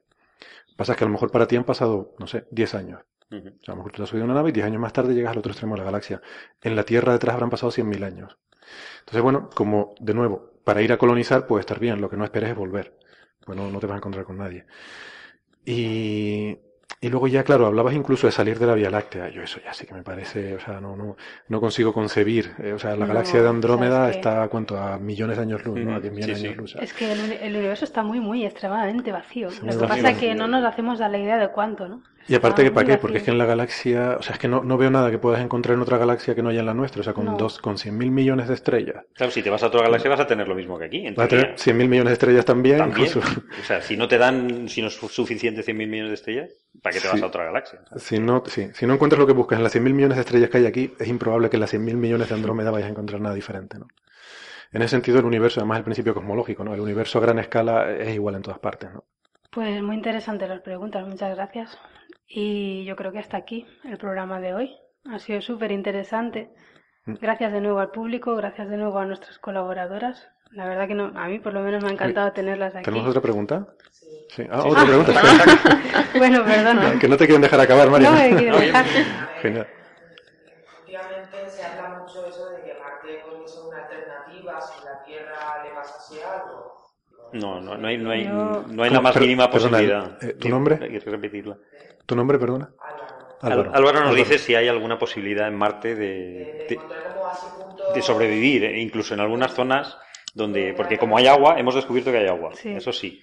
Pasa 0.75 0.95
que 0.95 1.03
a 1.03 1.07
lo 1.07 1.13
mejor 1.13 1.29
para 1.29 1.45
ti 1.45 1.55
han 1.55 1.63
pasado, 1.63 2.15
no 2.17 2.25
sé, 2.25 2.47
10 2.49 2.73
años. 2.73 3.01
Ujú. 3.29 3.49
O 3.49 3.63
sea, 3.63 3.67
a 3.67 3.71
lo 3.71 3.75
mejor 3.75 3.91
tú 3.91 3.97
te 3.97 4.03
has 4.03 4.09
subido 4.09 4.23
a 4.23 4.25
una 4.25 4.33
nave 4.33 4.49
y 4.49 4.53
10 4.53 4.65
años 4.65 4.81
más 4.81 4.93
tarde 4.93 5.13
llegas 5.13 5.33
al 5.33 5.37
otro 5.37 5.51
extremo 5.51 5.75
de 5.75 5.81
la 5.81 5.85
galaxia. 5.85 6.23
En 6.59 6.75
la 6.75 6.85
Tierra 6.85 7.13
detrás 7.13 7.35
habrán 7.35 7.51
pasado 7.51 7.71
100.000 7.71 8.03
años. 8.03 8.35
Entonces, 9.01 9.21
bueno, 9.21 9.51
como 9.53 9.93
de 9.99 10.15
nuevo, 10.15 10.53
para 10.63 10.81
ir 10.81 10.91
a 10.91 10.97
colonizar 10.97 11.45
puede 11.45 11.59
estar 11.59 11.79
bien, 11.79 12.01
lo 12.01 12.09
que 12.09 12.17
no 12.17 12.23
esperes 12.23 12.49
es 12.49 12.55
volver. 12.55 12.97
Pues 13.45 13.55
no, 13.55 13.69
no 13.69 13.79
te 13.79 13.85
vas 13.85 13.93
a 13.93 13.97
encontrar 13.97 14.25
con 14.25 14.37
nadie. 14.37 14.65
Y, 15.65 16.57
y 17.05 17.09
luego 17.09 17.27
ya, 17.27 17.43
claro, 17.43 17.65
hablabas 17.67 17.93
incluso 17.93 18.27
de 18.27 18.31
salir 18.31 18.57
de 18.59 18.65
la 18.67 18.73
Vía 18.73 18.89
Láctea. 18.89 19.29
Yo 19.29 19.41
eso 19.43 19.59
ya 19.63 19.73
sí 19.73 19.85
que 19.85 19.93
me 19.93 20.03
parece, 20.03 20.55
o 20.55 20.59
sea, 20.59 20.79
no, 20.79 20.95
no, 20.95 21.15
no 21.47 21.59
consigo 21.61 21.93
concebir. 21.93 22.51
Eh, 22.59 22.73
o 22.73 22.79
sea, 22.79 22.91
la 22.91 23.05
No, 23.05 23.07
galaxia 23.07 23.35
de 23.35 23.39
o 23.41 23.43
sea, 23.43 23.49
Andrómeda 23.51 24.05
es 24.09 24.11
que- 24.13 24.19
está, 24.19 24.43
¿a 24.43 24.47
¿cuánto? 24.47 24.77
A 24.77 24.97
millones 24.97 25.37
de 25.37 25.43
años 25.43 25.63
luz, 25.65 25.79
¿no? 25.79 25.91
A 25.91 25.99
Ujú, 25.99 26.01
10.000 26.01 26.25
sí, 26.25 26.31
años 26.47 26.57
luz. 26.57 26.75
Es 26.75 26.93
que 26.93 27.11
el, 27.11 27.19
uni- 27.19 27.37
el 27.41 27.55
universo 27.55 27.85
está 27.85 28.03
muy, 28.03 28.19
muy 28.19 28.45
extremadamente 28.45 29.11
vacío. 29.11 29.49
Lo 29.49 29.79
que 29.79 29.87
pasa 29.87 30.09
es 30.11 30.17
que 30.17 30.35
no 30.35 30.47
nos 30.47 30.63
hacemos 30.65 31.01
a 31.01 31.09
la 31.09 31.17
idea 31.17 31.37
de 31.37 31.49
cuánto, 31.49 31.87
¿no? 31.87 32.01
Y 32.27 32.33
aparte 32.33 32.63
que 32.63 32.67
Está 32.69 32.75
para 32.75 32.87
qué, 32.87 32.97
porque 32.97 33.17
es 33.17 33.23
que 33.23 33.29
en 33.31 33.37
la 33.37 33.45
galaxia, 33.45 34.15
o 34.19 34.21
sea, 34.23 34.33
es 34.33 34.39
que 34.39 34.47
no, 34.47 34.63
no 34.63 34.77
veo 34.77 34.89
nada 34.89 35.11
que 35.11 35.19
puedas 35.19 35.41
encontrar 35.41 35.75
en 35.75 35.81
otra 35.83 35.97
galaxia 35.99 36.33
que 36.33 36.41
no 36.41 36.49
haya 36.49 36.61
en 36.61 36.65
la 36.65 36.73
nuestra, 36.73 37.01
o 37.01 37.03
sea, 37.03 37.13
con 37.13 37.25
No. 37.25 37.37
dos, 37.37 37.59
con 37.59 37.75
100.000 37.77 38.09
millones 38.09 38.47
de 38.47 38.55
estrellas. 38.55 39.05
Claro, 39.13 39.31
si 39.31 39.43
te 39.43 39.49
vas 39.51 39.61
a 39.61 39.67
otra 39.67 39.81
galaxia 39.83 40.09
vas 40.09 40.19
a 40.19 40.25
tener 40.27 40.47
lo 40.47 40.55
mismo 40.55 40.79
que 40.79 40.85
aquí, 40.85 41.05
en 41.05 41.13
Va 41.17 41.25
a 41.25 41.27
tener 41.27 41.55
100.000 41.55 41.87
millones 41.87 42.09
de 42.09 42.13
estrellas 42.13 42.43
también, 42.45 42.79
También. 42.79 43.07
incluso. 43.07 43.27
O 43.61 43.63
sea, 43.63 43.79
si 43.81 43.95
no 43.95 44.07
te 44.07 44.17
dan, 44.17 44.67
si 44.67 44.81
no 44.81 44.87
es 44.87 44.95
suficiente 44.95 45.61
100.000 45.61 45.75
millones 45.87 46.09
de 46.09 46.15
estrellas, 46.15 46.49
¿para 46.81 46.95
qué 46.95 46.99
te 47.01 47.07
vas 47.07 47.21
a 47.21 47.25
otra 47.27 47.45
galaxia? 47.45 47.81
Si 47.97 48.17
no, 48.19 48.41
sí, 48.47 48.69
si 48.73 48.87
no 48.87 48.95
encuentras 48.95 49.19
lo 49.19 49.27
que 49.27 49.33
buscas 49.33 49.57
en 49.59 49.63
las 49.63 49.75
100.000 49.75 49.93
millones 49.93 50.17
de 50.17 50.21
estrellas 50.21 50.49
que 50.49 50.57
hay 50.57 50.65
aquí, 50.65 50.93
es 50.99 51.07
improbable 51.07 51.49
que 51.51 51.57
en 51.57 51.61
las 51.61 51.73
100.000 51.73 51.95
millones 51.95 52.29
de 52.29 52.35
Andrómeda 52.35 52.71
vayas 52.71 52.87
a 52.87 52.91
encontrar 52.91 53.21
nada 53.21 53.35
diferente, 53.35 53.77
¿no? 53.77 53.87
En 54.71 54.81
ese 54.81 54.89
sentido, 54.89 55.19
el 55.19 55.25
universo, 55.25 55.59
además 55.59 55.77
el 55.77 55.83
principio 55.83 56.13
cosmológico, 56.15 56.63
¿no? 56.63 56.73
El 56.73 56.81
universo 56.81 57.19
a 57.19 57.21
gran 57.21 57.37
escala 57.39 57.91
es 57.91 58.13
igual 58.15 58.35
en 58.35 58.41
todas 58.41 58.59
partes, 58.59 58.91
¿no? 58.91 59.03
Pues 59.51 59.81
muy 59.81 59.95
interesantes 59.95 60.49
las 60.49 60.59
preguntas, 60.61 61.07
muchas 61.07 61.33
gracias. 61.35 61.77
Y 62.27 62.85
yo 62.85 62.95
creo 62.95 63.11
que 63.11 63.19
hasta 63.19 63.37
aquí 63.37 63.67
el 63.83 63.97
programa 63.97 64.39
de 64.39 64.53
hoy. 64.53 64.75
Ha 65.11 65.19
sido 65.19 65.41
súper 65.41 65.71
interesante. 65.71 66.49
Mm. 67.05 67.15
Gracias 67.21 67.53
de 67.53 67.61
nuevo 67.61 67.79
al 67.79 67.91
público, 67.91 68.35
gracias 68.35 68.69
de 68.69 68.77
nuevo 68.77 68.97
a 68.97 69.05
nuestras 69.05 69.37
colaboradoras. 69.37 70.27
La 70.51 70.65
verdad 70.65 70.87
que 70.87 70.95
no, 70.95 71.11
a 71.15 71.27
mí 71.27 71.39
por 71.39 71.53
lo 71.53 71.61
menos 71.61 71.83
me 71.83 71.89
ha 71.89 71.93
encantado 71.93 72.31
tenerlas 72.31 72.75
aquí. 72.75 72.85
¿Tenemos 72.85 73.07
otra 73.09 73.21
pregunta? 73.21 73.67
Sí. 74.29 74.47
Ah, 74.51 74.63
otra 74.65 74.85
pregunta. 74.85 75.13
Bueno, 76.17 76.45
perdona. 76.45 76.97
que 77.01 77.09
no 77.09 77.17
te 77.17 77.25
quieren 77.25 77.41
dejar 77.41 77.59
acabar, 77.59 77.89
María. 77.89 78.09
No 78.09 78.17
me 78.17 78.35
quiero 78.37 78.57
dejar. 78.59 78.85
Genial. 79.41 79.67
Últimamente 80.79 81.49
se 81.49 81.63
habla 81.63 81.99
mucho 81.99 82.25
eso 82.25 82.49
de 82.51 82.63
que 82.63 82.73
Marte 82.79 83.21
podría 83.25 83.47
ser 83.47 83.63
una 83.63 83.83
alternativa 83.83 84.61
si 84.61 84.85
la 84.85 85.03
Tierra 85.03 85.63
le 85.63 85.71
pasase 85.71 86.23
algo. 86.23 86.85
No, 87.35 87.59
no, 87.61 87.77
no 87.77 87.87
hay, 87.87 87.97
no 87.97 88.11
hay, 88.11 88.25
no 88.25 88.83
hay 88.83 88.89
la 88.89 89.01
más 89.01 89.19
mínima 89.19 89.49
perdona, 89.51 89.71
posibilidad. 89.77 90.23
eh, 90.23 90.33
¿tu 90.33 90.49
nombre? 90.49 90.77
¿Quieres 90.77 91.05
repetirla? 91.05 91.57
¿Tu 92.05 92.15
nombre, 92.15 92.39
perdona? 92.39 92.69
Álvaro, 93.41 94.01
nos 94.05 94.15
dice 94.15 94.37
si 94.37 94.55
hay 94.55 94.67
alguna 94.67 94.97
posibilidad 94.97 95.47
en 95.47 95.55
Marte 95.55 95.95
de, 95.95 96.65
de- 96.69 96.79
de 97.93 98.01
sobrevivir, 98.01 98.63
eh, 98.63 98.79
incluso 98.79 99.13
en 99.13 99.19
algunas 99.19 99.53
zonas 99.53 99.97
donde, 100.33 100.73
porque 100.75 100.97
como 100.97 101.17
hay 101.17 101.27
agua, 101.27 101.59
hemos 101.59 101.75
descubierto 101.75 102.11
que 102.11 102.17
hay 102.19 102.27
agua, 102.27 102.51
Sí. 102.55 102.69
eso 102.71 102.91
sí. 102.91 103.21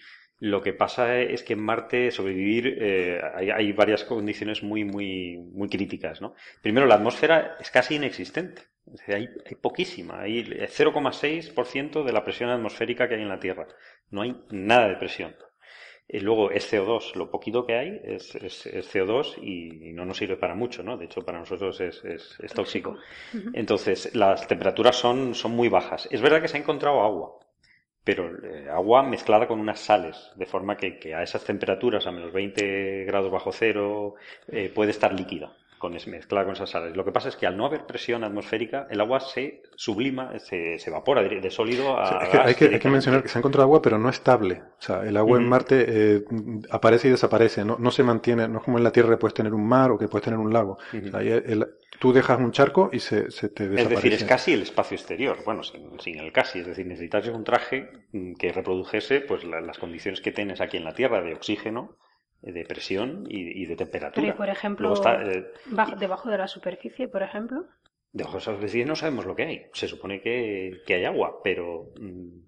Lo 0.51 0.61
que 0.61 0.73
pasa 0.73 1.21
es 1.21 1.45
que 1.45 1.53
en 1.53 1.63
Marte 1.63 2.11
sobrevivir 2.11 2.77
eh, 2.81 3.21
hay, 3.35 3.51
hay 3.51 3.73
varias 3.73 4.03
condiciones 4.05 4.63
muy, 4.65 4.85
muy, 4.85 5.39
muy 5.39 5.69
críticas, 5.69 6.21
¿no? 6.21 6.35
Primero, 6.63 6.87
la 6.87 6.97
atmósfera 6.97 7.57
es 7.61 7.71
casi 7.71 7.95
inexistente. 7.95 8.63
Es 8.87 8.95
decir, 8.95 9.15
hay, 9.15 9.29
hay 9.47 9.55
poquísima, 9.55 10.21
hay 10.21 10.41
el 10.41 10.69
0,6% 10.69 12.03
de 12.03 12.13
la 12.13 12.25
presión 12.25 12.51
atmosférica 12.51 13.09
que 13.09 13.15
hay 13.15 13.23
en 13.23 13.29
la 13.29 13.39
Tierra. 13.39 13.69
No 14.11 14.23
hay 14.23 14.37
nada 14.51 14.89
de 14.89 14.97
presión. 14.97 15.37
Y 16.09 16.19
luego 16.21 16.51
es 16.51 16.67
CO2, 16.67 17.15
lo 17.15 17.31
poquito 17.31 17.65
que 17.65 17.75
hay 17.77 18.01
es, 18.05 18.35
es- 18.35 18.67
es 18.67 18.87
CO2 18.93 19.39
y 19.41 19.93
no 19.93 20.05
nos 20.05 20.19
sirve 20.19 20.37
para 20.37 20.55
mucho, 20.57 20.83
¿no? 20.83 20.97
De 20.99 21.05
hecho, 21.07 21.25
para 21.25 21.39
nosotros 21.39 21.81
es, 21.81 22.05
es- 22.05 22.37
es 22.41 22.53
tóxico. 22.53 22.99
Entonces, 23.53 24.15
las 24.15 24.47
temperaturas 24.49 24.97
son, 24.97 25.35
son 25.35 25.53
muy 25.53 25.69
bajas. 25.69 26.09
Es 26.11 26.21
verdad 26.21 26.43
que 26.43 26.49
se 26.49 26.57
ha 26.57 26.61
encontrado 26.61 27.01
agua, 27.01 27.39
pero 28.05 28.31
eh, 28.45 28.69
agua 28.71 29.03
mezclada 29.03 29.47
con 29.49 29.61
unas 29.61 29.81
sales, 29.81 30.31
de 30.37 30.47
forma 30.47 30.77
que, 30.77 30.99
que 30.99 31.15
a 31.15 31.23
esas 31.23 31.45
temperaturas, 31.45 32.07
a 32.07 32.13
menos 32.13 32.33
20 32.33 33.05
grados 33.05 33.31
bajo 33.31 33.53
cero, 33.53 34.15
eh, 34.49 34.71
puede 34.75 34.91
estar 34.91 35.13
líquida, 35.15 35.53
con 35.83 35.95
es- 35.97 36.07
mezclada 36.07 36.45
con 36.47 36.55
esas 36.55 36.71
sales. 36.71 36.97
Lo 36.97 37.05
que 37.05 37.11
pasa 37.13 37.29
es 37.29 37.37
que 37.37 37.47
al 37.47 37.57
no 37.57 37.67
haber 37.67 37.85
presión 37.87 38.23
atmosférica, 38.25 38.87
el 38.89 39.01
agua 39.01 39.19
se 39.21 39.63
sublima, 39.77 40.39
se, 40.39 40.79
se 40.79 40.91
evapora 40.91 41.23
de, 41.23 41.41
de 41.41 41.51
sólido 41.51 41.99
a 41.99 42.23
es 42.25 42.33
gas 42.33 42.47
hay, 42.47 42.55
que, 42.55 42.65
hay 42.67 42.79
que 42.79 42.89
mencionar 42.89 43.23
que 43.23 43.29
se 43.29 43.37
ha 43.39 43.41
encontrado 43.41 43.65
agua, 43.65 43.83
pero 43.83 43.99
no 43.99 44.09
estable. 44.09 44.63
O 44.79 44.83
sea, 44.87 45.03
el 45.05 45.17
agua 45.17 45.39
en. 45.39 45.49
Marte 45.49 45.85
eh, 45.89 46.25
aparece 46.71 47.09
y 47.09 47.11
desaparece, 47.11 47.65
no, 47.65 47.77
no 47.79 47.91
se 47.91 48.03
mantiene, 48.05 48.47
no 48.49 48.59
es 48.59 48.65
como 48.65 48.79
en 48.79 48.85
la 48.85 48.93
Tierra 48.93 49.11
que 49.11 49.17
puedes 49.17 49.35
tener 49.35 49.53
un 49.55 49.67
mar 49.67 49.91
o 49.91 49.99
que 49.99 50.09
puedes 50.09 50.25
tener 50.25 50.39
un 50.39 50.53
lago. 50.53 50.79
O 50.79 51.11
sea, 51.11 51.19
ahí 51.21 51.29
el- 51.31 51.67
tú 51.99 52.13
dejas 52.13 52.39
un 52.39 52.53
charco 52.53 52.91
y 52.93 52.99
se, 53.01 53.31
se 53.31 53.49
te 53.49 53.65
Es 53.65 53.71
desaparece. 53.71 54.09
decir, 54.09 54.13
es 54.15 54.25
casi 54.25 54.53
el 54.55 54.63
espacio 54.63 54.97
exterior, 54.97 55.39
bueno, 55.45 55.63
sin, 55.63 55.99
sin 56.01 56.19
el 56.19 56.33
casi, 56.33 56.61
es 56.61 56.67
decir, 56.67 56.87
necesitas 56.87 57.27
un 57.29 57.45
traje 57.45 57.89
mm, 58.13 58.35
que 58.35 58.53
reprodujese 58.53 59.21
pues 59.21 59.45
la- 59.45 59.61
las 59.61 59.79
condiciones 59.79 60.21
que 60.21 60.33
tienes 60.33 60.61
aquí 60.61 60.77
en 60.79 60.85
la 60.85 60.95
Tierra 60.95 61.23
de 61.23 61.35
oxígeno, 61.35 61.97
de 62.43 62.65
presión 62.65 63.25
y, 63.29 63.63
y 63.63 63.67
de 63.67 63.77
temperatura. 63.77 64.25
Pero 64.27 64.37
por 64.37 64.49
ejemplo, 64.49 64.89
Luego 64.89 65.03
está, 65.03 65.23
eh, 65.23 65.47
bajo- 65.67 65.97
debajo 65.97 66.29
de 66.31 66.39
la 66.39 66.49
superficie, 66.49 67.09
por 67.09 67.23
ejemplo. 67.23 67.65
debajo 68.13 68.35
de 68.35 68.39
esa 68.41 68.53
superficie 68.53 68.85
no 68.85 68.97
sabemos 68.97 69.25
lo 69.27 69.35
que 69.37 69.45
hay. 69.45 69.63
Se 69.73 69.89
supone 69.89 70.21
que, 70.21 70.81
que 70.87 70.95
hay 70.95 71.05
agua, 71.05 71.41
pero 71.45 71.93
mm, 72.01 72.43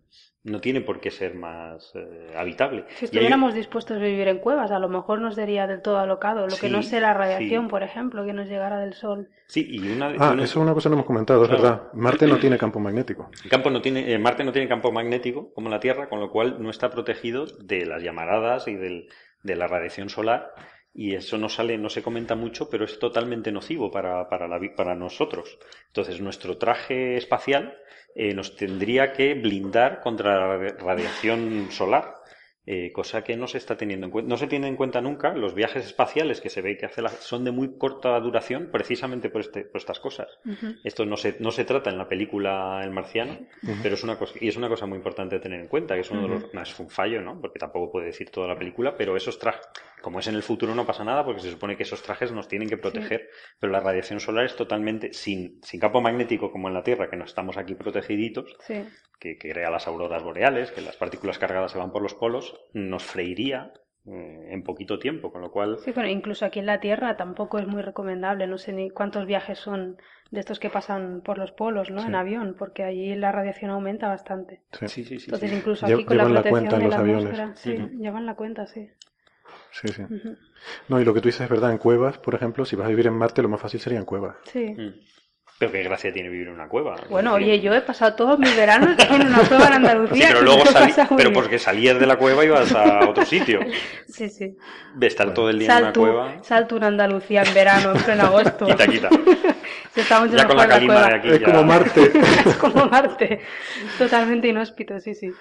no 0.51 0.61
tiene 0.61 0.83
por 0.83 1.01
qué 1.01 1.11
ser 1.11 1.35
más 1.37 1.93
eh, 1.95 2.33
habitable. 2.37 2.85
Si 2.89 2.95
hay- 2.97 3.05
estuviéramos 3.07 3.55
dispuestos 3.55 3.97
a 3.97 4.01
vivir 4.05 4.29
en 4.29 4.39
cuevas, 4.41 4.71
a 4.73 4.79
lo 4.79 4.89
mejor 4.91 5.21
nos 5.21 5.37
sería 5.37 5.66
del 5.66 5.81
todo 5.81 5.99
alocado. 5.99 6.47
Lo 6.47 6.57
que 6.57 6.69
no 6.69 6.83
sé 6.83 7.01
la 7.01 7.15
radiación, 7.15 7.65
sí. 7.65 7.71
por 7.71 7.83
ejemplo, 7.83 8.27
que 8.27 8.33
nos 8.35 8.47
llegara 8.49 8.79
del 8.81 8.93
sol. 8.93 9.31
Sí, 9.47 9.65
y 9.71 9.79
una, 9.89 10.07
Ah, 10.19 10.33
una- 10.33 10.43
eso 10.43 10.43
es 10.43 10.57
una 10.57 10.75
cosa 10.75 10.89
que 10.89 10.91
no 10.91 10.97
hemos 10.97 11.07
comentado, 11.07 11.45
es 11.45 11.51
verdad. 11.51 11.85
Marte 11.95 12.27
no 12.27 12.39
tiene 12.39 12.59
campo 12.59 12.79
magnético. 12.81 13.31
El 13.45 13.51
campo 13.51 13.71
no 13.71 13.81
tiene, 13.81 14.12
eh, 14.12 14.19
Marte 14.19 14.45
no 14.45 14.53
tiene 14.53 14.69
campo 14.69 14.91
magnético 14.93 15.53
como 15.55 15.71
la 15.71 15.81
Tierra, 15.81 16.09
con 16.11 16.21
lo 16.21 16.31
cual 16.31 16.57
no 16.62 16.69
está 16.69 16.91
protegido 16.91 17.47
de 17.47 17.87
las 17.87 18.03
llamaradas 18.03 18.69
y 18.69 18.75
del- 18.75 19.09
de 19.45 19.55
la 19.55 19.69
radiación 19.69 20.09
solar. 20.09 20.53
Y 20.93 21.15
eso 21.15 21.39
no 21.39 21.49
sale, 21.49 21.77
no 21.79 21.91
se 21.91 22.03
comenta 22.03 22.35
mucho, 22.37 22.69
pero 22.71 22.85
es 22.85 22.99
totalmente 22.99 23.51
nocivo 23.53 23.91
para, 23.91 24.29
para, 24.29 24.47
la 24.49 24.61
para 24.77 24.95
nosotros. 24.95 25.59
Entonces, 25.89 26.21
nuestro 26.21 26.57
traje 26.57 27.16
espacial 27.16 27.77
eh, 28.15 28.33
nos 28.33 28.57
tendría 28.57 29.12
que 29.12 29.35
blindar 29.35 30.01
contra 30.01 30.37
la 30.39 30.57
radi- 30.57 30.77
radiación 30.79 31.69
solar. 31.71 32.15
Eh, 32.66 32.93
cosa 32.93 33.23
que 33.24 33.36
no 33.36 33.47
se 33.47 33.59
está 33.59 33.77
teniendo 33.77 34.07
en 34.07 34.11
cuenta. 34.12 34.28
No 34.28 34.36
se 34.36 34.47
tiene 34.47 34.69
en 34.69 34.77
cuenta 34.77 35.01
nunca 35.01 35.35
los 35.35 35.55
viajes 35.55 35.85
espaciales 35.85 36.41
que 36.41 36.49
se 36.49 36.62
ve 36.62 36.77
que 36.78 36.86
hace 36.86 37.03
la- 37.03 37.11
son 37.11 37.45
de 37.45 37.51
muy 37.51 37.77
corta 37.77 38.19
duración 38.20 38.70
precisamente 38.73 39.28
por, 39.28 39.43
este, 39.43 39.62
por 39.65 39.78
estas 39.78 40.01
cosas. 40.01 40.28
Esto 40.82 41.05
no 41.05 41.16
se, 41.16 41.36
no 41.41 41.51
se 41.51 41.65
trata 41.65 41.91
en 41.91 41.99
la 41.99 42.09
película 42.09 42.81
El 42.82 42.91
Marciano, 42.91 43.39
pero 43.82 43.95
es 43.95 44.03
una 44.05 44.16
cosa, 44.19 44.35
y 44.41 44.49
es 44.49 44.57
una 44.57 44.69
cosa 44.69 44.86
muy 44.86 44.97
importante 44.97 45.36
de 45.36 45.41
tener 45.43 45.61
en 45.61 45.69
cuenta, 45.69 45.95
que 45.95 46.01
es 46.01 46.11
uno 46.11 46.23
de 46.23 46.28
los, 46.28 46.55
no 46.55 46.62
es 46.62 46.78
un 46.81 46.89
fallo, 46.89 47.20
¿no? 47.20 47.41
Porque 47.41 47.59
tampoco 47.59 47.93
puede 47.93 48.07
decir 48.07 48.31
toda 48.31 48.49
la 48.49 48.57
película, 48.59 48.97
pero 48.97 49.16
esos 49.16 49.39
trajes, 49.39 49.66
como 50.01 50.19
es 50.20 50.27
en 50.27 50.35
el 50.35 50.43
futuro 50.43 50.74
no 50.74 50.86
pasa 50.86 51.05
nada, 51.05 51.24
porque 51.24 51.41
se 51.43 51.51
supone 51.51 51.77
que 51.77 51.82
esos 51.82 52.03
trajes 52.03 52.32
nos 52.32 52.49
tienen 52.49 52.69
que 52.69 52.77
proteger, 52.77 53.28
pero 53.61 53.73
la 53.73 53.81
radiación 53.81 54.20
solar 54.20 54.45
es 54.47 54.57
totalmente, 54.57 55.12
sin, 55.12 55.61
sin 55.62 55.81
campo 55.81 56.01
magnético 56.01 56.51
como 56.51 56.69
en 56.69 56.74
la 56.74 56.82
Tierra, 56.82 57.09
que 57.11 57.16
no 57.16 57.24
estamos 57.24 57.57
aquí 57.57 57.74
protegiditos, 57.74 58.57
Sí. 58.61 58.85
que, 59.19 59.39
que 59.39 59.51
crea 59.53 59.70
las 59.70 59.86
auroras 59.86 60.23
boreales, 60.23 60.70
que 60.73 60.81
las 60.82 60.97
partículas 60.97 61.39
cargadas 61.39 61.73
se 61.73 61.78
van 61.78 61.91
por 61.93 62.03
los 62.03 62.15
polos, 62.15 62.54
nos 62.73 63.03
freiría 63.05 63.73
eh, 64.07 64.49
en 64.51 64.63
poquito 64.63 64.99
tiempo, 64.99 65.33
con 65.33 65.41
lo 65.41 65.51
cual 65.51 65.79
Sí, 65.79 65.93
bueno, 65.93 66.09
incluso 66.11 66.45
aquí 66.45 66.59
en 66.59 66.67
la 66.67 66.81
Tierra 66.81 67.17
tampoco 67.17 67.59
es 67.59 67.67
muy 67.67 67.83
recomendable. 67.83 68.47
No 68.47 68.59
sé 68.59 68.73
ni 68.73 68.91
cuántos 68.91 69.27
viajes 69.27 69.59
son 69.59 69.97
de 70.31 70.41
estos 70.41 70.59
que 70.59 70.69
pasan 70.71 71.21
por 71.23 71.39
los 71.39 71.53
polos, 71.53 71.91
¿no? 71.91 72.01
Sí. 72.01 72.09
En 72.09 72.15
avión, 72.15 72.55
porque 72.59 72.83
allí 72.85 73.15
la 73.15 73.33
radiación 73.33 73.71
aumenta 73.71 74.09
bastante. 74.09 74.63
Sí, 74.73 74.89
sí, 74.89 75.05
sí, 75.05 75.19
sí, 75.19 75.25
Entonces, 75.27 75.51
sí. 75.51 75.57
incluso 75.57 75.87
Lle- 75.87 75.95
aquí 75.95 76.05
con 76.05 76.17
la 76.17 76.25
llevan 76.25 76.35
la 76.35 76.43
protección 76.43 76.53
cuenta 76.71 76.77
en 76.77 76.81
de 76.81 76.85
los 76.87 76.95
la 76.95 77.01
aviones. 77.01 77.25
atmósfera, 77.25 77.57
sí, 77.57 77.83
Ujú. 77.83 78.03
llevan 78.03 78.27
la 78.27 78.35
cuenta, 78.35 78.67
sí. 78.67 78.91
sí, 79.71 79.89
sí. 79.89 80.03
Ujú. 80.03 80.37
No, 80.89 81.01
y 81.01 81.05
lo 81.05 81.15
que 81.15 81.21
tú 81.21 81.29
dices 81.29 81.43
es 81.43 81.49
verdad, 81.49 81.71
en 81.73 81.79
cuevas, 81.79 82.19
por 82.19 82.35
ejemplo, 82.35 82.65
si 82.65 82.77
vas 82.77 82.87
a 82.87 82.91
vivir 82.91 83.07
en 83.07 83.15
Marte, 83.15 83.43
lo 83.43 83.49
más 83.49 83.61
fácil 83.61 83.81
sería 83.81 83.99
en 83.99 84.05
cuevas. 84.05 84.37
Sí. 84.45 84.75
Mm. 84.77 84.95
Pero 85.65 85.73
qué 85.73 85.82
gracia 85.89 86.12
tiene 86.12 86.28
vivir 86.28 86.49
en 86.49 86.55
una 86.55 86.69
cueva. 86.69 86.97
Bueno, 87.09 87.32
oye, 87.35 87.61
yo 87.61 87.73
he 87.74 87.81
pasado 87.81 88.15
todos 88.15 88.39
mis 88.39 88.55
veranos 88.57 88.97
en 88.99 89.27
una 89.27 89.39
cueva 89.49 89.65
en 89.66 89.70
Sí, 89.70 89.77
Andalucía. 89.77 90.27
pero 90.28 90.43
luego 90.43 90.66
salí, 90.66 90.93
pero 91.16 91.32
porque 91.32 91.59
salías 91.59 91.99
de 91.99 92.07
la 92.07 92.16
cueva 92.16 92.45
y 92.45 92.49
ibas 92.49 92.73
a 92.74 93.09
otro 93.09 93.24
sitio. 93.24 93.61
Sí, 94.07 94.28
sí. 94.28 94.57
Estar 95.01 95.35
todo 95.35 95.51
el 95.51 95.59
día 95.59 95.66
en 95.66 95.73
una 95.77 95.81
Salto, 95.86 96.01
cueva. 96.01 96.32
salto 96.43 96.77
en 96.77 96.85
Andalucía 96.85 97.43
en 97.43 97.53
verano, 97.53 97.93
en 97.97 98.03
pleno 98.03 98.23
agosto. 98.27 98.66
Quita, 98.66 98.86
quita. 98.86 99.09
Mucho 99.97 100.37
Ya 100.37 100.47
con 100.49 100.57
la 100.57 100.66
calima 100.66 101.09
de 101.09 101.15
aquí 101.15 101.29
Es 101.31 101.41
ya- 101.41 101.47
como 101.47 101.62
Marte. 101.65 102.12
Es 102.47 102.57
como 102.57 102.87
Marte. 102.87 103.41
Totalmente 103.97 104.49
inhóspito, 104.49 104.99
sí, 104.99 105.15
sí. 105.15 105.33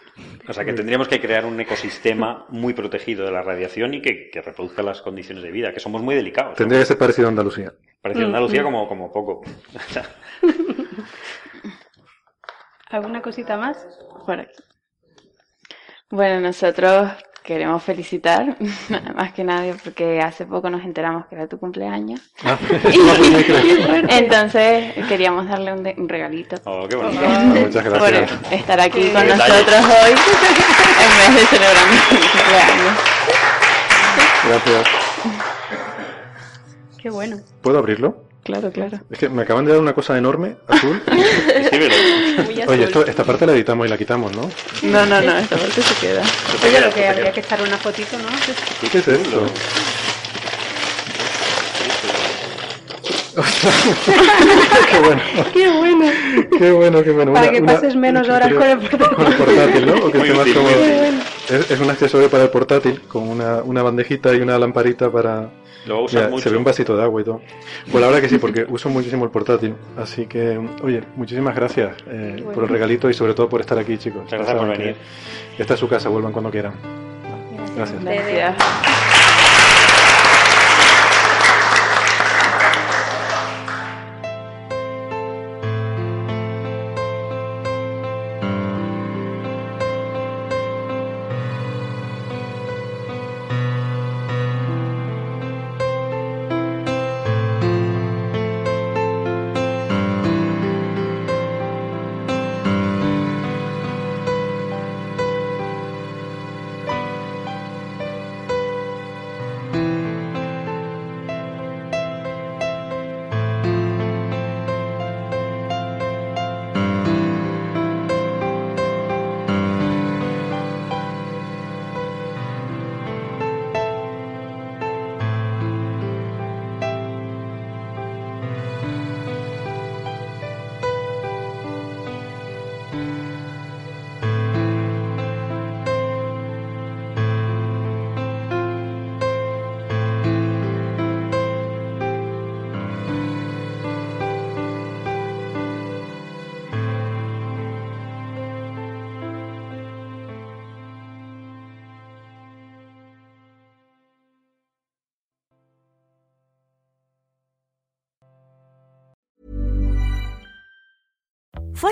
O 0.47 0.53
sea 0.53 0.63
que 0.63 0.73
tendríamos 0.73 1.07
que 1.07 1.19
crear 1.19 1.45
un 1.45 1.59
ecosistema 1.59 2.45
muy 2.49 2.73
protegido 2.73 3.25
de 3.25 3.31
la 3.31 3.41
radiación 3.41 3.95
y 3.95 4.01
que, 4.01 4.30
que 4.30 4.41
reproduzca 4.41 4.84
las 4.84 5.01
condiciones 5.01 5.43
de 5.43 5.51
vida, 5.51 5.73
que 5.73 5.80
somos 5.80 6.03
muy 6.03 6.13
delicados. 6.15 6.55
Tendría 6.55 6.80
que 6.81 6.85
ser 6.85 6.97
parecido 6.99 7.27
a 7.27 7.31
Andalucía. 7.31 7.73
Parece 8.01 8.21
Mm, 8.21 8.25
Andalucía 8.25 8.61
mm. 8.61 8.65
como, 8.65 8.88
como 8.88 9.11
poco. 9.11 9.41
¿Alguna 12.89 13.21
cosita 13.21 13.57
más? 13.57 13.88
Por 14.25 14.39
aquí. 14.39 14.51
Bueno, 16.11 16.41
nosotros 16.41 17.11
queremos 17.43 17.83
felicitar, 17.83 18.55
más 19.15 19.33
que 19.33 19.43
nadie, 19.43 19.75
porque 19.83 20.21
hace 20.21 20.45
poco 20.45 20.69
nos 20.69 20.83
enteramos 20.83 21.25
que 21.27 21.35
era 21.35 21.47
tu 21.47 21.59
cumpleaños. 21.59 22.21
Ah. 22.43 22.57
Entonces 24.09 24.93
queríamos 25.07 25.47
darle 25.47 25.73
un, 25.73 25.83
de- 25.83 25.95
un 25.97 26.07
regalito. 26.09 26.55
oh, 26.65 26.87
qué 26.87 26.95
bonito. 26.95 27.21
Ah, 27.25 27.43
muchas 27.43 27.83
Por 27.83 28.11
gracias. 28.11 28.51
estar 28.51 28.79
aquí 28.79 29.09
con 29.09 29.21
detalle. 29.27 29.53
nosotros 29.53 29.85
hoy, 29.85 30.11
en 30.11 31.33
vez 31.35 31.41
de 31.41 31.45
celebrar 31.47 31.85
mi 31.91 31.97
cumpleaños. 32.31 32.97
Gracias. 34.47 34.87
Qué 37.01 37.09
bueno. 37.09 37.37
¿Puedo 37.61 37.79
abrirlo? 37.79 38.23
Claro, 38.43 38.71
claro. 38.71 38.99
Es 39.09 39.17
que 39.19 39.29
me 39.29 39.43
acaban 39.43 39.63
de 39.65 39.71
dar 39.71 39.79
una 39.79 39.93
cosa 39.93 40.17
enorme, 40.17 40.57
azul. 40.67 41.01
Escríbelo. 41.07 41.95
Muy 42.43 42.53
Oye, 42.55 42.63
azul. 42.63 42.79
esto, 42.81 43.05
esta 43.05 43.23
parte 43.23 43.45
la 43.45 43.53
editamos 43.53 43.87
y 43.87 43.89
la 43.89 43.97
quitamos, 43.97 44.35
¿no? 44.35 44.49
No, 44.83 45.05
no, 45.05 45.21
no, 45.21 45.37
esta 45.37 45.55
parte 45.55 45.81
se 45.81 46.05
queda. 46.05 46.21
Oye, 46.63 46.81
lo 46.81 46.93
que 46.93 47.07
habría 47.07 47.31
que 47.31 47.39
echar 47.39 47.61
una 47.61 47.77
fotito, 47.77 48.17
¿no? 48.19 48.27
¿Qué 48.91 48.97
es 48.97 49.07
esto? 49.07 49.45
qué 54.91 54.99
bueno, 54.99 55.21
Qué 55.53 55.69
bueno. 55.69 56.05
qué 56.59 56.71
bueno, 56.71 57.03
qué 57.03 57.11
bueno. 57.11 57.33
Para 57.33 57.45
Una- 57.47 57.51
que 57.57 57.61
una- 57.63 57.73
pases 57.73 57.95
menos 57.95 58.29
horas 58.29 58.53
con 58.53 58.63
el 58.63 58.77
portátil. 58.79 59.15
Con 59.15 59.25
el 59.27 59.33
portátil, 59.35 59.85
¿no? 59.85 59.93
O 59.93 60.11
que 60.11 60.17
esté 60.19 60.33
más 60.33 60.47
cómodo. 60.47 60.71
útil. 60.81 61.21
Es, 61.49 61.71
es 61.71 61.79
un 61.79 61.89
accesorio 61.89 62.29
para 62.29 62.43
el 62.43 62.49
portátil, 62.49 63.01
con 63.07 63.27
una, 63.27 63.63
una 63.63 63.81
bandejita 63.83 64.33
y 64.33 64.41
una 64.41 64.57
lamparita 64.59 65.11
para... 65.11 65.49
Lo 65.85 66.03
usas 66.03 66.15
Mira, 66.15 66.30
mucho. 66.30 66.43
se 66.43 66.49
ve 66.49 66.57
un 66.57 66.64
vasito 66.64 66.95
de 66.95 67.03
agua 67.03 67.22
y 67.22 67.23
todo. 67.23 67.41
Pues 67.91 68.01
la 68.01 68.07
verdad 68.07 68.22
que 68.22 68.30
sí, 68.30 68.38
porque 68.38 68.65
uso 68.69 68.89
muchísimo 68.89 69.26
el 69.26 69.31
portátil. 69.31 69.76
Así 69.97 70.26
que, 70.26 70.60
oye, 70.81 71.01
muchísimas 71.15 71.55
gracias 71.55 71.95
eh, 72.07 72.43
por 72.53 72.64
el 72.64 72.69
regalito 72.69 73.10
y 73.10 73.14
sobre 73.14 73.34
todo 73.34 73.49
por 73.49 73.61
estar 73.61 73.77
aquí, 73.77 73.97
chicos. 73.97 74.23
Muchas 74.23 74.39
gracias 74.39 74.57
por 74.57 74.77
venir. 74.77 74.95
Esta 75.57 75.73
es 75.73 75.80
su 75.80 75.88
casa, 75.88 76.10
vuelvan 76.10 76.31
cuando 76.31 76.49
quieran. 76.49 76.73
Gracias. 77.76 78.03
Gracias. 78.03 78.55